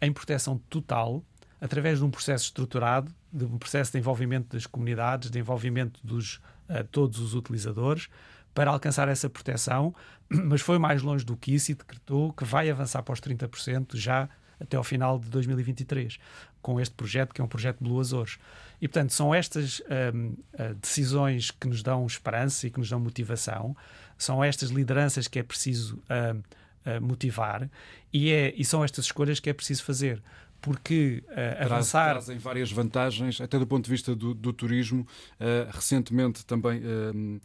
em 0.00 0.12
proteção 0.12 0.58
total, 0.70 1.22
através 1.60 1.98
de 1.98 2.04
um 2.04 2.10
processo 2.10 2.44
estruturado, 2.44 3.12
de 3.32 3.44
um 3.44 3.58
processo 3.58 3.92
de 3.92 3.98
envolvimento 3.98 4.56
das 4.56 4.66
comunidades, 4.66 5.30
de 5.30 5.38
envolvimento 5.38 6.00
dos 6.02 6.36
uh, 6.68 6.84
todos 6.90 7.18
os 7.18 7.34
utilizadores, 7.34 8.08
para 8.54 8.70
alcançar 8.70 9.08
essa 9.08 9.28
proteção, 9.28 9.94
mas 10.28 10.60
foi 10.60 10.78
mais 10.78 11.02
longe 11.02 11.24
do 11.24 11.36
que 11.36 11.54
isso 11.54 11.72
e 11.72 11.74
decretou 11.74 12.32
que 12.32 12.44
vai 12.44 12.70
avançar 12.70 13.02
para 13.02 13.12
os 13.12 13.20
30% 13.20 13.96
já 13.96 14.28
até 14.60 14.76
ao 14.76 14.84
final 14.84 15.18
de 15.18 15.28
2023, 15.30 16.18
com 16.60 16.78
este 16.78 16.94
projeto, 16.94 17.34
que 17.34 17.40
é 17.40 17.44
um 17.44 17.48
projeto 17.48 17.82
Blue 17.82 17.98
Azores. 17.98 18.38
E, 18.80 18.86
portanto, 18.86 19.12
são 19.12 19.34
estas 19.34 19.80
hum, 20.14 20.36
eh, 20.52 20.74
decisões 20.74 21.50
que 21.50 21.66
nos 21.66 21.82
dão 21.82 22.06
esperança 22.06 22.66
e 22.66 22.70
que 22.70 22.78
nos 22.78 22.90
dão 22.90 23.00
motivação, 23.00 23.74
são 24.18 24.44
estas 24.44 24.68
lideranças 24.68 25.26
que 25.26 25.38
é 25.38 25.42
preciso 25.42 25.96
hum, 25.96 26.42
hum, 26.86 27.00
motivar 27.00 27.70
e, 28.12 28.30
é, 28.30 28.52
e 28.54 28.64
são 28.64 28.84
estas 28.84 29.06
escolhas 29.06 29.40
que 29.40 29.48
é 29.48 29.54
preciso 29.54 29.82
fazer 29.82 30.22
porque 30.60 31.22
uh, 31.28 31.64
avançar. 31.64 32.10
Trazem 32.10 32.38
várias 32.38 32.70
vantagens, 32.70 33.40
até 33.40 33.58
do 33.58 33.66
ponto 33.66 33.84
de 33.84 33.90
vista 33.90 34.14
do, 34.14 34.34
do 34.34 34.52
turismo. 34.52 35.06
Uh, 35.40 35.70
recentemente 35.70 36.44
também 36.44 36.80
uh, 36.80 37.40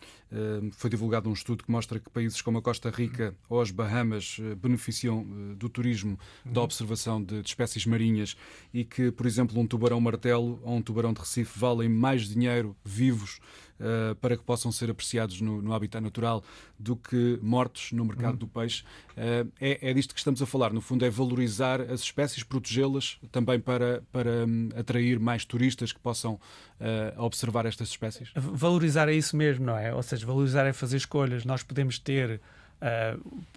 foi 0.74 0.90
divulgado 0.90 1.30
um 1.30 1.34
estudo 1.34 1.64
que 1.64 1.72
mostra 1.72 2.00
que 2.00 2.10
países 2.10 2.42
como 2.42 2.58
a 2.58 2.62
Costa 2.62 2.90
Rica 2.90 3.34
ou 3.50 3.62
as 3.62 3.72
Bahamas 3.72 4.38
beneficiam 4.58 5.24
do 5.56 5.70
turismo, 5.70 6.20
da 6.44 6.60
uhum. 6.60 6.66
observação 6.66 7.24
de, 7.24 7.42
de, 7.42 7.48
espécies 7.48 7.86
marinhas 7.86 8.36
e 8.74 8.84
que, 8.84 9.12
por 9.12 9.26
exemplo, 9.26 9.58
um 9.60 9.66
tubarão-martelo 9.66 10.60
ou 10.62 10.76
um 10.76 10.82
tubarão 10.82 11.14
de 11.14 11.22
Recife 11.22 11.58
valem 11.58 11.88
mais 11.88 12.28
dinheiro 12.28 12.76
vivos 12.84 13.40
uh, 13.80 14.15
para 14.15 14.38
que 14.38 14.43
possam 14.43 14.72
ser 14.72 14.89
apreciados 14.89 15.41
no, 15.41 15.61
no, 15.61 15.73
habitat 15.73 16.02
natural 16.02 16.43
do 16.77 16.95
que 16.95 17.39
mortos 17.41 17.91
no 17.91 18.06
mercado 18.06 18.34
uhum. 18.34 18.39
do 18.39 18.47
peixe. 18.47 18.84
Uh, 19.11 19.52
é, 19.60 19.89
é 19.89 19.93
disto 19.93 20.14
que 20.14 20.19
estamos 20.19 20.41
a 20.41 20.45
falar. 20.45 20.73
No 20.73 20.81
fundo, 20.81 21.06
é 21.06 21.10
valorizar 21.10 21.81
as 21.81 22.02
espécies, 22.02 22.43
protegê-las 22.43 23.18
também 23.31 23.60
para, 23.60 24.03
para 24.11 24.45
um, 24.45 24.69
atrair 24.76 25.19
mais 25.19 25.45
turistas 25.45 25.91
que 25.91 25.99
possam 25.99 26.34
uh, 26.34 27.22
observar 27.22 27.65
estas 27.65 27.89
espécies? 27.89 28.31
Valorizar 28.35 29.10
é 29.10 29.14
isso 29.14 29.35
mesmo, 29.35 29.65
não 29.65 29.77
é? 29.77 29.93
Ou 29.93 30.03
seja, 30.03 30.26
valorizar 30.26 30.65
é 30.65 30.73
fazer 30.73 30.97
escolhas. 30.97 31.45
Nós 31.45 31.64
podemos 31.64 31.99
ter, 31.99 32.41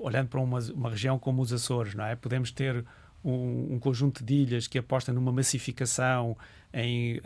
olhando 0.00 0.28
para 0.28 0.40
uma, 0.40 0.60
uma 0.74 0.90
região 0.90 1.18
como 1.18 1.42
os 1.42 1.52
Açores, 1.52 1.94
não 1.94 2.04
é? 2.04 2.16
Podemos 2.16 2.50
ter 2.50 2.84
um, 3.24 3.74
um, 3.74 3.78
conjunto 3.78 4.24
de 4.24 4.34
ilhas 4.34 4.66
que 4.66 4.78
aposta 4.78 5.12
numa 5.12 5.32
massificação, 5.32 6.36
em 6.72 7.18
uh, 7.18 7.20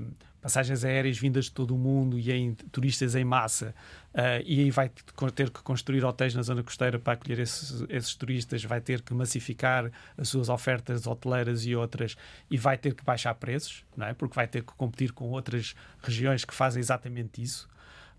uh, 0.00 0.06
passagens 0.42 0.84
aéreas 0.84 1.16
vindas 1.16 1.44
de 1.46 1.52
todo 1.52 1.74
o 1.74 1.78
mundo 1.78 2.18
e 2.18 2.32
em 2.32 2.52
turistas 2.52 3.14
em 3.14 3.24
massa, 3.24 3.72
uh, 4.12 4.42
e 4.44 4.60
aí 4.60 4.70
vai 4.72 4.90
ter 5.34 5.48
que 5.48 5.62
construir 5.62 6.04
hotéis 6.04 6.34
na 6.34 6.42
zona 6.42 6.62
costeira 6.64 6.98
para 6.98 7.12
acolher 7.12 7.38
esses, 7.38 7.84
esses, 7.88 8.14
turistas, 8.16 8.64
vai 8.64 8.80
ter 8.80 9.00
que 9.00 9.14
massificar 9.14 9.90
as 10.18 10.28
suas 10.28 10.48
ofertas 10.48 11.06
hoteleiras 11.06 11.64
e 11.64 11.76
outras, 11.76 12.16
e 12.50 12.58
vai 12.58 12.76
ter 12.76 12.94
que 12.94 13.04
baixar 13.04 13.34
preços, 13.36 13.84
não 13.96 14.08
é? 14.08 14.12
porque 14.12 14.34
vai 14.34 14.48
ter 14.48 14.62
que 14.62 14.72
competir 14.74 15.12
com 15.12 15.30
outras 15.30 15.76
regiões 16.02 16.44
que 16.44 16.52
fazem 16.52 16.80
exatamente 16.80 17.40
isso. 17.40 17.70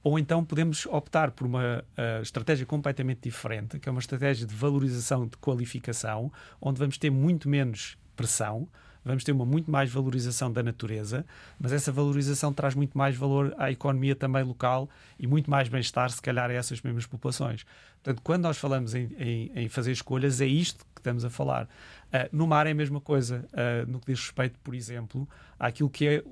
Ou 0.01 0.17
então 0.17 0.43
podemos 0.43 0.85
optar 0.85 1.31
por 1.31 1.45
uma 1.45 1.83
uh, 1.97 2.21
estratégia 2.21 2.65
completamente 2.65 3.21
diferente, 3.21 3.79
que 3.79 3.87
é 3.87 3.91
uma 3.91 4.01
estratégia 4.01 4.47
de 4.47 4.53
valorização 4.53 5.27
de 5.27 5.37
qualificação, 5.37 6.31
onde 6.61 6.79
vamos 6.79 6.97
ter 6.97 7.09
muito 7.09 7.47
menos 7.49 7.97
pressão, 8.15 8.67
vamos 9.03 9.23
ter 9.23 9.31
uma 9.31 9.45
muito 9.45 9.69
mais 9.69 9.91
valorização 9.91 10.51
da 10.51 10.63
natureza, 10.63 11.25
mas 11.59 11.71
essa 11.71 11.91
valorização 11.91 12.53
traz 12.53 12.75
muito 12.75 12.97
mais 12.97 13.15
valor 13.15 13.53
à 13.57 13.71
economia 13.71 14.15
também 14.15 14.43
local 14.43 14.89
e 15.19 15.27
muito 15.27 15.49
mais 15.49 15.67
bem-estar, 15.67 16.09
se 16.09 16.21
calhar, 16.21 16.49
a 16.49 16.53
essas 16.53 16.81
mesmas 16.81 17.05
populações. 17.05 17.65
Portanto, 18.01 18.21
quando 18.23 18.43
nós 18.43 18.57
falamos 18.57 18.93
em, 18.95 19.09
em, 19.17 19.51
em 19.55 19.69
fazer 19.69 19.91
escolhas, 19.91 20.41
é 20.41 20.45
isto 20.45 20.85
que 20.93 20.99
estamos 20.99 21.23
a 21.23 21.29
falar. 21.29 21.65
Uh, 21.65 22.29
no 22.31 22.45
mar 22.45 22.67
é 22.67 22.71
a 22.71 22.75
mesma 22.75 22.99
coisa, 22.99 23.45
uh, 23.53 23.89
no 23.89 23.99
que 23.99 24.11
diz 24.11 24.19
respeito, 24.19 24.59
por 24.63 24.75
exemplo, 24.75 25.27
àquilo 25.57 25.89
que 25.89 26.07
é 26.07 26.23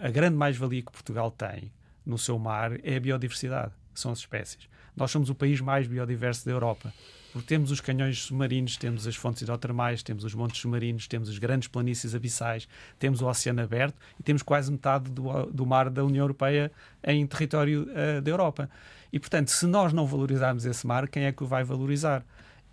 a 0.00 0.10
grande 0.10 0.36
mais-valia 0.36 0.82
que 0.82 0.92
Portugal 0.92 1.30
tem 1.30 1.72
no 2.06 2.16
seu 2.16 2.38
mar 2.38 2.78
é 2.84 2.96
a 2.96 3.00
biodiversidade, 3.00 3.72
são 3.92 4.12
as 4.12 4.18
espécies. 4.18 4.68
Nós 4.94 5.10
somos 5.10 5.28
o 5.28 5.34
país 5.34 5.60
mais 5.60 5.88
biodiverso 5.88 6.46
da 6.46 6.52
Europa. 6.52 6.92
Porque 7.36 7.48
temos 7.48 7.70
os 7.70 7.82
canhões 7.82 8.22
submarinos, 8.22 8.78
temos 8.78 9.06
as 9.06 9.14
fontes 9.14 9.42
hidrotermais, 9.42 10.02
temos 10.02 10.24
os 10.24 10.34
montes 10.34 10.58
submarinos, 10.58 11.06
temos 11.06 11.28
as 11.28 11.36
grandes 11.36 11.68
planícies 11.68 12.14
abissais, 12.14 12.66
temos 12.98 13.20
o 13.20 13.26
oceano 13.26 13.60
aberto 13.60 13.94
e 14.18 14.22
temos 14.22 14.42
quase 14.42 14.72
metade 14.72 15.10
do, 15.10 15.44
do 15.44 15.66
mar 15.66 15.90
da 15.90 16.02
União 16.02 16.22
Europeia 16.24 16.72
em 17.04 17.26
território 17.26 17.90
uh, 17.90 18.22
da 18.22 18.30
Europa. 18.30 18.70
E, 19.12 19.20
portanto, 19.20 19.48
se 19.48 19.66
nós 19.66 19.92
não 19.92 20.06
valorizarmos 20.06 20.64
esse 20.64 20.86
mar, 20.86 21.06
quem 21.08 21.24
é 21.24 21.32
que 21.32 21.44
o 21.44 21.46
vai 21.46 21.62
valorizar? 21.62 22.24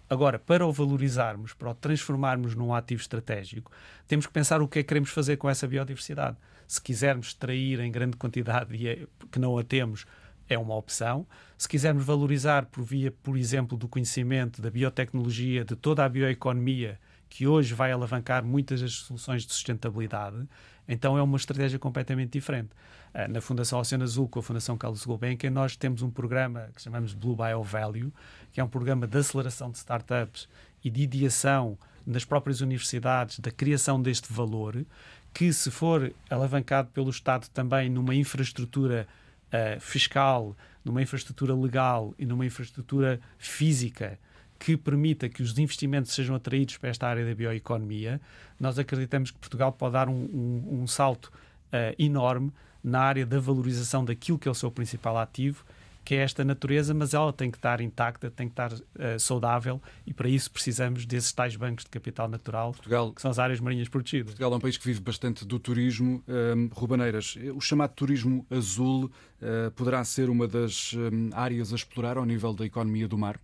Agora, 0.10 0.40
para 0.40 0.66
o 0.66 0.72
valorizarmos, 0.72 1.52
para 1.52 1.70
o 1.70 1.76
transformarmos 1.76 2.56
num 2.56 2.74
ativo 2.74 3.02
estratégico, 3.02 3.70
temos 4.08 4.26
que 4.26 4.32
pensar 4.32 4.62
o 4.62 4.68
que 4.70 4.80
é 4.80 4.82
que 4.82 4.88
queremos 4.88 5.10
fazer 5.10 5.36
com 5.36 5.50
essa 5.50 5.68
biodiversidade 5.68 6.38
se 6.66 6.82
quisermos 6.82 7.28
extrair 7.28 7.82
em 7.82 7.92
grande 7.92 8.16
quantidade 8.16 8.74
e 8.74 8.88
é, 8.88 9.06
que 9.30 9.40
não 9.40 9.58
a 9.58 9.64
temos, 9.64 10.06
é 10.54 10.60
uma 10.60 10.76
opção. 10.76 11.26
Se 11.58 11.68
quisermos 11.68 12.04
valorizar 12.06 12.66
por 12.66 12.84
via, 12.84 13.12
por 13.12 13.38
exemplo, 13.38 13.78
do 13.78 13.88
conhecimento, 13.88 14.62
da 14.62 14.70
biotecnologia, 14.70 15.64
de 15.66 15.76
toda 15.76 16.04
a 16.06 16.10
bioeconomia, 16.10 17.00
que 17.30 17.48
hoje 17.48 17.74
vai 17.74 17.92
alavancar 17.92 18.46
muitas 18.46 18.82
das 18.82 18.94
soluções 18.94 19.44
de 19.44 19.52
sustentabilidade, 19.52 20.48
então 20.88 21.18
é 21.18 21.22
uma 21.24 21.38
estratégia 21.38 21.80
completamente 21.80 22.32
diferente. 22.32 22.70
Ah, 23.14 23.28
na 23.28 23.42
Fundação 23.42 23.80
Oceano 23.80 24.04
Azul, 24.04 24.28
com 24.28 24.40
a 24.40 24.44
Fundação 24.44 24.78
Carlos 24.78 25.06
Gulbenkian, 25.06 25.52
nós 25.52 25.76
temos 25.76 26.02
um 26.02 26.10
programa 26.10 26.70
que 26.76 26.82
chamamos 26.82 27.14
Blue 27.14 27.36
Bio 27.36 27.64
Value, 27.64 28.12
que 28.52 28.60
é 28.60 28.64
um 28.64 28.68
programa 28.68 29.08
de 29.08 29.18
aceleração 29.18 29.72
de 29.72 29.78
startups 29.78 30.48
e 30.84 30.90
de 30.90 31.04
ideação 31.04 31.78
nas 32.06 32.26
próprias 32.26 32.62
universidades 32.62 33.40
da 33.40 33.52
criação 33.52 34.02
deste 34.02 34.32
valor, 34.32 34.86
que, 35.34 35.52
se 35.54 35.72
for 35.72 36.14
alavancado 36.30 36.90
pelo 36.90 37.10
Estado 37.10 37.48
também 37.50 37.90
numa 37.90 38.14
infraestrutura 38.14 39.08
uh, 39.54 39.80
fiscal, 39.80 40.56
numa 40.84 41.02
infraestrutura 41.02 41.54
legal 41.54 42.14
e 42.18 42.26
numa 42.26 42.46
infraestrutura 42.46 43.20
física 43.38 44.20
que 44.60 44.78
permita 44.78 45.30
que 45.30 45.44
os 45.44 45.58
investimentos 45.58 46.14
sejam 46.14 46.36
atraídos 46.36 46.78
para 46.78 46.90
esta 46.90 47.08
área 47.08 47.26
da 47.26 47.36
bioeconomia, 47.36 48.20
nós 48.60 48.80
acreditamos 48.80 49.30
que 49.30 49.38
Portugal 49.38 49.72
pode 49.72 49.94
dar 49.94 50.08
um, 50.08 50.14
um, 50.14 50.82
um 50.82 50.88
salto 50.88 51.26
uh, 51.26 51.94
enorme 52.00 52.52
na 52.84 53.02
área 53.02 53.26
da 53.26 53.40
valorização 53.40 54.04
daquilo 54.04 54.40
que 54.40 54.48
é 54.48 54.52
o 54.52 54.56
seu 54.56 54.72
principal 54.72 55.18
ativo 55.18 55.66
que 56.04 56.16
é 56.16 56.18
esta 56.20 56.44
natureza, 56.44 56.94
mas 56.94 57.14
ela 57.14 57.32
tem 57.32 57.50
que 57.50 57.58
estar 57.58 57.80
intacta, 57.82 58.30
tem 58.30 58.48
que 58.48 58.54
estar 58.54 58.74
uh, 58.74 59.20
saudável 59.20 59.82
e 60.06 60.14
para 60.14 60.28
isso 60.28 60.52
precisamos 60.52 61.06
desses 61.06 61.32
tais 61.32 61.56
bancos 61.56 61.86
de 61.86 61.90
capital 61.90 62.28
natural, 62.28 62.72
Portugal, 62.72 63.14
que 63.14 63.22
são 63.22 63.32
as 63.32 63.40
áreas 63.40 63.60
marinhas 63.60 63.88
protegidas. 63.88 64.32
Portugal 64.32 64.54
é 64.54 64.56
um 64.58 64.60
país 64.60 64.78
que 64.78 64.86
vive 64.86 65.00
bastante 65.02 65.46
do 65.46 65.60
turismo. 65.60 66.24
Um, 66.28 66.70
Rubaneiras, 66.74 67.38
o 67.56 67.62
chamado 67.62 67.94
turismo 67.94 68.46
azul 68.50 69.06
uh, 69.06 69.72
poderá 69.72 70.04
ser 70.04 70.30
uma 70.30 70.48
das 70.48 70.94
um, 70.94 71.30
áreas 71.34 71.72
a 71.72 71.76
explorar 71.76 72.18
ao 72.18 72.26
nível 72.26 72.54
da 72.54 72.66
economia 72.66 73.08
do 73.08 73.18
mar? 73.18 73.40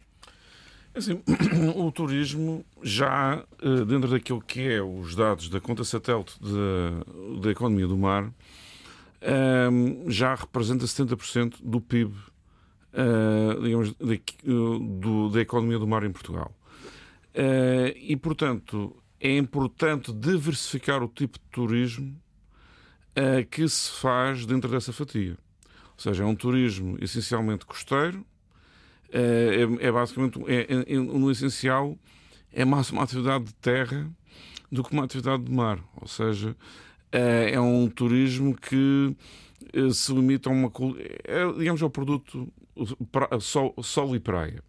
Assim, 0.93 1.21
o 1.75 1.91
turismo 1.91 2.65
já, 2.81 3.43
eh, 3.61 3.85
dentro 3.85 4.09
daquilo 4.09 4.41
que 4.41 4.67
é 4.67 4.81
os 4.81 5.15
dados 5.15 5.47
da 5.47 5.61
conta 5.61 5.83
satélite 5.83 6.33
da, 6.41 7.39
da 7.41 7.51
economia 7.51 7.87
do 7.87 7.95
mar, 7.95 8.33
já 10.07 10.33
representa 10.33 10.85
70% 10.85 11.57
do 11.61 11.79
PIB 11.79 12.13
uh, 12.93 13.61
digamos, 13.61 13.93
do, 13.93 15.29
da 15.29 15.41
economia 15.41 15.79
do 15.79 15.87
mar 15.87 16.03
em 16.03 16.11
Portugal. 16.11 16.53
Uh, 17.35 17.95
e, 17.95 18.15
portanto, 18.17 18.95
é 19.19 19.37
importante 19.37 20.11
diversificar 20.11 21.03
o 21.03 21.07
tipo 21.07 21.37
de 21.37 21.45
turismo 21.51 22.15
uh, 23.11 23.45
que 23.49 23.67
se 23.67 23.91
faz 23.91 24.45
dentro 24.45 24.69
dessa 24.69 24.91
fatia. 24.91 25.37
Ou 25.93 25.99
seja, 26.03 26.23
é 26.23 26.25
um 26.25 26.35
turismo 26.35 26.97
essencialmente 27.01 27.65
costeiro, 27.65 28.25
é, 29.11 29.67
é, 29.79 29.91
basicamente, 29.91 30.39
é, 30.47 30.93
é, 30.93 30.97
no 30.97 31.31
essencial, 31.31 31.97
é 32.53 32.63
mais 32.63 32.91
uma 32.91 33.03
atividade 33.03 33.45
de 33.45 33.53
terra 33.55 34.09
do 34.71 34.83
que 34.83 34.93
uma 34.93 35.03
atividade 35.03 35.43
de 35.43 35.51
mar. 35.51 35.79
Ou 35.99 36.07
seja, 36.07 36.55
é 37.11 37.59
um 37.59 37.89
turismo 37.89 38.55
que 38.55 39.15
se 39.91 40.13
limita 40.13 40.49
a 40.49 40.53
uma. 40.53 40.71
É, 41.23 41.51
digamos, 41.53 41.81
ao 41.81 41.89
produto 41.89 42.47
sol, 43.39 43.73
sol 43.81 44.15
e 44.15 44.19
praia. 44.19 44.63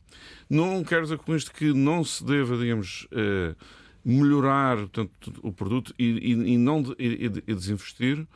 Não 0.49 0.83
quer 0.83 1.03
dizer 1.03 1.19
com 1.19 1.35
isto 1.35 1.53
que 1.53 1.73
não 1.73 2.05
se 2.05 2.25
deva, 2.25 2.57
digamos, 2.57 3.07
uh, 3.13 3.57
melhorar 4.05 4.79
portanto, 4.79 5.33
o 5.43 5.53
produto 5.53 5.95
e, 5.99 6.05
e, 6.05 6.33
e 6.33 6.59
não 6.59 6.83
de, 6.83 6.95
e, 6.99 7.27
e 7.27 7.55
desinvestir. 7.55 8.27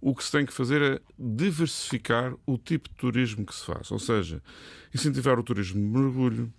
O 0.00 0.16
que 0.16 0.24
se 0.24 0.32
tem 0.32 0.44
que 0.44 0.52
fazer 0.52 0.82
é 0.82 1.00
diversificar 1.16 2.34
o 2.44 2.58
tipo 2.58 2.88
de 2.88 2.94
turismo 2.96 3.46
que 3.46 3.54
se 3.54 3.64
faz, 3.64 3.88
ou 3.92 4.00
seja, 4.00 4.42
incentivar 4.92 5.38
o 5.38 5.44
turismo 5.44 5.80
de 5.80 5.86
mergulho, 5.86 6.52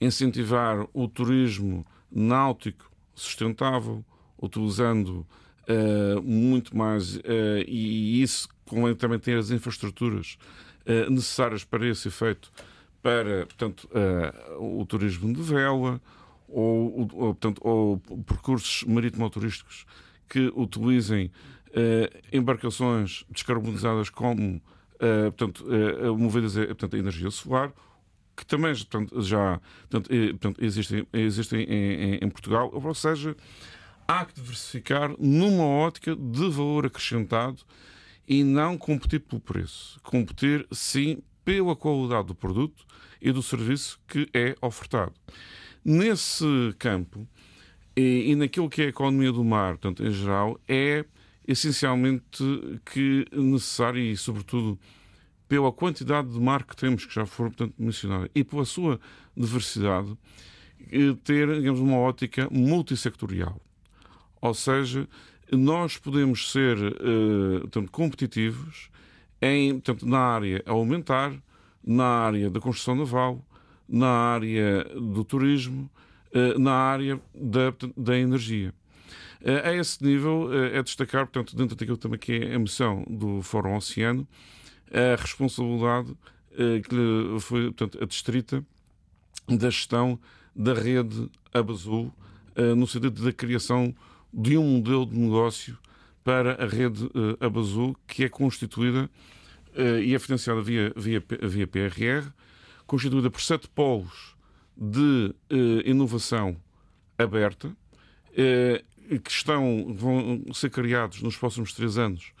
incentivar 0.00 0.84
o 0.92 1.06
turismo 1.06 1.86
náutico 2.10 2.90
sustentável, 3.14 4.04
utilizando 4.36 5.24
uh, 5.68 6.20
muito 6.22 6.76
mais, 6.76 7.16
uh, 7.18 7.22
e, 7.68 8.18
e 8.18 8.22
isso 8.22 8.48
convém 8.64 8.96
também 8.96 9.20
ter 9.20 9.38
as 9.38 9.50
infraestruturas 9.50 10.36
uh, 10.86 11.10
necessárias 11.10 11.64
para 11.64 11.86
esse 11.86 12.08
efeito, 12.08 12.50
para 13.02 13.46
portanto, 13.46 13.88
uh, 13.90 14.80
o 14.80 14.86
turismo 14.86 15.32
de 15.32 15.42
vela 15.42 16.00
ou, 16.48 17.00
ou, 17.00 17.34
portanto, 17.34 17.60
ou 17.62 17.98
percursos 18.26 18.84
marítimo-turísticos 18.84 19.84
que 20.28 20.52
utilizem 20.56 21.26
uh, 21.68 22.36
embarcações 22.36 23.24
descarbonizadas 23.30 24.10
como 24.10 24.60
portanto, 25.36 25.66
movidas 26.16 26.56
a, 26.56 26.64
portanto, 26.66 26.96
a 26.96 26.98
energia 26.98 27.30
solar, 27.30 27.70
que 28.34 28.46
também 28.46 28.72
portanto, 28.72 29.20
já 29.20 29.60
portanto, 29.90 30.64
existem, 30.64 31.06
existem 31.12 31.62
em, 31.64 32.14
em, 32.14 32.18
em 32.22 32.30
Portugal, 32.30 32.70
ou 32.72 32.94
seja, 32.94 33.36
há 34.08 34.24
que 34.24 34.34
diversificar 34.34 35.10
numa 35.18 35.64
ótica 35.64 36.16
de 36.16 36.48
valor 36.48 36.86
acrescentado 36.86 37.58
e 38.26 38.42
não 38.42 38.76
competir 38.78 39.20
pelo 39.20 39.40
preço. 39.40 40.00
Competir, 40.02 40.66
sim, 40.72 41.22
pela 41.44 41.76
qualidade 41.76 42.28
do 42.28 42.34
produto 42.34 42.84
e 43.20 43.30
do 43.32 43.42
serviço 43.42 44.00
que 44.06 44.28
é 44.32 44.56
ofertado. 44.60 45.12
Nesse 45.84 46.44
campo, 46.78 47.28
e, 47.96 48.30
e 48.30 48.34
naquilo 48.34 48.68
que 48.68 48.82
é 48.82 48.86
a 48.86 48.88
economia 48.88 49.30
do 49.30 49.44
mar, 49.44 49.76
portanto, 49.76 50.04
em 50.04 50.10
geral, 50.10 50.58
é 50.66 51.04
essencialmente 51.46 52.42
que 52.84 53.26
necessário 53.32 54.00
e, 54.00 54.16
sobretudo, 54.16 54.78
pela 55.46 55.70
quantidade 55.70 56.32
de 56.32 56.40
mar 56.40 56.64
que 56.64 56.74
temos, 56.74 57.04
que 57.04 57.14
já 57.14 57.26
foram 57.26 57.50
portanto, 57.50 57.74
mencionadas, 57.78 58.30
e 58.34 58.42
pela 58.42 58.64
sua 58.64 58.98
diversidade, 59.36 60.16
eh, 60.90 61.14
ter, 61.22 61.54
digamos, 61.54 61.80
uma 61.80 61.98
ótica 61.98 62.48
multissectorial. 62.50 63.60
Ou 64.40 64.54
seja, 64.54 65.08
nós 65.52 65.96
podemos 65.96 66.50
ser 66.50 66.76
uh, 66.78 67.60
portanto, 67.60 67.90
competitivos 67.90 68.90
em, 69.40 69.72
portanto, 69.74 70.06
na 70.06 70.18
área 70.18 70.62
alimentar, 70.66 71.34
na 71.84 72.04
área 72.04 72.50
da 72.50 72.60
construção 72.60 72.94
naval, 72.94 73.44
na 73.88 74.08
área 74.08 74.84
do 74.84 75.24
turismo, 75.24 75.90
uh, 76.34 76.58
na 76.58 76.72
área 76.72 77.20
da, 77.34 77.74
da 77.96 78.18
energia. 78.18 78.72
Uh, 79.40 79.68
a 79.68 79.74
esse 79.74 80.02
nível 80.02 80.48
é 80.52 80.82
destacar, 80.82 81.26
portanto, 81.26 81.54
dentro 81.54 81.76
daquilo 81.76 81.98
também 81.98 82.18
que 82.18 82.32
é 82.32 82.54
a 82.54 82.58
missão 82.58 83.04
do 83.08 83.42
Fórum 83.42 83.76
Oceano, 83.76 84.26
a 84.90 85.20
responsabilidade 85.20 86.14
que 86.88 86.94
lhe 86.94 87.40
foi 87.40 87.72
portanto, 87.72 88.06
distrita 88.06 88.64
da 89.48 89.68
gestão 89.68 90.20
da 90.54 90.72
rede 90.72 91.28
Abazul 91.52 92.14
no 92.76 92.86
sentido 92.86 93.24
da 93.24 93.32
criação 93.32 93.92
de 94.34 94.58
um 94.58 94.78
modelo 94.78 95.06
de 95.06 95.16
negócio 95.16 95.78
para 96.24 96.62
a 96.62 96.66
rede 96.66 97.08
Abazul, 97.38 97.96
que 98.06 98.24
é 98.24 98.28
constituída 98.28 99.08
e 100.02 100.14
é 100.14 100.18
financiada 100.18 100.60
via, 100.62 100.92
via, 100.96 101.22
via 101.42 101.66
PRR, 101.66 102.30
constituída 102.86 103.30
por 103.30 103.40
sete 103.40 103.68
polos 103.68 104.34
de 104.76 105.34
inovação 105.84 106.56
aberta, 107.18 107.76
que 108.34 109.30
estão, 109.30 109.94
vão 109.94 110.42
ser 110.54 110.70
criados 110.70 111.20
nos 111.20 111.36
próximos 111.36 111.72
três 111.72 111.98
anos 111.98 112.32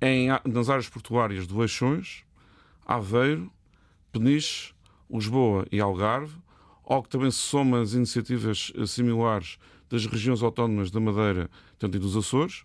em, 0.00 0.28
nas 0.44 0.68
áreas 0.68 0.88
portuárias 0.88 1.46
de 1.46 1.54
Leixões, 1.54 2.24
Aveiro, 2.84 3.50
Peniche, 4.12 4.74
Lisboa 5.10 5.66
e 5.72 5.80
Algarve, 5.80 6.36
ao 6.84 7.02
que 7.02 7.08
também 7.08 7.30
se 7.30 7.38
somam 7.38 7.80
as 7.80 7.94
iniciativas 7.94 8.70
similares 8.86 9.58
das 9.94 10.06
regiões 10.06 10.42
autónomas 10.42 10.90
da 10.90 10.98
Madeira 10.98 11.48
portanto, 11.70 11.94
e 11.94 11.98
dos 11.98 12.16
Açores. 12.16 12.64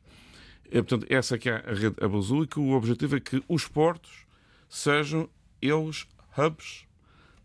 E, 0.66 0.82
portanto, 0.82 1.06
essa 1.10 1.36
aqui 1.36 1.50
é 1.50 1.56
a 1.56 1.74
rede 1.74 1.96
Abazul 2.02 2.44
e 2.44 2.48
que 2.48 2.60
o 2.60 2.72
objetivo 2.72 3.16
é 3.16 3.20
que 3.20 3.44
os 3.48 3.68
portos 3.68 4.26
sejam 4.68 5.30
eles 5.62 6.08
hubs 6.38 6.86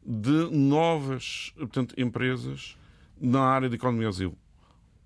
de 0.04 0.50
novas 0.50 1.52
portanto, 1.56 1.94
empresas 1.98 2.76
na 3.20 3.40
área 3.40 3.68
de 3.68 3.76
economia 3.76 4.08
azul. 4.08 4.36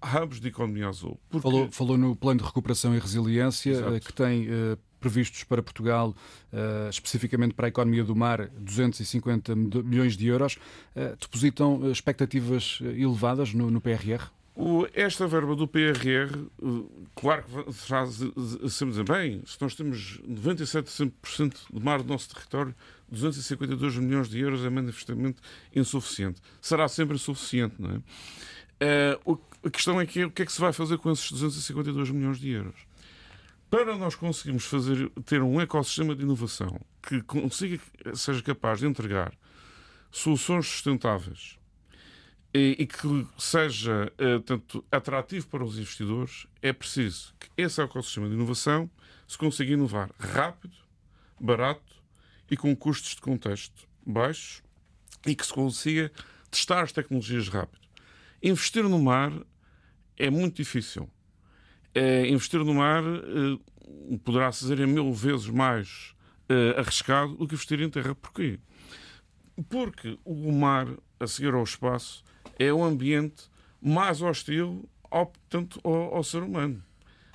Hubs 0.02 0.40
de 0.40 0.48
economia 0.48 0.88
azul. 0.88 1.20
Porque... 1.28 1.42
Falou, 1.42 1.68
falou, 1.72 1.98
no 1.98 2.14
plano 2.14 2.40
de 2.40 2.46
recuperação 2.46 2.94
e 2.94 2.98
resiliência 2.98 3.70
Exato. 3.70 3.94
Eh, 3.94 4.00
que 4.00 4.12
tem 4.12 4.48
uh, 4.48 4.78
previstos 5.00 5.42
para 5.42 5.60
Portugal, 5.60 6.14
uh, 6.52 6.88
especificamente 6.88 7.54
para 7.54 7.66
a 7.66 7.68
economia 7.68 8.04
do 8.04 8.14
mar, 8.14 8.48
250 8.48 9.56
milhões 9.56 10.16
de 10.16 10.26
euros. 10.28 10.54
Uh, 10.94 11.16
depositam 11.20 11.90
expectativas 11.90 12.78
elevadas 12.80 13.52
no, 13.52 13.70
no 13.70 13.80
PRR? 13.80 14.30
Esta 14.92 15.26
verba 15.26 15.54
do 15.54 15.68
PRR, 15.68 16.46
claro 17.14 17.44
que 17.44 17.72
será 17.72 18.04
sempre 18.06 18.90
dizer, 18.90 19.04
bem, 19.04 19.40
se 19.46 19.56
nós 19.60 19.76
temos 19.76 20.20
97% 20.28 21.54
do 21.70 21.80
mar 21.80 22.02
do 22.02 22.08
nosso 22.08 22.34
território, 22.34 22.74
252 23.08 23.98
milhões 23.98 24.28
de 24.28 24.40
euros 24.40 24.64
é 24.64 24.70
manifestamente 24.70 25.40
insuficiente. 25.74 26.40
Será 26.60 26.88
sempre 26.88 27.14
insuficiente, 27.14 27.76
não 27.78 27.90
é? 27.90 29.18
Uh, 29.24 29.40
a 29.64 29.70
questão 29.70 30.00
é 30.00 30.06
que 30.06 30.24
o 30.24 30.30
que 30.30 30.42
é 30.42 30.46
que 30.46 30.52
se 30.52 30.60
vai 30.60 30.72
fazer 30.72 30.98
com 30.98 31.10
esses 31.10 31.30
252 31.30 32.10
milhões 32.10 32.38
de 32.38 32.50
euros? 32.50 32.86
Para 33.70 33.96
nós 33.96 34.14
conseguirmos 34.14 34.64
fazer, 34.64 35.10
ter 35.24 35.42
um 35.42 35.60
ecossistema 35.60 36.14
de 36.14 36.22
inovação 36.22 36.80
que 37.02 37.20
consiga, 37.22 37.80
seja 38.14 38.42
capaz 38.42 38.80
de 38.80 38.86
entregar 38.86 39.32
soluções 40.10 40.66
sustentáveis 40.66 41.57
e, 42.58 42.86
que 42.86 43.26
seja 43.36 44.12
uh, 44.18 44.40
tanto 44.40 44.84
atrativo 44.90 45.46
para 45.48 45.64
os 45.64 45.78
investidores, 45.78 46.46
é 46.62 46.72
preciso 46.72 47.34
que 47.38 47.48
esse 47.56 47.80
ecossistema 47.80 48.28
de 48.28 48.34
inovação 48.34 48.90
se 49.26 49.36
consiga 49.36 49.72
inovar 49.72 50.10
rápido, 50.18 50.76
barato 51.40 52.02
e 52.50 52.56
com 52.56 52.74
custos 52.74 53.14
de 53.14 53.20
contexto 53.20 53.86
baixos 54.04 54.62
e 55.26 55.34
que 55.34 55.44
se 55.44 55.52
consiga 55.52 56.10
testar 56.50 56.82
as 56.82 56.92
tecnologias 56.92 57.48
rápido. 57.48 57.86
Investir 58.42 58.84
no 58.84 58.98
mar 58.98 59.32
é 60.16 60.30
muito 60.30 60.56
difícil. 60.56 61.08
É, 61.94 62.26
investir 62.28 62.60
no 62.64 62.74
mar 62.74 63.02
poderá-se 64.24 64.60
dizer 64.60 64.80
é 64.80 64.86
mil 64.86 65.12
vezes 65.12 65.48
mais 65.48 66.14
é, 66.48 66.78
arriscado 66.78 67.36
do 67.36 67.46
que 67.46 67.54
investir 67.54 67.80
em 67.80 67.90
terra. 67.90 68.14
Porquê? 68.14 68.58
Porque 69.68 70.18
o 70.24 70.52
mar, 70.52 70.88
a 71.18 71.26
seguir 71.26 71.52
ao 71.52 71.62
espaço, 71.62 72.24
é 72.58 72.72
o 72.72 72.82
ambiente 72.82 73.44
mais 73.80 74.20
hostil 74.20 74.88
ao, 75.10 75.32
ao, 75.84 76.16
ao 76.16 76.24
ser 76.24 76.42
humano. 76.42 76.82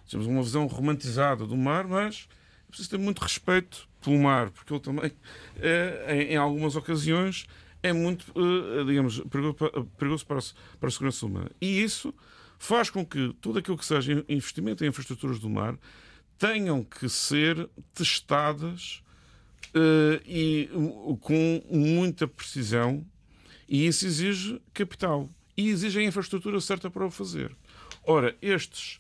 Temos 0.09 0.27
uma 0.27 0.43
visão 0.43 0.67
romantizada 0.67 1.45
do 1.47 1.55
mar, 1.55 1.87
mas 1.87 2.27
é 2.67 2.69
preciso 2.69 2.89
ter 2.89 2.99
muito 2.99 3.19
respeito 3.19 3.87
pelo 4.01 4.19
mar, 4.19 4.51
porque 4.51 4.73
ele 4.73 4.81
também, 4.81 5.11
é, 5.59 6.33
em, 6.33 6.35
algumas 6.35 6.75
ocasiões, 6.75 7.47
é 7.81 7.91
muito, 7.91 8.31
uh, 8.37 8.85
digamos, 8.85 9.21
perigoso 9.97 10.25
para, 10.25 10.39
para 10.79 10.87
a 10.87 10.91
segurança 10.91 11.25
humana. 11.25 11.51
E 11.59 11.81
isso 11.81 12.13
faz 12.59 12.89
com 12.89 13.05
que 13.05 13.35
tudo 13.41 13.59
aquilo 13.59 13.77
que 13.77 13.85
seja 13.85 14.23
investimento 14.29 14.83
em 14.83 14.87
infraestruturas 14.87 15.39
do 15.39 15.49
mar 15.49 15.77
tenham 16.37 16.83
que 16.83 17.09
ser 17.09 17.69
testadas 17.93 19.03
uh, 19.69 20.21
e 20.25 20.69
com 21.21 21.61
muita 21.69 22.27
precisão 22.27 23.05
e 23.67 23.85
isso 23.87 24.05
exige 24.05 24.61
capital 24.73 25.29
e 25.55 25.69
exige 25.69 25.99
a 25.99 26.03
infraestrutura 26.03 26.59
certa 26.59 26.89
para 26.89 27.05
o 27.05 27.11
fazer. 27.11 27.55
Ora, 28.03 28.35
estes, 28.41 28.99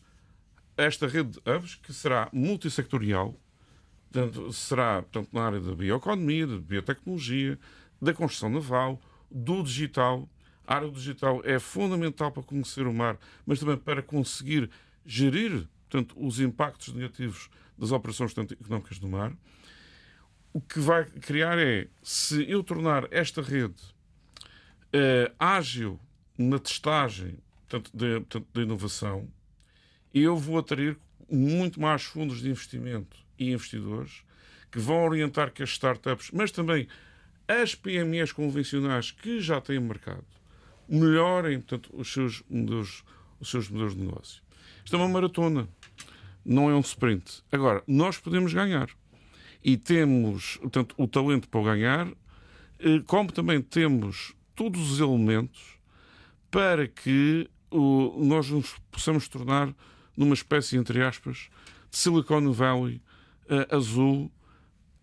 esta 0.77 1.07
rede 1.07 1.31
de 1.31 1.39
hubs, 1.49 1.75
que 1.75 1.93
será 1.93 2.29
multissectorial, 2.31 3.35
portanto, 4.11 4.53
será 4.53 5.01
portanto, 5.01 5.29
na 5.33 5.45
área 5.45 5.59
da 5.59 5.75
bioeconomia, 5.75 6.47
da 6.47 6.57
biotecnologia, 6.57 7.59
da 8.01 8.13
construção 8.13 8.49
naval, 8.49 9.01
do 9.29 9.63
digital. 9.63 10.29
A 10.65 10.75
área 10.75 10.87
do 10.87 10.93
digital 10.93 11.41
é 11.43 11.59
fundamental 11.59 12.31
para 12.31 12.43
conhecer 12.43 12.87
o 12.87 12.93
mar, 12.93 13.17
mas 13.45 13.59
também 13.59 13.77
para 13.77 14.01
conseguir 14.01 14.69
gerir 15.05 15.67
portanto, 15.89 16.15
os 16.17 16.39
impactos 16.39 16.93
negativos 16.93 17.49
das 17.77 17.91
operações 17.91 18.33
portanto, 18.33 18.57
económicas 18.59 18.99
do 18.99 19.07
mar. 19.07 19.33
O 20.51 20.61
que 20.61 20.79
vai 20.79 21.05
criar 21.05 21.57
é, 21.59 21.87
se 22.01 22.49
eu 22.49 22.63
tornar 22.63 23.07
esta 23.11 23.41
rede 23.41 23.75
uh, 24.93 25.33
ágil 25.39 25.99
na 26.37 26.59
testagem 26.59 27.37
portanto, 27.67 27.91
de, 27.93 28.19
portanto, 28.19 28.47
de 28.53 28.61
inovação, 28.61 29.27
eu 30.13 30.37
vou 30.37 30.57
atrair 30.59 30.97
muito 31.29 31.81
mais 31.81 32.03
fundos 32.03 32.41
de 32.41 32.49
investimento 32.49 33.17
e 33.37 33.51
investidores 33.51 34.23
que 34.71 34.79
vão 34.79 35.03
orientar 35.03 35.51
que 35.51 35.63
as 35.63 35.69
startups, 35.69 36.29
mas 36.31 36.51
também 36.51 36.87
as 37.47 37.75
PMEs 37.75 38.31
convencionais 38.31 39.11
que 39.11 39.41
já 39.41 39.59
têm 39.59 39.79
mercado 39.79 40.25
melhorem 40.87 41.59
portanto, 41.59 41.89
os, 41.93 42.11
seus 42.11 42.43
modelos, 42.49 43.03
os 43.39 43.49
seus 43.49 43.69
modelos 43.69 43.95
de 43.95 44.01
negócio. 44.01 44.43
Isto 44.83 44.95
é 44.95 44.99
uma 44.99 45.07
maratona, 45.07 45.67
não 46.45 46.69
é 46.69 46.75
um 46.75 46.81
sprint. 46.81 47.43
Agora, 47.51 47.83
nós 47.87 48.17
podemos 48.17 48.53
ganhar. 48.53 48.89
E 49.63 49.77
temos 49.77 50.57
portanto, 50.57 50.93
o 50.97 51.07
talento 51.07 51.47
para 51.47 51.63
ganhar, 51.63 52.07
eh, 52.79 53.01
como 53.07 53.31
também 53.31 53.61
temos 53.61 54.35
todos 54.55 54.91
os 54.91 54.99
elementos 54.99 55.77
para 56.49 56.87
que 56.87 57.49
o, 57.71 58.13
nós 58.23 58.49
nos 58.49 58.75
possamos 58.91 59.27
tornar 59.27 59.73
numa 60.15 60.33
espécie, 60.33 60.77
entre 60.77 61.03
aspas, 61.03 61.49
de 61.89 61.97
Silicon 61.97 62.51
Valley 62.51 63.01
uh, 63.45 63.75
azul 63.75 64.31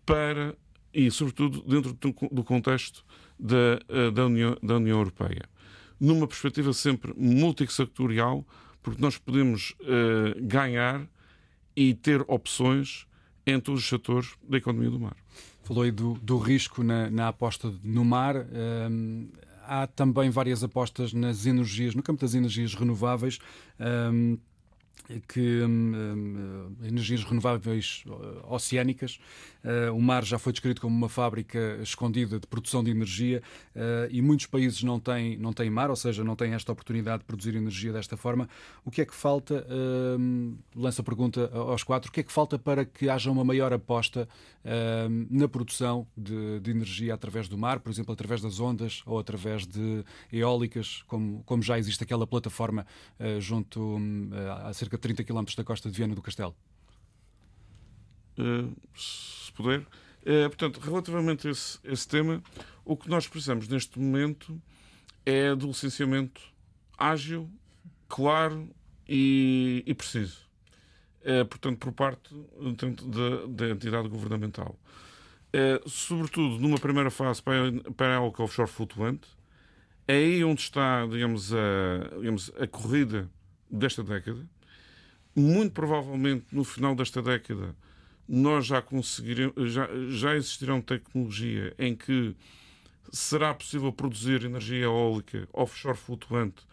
para 0.05 0.55
e, 0.93 1.09
sobretudo, 1.09 1.61
dentro 1.61 1.93
do 1.93 2.43
contexto 2.43 3.05
da, 3.39 3.79
eh, 3.87 4.11
da, 4.11 4.25
União, 4.25 4.57
da 4.61 4.75
União 4.75 4.97
Europeia. 4.97 5.49
Numa 5.97 6.27
perspectiva 6.27 6.73
sempre 6.73 7.13
multissectorial, 7.15 8.45
porque 8.83 9.01
nós 9.01 9.17
podemos 9.17 9.71
uh, 9.81 10.35
ganhar 10.41 11.07
e 11.75 11.93
ter 11.93 12.25
opções 12.27 13.07
em 13.45 13.59
todos 13.59 13.81
os 13.81 13.87
setores 13.87 14.35
da 14.43 14.57
economia 14.57 14.89
do 14.89 14.99
mar. 14.99 15.15
Falou 15.71 15.85
aí 15.85 15.91
do, 15.91 16.15
do 16.15 16.37
risco 16.37 16.83
na, 16.83 17.09
na, 17.09 17.29
aposta 17.29 17.73
no 17.81 18.03
mar. 18.03 18.35
Um, 18.35 19.29
há 19.63 19.87
também 19.87 20.29
várias 20.29 20.65
apostas 20.65 21.13
nas 21.13 21.45
energias, 21.45 21.95
no 21.95 22.03
campo 22.03 22.19
das 22.19 22.35
energias 22.35 22.75
renováveis. 22.75 23.39
Um, 23.79 24.37
que 25.27 25.61
hum, 25.63 25.93
hum, 25.95 26.75
energias 26.83 27.23
renováveis 27.23 28.03
oceânicas. 28.47 29.19
Uh, 29.63 29.95
o 29.95 30.01
mar 30.01 30.25
já 30.25 30.39
foi 30.39 30.51
descrito 30.51 30.81
como 30.81 30.95
uma 30.95 31.07
fábrica 31.07 31.77
escondida 31.83 32.39
de 32.39 32.47
produção 32.47 32.83
de 32.83 32.89
energia 32.89 33.43
uh, 33.75 34.09
e 34.09 34.19
muitos 34.19 34.47
países 34.47 34.81
não 34.81 34.99
têm, 34.99 35.37
não 35.37 35.53
têm 35.53 35.69
mar, 35.69 35.91
ou 35.91 35.95
seja, 35.95 36.23
não 36.23 36.35
têm 36.35 36.53
esta 36.53 36.71
oportunidade 36.71 37.19
de 37.19 37.25
produzir 37.25 37.55
energia 37.55 37.93
desta 37.93 38.17
forma. 38.17 38.49
O 38.83 38.89
que 38.89 39.01
é 39.01 39.05
que 39.05 39.13
falta? 39.13 39.65
Uh, 39.69 40.57
lanço 40.75 41.01
a 41.01 41.03
pergunta 41.03 41.51
aos 41.53 41.83
quatro: 41.83 42.09
o 42.09 42.11
que 42.11 42.21
é 42.21 42.23
que 42.23 42.31
falta 42.31 42.57
para 42.57 42.85
que 42.85 43.07
haja 43.07 43.29
uma 43.29 43.43
maior 43.43 43.71
aposta 43.71 44.27
na 45.31 45.47
produção 45.47 46.05
de, 46.15 46.59
de, 46.59 46.69
energia 46.69 47.15
através 47.15 47.47
do 47.47 47.57
mar, 47.57 47.79
por 47.79 47.91
exemplo, 47.91 48.13
através 48.13 48.41
das 48.41 48.59
ondas 48.59 49.01
ou 49.07 49.17
através 49.17 49.65
de 49.65 50.05
eólicas, 50.31 51.03
como, 51.07 51.41
como 51.47 51.63
já 51.63 51.79
existe 51.79 52.03
aquela 52.03 52.27
plataforma 52.27 52.85
junto 53.39 53.81
hum, 53.81 54.29
a 54.63 54.71
cerca 54.71 54.90
de 54.97 55.01
30 55.01 55.23
km 55.23 55.45
da 55.55 55.63
costa 55.63 55.89
de 55.89 55.97
Viana 55.97 56.15
do 56.15 56.21
Castelo? 56.21 56.55
Uh, 58.37 58.73
se 58.95 59.51
puder. 59.53 59.79
Uh, 59.79 60.47
portanto, 60.47 60.79
relativamente 60.79 61.47
a 61.47 61.51
esse, 61.51 61.79
esse, 61.83 62.07
tema, 62.07 62.41
o 62.85 62.95
que 62.95 63.09
nós 63.09 63.27
precisamos 63.27 63.67
neste 63.67 63.99
momento 63.99 64.61
é 65.25 65.53
do 65.55 65.67
licenciamento 65.67 66.41
ágil, 66.97 67.49
claro 68.07 68.69
e, 69.07 69.83
e 69.85 69.93
preciso. 69.93 70.39
Uh, 71.21 71.45
portanto, 71.45 71.77
por 71.77 71.91
parte 71.91 72.33
da, 72.33 73.45
da 73.47 73.69
entidade 73.69 74.07
governamental. 74.07 74.79
sobretudo 75.85 76.59
numa 76.59 76.79
primeira 76.79 77.11
fase 77.11 77.41
para, 77.41 77.71
para 77.95 78.15
a 78.15 78.21
offshore 78.21 78.69
flutuante, 78.69 79.27
É 80.07 80.15
aí 80.15 80.43
onde 80.43 80.61
está, 80.61 81.05
digamos, 81.05 81.53
a, 81.53 82.17
digamos, 82.19 82.51
a 82.59 82.67
corrida 82.67 83.29
desta 83.69 84.03
década. 84.03 84.45
Muito 85.35 85.73
provavelmente 85.73 86.45
no 86.51 86.63
final 86.63 86.95
desta 86.95 87.21
década 87.21 87.75
nós 88.27 88.65
já 88.65 88.81
conseguiremos, 88.81 89.73
já, 89.73 89.89
já 90.09 90.35
existirão 90.35 90.81
tecnologia 90.81 91.73
em 91.77 91.95
que 91.95 92.35
será 93.11 93.53
possível 93.53 93.91
produzir 93.91 94.45
energia 94.45 94.85
eólica 94.85 95.47
offshore 95.51 95.97
flutuante 95.97 96.65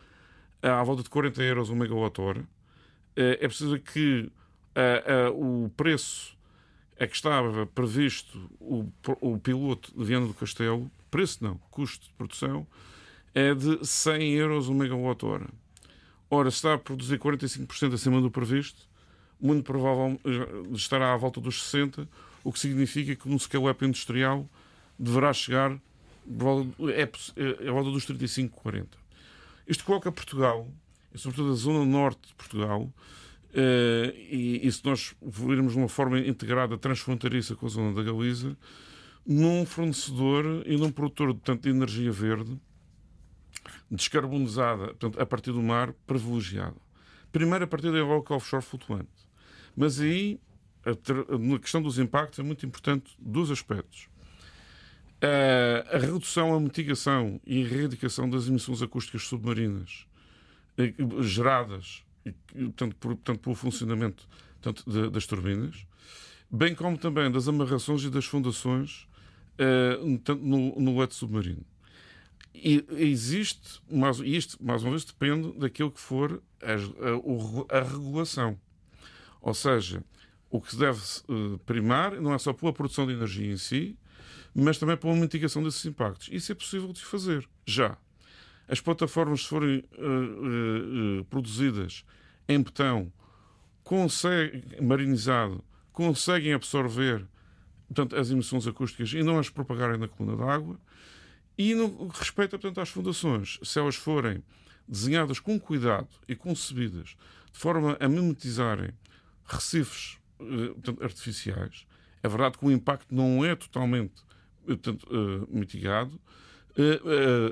à 0.63 0.83
volta 0.85 1.03
de 1.03 1.11
40 1.11 1.43
euros 1.43 1.71
o 1.71 1.75
megawatt-hora. 1.75 2.47
Eh, 3.17 3.39
é 3.41 3.49
preciso 3.49 3.79
que 3.81 4.31
o 5.35 5.69
preço 5.71 6.39
a 7.01 7.07
que 7.07 7.17
estava 7.17 7.67
previsto 7.67 8.49
o, 8.61 8.89
o 9.21 9.39
piloto 9.39 9.93
de 9.97 10.05
Viana 10.05 10.27
do 10.27 10.35
Castelo, 10.35 10.89
preço 11.11 11.43
não, 11.43 11.59
custo 11.71 12.07
de 12.07 12.15
produção, 12.15 12.67
é 13.35 13.55
de 13.55 13.85
100 13.85 14.35
euros 14.35 14.69
o 14.69 14.75
megawatt-hora. 14.75 15.49
Ora, 16.31 16.49
está 16.49 16.75
a 16.75 16.79
produzir 16.79 17.19
45% 17.19 17.95
acima 17.95 18.21
do 18.21 18.31
previsto, 18.31 18.89
muito 19.41 19.65
provavelmente 19.65 20.21
estará 20.73 21.15
à 21.15 21.17
volta 21.17 21.41
dos 21.41 21.63
60, 21.65 22.09
o 22.45 22.53
que 22.53 22.59
significa 22.59 23.17
que 23.17 23.29
no 23.29 23.39
scale-up 23.39 23.85
industrial 23.85 24.49
deverá 24.99 25.33
chegar 25.33 25.73
é, 26.93 27.03
é, 27.03 27.69
à 27.69 27.73
volta 27.73 27.91
dos 27.91 28.05
35, 28.05 28.61
40. 28.61 28.89
Isto 29.67 29.85
coloca 29.85 30.13
Portugal, 30.13 30.69
e 31.15 31.19
sobretudo 31.19 31.53
a 31.53 31.55
zona 31.55 31.85
norte 31.85 32.29
de 32.29 32.35
Portugal, 32.35 32.91
Uh, 33.49 34.13
e, 34.31 34.71
se 34.71 34.85
nós 34.85 35.15
virmos 35.23 35.73
de 35.73 35.79
uma 35.79 35.89
forma 35.89 36.19
integrada, 36.19 36.77
transfronteiriça 36.77 37.57
com 37.57 37.65
a 37.65 37.69
zona 37.71 37.95
da 37.95 38.03
Galiza, 38.03 38.55
num 39.27 39.65
fornecedor 39.65 40.63
e 40.67 40.77
num 40.77 40.93
produtor 40.93 41.29
portanto, 41.29 41.63
de 41.63 41.71
energia 41.71 42.13
verde 42.13 42.61
descarbonizada 43.91 44.89
portanto, 44.89 45.21
a 45.21 45.27
partir 45.27 45.53
do 45.53 45.63
mar 45.63 45.93
privilegiado. 46.07 46.81
Primeiro 47.33 47.65
a 47.65 47.69
partir 47.69 47.93
da 47.93 47.99
eólica 47.99 48.35
offshore 48.35 48.63
flutuante. 48.65 49.29
Mas 49.77 50.01
aí, 50.01 50.41
a, 50.85 51.39
na 51.39 51.59
questão 51.59 51.83
dos 51.83 51.99
impactos, 51.99 52.39
é 52.39 52.43
muito 52.43 52.65
importante 52.65 53.15
dois 53.19 53.51
aspectos. 53.51 54.09
Uh, 55.19 55.97
a 55.97 55.99
redução, 55.99 56.55
a 56.55 56.61
mitigação 56.61 57.41
e 57.45 57.59
a 57.59 57.61
erradicação 57.67 58.31
das 58.31 58.47
emissões 58.47 58.81
acústicas 58.83 59.25
submarinas 59.25 60.07
uh, 60.79 61.23
geradas 61.23 62.05
tanto, 62.77 62.97
por, 62.97 63.17
tanto 63.17 63.41
pelo 63.41 63.55
funcionamento 63.55 64.29
tanto 64.61 64.89
de, 64.91 65.11
das 65.11 65.27
turbinas, 65.27 65.87
bem 66.51 66.75
como 66.75 66.99
também 66.99 67.31
das 67.31 67.49
amarrações 67.49 68.03
e 68.03 68.11
das 68.11 68.25
fundações 68.25 69.09
uh, 69.59 70.35
no, 70.37 70.81
no 70.81 70.99
leito 70.99 71.15
submarino. 71.15 71.65
E 72.63 72.85
existe, 72.91 73.81
mas 73.91 74.19
isto, 74.19 74.63
mais 74.63 74.83
uma 74.83 74.91
vez, 74.91 75.05
depende 75.05 75.53
daquilo 75.59 75.91
que 75.91 76.01
for 76.01 76.43
a, 76.63 76.73
a, 76.73 77.79
a 77.79 77.83
regulação. 77.83 78.59
Ou 79.41 79.55
seja, 79.55 80.03
o 80.51 80.61
que 80.61 80.77
deve 80.77 81.01
uh, 81.29 81.59
primar 81.67 82.21
não 82.21 82.35
é 82.35 82.39
só 82.39 82.53
pela 82.53 82.73
produção 82.73 83.07
de 83.07 83.13
energia 83.13 83.53
em 83.53 83.57
si, 83.57 83.97
mas 84.55 84.79
também 84.79 84.97
pela 84.97 85.15
mitigação 85.15 85.63
desses 85.63 85.85
impactos. 85.85 86.29
Isso 86.33 86.51
é 86.51 86.55
possível 86.55 86.93
de 86.93 87.05
fazer, 87.05 87.49
já. 87.67 87.97
As 88.67 88.81
plataformas, 88.81 89.43
se 89.43 89.49
forem 89.49 89.85
uh, 89.97 91.21
uh, 91.21 91.25
produzidas 91.27 92.05
em 92.49 92.61
betão, 92.61 93.13
marinizado, 94.83 95.65
conseguem 95.93 96.53
absorver 96.53 97.27
portanto, 97.89 98.17
as 98.17 98.31
emissões 98.31 98.67
acústicas 98.67 99.13
e 99.13 99.23
não 99.23 99.39
as 99.39 99.49
propagarem 99.49 99.99
na 99.99 100.09
coluna 100.09 100.37
d'água. 100.37 100.79
E 101.59 101.75
no 101.75 102.07
respeito 102.07 102.51
portanto, 102.51 102.81
às 102.81 102.89
fundações, 102.89 103.59
se 103.63 103.79
elas 103.79 103.97
forem 103.97 104.43
desenhadas 104.87 105.41
com 105.41 105.59
cuidado 105.59 106.09
e 106.29 106.37
concebidas 106.37 107.17
de 107.53 107.59
forma 107.59 107.97
a 107.99 108.09
mimetizarem 108.09 108.93
recifes 109.45 110.19
eh, 110.41 110.69
portanto, 110.69 111.03
artificiais, 111.03 111.85
é 112.23 112.29
verdade 112.29 112.57
que 112.57 112.65
o 112.65 112.71
impacto 112.71 113.13
não 113.13 113.45
é 113.45 113.57
totalmente 113.57 114.23
portanto, 114.65 115.05
uh, 115.11 115.49
mitigado, 115.51 116.21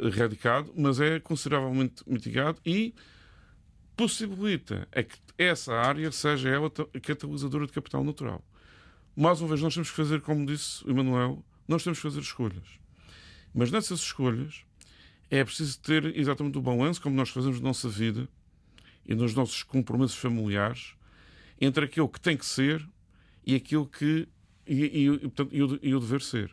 erradicado, 0.03 0.73
mas 0.77 1.01
é 1.01 1.19
consideravelmente 1.19 2.05
mitigado 2.07 2.61
e 2.65 2.95
possibilita 3.97 4.87
é 4.93 5.03
que 5.03 5.17
essa 5.39 5.75
área 5.75 6.13
seja 6.13 6.49
ela 6.49 6.71
catalisadora 7.03 7.67
de 7.67 7.73
capital 7.73 8.05
natural. 8.05 8.45
Mais 9.17 9.41
uma 9.41 9.49
vez, 9.49 9.63
nós 9.63 9.75
temos 9.75 9.91
que 9.91 9.97
fazer, 9.97 10.21
como 10.21 10.45
disse 10.45 10.89
Emanuel, 10.89 11.43
nós 11.67 11.83
temos 11.83 11.99
que 11.99 12.03
fazer 12.03 12.21
escolhas. 12.21 12.86
Mas 13.57 13.71
nessas 13.71 14.01
escolhas 14.01 14.67
é 15.31 15.43
preciso 15.43 15.81
ter 15.81 16.15
exatamente 16.15 16.59
o 16.59 16.61
balanço, 16.61 17.01
como 17.01 17.17
nós 17.17 17.31
fazemos 17.31 17.59
na 17.59 17.69
nossa 17.69 17.89
vida 17.89 18.29
e 19.07 19.15
nos 19.15 19.35
nossos 19.35 19.63
compromissos 19.63 20.19
familiares, 20.19 20.95
entre 21.59 21.87
aquilo 21.87 22.07
que 22.07 22.21
tem 22.21 22.37
que 22.37 22.45
ser 22.45 22.87
e 23.47 23.55
aquilo 23.55 23.87
que 23.87 24.29
e, 24.67 24.75
e, 24.75 25.07
e, 25.07 25.19
portanto, 25.19 25.49
e, 25.53 25.63
o, 25.63 25.79
e 25.83 25.95
o 25.95 26.01
dever 26.01 26.21
ser. 26.21 26.51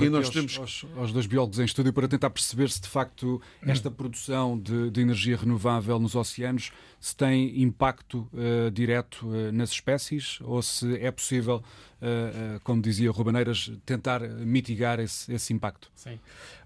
e 0.00 0.08
nós 0.08 0.26
aos, 0.26 0.30
temos 0.30 0.58
aos, 0.58 0.86
aos, 0.96 1.12
dois 1.12 1.26
biólogos 1.26 1.58
em 1.58 1.64
estúdio 1.64 1.92
para 1.92 2.08
tentar 2.08 2.30
perceber 2.30 2.68
se 2.70 2.80
de 2.80 2.88
facto 2.88 3.40
esta 3.62 3.90
produção 3.90 4.58
de, 4.58 4.90
de 4.90 5.00
energia 5.00 5.36
renovável 5.36 5.98
nos 5.98 6.14
oceanos 6.14 6.72
se 7.00 7.14
tem 7.14 7.62
impacto 7.62 8.28
uh, 8.32 8.70
direto 8.70 9.26
uh, 9.26 9.52
nas 9.52 9.70
espécies 9.70 10.38
ou 10.42 10.62
se 10.62 10.98
é 10.98 11.10
possível, 11.10 11.62
uh, 12.00 12.60
como 12.64 12.80
dizia 12.80 13.10
Rubaneiras, 13.10 13.70
tentar 13.84 14.20
mitigar 14.20 14.98
esse, 15.00 15.32
esse 15.32 15.52
impacto. 15.52 15.90
Sim. 15.94 16.18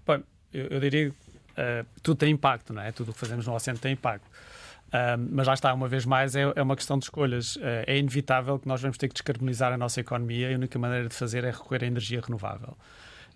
Bom, 0.05 0.21
eu, 0.53 0.65
eu 0.67 0.79
diria 0.79 1.13
tudo 2.01 2.19
tem 2.19 2.31
impacto, 2.31 2.73
não 2.73 2.81
é? 2.81 2.89
Tudo 2.89 3.11
o 3.11 3.13
que 3.13 3.19
fazemos 3.19 3.45
no 3.45 3.53
oceano 3.53 3.77
tem 3.77 3.91
impacto 3.91 4.28
mas 5.31 5.47
lá 5.47 5.53
está, 5.53 5.73
uma 5.73 5.87
vez 5.87 6.05
mais, 6.05 6.35
é, 6.35 6.51
é 6.55 6.61
uma 6.61 6.75
questão 6.75 6.97
de 6.97 7.05
escolhas. 7.05 7.55
Uh, 7.57 7.85
é 7.85 7.97
inevitável 7.97 8.57
que 8.57 8.67
nós 8.67 8.81
vamos 8.81 8.97
ter 8.97 9.07
que 9.07 9.13
descarbonizar 9.13 9.71
a 9.71 9.77
nossa 9.77 9.99
economia 9.99 10.49
e 10.49 10.53
a 10.53 10.57
única 10.57 10.79
maneira 10.79 11.07
de 11.07 11.15
fazer 11.15 11.43
é 11.43 11.51
recorrer 11.51 11.83
à 11.83 11.87
energia 11.87 12.21
renovável. 12.21 12.77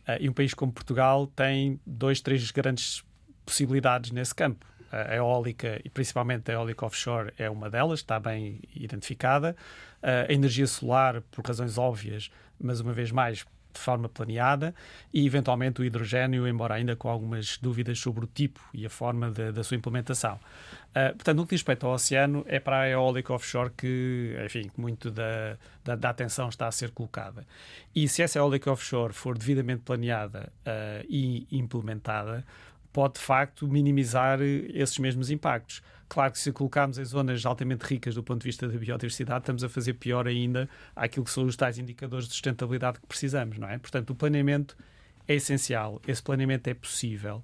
Uh, 0.08 0.18
e 0.20 0.30
um 0.30 0.34
país 0.34 0.54
como 0.54 0.72
Portugal 0.72 1.28
tem 1.28 1.80
dois, 1.86 2.22
três 2.22 2.50
grandes 2.52 3.04
possibilidades 3.46 4.12
nesse 4.12 4.34
campo. 4.34 4.66
A 4.92 5.16
eólica, 5.16 5.82
e 5.84 5.90
principalmente 5.90 6.52
a 6.52 6.54
eólica 6.54 6.86
offshore, 6.86 7.34
é 7.38 7.50
uma 7.50 7.68
delas, 7.68 8.00
está 8.00 8.20
bem 8.20 8.60
identificada. 8.76 9.56
Uh, 10.04 10.30
a 10.30 10.34
energia 10.34 10.68
solar, 10.68 11.22
por 11.32 11.46
razões 11.46 11.78
óbvias, 11.78 12.30
mas 12.60 12.80
uma 12.80 12.94
vez 12.94 13.12
mais, 13.12 13.46
de 13.74 13.80
forma 13.80 14.08
planeada 14.08 14.74
e, 15.14 15.26
eventualmente, 15.26 15.82
o 15.82 15.84
hidrogênio, 15.86 16.48
embora 16.48 16.76
ainda 16.76 16.96
com 16.96 17.10
algumas 17.10 17.58
dúvidas 17.58 18.00
sobre 18.00 18.26
o 18.26 18.28
tipo 18.28 18.60
e 18.74 18.86
a 18.86 18.90
forma 18.90 19.32
de, 19.32 19.52
da 19.52 19.64
sua 19.64 19.76
implementação. 19.76 20.40
Uh, 20.92 21.16
portanto, 21.16 21.38
no 21.38 21.44
que 21.46 21.56
diz 21.56 21.62
respeito 21.62 21.88
ao 21.88 21.94
oceano, 21.94 22.46
é 22.48 22.60
para 22.60 22.82
a 22.82 22.90
eólica 22.90 23.34
offshore 23.34 23.72
que, 23.76 24.36
enfim, 24.46 24.70
muito 24.78 25.10
da, 25.10 25.58
da, 25.84 25.96
da, 25.96 26.10
atenção 26.10 26.50
está 26.50 26.68
a 26.68 26.72
ser 26.72 26.92
colocada. 26.92 27.46
E 27.96 28.08
se 28.08 28.22
essa 28.22 28.38
eólica 28.38 28.72
offshore 28.72 29.14
for 29.14 29.38
devidamente 29.38 29.82
planeada 29.82 30.52
uh, 30.60 31.06
e 31.10 31.48
implementada, 31.52 32.46
pode 32.92 33.16
de 33.16 33.22
facto 33.22 33.68
minimizar 33.68 34.40
esses 34.42 35.00
mesmos 35.00 35.32
impactos. 35.32 35.82
Claro 36.14 36.32
que 36.32 36.38
se 36.38 36.52
colocarmos 36.52 37.00
em 37.00 37.06
zonas 37.06 37.44
altamente 37.44 37.84
ricas 37.86 38.14
do 38.14 38.22
ponto 38.22 38.42
de 38.42 38.46
vista 38.46 38.68
da 38.68 38.78
biodiversidade, 38.78 39.40
estamos 39.40 39.64
a 39.64 39.68
fazer 39.68 39.96
pior 39.96 40.28
ainda 40.28 40.70
aquilo 40.96 41.26
que 41.26 41.32
são 41.32 41.44
os 41.44 41.56
tais 41.56 41.80
indicadores 41.80 42.28
de 42.28 42.34
sustentabilidade 42.34 43.00
que 43.00 43.08
precisamos, 43.08 43.58
não 43.58 43.68
é? 43.68 43.80
Portanto, 43.80 44.12
o 44.12 44.16
planeamento 44.16 44.78
é 45.28 45.34
essencial, 45.34 46.00
esse 46.08 46.22
planeamento 46.22 46.70
é 46.70 46.76
possível, 46.76 47.38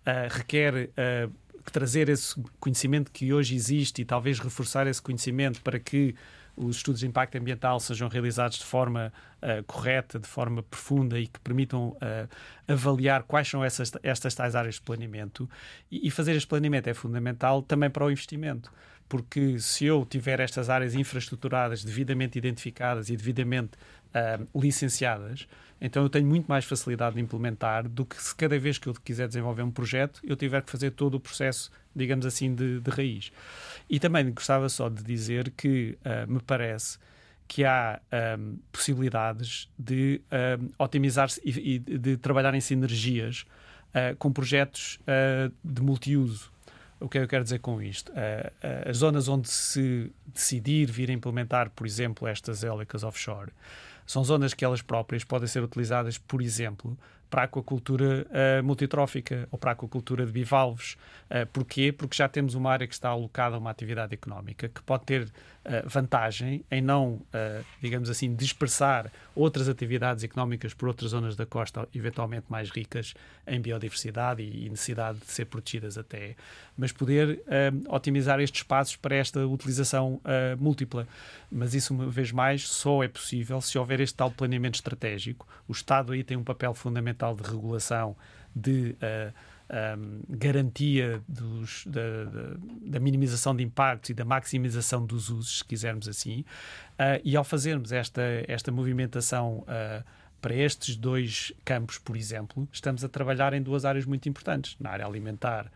uh, 0.00 0.28
requer 0.28 0.90
uh, 0.90 1.32
trazer 1.70 2.08
esse 2.08 2.34
conhecimento 2.58 3.12
que 3.12 3.32
hoje 3.32 3.54
existe 3.54 4.02
e 4.02 4.04
talvez 4.04 4.40
reforçar 4.40 4.88
esse 4.88 5.00
conhecimento 5.00 5.62
para 5.62 5.78
que 5.78 6.12
os 6.56 6.76
estudos 6.76 7.00
de 7.00 7.06
impacto 7.06 7.36
ambiental 7.36 7.78
sejam 7.78 8.08
realizados 8.08 8.58
de 8.58 8.64
forma 8.64 9.12
uh, 9.42 9.62
correta, 9.64 10.18
de 10.18 10.26
forma 10.26 10.62
profunda 10.62 11.18
e 11.18 11.26
que 11.26 11.38
permitam 11.40 11.88
uh, 11.88 12.28
avaliar 12.66 13.22
quais 13.24 13.48
são 13.48 13.62
essas, 13.62 13.92
estas 14.02 14.34
tais 14.34 14.54
áreas 14.54 14.76
de 14.76 14.80
planeamento. 14.80 15.48
E, 15.90 16.06
e 16.06 16.10
fazer 16.10 16.34
este 16.34 16.46
planeamento 16.46 16.88
é 16.88 16.94
fundamental 16.94 17.62
também 17.62 17.90
para 17.90 18.04
o 18.04 18.10
investimento 18.10 18.72
porque 19.08 19.58
se 19.58 19.84
eu 19.84 20.04
tiver 20.04 20.40
estas 20.40 20.68
áreas 20.68 20.94
infraestruturadas 20.94 21.84
devidamente 21.84 22.38
identificadas 22.38 23.08
e 23.08 23.16
devidamente 23.16 23.76
uh, 24.08 24.60
licenciadas, 24.60 25.46
então 25.80 26.02
eu 26.02 26.08
tenho 26.08 26.26
muito 26.26 26.46
mais 26.46 26.64
facilidade 26.64 27.16
de 27.16 27.20
implementar 27.20 27.88
do 27.88 28.04
que 28.04 28.20
se 28.20 28.34
cada 28.34 28.58
vez 28.58 28.78
que 28.78 28.88
eu 28.88 28.94
quiser 28.94 29.28
desenvolver 29.28 29.62
um 29.62 29.70
projeto 29.70 30.20
eu 30.24 30.34
tiver 30.36 30.62
que 30.62 30.70
fazer 30.70 30.90
todo 30.90 31.14
o 31.14 31.20
processo, 31.20 31.70
digamos 31.96 32.26
assim, 32.26 32.54
de, 32.54 32.80
de 32.80 32.90
raiz. 32.90 33.32
E 33.88 33.98
também 33.98 34.30
gostava 34.32 34.68
só 34.68 34.88
de 34.88 35.02
dizer 35.02 35.52
que 35.56 35.96
uh, 36.04 36.30
me 36.30 36.40
parece 36.40 36.98
que 37.48 37.64
há 37.64 38.00
um, 38.38 38.58
possibilidades 38.72 39.68
de 39.78 40.20
um, 40.60 40.68
otimizar-se 40.78 41.40
e, 41.44 41.76
e, 41.76 41.78
de 41.78 42.16
trabalhar 42.16 42.54
em 42.54 42.60
sinergias 42.60 43.46
uh, 43.90 44.16
com 44.16 44.32
projetos 44.32 44.98
de 45.62 45.80
multiuso 45.80 46.50
o 46.98 47.08
que 47.08 47.18
é 47.18 47.20
que 47.20 47.24
eu 47.24 47.28
quero 47.28 47.44
dizer 47.44 47.58
com 47.58 47.80
isto? 47.82 48.10
Uh, 48.12 48.88
as 48.88 48.98
zonas 48.98 49.28
onde 49.28 49.50
se 49.50 50.10
decidir 50.26 50.90
vir 50.90 51.10
a 51.10 51.12
implementar, 51.12 51.70
por 51.70 51.86
exemplo, 51.86 52.26
estas 52.26 52.62
eólicas 52.62 53.04
offshore, 53.04 53.52
são 54.06 54.24
zonas 54.24 54.54
que 54.54 54.64
elas 54.64 54.80
próprias 54.80 55.24
podem 55.24 55.46
ser 55.46 55.62
utilizadas, 55.62 56.16
por 56.16 56.40
exemplo, 56.40 56.96
para 57.30 57.42
a 57.42 57.44
aquacultura 57.44 58.26
uh, 58.26 58.64
multitrófica 58.64 59.48
ou 59.50 59.58
para 59.58 59.70
a 59.70 59.72
aquacultura 59.72 60.24
de 60.24 60.32
bivalves. 60.32 60.96
Uh, 61.30 61.46
porquê? 61.52 61.92
Porque 61.92 62.16
já 62.16 62.28
temos 62.28 62.54
uma 62.54 62.70
área 62.70 62.86
que 62.86 62.94
está 62.94 63.08
alocada 63.08 63.56
a 63.56 63.58
uma 63.58 63.70
atividade 63.70 64.14
económica 64.14 64.68
que 64.68 64.82
pode 64.82 65.04
ter 65.04 65.28
vantagem 65.86 66.64
em 66.70 66.80
não, 66.80 67.14
uh, 67.14 67.64
digamos 67.80 68.08
assim, 68.08 68.34
dispersar 68.34 69.10
outras 69.34 69.68
atividades 69.68 70.22
económicas 70.24 70.72
por 70.72 70.88
outras 70.88 71.10
zonas 71.10 71.36
da 71.36 71.44
costa, 71.44 71.88
eventualmente 71.94 72.46
mais 72.48 72.70
ricas 72.70 73.14
em 73.46 73.60
biodiversidade 73.60 74.42
e, 74.42 74.68
necessidade 74.68 75.18
de 75.18 75.26
ser 75.26 75.46
protegidas 75.46 75.98
até, 75.98 76.36
mas 76.76 76.92
poder 76.92 77.42
otimizar 77.88 78.40
estes 78.40 78.60
espaços 78.60 78.96
para 78.96 79.14
esta 79.14 79.46
utilização 79.46 80.20
múltipla. 80.58 81.06
Mas 81.50 81.74
isso, 81.74 81.94
uma 81.94 82.08
vez 82.08 82.32
mais, 82.32 82.68
só 82.68 83.02
é 83.02 83.08
possível 83.08 83.60
se 83.60 83.78
houver 83.78 84.00
este 84.00 84.16
tal 84.16 84.30
planeamento 84.30 84.76
estratégico. 84.76 85.46
O 85.68 85.72
Estado 85.72 86.12
aí 86.12 86.24
tem 86.24 86.36
um 86.36 86.44
papel 86.44 86.74
fundamental 86.74 87.34
de 87.34 87.42
regulação, 87.42 88.16
de 88.54 88.96
um, 89.68 90.20
garantia 90.28 91.20
dos, 91.28 91.84
da, 91.86 92.24
da, 92.24 92.56
da, 92.82 93.00
minimização 93.00 93.54
de 93.54 93.64
impactos 93.64 94.10
e 94.10 94.14
da 94.14 94.24
maximização 94.24 95.04
dos 95.04 95.28
usos, 95.28 95.58
se 95.58 95.64
quisermos 95.64 96.08
assim. 96.08 96.40
Uh, 96.92 97.20
e 97.24 97.36
ao 97.36 97.44
fazermos 97.44 97.92
esta, 97.92 98.22
esta 98.46 98.70
movimentação 98.70 99.58
uh, 99.58 100.04
para 100.40 100.54
estes 100.54 100.96
dois 100.96 101.52
campos, 101.64 101.98
por 101.98 102.16
exemplo, 102.16 102.68
estamos 102.72 103.02
a 103.02 103.08
trabalhar 103.08 103.52
em 103.54 103.62
duas 103.62 103.84
áreas 103.84 104.04
muito 104.04 104.28
importantes. 104.28 104.76
Na 104.78 104.90
área 104.90 105.06
alimentar, 105.06 105.70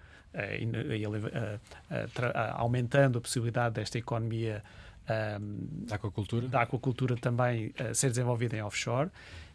aumentando 2.55 3.19
a 3.19 3.21
possibilidade 3.21 3.75
desta 3.75 3.99
economia 3.99 4.63
um, 5.11 5.87
da 5.87 5.97
aquacultura, 5.97 6.49
da 6.49 6.63
aquacultura 6.63 7.17
também 7.17 7.69
uh, 7.81 7.95
ser 7.95 8.11
desenvolvida 8.11 8.57
em 8.57 8.63
offshore 8.63 9.11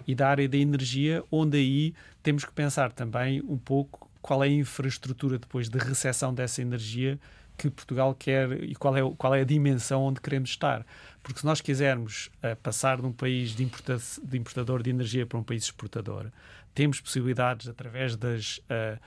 e 0.05 0.13
da 0.13 0.27
área 0.27 0.47
da 0.49 0.57
energia, 0.57 1.23
onde 1.31 1.57
aí 1.57 1.95
temos 2.21 2.43
que 2.43 2.51
pensar 2.51 2.91
também 2.91 3.41
um 3.41 3.57
pouco 3.57 4.04
qual 4.25 4.43
é 4.43 4.47
a 4.47 4.49
infraestrutura 4.49 5.37
depois 5.37 5.69
de 5.69 5.77
recepção 5.77 6.33
dessa 6.33 6.59
energia 6.59 7.19
que 7.55 7.69
Portugal 7.69 8.15
quer 8.15 8.63
e 8.63 8.73
qual 8.73 8.97
é, 8.97 9.01
qual 9.15 9.35
é 9.35 9.41
a 9.41 9.43
dimensão 9.43 10.01
onde 10.01 10.19
queremos 10.19 10.49
estar. 10.49 10.83
Porque 11.21 11.41
se 11.41 11.45
nós 11.45 11.61
quisermos 11.61 12.31
uh, 12.37 12.55
passar 12.63 12.99
de 12.99 13.05
um 13.05 13.11
país 13.11 13.51
de, 13.51 13.63
importa 13.63 13.99
de, 14.23 14.35
importador 14.35 14.81
de 14.81 14.89
energia 14.89 15.27
para 15.27 15.37
um 15.37 15.43
país 15.43 15.65
exportador, 15.65 16.31
temos 16.73 16.99
possibilidades 16.99 17.67
através 17.67 18.15
das. 18.15 18.57
Uh, 18.57 18.99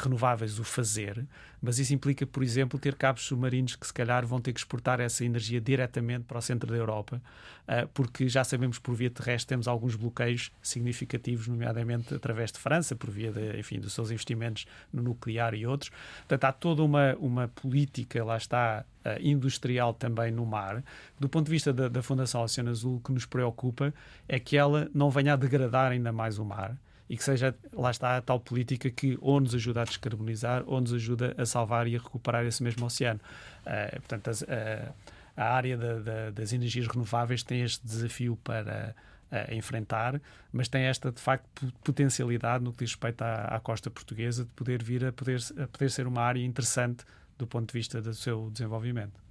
renováveis 0.00 0.58
o 0.58 0.64
fazer, 0.64 1.26
mas 1.64 1.78
isso 1.78 1.94
implica, 1.94 2.26
por 2.26 2.42
exemplo, 2.42 2.78
ter 2.78 2.94
cabos 2.94 3.22
submarinos 3.22 3.74
que 3.74 3.86
se 3.86 3.92
calhar 3.92 4.26
vão 4.26 4.38
ter 4.38 4.52
que 4.52 4.60
exportar 4.60 5.00
essa 5.00 5.24
energia 5.24 5.58
diretamente 5.60 6.24
para 6.24 6.38
o 6.38 6.42
centro 6.42 6.70
da 6.70 6.76
Europa, 6.76 7.22
uh, 7.66 7.88
porque 7.94 8.28
já 8.28 8.44
sabemos 8.44 8.78
por 8.78 8.94
via 8.94 9.10
terrestre 9.10 9.48
temos 9.48 9.66
alguns 9.66 9.96
bloqueios 9.96 10.52
significativos, 10.62 11.48
nomeadamente 11.48 12.14
através 12.14 12.52
de 12.52 12.58
França, 12.58 12.94
por 12.94 13.10
via 13.10 13.32
de, 13.32 13.58
enfim, 13.58 13.80
dos 13.80 13.94
seus 13.94 14.10
investimentos 14.10 14.66
no 14.92 15.02
nuclear 15.02 15.54
e 15.54 15.66
outros. 15.66 15.90
Portanto, 16.18 16.44
há 16.44 16.52
toda 16.52 16.82
uma, 16.82 17.14
uma 17.16 17.48
política, 17.48 18.22
lá 18.22 18.36
está, 18.36 18.84
uh, 19.04 19.20
industrial 19.20 19.94
também 19.94 20.30
no 20.30 20.44
mar. 20.44 20.84
Do 21.18 21.30
ponto 21.30 21.46
de 21.46 21.50
vista 21.50 21.72
da, 21.72 21.88
da 21.88 22.02
Fundação 22.02 22.42
Oceano 22.42 22.70
Azul, 22.70 22.96
o 22.96 23.00
que 23.00 23.10
nos 23.10 23.24
preocupa 23.24 23.94
é 24.28 24.38
que 24.38 24.56
ela 24.56 24.90
não 24.94 25.10
venha 25.10 25.32
a 25.32 25.36
degradar 25.36 25.92
ainda 25.92 26.12
mais 26.12 26.38
o 26.38 26.44
mar 26.44 26.76
e 27.08 27.16
que 27.16 27.24
seja, 27.24 27.54
lá 27.72 27.90
está, 27.90 28.16
a 28.16 28.22
tal 28.22 28.40
política 28.40 28.90
que 28.90 29.18
ou 29.20 29.40
nos 29.40 29.54
ajuda 29.54 29.82
a 29.82 29.84
descarbonizar 29.84 30.62
ou 30.66 30.80
nos 30.80 30.92
ajuda 30.92 31.34
a 31.36 31.44
salvar 31.44 31.86
e 31.86 31.96
a 31.96 31.98
recuperar 31.98 32.44
esse 32.46 32.62
mesmo 32.62 32.86
oceano. 32.86 33.20
Uh, 33.66 34.00
portanto, 34.00 34.28
as, 34.28 34.42
uh, 34.42 34.94
a 35.36 35.44
área 35.44 35.76
da, 35.76 35.98
da, 35.98 36.30
das 36.30 36.52
energias 36.52 36.86
renováveis 36.86 37.42
tem 37.42 37.62
este 37.62 37.86
desafio 37.86 38.36
para 38.42 38.94
uh, 39.30 39.54
enfrentar, 39.54 40.20
mas 40.52 40.68
tem 40.68 40.84
esta, 40.84 41.12
de 41.12 41.20
facto, 41.20 41.72
potencialidade 41.84 42.64
no 42.64 42.72
que 42.72 42.84
diz 42.84 42.92
respeito 42.92 43.22
à, 43.22 43.44
à 43.44 43.60
costa 43.60 43.90
portuguesa 43.90 44.44
de 44.44 44.50
poder 44.52 44.82
vir 44.82 45.04
a 45.04 45.12
poder, 45.12 45.40
a 45.62 45.66
poder 45.66 45.90
ser 45.90 46.06
uma 46.06 46.22
área 46.22 46.42
interessante 46.42 47.04
do 47.36 47.46
ponto 47.46 47.72
de 47.72 47.78
vista 47.78 48.00
do 48.00 48.14
seu 48.14 48.48
desenvolvimento. 48.50 49.23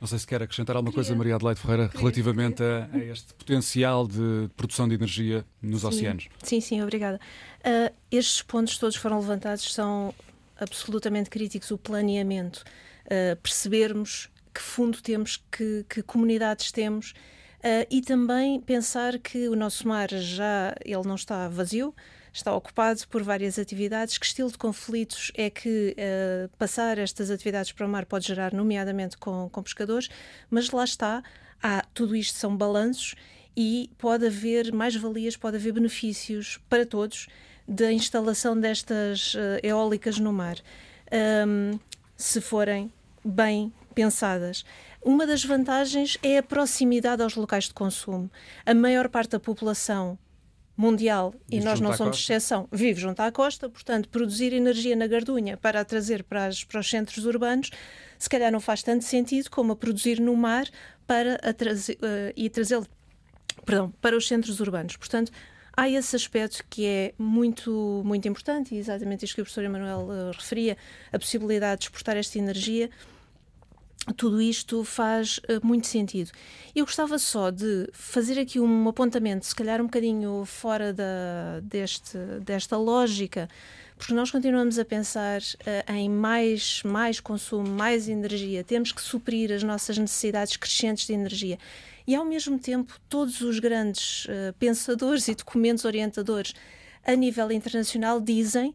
Não 0.00 0.08
sei 0.08 0.18
se 0.18 0.26
quer 0.26 0.42
acrescentar 0.42 0.76
alguma 0.76 0.92
coisa, 0.92 1.14
Maria 1.14 1.34
Adelaide 1.34 1.60
Ferreira, 1.60 1.90
relativamente 1.94 2.62
a, 2.62 2.88
a, 2.92 2.98
este 2.98 3.34
potencial 3.34 4.06
de 4.06 4.48
produção 4.56 4.88
de 4.88 4.94
energia 4.94 5.44
nos 5.60 5.82
sim. 5.82 5.86
oceanos. 5.86 6.28
Sim, 6.42 6.60
sim, 6.60 6.82
obrigada. 6.82 7.20
Uh, 7.60 7.94
estes 8.10 8.40
pontos 8.42 8.78
todos 8.78 8.96
foram 8.96 9.18
levantados, 9.18 9.72
são 9.74 10.14
absolutamente 10.58 11.28
críticos. 11.28 11.70
O 11.70 11.78
planeamento, 11.78 12.64
uh, 13.06 13.36
percebermos 13.42 14.30
que 14.54 14.60
fundo 14.60 15.00
temos, 15.02 15.42
que, 15.50 15.84
que 15.88 16.02
comunidades 16.02 16.72
temos 16.72 17.10
uh, 17.58 17.86
e 17.90 18.00
também 18.00 18.60
pensar 18.60 19.18
que 19.18 19.48
o 19.48 19.56
nosso 19.56 19.86
mar 19.86 20.08
já 20.08 20.74
ele 20.84 21.06
não 21.06 21.14
está 21.14 21.48
vazio, 21.48 21.94
está 22.32 22.54
ocupado 22.54 23.00
por 23.08 23.22
várias 23.22 23.58
atividades. 23.58 24.18
Que 24.18 24.26
estilo 24.26 24.50
de 24.50 24.58
conflitos 24.58 25.32
é 25.34 25.50
que 25.50 25.96
uh, 25.96 26.48
passar 26.56 26.98
estas 26.98 27.30
atividades 27.30 27.72
para 27.72 27.86
o 27.86 27.88
mar 27.88 28.06
pode 28.06 28.26
gerar, 28.26 28.52
nomeadamente 28.52 29.16
com, 29.16 29.48
com 29.50 29.62
pescadores, 29.62 30.08
mas 30.48 30.70
lá 30.70 30.84
está, 30.84 31.22
há, 31.62 31.84
tudo 31.94 32.16
isto 32.16 32.36
são 32.36 32.56
balanços 32.56 33.14
e 33.56 33.90
pode 33.98 34.26
haver 34.26 34.72
mais-valias, 34.72 35.36
pode 35.36 35.56
haver 35.56 35.72
benefícios 35.72 36.60
para 36.68 36.86
todos 36.86 37.28
da 37.66 37.92
instalação 37.92 38.58
destas 38.58 39.34
uh, 39.34 39.38
eólicas 39.62 40.18
no 40.18 40.32
mar, 40.32 40.56
um, 41.46 41.78
se 42.16 42.40
forem 42.40 42.92
bem 43.24 43.72
pensadas. 43.94 44.64
Uma 45.02 45.26
das 45.26 45.44
vantagens 45.44 46.18
é 46.22 46.38
a 46.38 46.42
proximidade 46.42 47.22
aos 47.22 47.34
locais 47.34 47.64
de 47.64 47.74
consumo. 47.74 48.30
A 48.66 48.74
maior 48.74 49.08
parte 49.08 49.30
da 49.30 49.40
população 49.40 50.18
mundial, 50.80 51.34
e 51.50 51.60
nós 51.60 51.78
não 51.78 51.92
somos 51.92 52.16
exceção, 52.18 52.66
vive 52.72 52.98
junto 52.98 53.20
à 53.20 53.30
costa, 53.30 53.68
portanto, 53.68 54.08
produzir 54.08 54.54
energia 54.54 54.96
na 54.96 55.06
Gardunha 55.06 55.58
para 55.58 55.80
a 55.80 55.84
trazer 55.84 56.24
para, 56.24 56.46
as, 56.46 56.64
para 56.64 56.80
os 56.80 56.88
centros 56.88 57.26
urbanos, 57.26 57.70
se 58.18 58.30
calhar 58.30 58.50
não 58.50 58.60
faz 58.60 58.82
tanto 58.82 59.04
sentido 59.04 59.50
como 59.50 59.72
a 59.72 59.76
produzir 59.76 60.18
no 60.18 60.34
mar 60.34 60.66
para 61.06 61.34
a 61.42 61.52
trazer, 61.52 61.94
uh, 61.96 62.32
e 62.34 62.48
trazê-lo 62.48 62.86
perdão, 63.66 63.92
para 64.00 64.16
os 64.16 64.26
centros 64.26 64.58
urbanos. 64.58 64.96
Portanto, 64.96 65.30
há 65.76 65.86
esse 65.86 66.16
aspecto 66.16 66.64
que 66.70 66.86
é 66.86 67.12
muito, 67.18 68.02
muito 68.02 68.26
importante, 68.26 68.74
e 68.74 68.78
exatamente 68.78 69.26
isto 69.26 69.34
que 69.34 69.42
o 69.42 69.44
professor 69.44 69.64
Emanuel 69.64 70.08
uh, 70.08 70.30
referia, 70.32 70.78
a 71.12 71.18
possibilidade 71.18 71.80
de 71.80 71.84
exportar 71.88 72.16
esta 72.16 72.38
energia 72.38 72.88
tudo 74.16 74.40
isto 74.40 74.82
faz 74.82 75.38
uh, 75.38 75.64
muito 75.64 75.86
sentido. 75.86 76.30
Eu 76.74 76.84
gostava 76.84 77.18
só 77.18 77.50
de 77.50 77.88
fazer 77.92 78.38
aqui 78.38 78.58
um 78.58 78.88
apontamento, 78.88 79.46
se 79.46 79.54
calhar 79.54 79.80
um 79.80 79.84
bocadinho 79.84 80.44
fora 80.44 80.92
da, 80.92 81.60
deste, 81.62 82.16
desta 82.44 82.76
lógica, 82.76 83.48
porque 83.96 84.14
nós 84.14 84.30
continuamos 84.30 84.78
a 84.78 84.84
pensar 84.84 85.40
uh, 85.40 85.92
em 85.92 86.08
mais, 86.08 86.82
mais 86.82 87.20
consumo, 87.20 87.68
mais 87.68 88.08
energia, 88.08 88.64
temos 88.64 88.92
que 88.92 89.02
suprir 89.02 89.52
as 89.52 89.62
nossas 89.62 89.98
necessidades 89.98 90.56
crescentes 90.56 91.06
de 91.06 91.12
energia. 91.12 91.58
E 92.06 92.14
ao 92.14 92.24
mesmo 92.24 92.58
tempo, 92.58 92.98
todos 93.08 93.40
os 93.42 93.58
grandes 93.58 94.24
uh, 94.24 94.52
pensadores 94.58 95.28
e 95.28 95.34
documentos 95.34 95.84
orientadores 95.84 96.54
a 97.04 97.14
nível 97.14 97.52
internacional 97.52 98.20
dizem 98.20 98.74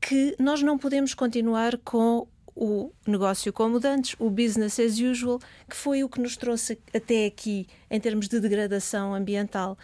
que 0.00 0.36
nós 0.38 0.62
não 0.62 0.76
podemos 0.76 1.14
continuar 1.14 1.78
com 1.78 2.26
o 2.56 2.90
negócio 3.06 3.52
como 3.52 3.78
antes, 3.84 4.16
o 4.18 4.30
business 4.30 4.80
as 4.80 4.98
usual, 4.98 5.38
que 5.68 5.76
foi 5.76 6.02
o 6.02 6.08
que 6.08 6.18
nos 6.18 6.38
trouxe 6.38 6.78
até 6.94 7.26
aqui 7.26 7.66
em 7.90 8.00
termos 8.00 8.28
de 8.28 8.40
degradação 8.40 9.14
ambiental. 9.14 9.76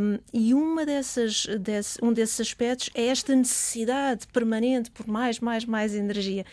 Um, 0.00 0.18
e 0.32 0.52
uma 0.52 0.84
dessas, 0.84 1.46
desse, 1.60 2.04
um 2.04 2.12
desses 2.12 2.40
aspectos 2.40 2.90
é 2.94 3.06
esta 3.06 3.34
necessidade 3.36 4.26
permanente 4.26 4.90
por 4.90 5.06
mais, 5.06 5.38
mais, 5.38 5.64
mais 5.64 5.94
energia. 5.94 6.44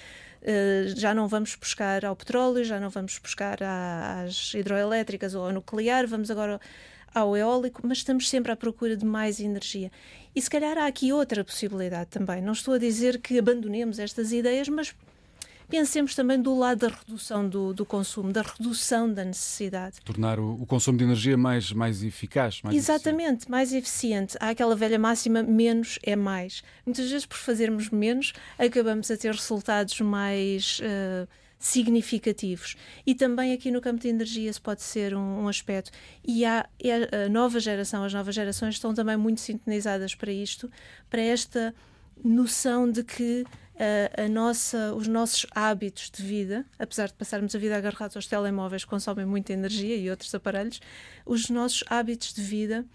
Uh, 0.41 0.95
já 0.95 1.15
não 1.15 1.27
vamos 1.27 1.55
buscar 1.55 2.05
ao 2.05 2.15
petróleo, 2.15 2.63
já 2.63 2.80
não 2.80 2.91
vamos 2.91 3.17
buscar 3.17 3.57
às 3.63 4.53
hidroelétricas 4.53 5.34
ou 5.34 5.45
ao 5.45 5.51
nuclear, 5.51 6.05
vamos 6.05 6.30
agora 6.30 6.61
ao 7.13 7.35
eólico, 7.35 7.81
mas 7.84 7.97
estamos 7.97 8.30
sempre 8.30 8.51
à 8.51 8.55
procura 8.55 8.95
de 8.95 9.03
mais 9.03 9.39
energia. 9.39 9.91
E 10.35 10.41
se 10.41 10.49
calhar 10.49 10.77
há 10.77 10.85
aqui 10.85 11.11
outra 11.11 11.43
possibilidade 11.43 12.11
também. 12.11 12.39
Não 12.39 12.53
estou 12.53 12.76
a 12.76 12.77
dizer 12.77 13.19
que 13.19 13.39
abandonemos 13.39 13.97
estas 13.97 14.31
ideias, 14.31 14.69
mas 14.69 14.93
pensemos 15.69 16.15
também 16.15 16.41
do 16.41 16.57
lado 16.57 16.87
da 16.87 16.95
redução 16.95 17.47
do, 17.47 17.73
do 17.73 17.85
consumo, 17.85 18.31
da 18.31 18.41
redução 18.41 19.11
da 19.11 19.23
necessidade. 19.23 20.01
Tornar 20.03 20.39
o, 20.39 20.61
o 20.61 20.65
consumo 20.65 20.97
de 20.97 21.03
energia 21.03 21.37
mais, 21.37 21.71
mais 21.71 22.03
eficaz. 22.03 22.61
Mais 22.63 22.75
Exatamente, 22.75 23.23
eficiente. 23.23 23.51
mais 23.51 23.73
eficiente. 23.73 24.37
Há 24.39 24.49
aquela 24.49 24.75
velha 24.75 24.99
máxima: 24.99 25.43
menos 25.43 25.99
é 26.03 26.15
mais. 26.15 26.63
Muitas 26.85 27.09
vezes, 27.09 27.25
por 27.25 27.37
fazermos 27.37 27.89
menos, 27.89 28.33
acabamos 28.57 29.09
a 29.11 29.17
ter 29.17 29.31
resultados 29.31 29.99
mais. 30.01 30.79
Uh, 30.79 31.27
significativos. 31.59 32.77
E 33.05 33.13
também 33.13 33.51
aqui 33.51 33.69
no 33.69 33.81
campo 33.81 33.99
de 33.99 34.07
energia 34.07 34.51
se 34.51 34.61
pode 34.61 34.81
ser 34.81 35.13
um, 35.13 35.43
um 35.43 35.47
aspecto. 35.49 35.91
E 36.25 36.45
há, 36.45 36.65
a 37.25 37.29
nova 37.29 37.59
geração, 37.59 38.05
as 38.05 38.13
novas 38.13 38.33
gerações 38.33 38.75
estão 38.75 38.93
também 38.93 39.17
muito 39.17 39.41
sintonizadas 39.41 40.15
para 40.15 40.31
isto, 40.31 40.71
para 41.09 41.21
esta 41.21 41.75
noção 42.23 42.89
de 42.89 43.03
que 43.03 43.45
a, 43.80 44.27
nossa, 44.27 44.93
os 44.93 45.07
nossos 45.07 45.45
hábitos 45.51 46.11
de 46.11 46.22
vida, 46.22 46.65
apesar 46.77 47.07
de 47.07 47.14
passarmos 47.14 47.56
a 47.56 47.60
vida 47.60 47.77
agarrados 47.77 48.15
aos 48.15 48.27
telemóveis 48.27 48.84
consomem 48.84 49.26
muita 49.26 49.53
energia 49.53 49.95
e 49.95 50.10
outros 50.10 50.35
aparelhos, 50.35 50.81
os 51.26 51.49
nossos 51.49 51.84
hábitos 51.88 52.34
de 52.34 52.41
vida 52.41 52.85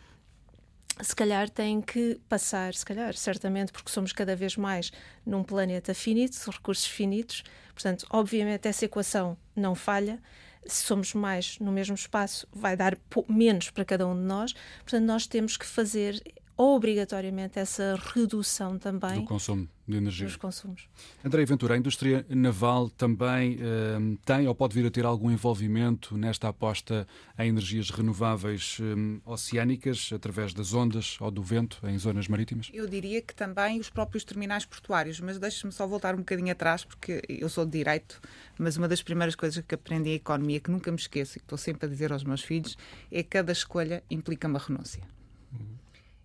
se 1.02 1.16
calhar 1.16 1.48
tem 1.48 1.80
que 1.80 2.20
passar, 2.28 2.72
se 2.74 2.84
calhar, 2.84 3.14
certamente, 3.14 3.72
porque 3.72 3.90
somos 3.90 4.12
cada 4.12 4.36
vez 4.36 4.56
mais 4.56 4.92
num 5.26 5.42
planeta 5.42 5.92
finito, 5.92 6.38
recursos 6.50 6.86
finitos, 6.86 7.42
portanto, 7.72 8.06
obviamente 8.10 8.68
essa 8.68 8.84
equação 8.84 9.36
não 9.56 9.74
falha. 9.74 10.20
Se 10.66 10.82
somos 10.84 11.12
mais 11.12 11.58
no 11.58 11.70
mesmo 11.70 11.94
espaço, 11.94 12.46
vai 12.50 12.74
dar 12.74 12.96
menos 13.28 13.70
para 13.70 13.84
cada 13.84 14.06
um 14.06 14.14
de 14.14 14.22
nós. 14.22 14.54
Portanto, 14.78 15.04
nós 15.04 15.26
temos 15.26 15.58
que 15.58 15.66
fazer 15.66 16.22
obrigatoriamente 16.56 17.58
essa 17.58 18.00
redução 18.14 18.78
também 18.78 19.20
do 19.20 19.24
consumo 19.26 19.68
de 19.86 19.96
energia. 19.96 20.26
Dos 20.26 20.36
consumos. 20.36 20.88
André 21.24 21.44
Ventura, 21.44 21.74
a 21.74 21.76
indústria 21.76 22.24
naval 22.28 22.88
também 22.88 23.58
eh, 23.60 24.16
tem 24.24 24.48
ou 24.48 24.54
pode 24.54 24.74
vir 24.74 24.86
a 24.86 24.90
ter 24.90 25.04
algum 25.04 25.30
envolvimento 25.30 26.16
nesta 26.16 26.48
aposta 26.48 27.06
em 27.38 27.48
energias 27.48 27.90
renováveis 27.90 28.78
eh, 28.80 29.20
oceânicas 29.24 30.10
através 30.12 30.54
das 30.54 30.72
ondas 30.72 31.16
ou 31.20 31.30
do 31.30 31.42
vento 31.42 31.78
em 31.84 31.98
zonas 31.98 32.28
marítimas? 32.28 32.70
Eu 32.72 32.86
diria 32.86 33.20
que 33.20 33.34
também 33.34 33.78
os 33.78 33.90
próprios 33.90 34.24
terminais 34.24 34.64
portuários, 34.64 35.20
mas 35.20 35.38
deixe-me 35.38 35.72
só 35.72 35.86
voltar 35.86 36.14
um 36.14 36.18
bocadinho 36.18 36.52
atrás 36.52 36.84
porque 36.84 37.22
eu 37.28 37.48
sou 37.48 37.64
de 37.64 37.72
direito, 37.72 38.20
mas 38.58 38.76
uma 38.76 38.88
das 38.88 39.02
primeiras 39.02 39.34
coisas 39.34 39.62
que 39.66 39.74
aprendi 39.74 40.10
em 40.10 40.14
economia 40.14 40.60
que 40.60 40.70
nunca 40.70 40.90
me 40.90 40.98
esqueço 40.98 41.36
e 41.36 41.40
que 41.40 41.44
estou 41.44 41.58
sempre 41.58 41.86
a 41.86 41.88
dizer 41.88 42.12
aos 42.12 42.24
meus 42.24 42.42
filhos 42.42 42.76
é 43.10 43.22
que 43.22 43.30
cada 43.30 43.52
escolha 43.52 44.02
implica 44.10 44.48
uma 44.48 44.58
renúncia. 44.58 45.13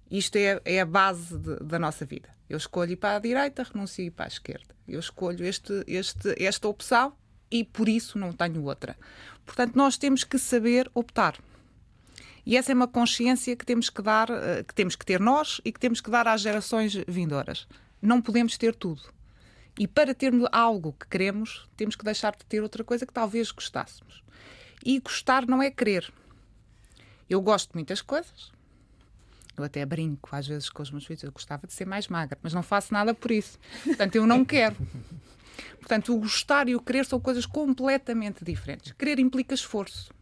Isto 0.10 0.38
é, 0.38 0.60
é 0.66 0.82
a 0.82 0.86
base 0.86 1.38
de, 1.38 1.58
da 1.58 1.78
nossa 1.78 2.06
vida. 2.06 2.30
Eu 2.50 2.58
escolho 2.58 2.92
ir 2.92 2.96
para 2.96 3.18
a 3.18 3.20
direita, 3.20 3.64
renuncio 3.64 4.06
ir 4.06 4.12
para 4.12 4.26
a 4.26 4.28
esquerda. 4.28 4.76
Eu 4.88 5.00
escolho 5.00 5.46
este, 5.46 5.84
este, 5.88 6.36
esta 6.44 6.68
opção 6.68 7.14
e 7.52 7.64
por 7.64 7.88
isso 7.88 8.18
não 8.18 8.34
tenho 8.34 8.64
outra. 8.64 8.98
Portanto, 9.46 9.76
nós 9.76 9.98
temos 9.98 10.24
que 10.24 10.40
saber 10.40 10.90
optar. 10.94 11.38
E 12.46 12.58
essa 12.58 12.72
é 12.72 12.76
uma 12.76 12.88
consciência 12.88 13.56
que 13.56 13.66
temos 13.66 13.90
que 13.90 14.02
dar, 14.02 14.30
eh, 14.30 14.64
que 14.64 14.74
temos 14.74 14.96
que 14.96 15.06
ter 15.06 15.20
nós 15.20 15.62
e 15.64 15.72
que 15.72 15.80
temos 15.80 16.02
que 16.02 16.10
dar 16.10 16.28
às 16.28 16.42
gerações 16.42 16.96
vindouras. 17.08 17.68
Não 18.02 18.22
podemos 18.22 18.58
ter 18.58 18.74
tudo. 18.74 19.02
E 19.78 19.88
para 19.88 20.16
termos 20.16 20.48
algo 20.52 20.94
que 20.94 21.08
queremos, 21.08 21.70
temos 21.78 21.96
que 21.96 22.04
deixar 22.04 22.36
de 22.36 22.46
ter 22.46 22.64
outra 22.64 22.84
coisa 22.84 23.06
que 23.06 23.14
talvez 23.14 23.52
gostássemos. 23.52 24.24
E 24.84 25.00
gostar 25.00 25.46
não 25.46 25.62
é 25.62 25.70
querer. 25.70 26.12
Eu 27.30 27.42
gosto 27.42 27.70
de 27.70 27.76
muitas 27.76 28.02
coisas, 28.02 28.52
eu 29.60 29.66
até 29.66 29.86
brinco 29.86 30.30
às 30.32 30.48
vezes 30.48 30.70
com 30.70 30.82
os 30.82 30.92
meus 30.92 31.06
filhos, 31.06 31.24
eu 31.24 31.32
gostava 31.32 31.68
de 31.68 31.74
ser 31.74 31.86
mais 31.86 32.08
magra, 32.08 32.38
mas 32.42 32.54
não 32.54 32.64
faço 32.64 32.94
nada 32.94 33.14
por 33.14 33.32
isso. 33.32 33.60
Portanto, 33.84 34.16
eu 34.16 34.26
não 34.26 34.44
quero. 34.46 34.76
Portanto, 35.80 36.14
o 36.14 36.20
gostar 36.20 36.68
e 36.68 36.76
o 36.76 36.82
querer 36.82 37.06
são 37.06 37.20
coisas 37.20 37.46
completamente 37.46 38.44
diferentes. 38.44 38.92
Querer 38.94 39.20
implica 39.20 39.54
esforço. 39.54 40.14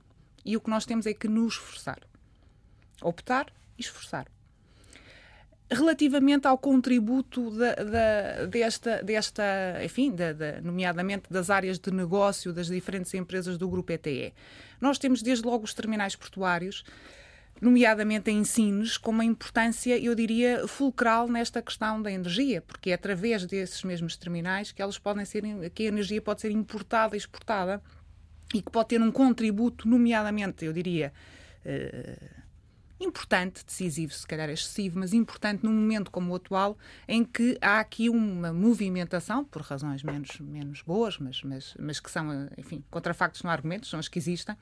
E 0.46 0.56
o 0.56 0.62
que 0.62 0.70
nós 0.70 0.86
temos 0.86 1.06
é 1.06 1.14
que 1.14 1.28
nos 1.28 1.56
esforçar. 1.56 2.00
Optar 3.02 3.48
e 3.78 3.82
esforçar. 3.82 4.28
Relativamente 5.70 6.48
ao 6.48 6.58
contributo 6.58 7.52
da, 7.52 7.76
da, 7.76 8.46
desta, 8.46 9.04
desta, 9.04 9.44
enfim, 9.84 10.16
da, 10.16 10.62
nomeadamente 10.62 11.26
das 11.30 11.50
áreas 11.50 11.78
de 11.78 11.92
negócio 11.92 12.54
das 12.54 12.68
diferentes 12.68 13.14
empresas 13.14 13.58
do 13.58 13.68
Grupo 13.68 13.92
ETE, 13.92 14.34
nós 14.80 14.98
temos 14.98 15.22
desde 15.22 15.46
logo 15.46 15.66
os 15.66 15.74
terminais 15.74 16.16
portuários, 16.16 16.86
nomeadamente 17.62 18.32
em 18.32 18.44
Sines, 18.44 18.98
com 18.98 19.12
uma 19.12 19.26
importância, 19.26 19.98
eu 19.98 20.14
diria, 20.14 20.68
fulcral 20.68 21.28
nesta 21.28 21.62
questão 21.62 22.02
da 22.02 22.12
energia, 22.12 22.62
porque 22.62 22.92
é 22.92 22.94
através 22.94 23.46
desses 23.46 23.84
mesmos 23.84 24.16
terminais 24.16 24.72
que 24.72 24.82
elas 24.82 24.98
podem 24.98 25.26
ser, 25.26 25.44
que 25.74 25.84
a 25.84 25.88
energia 25.88 26.22
pode 26.22 26.42
ser 26.42 26.52
importada 26.52 27.16
e 27.16 27.18
exportada 27.18 27.82
e 28.54 28.62
que 28.62 28.72
pode 28.72 28.90
ter 28.90 29.02
um 29.02 29.12
contributo, 29.12 29.88
nomeadamente, 29.88 30.66
eu 30.66 30.74
diria, 30.74 31.12
eh, 31.66 32.18
importante, 33.00 33.64
decisivo, 33.66 34.14
se 34.14 34.26
calhar 34.26 34.50
excessivo, 34.50 35.00
mas 35.00 35.14
importante 35.14 35.64
num 35.64 35.74
momento 35.74 36.10
como 36.10 36.32
o 36.32 36.36
atual, 36.36 36.78
em 37.08 37.24
que 37.24 37.58
há 37.62 37.80
aqui 37.80 38.10
uma 38.10 38.52
movimentação, 38.52 39.44
por 39.46 39.62
razões 39.62 40.02
menos, 40.04 40.40
menos 40.40 40.82
boas, 40.82 41.18
mas, 41.20 41.42
mas, 41.44 41.76
mas 41.80 42.00
que 42.00 42.10
são, 42.10 42.50
enfim, 42.58 42.84
contrafactos 42.90 43.44
não 43.44 43.52
argumentos, 43.52 43.90
são 43.90 44.00
as 44.00 44.08
que 44.08 44.18
existem, 44.18 44.56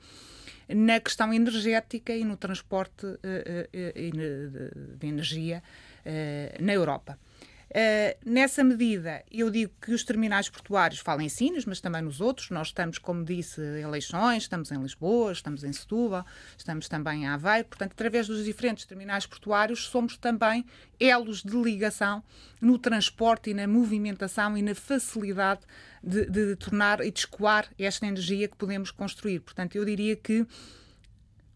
na 0.68 1.00
questão 1.00 1.32
energética 1.32 2.12
e 2.12 2.24
no 2.24 2.36
transporte 2.36 3.06
uh, 3.06 3.10
uh, 3.16 4.96
de 4.98 5.06
energia 5.06 5.62
uh, 6.04 6.62
na 6.62 6.72
Europa. 6.72 7.18
Uh, 7.68 8.16
nessa 8.24 8.62
medida, 8.62 9.24
eu 9.30 9.50
digo 9.50 9.72
que 9.80 9.92
os 9.92 10.04
terminais 10.04 10.48
portuários 10.48 11.00
falam 11.00 11.22
em 11.22 11.28
Sines, 11.28 11.64
mas 11.64 11.80
também 11.80 12.00
nos 12.00 12.20
outros. 12.20 12.48
Nós 12.50 12.68
estamos, 12.68 12.96
como 12.96 13.24
disse, 13.24 13.60
em 13.60 13.86
Leixões, 13.86 14.44
estamos 14.44 14.70
em 14.70 14.80
Lisboa, 14.80 15.32
estamos 15.32 15.64
em 15.64 15.72
Setúbal, 15.72 16.24
estamos 16.56 16.88
também 16.88 17.24
em 17.24 17.26
Aveiro. 17.26 17.66
Portanto, 17.66 17.92
através 17.92 18.28
dos 18.28 18.44
diferentes 18.44 18.84
terminais 18.84 19.26
portuários, 19.26 19.86
somos 19.86 20.16
também 20.16 20.64
elos 20.98 21.42
de 21.42 21.56
ligação 21.60 22.22
no 22.60 22.78
transporte 22.78 23.50
e 23.50 23.54
na 23.54 23.66
movimentação 23.66 24.56
e 24.56 24.62
na 24.62 24.74
facilidade 24.74 25.62
de, 26.02 26.24
de, 26.26 26.46
de 26.46 26.56
tornar 26.56 27.00
e 27.00 27.10
de 27.10 27.18
escoar 27.18 27.68
esta 27.78 28.06
energia 28.06 28.46
que 28.46 28.56
podemos 28.56 28.92
construir. 28.92 29.40
Portanto, 29.40 29.74
eu 29.74 29.84
diria 29.84 30.14
que 30.14 30.46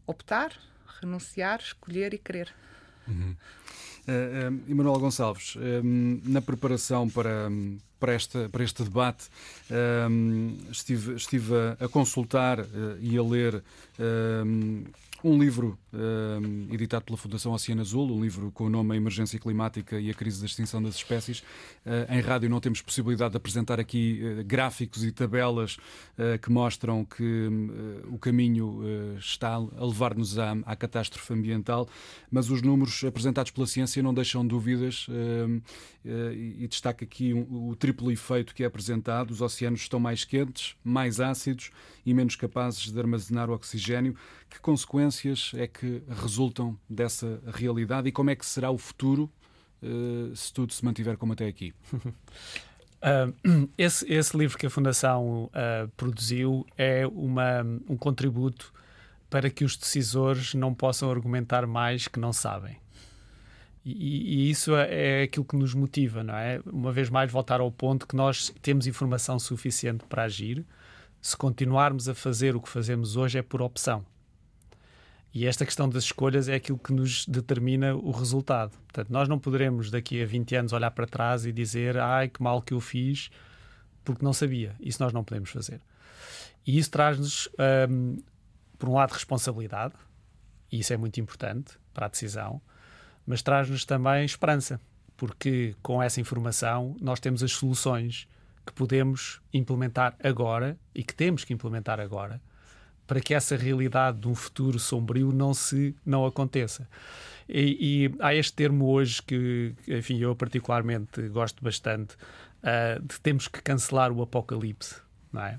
optar, 0.07 0.53
renunciar, 1.01 1.61
escolher 1.61 2.13
e 2.13 2.19
querer. 2.19 2.53
Uhum. 3.07 3.37
Uh, 4.09 4.53
uh, 4.53 4.71
Emanuel 4.71 4.99
Gonçalves, 4.99 5.55
uh, 5.57 5.61
na 6.25 6.41
preparação 6.41 7.09
para, 7.09 7.51
para, 7.99 8.15
esta, 8.15 8.49
para 8.49 8.65
este 8.65 8.83
debate, 8.83 9.29
estive, 10.71 11.15
estive 11.15 11.55
a 11.79 11.89
consultar 11.89 12.67
e 13.01 13.17
a 13.17 13.23
ler 13.23 13.63
um 15.23 15.39
livro 15.39 15.79
uh, 15.93 16.73
editado 16.75 17.05
pela 17.05 17.17
Fundação 17.17 17.53
Oceano 17.53 17.81
Azul, 17.81 18.11
um 18.11 18.23
livro 18.23 18.51
com 18.53 18.65
o 18.65 18.71
nome 18.71 18.95
A 18.95 18.97
Emergência 18.97 19.39
Climática 19.39 20.01
e 20.01 20.11
a 20.11 20.15
Crise 20.15 20.41
da 20.41 20.47
Extinção 20.47 20.83
das 20.83 20.95
Espécies. 20.95 21.41
Uh, 21.85 22.13
em 22.13 22.21
rádio 22.21 22.49
não 22.49 22.61
temos 22.61 22.81
possibilidade 22.81 23.33
de 23.33 23.37
apresentar 23.37 23.79
aqui 23.79 24.21
uh, 24.23 24.45
gráficos 24.45 25.05
e 25.05 25.13
tabelas 25.13 25.77
eh, 26.17 26.39
que 26.39 26.51
mostram 26.51 27.05
que 27.05 27.49
o 28.11 28.19
caminho 28.19 28.83
está 29.19 29.55
a 29.55 29.85
levar-nos 29.85 30.39
à, 30.39 30.53
à, 30.65 30.77
catástrofe 30.77 31.33
ambiental, 31.33 31.89
mas 32.31 32.51
os 32.51 32.63
números 32.63 33.03
apresentados 33.05 33.51
pela 33.51 33.67
ciência 33.67 34.03
não 34.03 34.15
deixam 34.15 34.47
dúvidas 34.47 35.07
e 36.05 36.67
destaca 36.69 37.05
aqui 37.05 37.35
um, 37.35 37.69
o 37.69 37.77
triplo 37.77 38.11
efeito 38.11 38.55
que 38.55 38.63
é 38.63 38.67
apresentado. 38.67 39.31
Os 39.31 39.41
oceanos 39.41 39.81
estão 39.81 40.01
mais 40.01 40.25
quentes, 40.25 40.75
mais 40.85 41.21
ácidos 41.21 41.71
e 42.05 42.15
menos 42.15 42.37
capazes 42.37 42.91
de 42.91 42.99
armazenar 42.99 43.51
o 43.51 43.55
oxigênio. 43.55 44.17
Que 44.49 44.61
consequências 44.61 45.10
é 45.55 45.67
que 45.67 46.03
resultam 46.09 46.79
dessa 46.89 47.41
realidade 47.47 48.09
e 48.09 48.13
como 48.13 48.31
é 48.31 48.37
que 48.37 48.47
será 48.47 48.71
o 48.71 48.79
futuro 48.79 49.31
uh, 49.83 50.35
se 50.35 50.53
tudo 50.53 50.73
se 50.73 50.85
mantiver 50.85 51.17
como 51.17 51.33
até 51.33 51.47
aqui? 51.47 51.75
Uh, 51.95 53.69
esse, 53.77 54.11
esse, 54.13 54.37
livro 54.37 54.59
que 54.59 54.67
a 54.67 54.71
Fundação 54.71 55.45
uh, 55.45 55.89
produziu 55.97 56.67
é 56.77 57.07
uma, 57.07 57.63
um 57.89 57.97
contributo 57.97 58.73
para 59.29 59.49
que 59.49 59.65
os 59.65 59.77
decisores 59.77 60.55
não 60.55 60.75
possam 60.75 61.11
argumentar 61.11 61.67
mais 61.67 62.09
que 62.09 62.19
não 62.19 62.33
sabem. 62.33 62.77
E, 63.85 64.47
e, 64.47 64.51
isso 64.51 64.75
é, 64.75 65.21
é 65.21 65.23
aquilo 65.23 65.45
que 65.45 65.57
nos 65.57 65.73
motiva, 65.73 66.23
não 66.23 66.35
é? 66.35 66.61
Uma 66.67 66.93
vez 66.93 67.09
mais, 67.09 67.33
voltar 67.33 67.61
ao 67.61 67.71
ponto 67.73 68.07
que 68.07 68.15
nós 68.15 68.53
temos 68.61 68.87
informação 68.87 69.39
suficiente 69.39 70.05
para 70.07 70.25
agir. 70.25 70.67
Se 71.23 71.37
continuarmos 71.37 72.09
a 72.09 72.15
fazer 72.15 72.55
o 72.55 72.61
que 72.61 72.69
fazemos 72.69 73.17
hoje, 73.17 73.39
é 73.39 73.43
por 73.43 73.63
opção. 73.63 74.05
E 75.33 75.47
esta 75.47 75.65
questão 75.65 75.89
das 75.89 76.05
escolhas 76.05 76.49
é 76.49 76.57
aquilo 76.57 76.79
que 76.79 76.93
nos 76.93 77.25
determina 77.27 77.95
o 77.95 78.11
resultado. 78.11 78.73
Portanto, 78.79 79.11
nós 79.11 79.29
não 79.29 79.39
poderemos 79.39 79.91
daqui 79.91 80.21
a 80.23 80.27
20 80.27 80.57
anos 80.57 80.73
olhar 80.73 80.91
para 80.91 81.07
trás 81.07 81.47
e 81.47 81.53
dizer 81.53 81.99
ai 81.99 82.29
que 82.29 82.43
mal 82.43 82.61
que 82.61 82.75
eu 82.75 82.81
fiz 82.81 83.31
porque 84.05 84.25
não 84.25 84.33
sabia. 84.33 84.75
Isso 84.81 85.03
nós 85.03 85.13
não 85.13 85.23
podemos 85.23 85.51
fazer. 85.51 85.81
E 86.67 86.79
isso 86.79 86.91
traz-nos, 86.91 87.49
um, 87.89 88.21
por 88.79 88.89
um 88.89 88.95
lado, 88.95 89.13
responsabilidade, 89.13 89.95
e 90.71 90.81
isso 90.81 90.93
é 90.93 90.97
muito 90.97 91.21
importante 91.21 91.79
para 91.95 92.07
a 92.07 92.09
decisão, 92.09 92.61
mas 93.27 93.43
traz-nos 93.43 93.85
também 93.85 94.25
esperança, 94.25 94.81
porque 95.17 95.75
com 95.83 96.03
essa 96.03 96.21
informação 96.21 96.97
nós 97.01 97.21
temos 97.21 97.43
as 97.43 97.53
soluções 97.53 98.29
que 98.67 98.73
podemos 98.73 99.41
implementar 99.53 100.17
agora 100.23 100.79
e 100.95 101.03
que 101.03 101.15
temos 101.15 101.45
que 101.45 101.53
implementar 101.53 102.01
agora 102.01 102.41
para 103.11 103.21
que 103.21 103.35
essa 103.35 103.57
realidade 103.57 104.19
de 104.19 104.29
um 104.29 104.37
futuro 104.37 104.79
sombrio 104.79 105.33
não 105.33 105.53
se 105.53 105.97
não 106.07 106.25
aconteça. 106.25 106.89
E, 107.49 108.07
e 108.07 108.15
há 108.21 108.33
este 108.33 108.53
termo 108.53 108.87
hoje 108.87 109.21
que, 109.21 109.75
enfim, 109.89 110.21
eu 110.21 110.37
particularmente 110.37 111.21
gosto 111.29 111.61
bastante, 111.61 112.15
uh, 112.15 113.03
de 113.05 113.19
temos 113.19 113.49
que 113.49 113.61
cancelar 113.63 114.13
o 114.13 114.23
apocalipse, 114.23 114.95
não 115.33 115.43
é? 115.43 115.59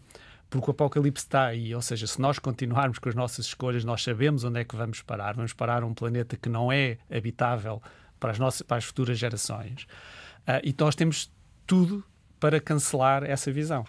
Porque 0.50 0.70
o 0.70 0.72
apocalipse 0.72 1.26
está 1.26 1.48
aí, 1.48 1.76
ou 1.76 1.82
seja, 1.82 2.08
se 2.08 2.22
nós 2.22 2.40
continuarmos 2.40 3.00
com 3.00 3.10
as 3.10 3.16
nossas 3.16 3.48
escolhas, 3.48 3.84
nós 3.84 4.02
sabemos 4.02 4.46
onde 4.46 4.62
é 4.62 4.64
que 4.64 4.78
vamos 4.78 5.02
parar. 5.02 5.36
Vamos 5.36 5.52
parar 5.52 5.84
um 5.84 5.94
planeta 5.94 6.38
que 6.38 6.48
não 6.48 6.72
é 6.72 7.00
habitável 7.14 7.84
para 8.18 8.32
as, 8.32 8.40
nossas, 8.40 8.62
para 8.62 8.78
as 8.78 8.86
futuras 8.86 9.20
gerações. 9.20 9.84
Uh, 10.48 10.64
e 10.64 10.74
nós 10.80 10.96
temos 10.96 11.30
tudo 11.68 12.02
para 12.40 12.62
cancelar 12.62 13.26
essa 13.26 13.52
visão. 13.52 13.86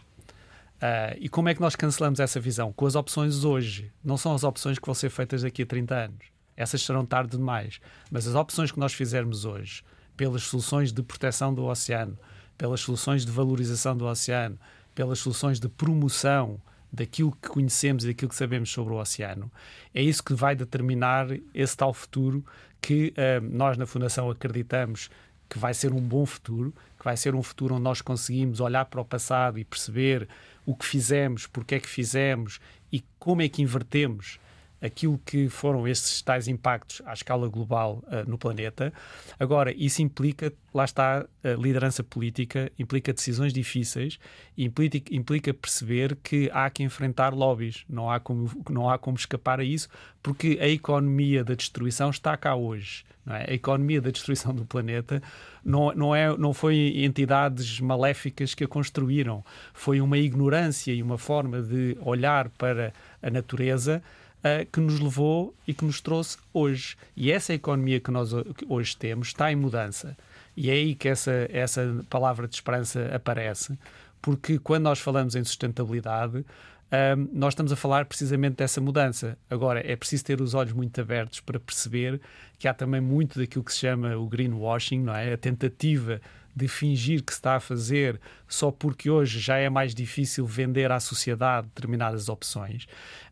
Uh, 0.83 1.15
e 1.21 1.29
como 1.29 1.49
é 1.49 1.55
que 1.55 1.61
nós 1.61 1.77
cancelamos 1.77 2.19
essa 2.19 2.41
visão? 2.41 2.73
Com 2.73 2.87
as 2.87 2.97
opções 2.97 3.45
hoje. 3.45 3.93
Não 4.03 4.17
são 4.17 4.35
as 4.35 4.43
opções 4.43 4.81
que 4.81 4.85
vão 4.85 4.95
ser 4.95 5.11
feitas 5.11 5.43
daqui 5.43 5.63
a 5.63 5.67
30 5.67 5.95
anos. 5.95 6.27
Essas 6.57 6.83
serão 6.83 7.07
tarde 7.07 7.37
demais. 7.37 7.81
Mas 8.11 8.27
as 8.27 8.35
opções 8.35 8.73
que 8.73 8.81
nós 8.81 8.93
fizermos 8.93 9.45
hoje, 9.45 9.85
pelas 10.17 10.43
soluções 10.43 10.93
de 10.93 11.01
proteção 11.01 11.55
do 11.55 11.65
oceano, 11.65 12.19
pelas 12.59 12.81
soluções 12.81 13.25
de 13.25 13.31
valorização 13.31 13.97
do 13.97 14.07
oceano, 14.07 14.59
pelas 14.93 15.21
soluções 15.21 15.61
de 15.61 15.69
promoção 15.69 16.61
daquilo 16.93 17.31
que 17.41 17.49
conhecemos 17.49 18.05
e 18.05 18.09
daquilo 18.09 18.29
que 18.29 18.35
sabemos 18.35 18.71
sobre 18.71 18.93
o 18.93 18.97
oceano, 18.99 19.51
é 19.95 20.03
isso 20.03 20.23
que 20.23 20.35
vai 20.35 20.57
determinar 20.57 21.29
esse 21.55 21.77
tal 21.77 21.95
futuro 21.95 22.45
que 22.81 23.15
uh, 23.17 23.41
nós 23.41 23.79
na 23.79 23.87
Fundação 23.87 24.29
acreditamos 24.29 25.09
que 25.49 25.59
vai 25.59 25.75
ser 25.75 25.93
um 25.93 26.01
bom 26.01 26.27
futuro, 26.27 26.75
que 27.03 27.05
vai 27.05 27.17
ser 27.17 27.35
um 27.35 27.43
futuro 27.43 27.75
onde 27.75 27.83
nós 27.83 28.01
conseguimos 28.01 28.61
olhar 28.61 28.85
para 28.85 29.01
o 29.01 29.05
passado 29.05 29.59
e 29.59 29.65
perceber 29.65 30.29
o 30.65 30.73
que 30.73 30.87
fizemos, 30.87 31.49
porque 31.49 31.75
é 31.75 31.81
que 31.81 31.89
fizemos 31.89 32.61
e 32.93 33.05
como 33.19 33.43
é 33.43 33.49
que 33.49 33.61
invertemos 33.61 34.39
aquilo 34.83 35.19
que 35.25 35.49
foram 35.49 35.87
esses 35.87 36.21
tais 36.21 36.49
impactos 36.49 37.01
à 37.07 37.13
escala 37.13 37.49
global 37.49 38.03
uh, 38.09 38.29
no 38.29 38.37
planeta. 38.37 38.93
Agora, 39.39 39.73
isso 39.73 40.03
implica, 40.03 40.53
lá 40.75 40.85
está, 40.85 41.25
a 41.45 41.49
liderança 41.51 42.03
política, 42.03 42.71
implica 42.77 43.13
decisões 43.13 43.53
difíceis, 43.53 44.19
implica, 44.59 45.15
implica 45.15 45.55
perceber 45.55 46.17
que 46.23 46.51
há 46.53 46.69
que 46.69 46.83
enfrentar 46.83 47.33
lobbies, 47.33 47.85
não 47.89 48.11
há, 48.11 48.19
como, 48.19 48.51
não 48.69 48.91
há 48.91 48.99
como 48.99 49.17
escapar 49.17 49.61
a 49.61 49.65
isso, 49.65 49.89
porque 50.21 50.59
a 50.61 50.69
economia 50.69 51.45
da 51.45 51.55
destruição 51.55 52.11
está 52.11 52.37
cá 52.37 52.57
hoje. 52.57 53.05
É? 53.27 53.53
A 53.53 53.55
economia 53.55 54.01
da 54.01 54.11
destruição 54.11 54.53
do 54.53 54.65
planeta 54.65 55.23
não, 55.65 55.93
não, 55.93 56.15
é, 56.15 56.37
não 56.37 56.53
foi 56.53 57.05
entidades 57.05 57.79
maléficas 57.79 58.53
que 58.53 58.65
a 58.65 58.69
construíram, 58.69 59.45
foi 59.73 60.01
uma 60.01 60.19
ignorância 60.19 60.93
e 60.93 61.01
uma 61.01 61.19
forma 61.19 61.63
de 61.63 61.97
olhar 62.01 62.49
para 62.51 62.93
a 63.23 63.31
natureza 63.31 64.03
uh, 64.45 64.67
que 64.71 64.81
nos 64.81 65.01
levou 65.01 65.55
e 65.67 65.73
que 65.75 65.85
nos 65.85 66.01
trouxe 66.01 66.39
hoje. 66.53 66.97
E 67.17 67.31
essa 67.31 67.55
economia 67.55 68.01
que 68.01 68.11
nós 68.11 68.33
hoje 68.69 68.97
temos 68.97 69.29
está 69.29 69.51
em 69.51 69.57
mudança. 69.57 70.17
E 70.57 70.71
é 70.71 70.75
aí 70.75 70.95
que 70.95 71.09
essa, 71.09 71.49
essa 71.51 72.05
palavra 72.11 72.47
de 72.47 72.55
esperança 72.55 73.11
aparece, 73.15 73.79
porque 74.21 74.59
quando 74.59 74.85
nós 74.85 75.01
falamos 75.01 75.35
em 75.35 75.43
sustentabilidade, 75.43 76.45
um, 76.93 77.29
nós 77.33 77.55
estamos 77.55 77.73
a 77.73 77.77
falar 77.77 78.05
precisamente 78.05 78.57
dessa 78.57 78.79
mudança. 78.79 79.39
Agora, 79.49 79.81
é 79.81 79.97
preciso 79.97 80.25
ter 80.27 80.43
os 80.43 80.53
olhos 80.53 80.75
muito 80.75 81.01
abertos 81.01 81.41
para 81.41 81.59
perceber 81.59 82.21
que 82.59 82.69
há 82.69 82.75
também 82.75 83.01
muito 83.01 83.39
daquilo 83.39 83.65
que 83.65 83.73
se 83.73 83.79
chama 83.79 84.15
o 84.17 84.27
greenwashing, 84.27 85.01
não 85.01 85.15
é? 85.15 85.33
A 85.33 85.39
tentativa 85.39 86.21
de 86.55 86.69
fingir 86.69 87.23
que 87.23 87.33
se 87.33 87.39
está 87.39 87.57
a 87.57 87.61
fazer 87.61 88.21
só 88.47 88.71
porque 88.71 89.09
hoje 89.09 89.41
já 89.41 89.57
é 89.57 89.71
mais 89.71 89.95
difícil 89.95 90.47
vender 90.47 90.93
à 90.93 91.01
sociedade 91.01 91.67
determinadas 91.69 92.29
opções. 92.29 92.85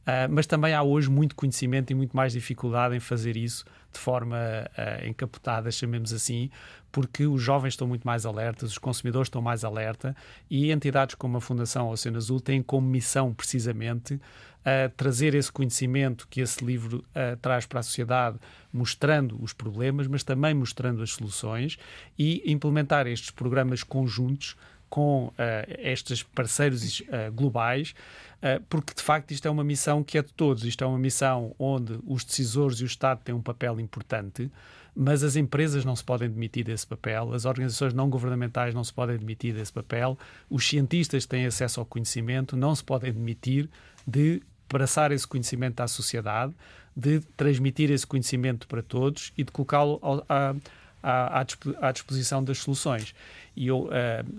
Uh, 0.02 0.30
mas 0.30 0.46
também 0.46 0.74
há 0.74 0.82
hoje 0.82 1.10
muito 1.10 1.34
conhecimento 1.34 1.90
e 1.90 1.94
muito 1.94 2.16
mais 2.16 2.32
dificuldade 2.32 2.96
em 2.96 3.00
fazer 3.00 3.36
isso 3.36 3.64
de 3.92 3.98
forma 3.98 4.36
uh, 4.36 5.06
encapotada, 5.06 5.70
chamemos 5.70 6.12
assim, 6.12 6.50
porque 6.92 7.26
os 7.26 7.40
jovens 7.42 7.74
estão 7.74 7.86
muito 7.86 8.04
mais 8.04 8.26
alertas, 8.26 8.72
os 8.72 8.78
consumidores 8.78 9.26
estão 9.26 9.40
mais 9.40 9.64
alerta 9.64 10.14
e 10.50 10.70
entidades 10.72 11.14
como 11.14 11.36
a 11.36 11.40
Fundação 11.40 11.88
Oceano 11.88 12.16
Azul 12.16 12.40
têm 12.40 12.62
como 12.62 12.86
missão 12.86 13.32
precisamente 13.32 14.14
uh, 14.14 14.90
trazer 14.96 15.34
esse 15.34 15.50
conhecimento 15.50 16.26
que 16.28 16.40
esse 16.40 16.64
livro 16.64 16.98
uh, 16.98 17.36
traz 17.40 17.66
para 17.66 17.80
a 17.80 17.82
sociedade, 17.82 18.38
mostrando 18.72 19.42
os 19.42 19.52
problemas, 19.52 20.06
mas 20.06 20.22
também 20.22 20.54
mostrando 20.54 21.02
as 21.02 21.10
soluções 21.10 21.78
e 22.18 22.42
implementar 22.50 23.06
estes 23.06 23.30
programas 23.30 23.82
conjuntos 23.82 24.56
com 24.90 25.26
uh, 25.26 25.32
estes 25.78 26.22
parceiros 26.22 27.00
uh, 27.00 27.32
globais, 27.32 27.94
uh, 28.42 28.62
porque 28.68 28.92
de 28.92 29.00
facto 29.00 29.30
isto 29.30 29.46
é 29.46 29.50
uma 29.50 29.62
missão 29.62 30.02
que 30.02 30.18
é 30.18 30.22
de 30.22 30.34
todos. 30.34 30.64
Isto 30.64 30.82
é 30.82 30.86
uma 30.86 30.98
missão 30.98 31.54
onde 31.58 31.98
os 32.04 32.24
decisores 32.24 32.80
e 32.80 32.82
o 32.82 32.86
Estado 32.86 33.20
têm 33.22 33.34
um 33.34 33.40
papel 33.40 33.78
importante, 33.78 34.50
mas 34.94 35.22
as 35.22 35.36
empresas 35.36 35.84
não 35.84 35.94
se 35.94 36.02
podem 36.02 36.28
demitir 36.28 36.64
desse 36.64 36.86
papel, 36.86 37.32
as 37.32 37.44
organizações 37.44 37.94
não 37.94 38.10
governamentais 38.10 38.74
não 38.74 38.82
se 38.82 38.92
podem 38.92 39.16
demitir 39.16 39.54
desse 39.54 39.72
papel, 39.72 40.18
os 40.50 40.68
cientistas 40.68 41.24
têm 41.24 41.46
acesso 41.46 41.78
ao 41.78 41.86
conhecimento, 41.86 42.56
não 42.56 42.74
se 42.74 42.82
podem 42.82 43.12
demitir 43.12 43.70
de 44.04 44.42
passar 44.68 45.12
esse 45.12 45.26
conhecimento 45.26 45.80
à 45.80 45.88
sociedade, 45.88 46.52
de 46.96 47.20
transmitir 47.36 47.90
esse 47.90 48.06
conhecimento 48.06 48.66
para 48.66 48.82
todos 48.82 49.32
e 49.38 49.44
de 49.44 49.52
colocá-lo 49.52 50.00
à, 50.28 50.54
à, 51.02 51.44
à 51.80 51.92
disposição 51.92 52.42
das 52.42 52.58
soluções. 52.58 53.14
E 53.56 53.66
eu, 53.66 53.84
uh, 53.84 53.90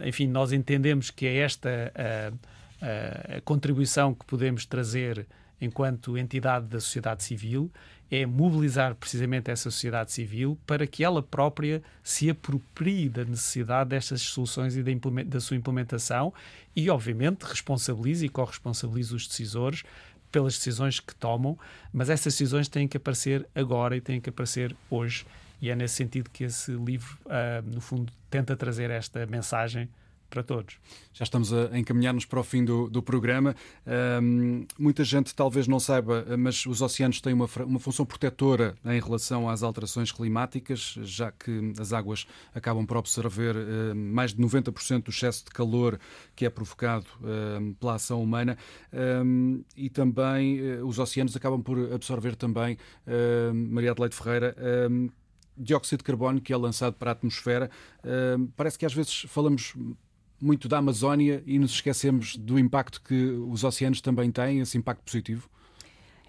enfim, 0.08 0.28
nós 0.28 0.52
entendemos 0.52 1.12
que 1.12 1.26
é 1.26 1.38
esta 1.38 1.70
uh, 1.70 2.36
uh, 2.36 3.38
a 3.38 3.42
contribuição 3.42 4.14
que 4.14 4.26
podemos 4.26 4.66
trazer 4.66 5.26
enquanto 5.60 6.18
entidade 6.18 6.66
da 6.66 6.80
sociedade 6.80 7.24
civil 7.24 7.72
é 8.10 8.26
mobilizar 8.26 8.94
precisamente 8.96 9.50
essa 9.50 9.72
sociedade 9.72 10.12
civil 10.12 10.60
para 10.68 10.86
que 10.86 11.02
ela 11.02 11.24
própria 11.24 11.82
se 12.04 12.30
aproprie 12.30 13.08
da 13.08 13.24
necessidade 13.24 13.92
destas 13.92 14.22
soluções 14.22 14.76
e 14.76 14.84
da 15.24 15.40
sua 15.40 15.56
implementação 15.56 16.34
e, 16.76 16.90
obviamente, 16.90 17.44
responsabilize 17.44 18.26
e 18.26 18.30
corresponsabilize 18.30 19.16
os 19.16 19.28
decisores 19.28 19.84
pelas 20.30 20.58
decisões 20.58 21.00
que 21.00 21.16
tomam, 21.16 21.58
mas 21.92 22.10
essas 22.10 22.34
decisões 22.34 22.68
têm 22.68 22.88
que 22.88 22.98
aparecer 22.98 23.48
agora 23.54 23.96
e 23.96 24.02
têm 24.02 24.20
que 24.20 24.30
aparecer 24.30 24.76
hoje. 24.90 25.26
E 25.62 25.70
é 25.70 25.76
nesse 25.76 25.96
sentido 25.96 26.30
que 26.30 26.44
esse 26.44 26.72
livro, 26.72 27.18
uh, 27.26 27.70
no 27.72 27.80
fundo, 27.80 28.12
tenta 28.30 28.56
trazer 28.56 28.90
esta 28.90 29.26
mensagem 29.28 29.88
para 30.32 30.42
todos. 30.42 30.78
Já 31.14 31.24
estamos 31.24 31.52
a 31.54 31.78
encaminhar-nos 31.78 32.24
para 32.26 32.40
o 32.40 32.44
fim 32.44 32.64
do, 32.64 32.90
do 32.90 33.04
programa. 33.04 33.54
Muita 34.80 35.04
gente 35.04 35.36
talvez 35.36 35.68
não 35.68 35.78
saiba, 35.78 36.26
mas 36.40 36.66
os 36.66 36.82
oceanos 36.82 37.20
têm 37.20 37.34
uma, 37.34 37.50
uma 37.66 37.80
função 37.80 38.06
protetora 38.06 38.76
em 38.86 39.00
relação 39.00 39.50
às 39.50 39.62
alterações 39.62 40.10
climáticas, 40.10 40.96
já 41.02 41.32
que 41.32 41.74
as 41.78 41.92
águas 41.92 42.26
acabam 42.56 42.86
por 42.86 42.98
absorver 42.98 43.56
mais 43.94 44.34
de 44.34 44.42
90% 44.42 45.04
do 45.04 45.12
excesso 45.12 45.44
de 45.44 45.52
calor 45.52 46.00
que 46.34 46.46
é 46.46 46.50
provocado 46.50 47.06
pela 47.78 47.96
ação 47.96 48.24
humana 48.24 48.58
um, 49.26 49.62
e 49.76 49.90
também 49.90 50.62
uh, 50.62 50.88
os 50.88 50.98
oceanos 50.98 51.36
acabam 51.36 51.62
por 51.62 51.92
absorver 51.94 52.38
também, 52.38 52.78
Maria 53.70 53.92
Adelaide 53.92 54.16
Ferreira, 54.16 54.56
dióxido 55.58 56.00
de 56.00 56.04
carbono 56.04 56.42
que 56.42 56.54
é 56.54 56.58
lançado 56.58 56.94
para 56.94 57.12
a 57.12 57.14
atmosfera. 57.14 57.70
parece 58.56 58.78
que 58.78 58.86
às 58.86 58.94
vezes 58.94 59.26
falamos 59.28 59.76
muito 60.42 60.68
da 60.68 60.80
Amazónia 60.80 61.44
e 61.46 61.60
nos 61.60 61.72
esquecemos 61.72 62.36
do 62.36 62.58
impacto 62.58 63.02
que 63.02 63.14
os 63.14 63.64
oceanos 63.64 64.02
também 64.02 64.32
têm, 64.32 64.60
esse 64.60 64.78
impacto 64.78 65.04
positivo? 65.04 65.48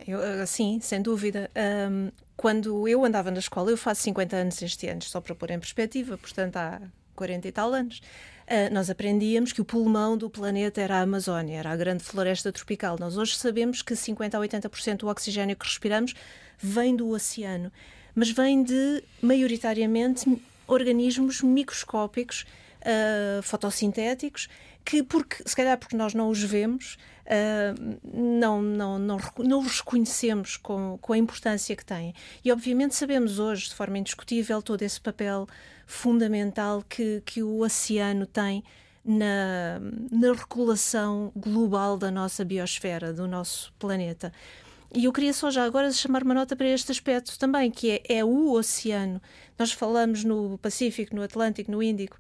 Eu, 0.06 0.20
ah, 0.20 0.46
sim, 0.46 0.78
sem 0.80 1.00
dúvida. 1.00 1.50
Um, 1.90 2.10
quando 2.36 2.86
eu 2.88 3.04
andava 3.04 3.30
na 3.30 3.38
escola, 3.38 3.70
eu 3.70 3.76
faço 3.76 4.02
50 4.02 4.36
anos 4.36 4.62
este 4.62 4.88
ano, 4.88 5.02
só 5.02 5.20
para 5.20 5.34
pôr 5.34 5.50
em 5.50 5.58
perspectiva, 5.58 6.18
portanto 6.18 6.56
há 6.56 6.80
40 7.14 7.48
e 7.48 7.52
tal 7.52 7.72
anos, 7.72 7.98
uh, 7.98 8.72
nós 8.72 8.90
aprendíamos 8.90 9.52
que 9.52 9.60
o 9.60 9.64
pulmão 9.64 10.16
do 10.16 10.28
planeta 10.28 10.80
era 10.80 10.98
a 10.98 11.02
Amazónia, 11.02 11.58
era 11.58 11.70
a 11.70 11.76
grande 11.76 12.02
floresta 12.02 12.52
tropical. 12.52 12.96
Nós 12.98 13.16
hoje 13.16 13.36
sabemos 13.36 13.80
que 13.80 13.94
50 13.94 14.36
a 14.36 14.40
80% 14.40 14.96
do 14.98 15.08
oxigênio 15.08 15.56
que 15.56 15.64
respiramos 15.64 16.14
vem 16.58 16.96
do 16.96 17.08
oceano, 17.10 17.72
mas 18.14 18.30
vem 18.30 18.62
de, 18.62 19.02
maioritariamente, 19.20 20.40
organismos 20.66 21.42
microscópicos 21.42 22.44
uh, 22.82 23.42
fotossintéticos, 23.42 24.48
que 24.84 25.02
porque, 25.02 25.42
se 25.46 25.54
calhar 25.54 25.78
porque 25.78 25.96
nós 25.96 26.14
não 26.14 26.28
os 26.28 26.42
vemos, 26.42 26.98
uh, 27.26 27.98
não, 28.12 28.60
não, 28.60 28.98
não, 28.98 29.18
não 29.38 29.60
os 29.60 29.80
reconhecemos 29.80 30.56
com, 30.56 30.98
com 31.00 31.12
a 31.12 31.18
importância 31.18 31.74
que 31.76 31.84
têm. 31.84 32.14
E 32.44 32.50
obviamente 32.50 32.94
sabemos 32.94 33.38
hoje, 33.38 33.68
de 33.68 33.74
forma 33.74 33.98
indiscutível, 33.98 34.62
todo 34.62 34.82
esse 34.82 35.00
papel 35.00 35.46
fundamental 35.86 36.84
que, 36.88 37.22
que 37.24 37.42
o 37.42 37.60
oceano 37.60 38.26
tem 38.26 38.64
na, 39.04 39.80
na 40.10 40.32
regulação 40.32 41.32
global 41.34 41.98
da 41.98 42.10
nossa 42.10 42.44
biosfera, 42.44 43.12
do 43.12 43.26
nosso 43.26 43.72
planeta. 43.78 44.32
E 44.94 45.04
eu 45.04 45.12
queria 45.12 45.32
só 45.32 45.50
já 45.50 45.64
agora 45.64 45.90
chamar 45.90 46.22
uma 46.22 46.34
nota 46.34 46.54
para 46.54 46.68
este 46.68 46.92
aspecto 46.92 47.38
também, 47.38 47.70
que 47.70 47.90
é, 47.90 48.18
é 48.18 48.24
o 48.24 48.52
oceano. 48.52 49.20
Nós 49.58 49.72
falamos 49.72 50.22
no 50.22 50.58
Pacífico, 50.58 51.16
no 51.16 51.22
Atlântico, 51.22 51.70
no 51.70 51.82
Índico 51.82 52.18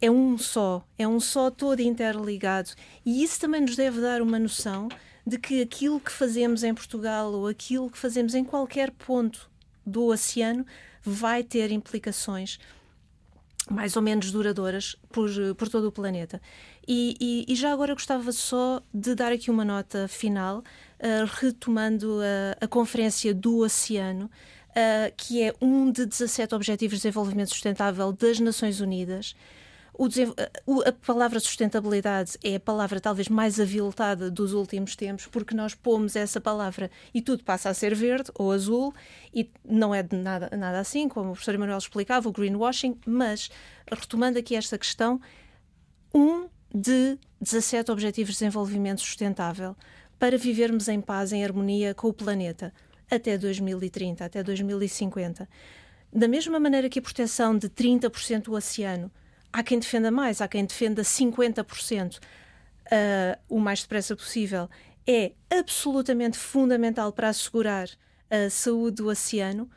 é 0.00 0.10
um 0.10 0.36
só, 0.36 0.86
é 0.98 1.06
um 1.08 1.18
só 1.18 1.50
todo 1.50 1.80
interligado. 1.80 2.70
E 3.04 3.22
isso 3.22 3.40
também 3.40 3.60
nos 3.60 3.76
deve 3.76 4.00
dar 4.00 4.20
uma 4.20 4.38
noção 4.38 4.88
de 5.26 5.38
que 5.38 5.62
aquilo 5.62 6.00
que 6.00 6.12
fazemos 6.12 6.62
em 6.62 6.74
Portugal 6.74 7.32
ou 7.32 7.46
aquilo 7.46 7.90
que 7.90 7.98
fazemos 7.98 8.34
em 8.34 8.44
qualquer 8.44 8.90
ponto 8.90 9.50
do 9.84 10.06
oceano 10.06 10.64
vai 11.02 11.42
ter 11.42 11.70
implicações 11.70 12.58
mais 13.68 13.96
ou 13.96 14.02
menos 14.02 14.30
duradouras 14.30 14.96
por, 15.08 15.28
por 15.56 15.68
todo 15.68 15.88
o 15.88 15.92
planeta. 15.92 16.40
E, 16.86 17.16
e, 17.20 17.52
e 17.52 17.56
já 17.56 17.72
agora 17.72 17.94
gostava 17.94 18.30
só 18.30 18.80
de 18.94 19.12
dar 19.14 19.32
aqui 19.32 19.50
uma 19.50 19.64
nota 19.64 20.06
final, 20.06 20.62
retomando 21.40 22.20
a, 22.20 22.64
a, 22.64 22.68
Conferência 22.68 23.34
do 23.34 23.58
Oceano, 23.58 24.26
uh, 24.70 25.12
que 25.16 25.42
é 25.42 25.54
um 25.60 25.90
de 25.90 26.06
17 26.06 26.54
Objetivos 26.54 26.98
de 26.98 27.02
Desenvolvimento 27.02 27.50
Sustentável 27.50 28.12
das 28.12 28.40
Nações 28.40 28.80
Unidas. 28.80 29.34
O, 29.98 30.82
a 30.82 30.92
palavra 30.92 31.40
sustentabilidade 31.40 32.32
é 32.44 32.56
a 32.56 32.60
palavra 32.60 33.00
talvez 33.00 33.30
mais 33.30 33.58
aviltada 33.58 34.30
dos 34.30 34.52
últimos 34.52 34.94
tempos, 34.94 35.26
porque 35.26 35.54
nós 35.54 35.74
pomos 35.74 36.14
essa 36.14 36.38
palavra 36.38 36.90
e 37.14 37.22
tudo 37.22 37.42
passa 37.42 37.70
a 37.70 37.74
ser 37.74 37.94
verde 37.94 38.30
ou 38.34 38.52
azul, 38.52 38.94
e 39.32 39.50
não 39.64 39.94
é 39.94 40.06
nada, 40.12 40.50
nada 40.54 40.80
assim, 40.80 41.08
como 41.08 41.30
o 41.30 41.32
professor 41.32 41.54
Emanuel 41.54 41.78
explicava, 41.78 42.28
o 42.28 42.32
greenwashing, 42.32 42.98
mas 43.06 43.50
retomando 43.90 44.38
aqui 44.38 44.54
esta 44.54 44.76
questão, 44.76 45.18
um 46.14 46.46
de 46.74 47.18
17 47.40 47.90
Objetivos 47.90 48.34
de 48.34 48.40
Desenvolvimento 48.40 49.00
Sustentável 49.00 49.74
para 50.18 50.38
vivermos 50.38 50.88
em 50.88 51.00
paz, 51.00 51.32
em 51.32 51.44
harmonia 51.44 51.94
com 51.94 52.08
o 52.08 52.12
planeta 52.12 52.72
até 53.10 53.38
2030, 53.38 54.24
até 54.24 54.42
2050. 54.42 55.48
Da 56.12 56.28
mesma 56.28 56.58
maneira 56.58 56.88
que 56.88 56.98
a 56.98 57.02
proteção 57.02 57.56
de 57.56 57.68
30% 57.68 58.44
do 58.44 58.54
oceano, 58.54 59.10
há 59.52 59.62
quem 59.62 59.78
defenda 59.78 60.10
mais, 60.10 60.40
há 60.40 60.48
quem 60.48 60.64
defenda 60.64 61.02
50% 61.02 62.18
uh, 62.18 62.20
o 63.48 63.58
mais 63.58 63.82
depressa 63.82 64.16
possível, 64.16 64.68
é 65.06 65.32
absolutamente 65.50 66.38
fundamental 66.38 67.12
para 67.12 67.28
assegurar 67.28 67.88
a 68.30 68.50
saúde 68.50 68.96
do 68.96 69.08
oceano. 69.08 69.70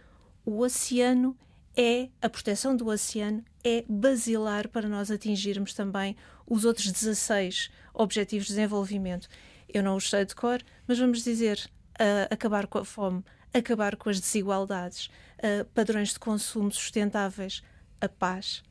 O 0.46 0.62
oceano 0.62 1.38
é, 1.78 2.10
a 2.22 2.28
proteção 2.28 2.76
do 2.76 2.88
oceano 2.88 3.44
é 3.64 3.86
basilar 3.88 4.68
para 4.68 4.90
nós 4.90 5.12
atingirmos 5.12 5.74
também 5.74 6.16
os 6.48 6.66
outros 6.66 6.92
16 6.92 7.70
Objetivos 7.94 8.48
de 8.48 8.54
Desenvolvimento. 8.54 9.30
Eu 9.72 9.84
não 9.84 9.96
os 9.96 10.10
sei 10.10 10.26
de 10.26 10.36
cor, 10.36 10.62
mas 10.88 10.98
vamos 10.98 11.24
dizer 11.24 11.70
uh, 12.00 12.34
acabar 12.34 12.68
com 12.68 12.80
a 12.80 12.86
fome, 12.86 13.24
acabar 13.54 13.96
com 13.96 14.10
as 14.10 14.20
desigualdades, 14.20 15.10
uh, 15.38 15.66
padrões 15.74 16.14
de 16.14 16.20
consumo 16.20 16.72
sustentáveis, 16.72 17.64
a 18.02 18.10
paz. 18.10 18.64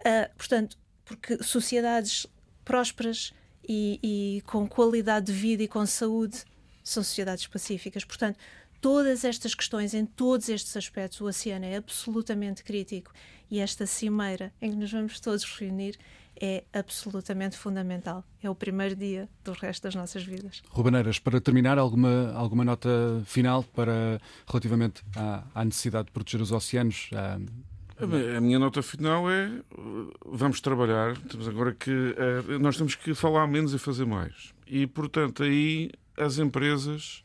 Uh, 0.00 0.34
portanto, 0.36 0.76
porque 1.04 1.42
sociedades 1.42 2.26
prósperas 2.64 3.32
e, 3.66 3.98
e, 4.02 4.42
com 4.42 4.68
qualidade 4.68 5.26
de 5.26 5.32
vida 5.32 5.62
e 5.62 5.68
com 5.68 5.84
saúde 5.86 6.44
são 6.84 7.02
sociedades 7.02 7.46
pacíficas. 7.46 8.04
Portanto, 8.04 8.38
todas 8.80 9.24
estas 9.24 9.54
questões, 9.54 9.94
em 9.94 10.06
todos 10.06 10.48
estes 10.48 10.76
aspectos, 10.76 11.20
o 11.20 11.24
oceano 11.24 11.64
é 11.64 11.76
absolutamente 11.76 12.62
crítico 12.62 13.12
e 13.50 13.58
esta 13.58 13.86
cimeira 13.86 14.52
em 14.60 14.70
que 14.70 14.76
nos 14.76 14.92
vamos 14.92 15.18
todos 15.20 15.44
reunir 15.44 15.98
é 16.40 16.64
absolutamente 16.72 17.56
fundamental. 17.56 18.24
É 18.42 18.48
o 18.48 18.54
primeiro 18.54 18.94
dia 18.94 19.28
do 19.44 19.52
resto 19.52 19.82
das 19.82 19.94
nossas 19.94 20.24
vidas. 20.24 20.62
Rubaneiras, 20.70 21.18
para 21.18 21.40
terminar, 21.40 21.78
alguma, 21.78 22.32
alguma 22.32 22.64
nota 22.64 22.88
final 23.24 23.62
para 23.62 24.20
relativamente 24.46 25.02
à, 25.16 25.44
à 25.54 25.64
necessidade 25.64 26.06
de 26.06 26.12
proteger 26.12 26.40
os 26.40 26.52
oceanos? 26.52 27.10
À... 27.12 27.38
A 28.00 28.40
minha 28.40 28.60
nota 28.60 28.80
final 28.80 29.28
é 29.28 29.50
vamos 30.24 30.60
trabalhar. 30.60 31.16
Temos 31.16 31.48
agora 31.48 31.74
que 31.74 31.90
eh, 31.90 32.58
nós 32.58 32.76
temos 32.76 32.94
que 32.94 33.12
falar 33.12 33.48
menos 33.48 33.74
e 33.74 33.78
fazer 33.78 34.06
mais. 34.06 34.54
E 34.68 34.86
portanto 34.86 35.42
aí 35.42 35.90
as 36.16 36.38
empresas 36.38 37.24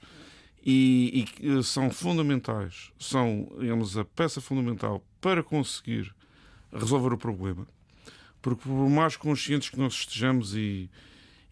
e, 0.65 1.27
e 1.39 1.63
são 1.63 1.91
fundamentais, 1.91 2.91
são 2.97 3.47
digamos 3.59 3.95
a 3.97 4.03
peça 4.03 4.41
fundamental 4.41 5.03
para 5.21 5.43
conseguir 5.43 6.11
resolver 6.71 7.13
o 7.13 7.17
problema 7.19 7.67
porque 8.43 8.63
por 8.67 8.89
mais 8.89 9.15
conscientes 9.15 9.69
que 9.69 9.79
nós 9.79 9.93
estejamos 9.93 10.53
e, 10.53 10.89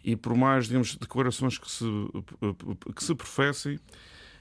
e 0.04 0.14
por 0.14 0.36
mais, 0.36 0.66
digamos, 0.66 0.94
declarações 0.94 1.56
que 1.56 1.68
se, 1.68 1.84
que 2.94 3.02
se 3.02 3.14
professem, 3.14 3.80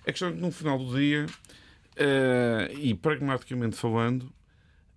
é 0.05 0.11
questão 0.11 0.33
que 0.33 0.39
no 0.39 0.51
final 0.51 0.77
do 0.77 0.93
dia, 0.93 1.25
uh, 1.25 2.77
e 2.77 2.93
pragmaticamente 2.93 3.77
falando, 3.77 4.23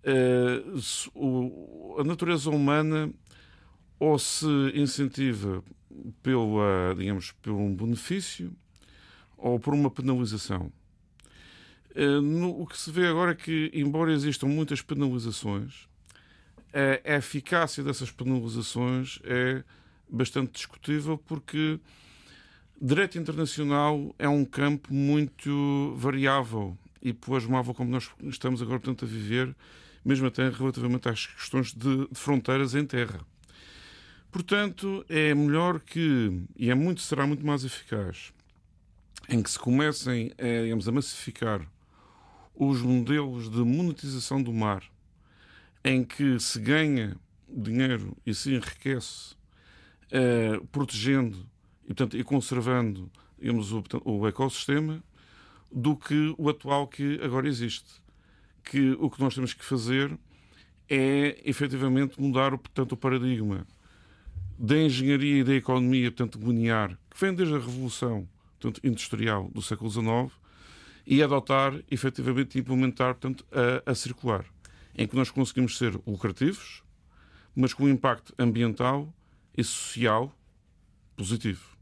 uh, 0.05 0.81
o, 1.14 1.97
a 2.01 2.05
natureza 2.05 2.51
humana 2.51 3.10
ou 4.01 4.18
se 4.18 4.47
incentiva 4.74 5.62
pela, 6.24 6.93
digamos, 6.98 7.31
por 7.40 7.52
um 7.52 7.72
benefício 7.72 8.52
ou 9.39 9.60
por 9.60 9.72
uma 9.72 9.93
penalização. 9.93 10.72
Uh, 11.94 12.20
no, 12.20 12.62
o 12.62 12.66
que 12.66 12.76
se 12.76 12.90
vê 12.90 13.06
agora 13.06 13.31
é 13.31 13.36
que, 13.36 13.70
embora 13.72 14.12
existam 14.12 14.48
muitas 14.48 14.82
penalizações, 14.82 15.86
a 17.05 17.15
eficácia 17.17 17.85
dessas 17.85 18.11
penalizações 18.11 19.21
é 19.25 19.63
bastante 20.09 20.53
discutível 20.53 21.17
porque 21.17 21.79
direito 22.81 23.17
internacional 23.19 24.15
é 24.19 24.29
um 24.29 24.45
campo 24.45 24.93
muito 24.93 25.95
variável 25.97 26.77
e 27.01 27.13
plasmável 27.13 27.73
como 27.75 27.91
nós 27.91 28.11
estamos 28.25 28.61
agora 28.61 28.81
portanto, 28.81 29.05
a 29.05 29.09
viver, 29.09 29.55
mesmo 30.05 30.27
até 30.27 30.49
relativamente 30.49 31.09
às 31.09 31.27
questões 31.27 31.73
de, 31.73 32.09
de 32.09 32.19
fronteiras 32.19 32.75
em 32.75 32.85
terra. 32.85 33.21
Portanto, 34.33 35.05
é 35.09 35.33
melhor 35.33 35.79
que, 35.79 36.43
e 36.57 36.71
é 36.71 36.75
muito, 36.75 37.03
será 37.03 37.27
muito 37.27 37.47
mais 37.47 37.65
eficaz, 37.65 38.33
em 39.29 39.41
que 39.41 39.51
se 39.51 39.59
comecem 39.59 40.33
a, 40.39 40.63
digamos, 40.63 40.89
a 40.89 40.93
massificar 40.93 41.61
os 42.55 42.83
modelos 42.83 43.49
de 43.49 43.59
monetização 43.59 44.43
do 44.43 44.53
mar 44.53 44.83
em 45.85 46.02
que 46.02 46.40
se 46.40 46.59
ganha 46.59 47.16
dinheiro 47.47 48.16
e 48.24 48.35
se 48.35 48.55
enriquece 48.55 49.35
uh, 50.06 50.66
protegendo 50.69 51.47
e, 51.85 51.89
portanto, 51.89 52.16
e 52.16 52.24
conservando 52.24 53.11
digamos, 53.39 53.70
o, 53.70 53.85
o 54.05 54.27
ecossistema 54.27 55.05
do 55.70 55.94
que 55.94 56.35
o 56.39 56.48
atual 56.48 56.89
que 56.89 57.20
agora 57.23 57.47
existe. 57.47 58.02
Que 58.65 58.93
o 58.93 59.11
que 59.11 59.20
nós 59.20 59.35
temos 59.35 59.52
que 59.52 59.65
fazer 59.65 60.19
é 60.89 61.39
efetivamente 61.44 62.19
mudar 62.19 62.51
portanto, 62.52 62.93
o 62.93 62.97
paradigma 62.97 63.66
da 64.59 64.78
engenharia 64.78 65.40
e 65.40 65.44
da 65.44 65.55
economia 65.55 66.11
portanto, 66.11 66.39
linear, 66.39 66.98
que 67.11 67.20
vem 67.20 67.35
desde 67.35 67.55
a 67.55 67.59
Revolução 67.59 68.27
portanto, 68.59 68.81
Industrial 68.86 69.51
do 69.52 69.61
século 69.61 69.90
XIX, 69.90 70.32
e 71.06 71.23
adotar 71.23 71.78
efetivamente 71.90 72.56
e 72.56 72.61
implementar 72.62 73.15
portanto, 73.15 73.44
a, 73.52 73.90
a 73.90 73.94
circular 73.94 74.47
em 74.95 75.07
que 75.07 75.16
nós 75.16 75.31
conseguimos 75.31 75.77
ser 75.77 75.99
lucrativos, 76.07 76.83
mas 77.55 77.75
com 77.75 77.85
um 77.85 77.89
impacto 77.89 78.35
ambiental 78.39 79.12
e 79.57 79.62
social 79.62 80.37
positivo. 81.16 81.74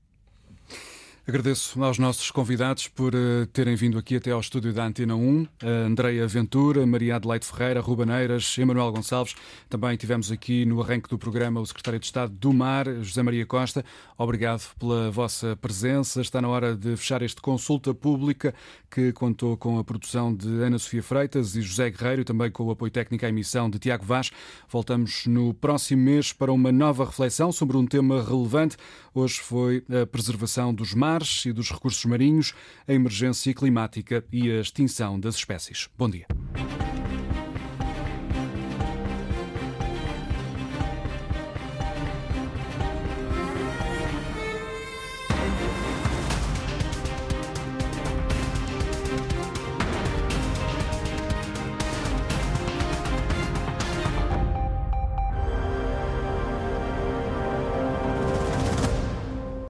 Agradeço 1.25 1.81
aos 1.85 2.01
nossos 2.01 2.33
convidados 2.33 2.89
por 2.89 3.15
uh, 3.15 3.47
terem 3.53 3.77
vindo 3.77 3.97
aqui 3.97 4.17
até 4.17 4.33
ao 4.33 4.41
estúdio 4.41 4.73
da 4.73 4.85
Antena 4.85 5.15
1. 5.15 5.43
Uh, 5.43 5.49
Andreia 5.87 6.27
Ventura, 6.27 6.85
Maria 6.85 7.15
Adelaide 7.15 7.47
Ferreira, 7.47 7.81
Rubaneiras, 7.81 8.59
Emanuel 8.59 8.91
Gonçalves. 8.91 9.37
Também 9.71 9.97
tivemos 9.97 10.33
aqui 10.33 10.65
no 10.65 10.83
arranque 10.83 11.09
do 11.09 11.17
programa 11.17 11.61
o 11.61 11.67
Secretário 11.67 12.01
de 12.01 12.07
Estado 12.07 12.33
do 12.33 12.53
Mar, 12.53 12.87
José 13.03 13.23
Maria 13.23 13.47
Costa. 13.47 13.85
Obrigado 14.19 14.75
pela 14.81 15.13
vossa 15.13 15.57
presença. 15.61 16.21
Está 16.21 16.43
na 16.43 16.49
hora 16.49 16.75
de 16.75 16.97
fechar 16.97 17.23
este 17.23 17.41
consulta 17.41 17.95
pública 17.95 18.53
que 18.91 19.13
contou 19.13 19.57
com 19.57 19.79
a 19.79 19.85
produção 19.85 20.35
de 20.35 20.49
Ana 20.49 20.79
Sofia 20.81 21.05
Freitas 21.05 21.55
e 21.55 21.63
José 21.63 21.89
Guerreiro, 21.89 22.25
também 22.25 22.51
com 22.51 22.65
o 22.65 22.73
apoio 22.73 22.91
técnico 22.91 23.25
à 23.25 23.29
emissão 23.29 23.71
de 23.71 23.79
Tiago 23.79 24.05
Vaz. 24.05 24.33
Voltamos 24.69 25.27
no 25.27 25.55
próximo 25.55 26.03
mês 26.03 26.33
para 26.33 26.53
uma 26.53 26.73
nova 26.73 27.05
reflexão 27.05 27.53
sobre 27.53 27.77
um 27.77 27.87
tema 27.87 28.25
relevante. 28.25 28.77
Hoje 29.15 29.39
foi 29.39 29.85
a 30.03 30.05
preservação 30.05 30.75
dos 30.75 30.95
mares 30.95 31.12
mares 31.13 31.45
e 31.45 31.53
dos 31.53 31.71
recursos 31.71 32.05
marinhos, 32.05 32.55
a 32.89 32.93
emergência 32.93 33.53
climática 33.55 34.25
e 34.33 34.51
a 34.51 34.61
extinção 34.61 35.21
das 35.21 35.37
espécies. 35.37 35.89
Bom 35.97 36.09
dia. 36.09 36.27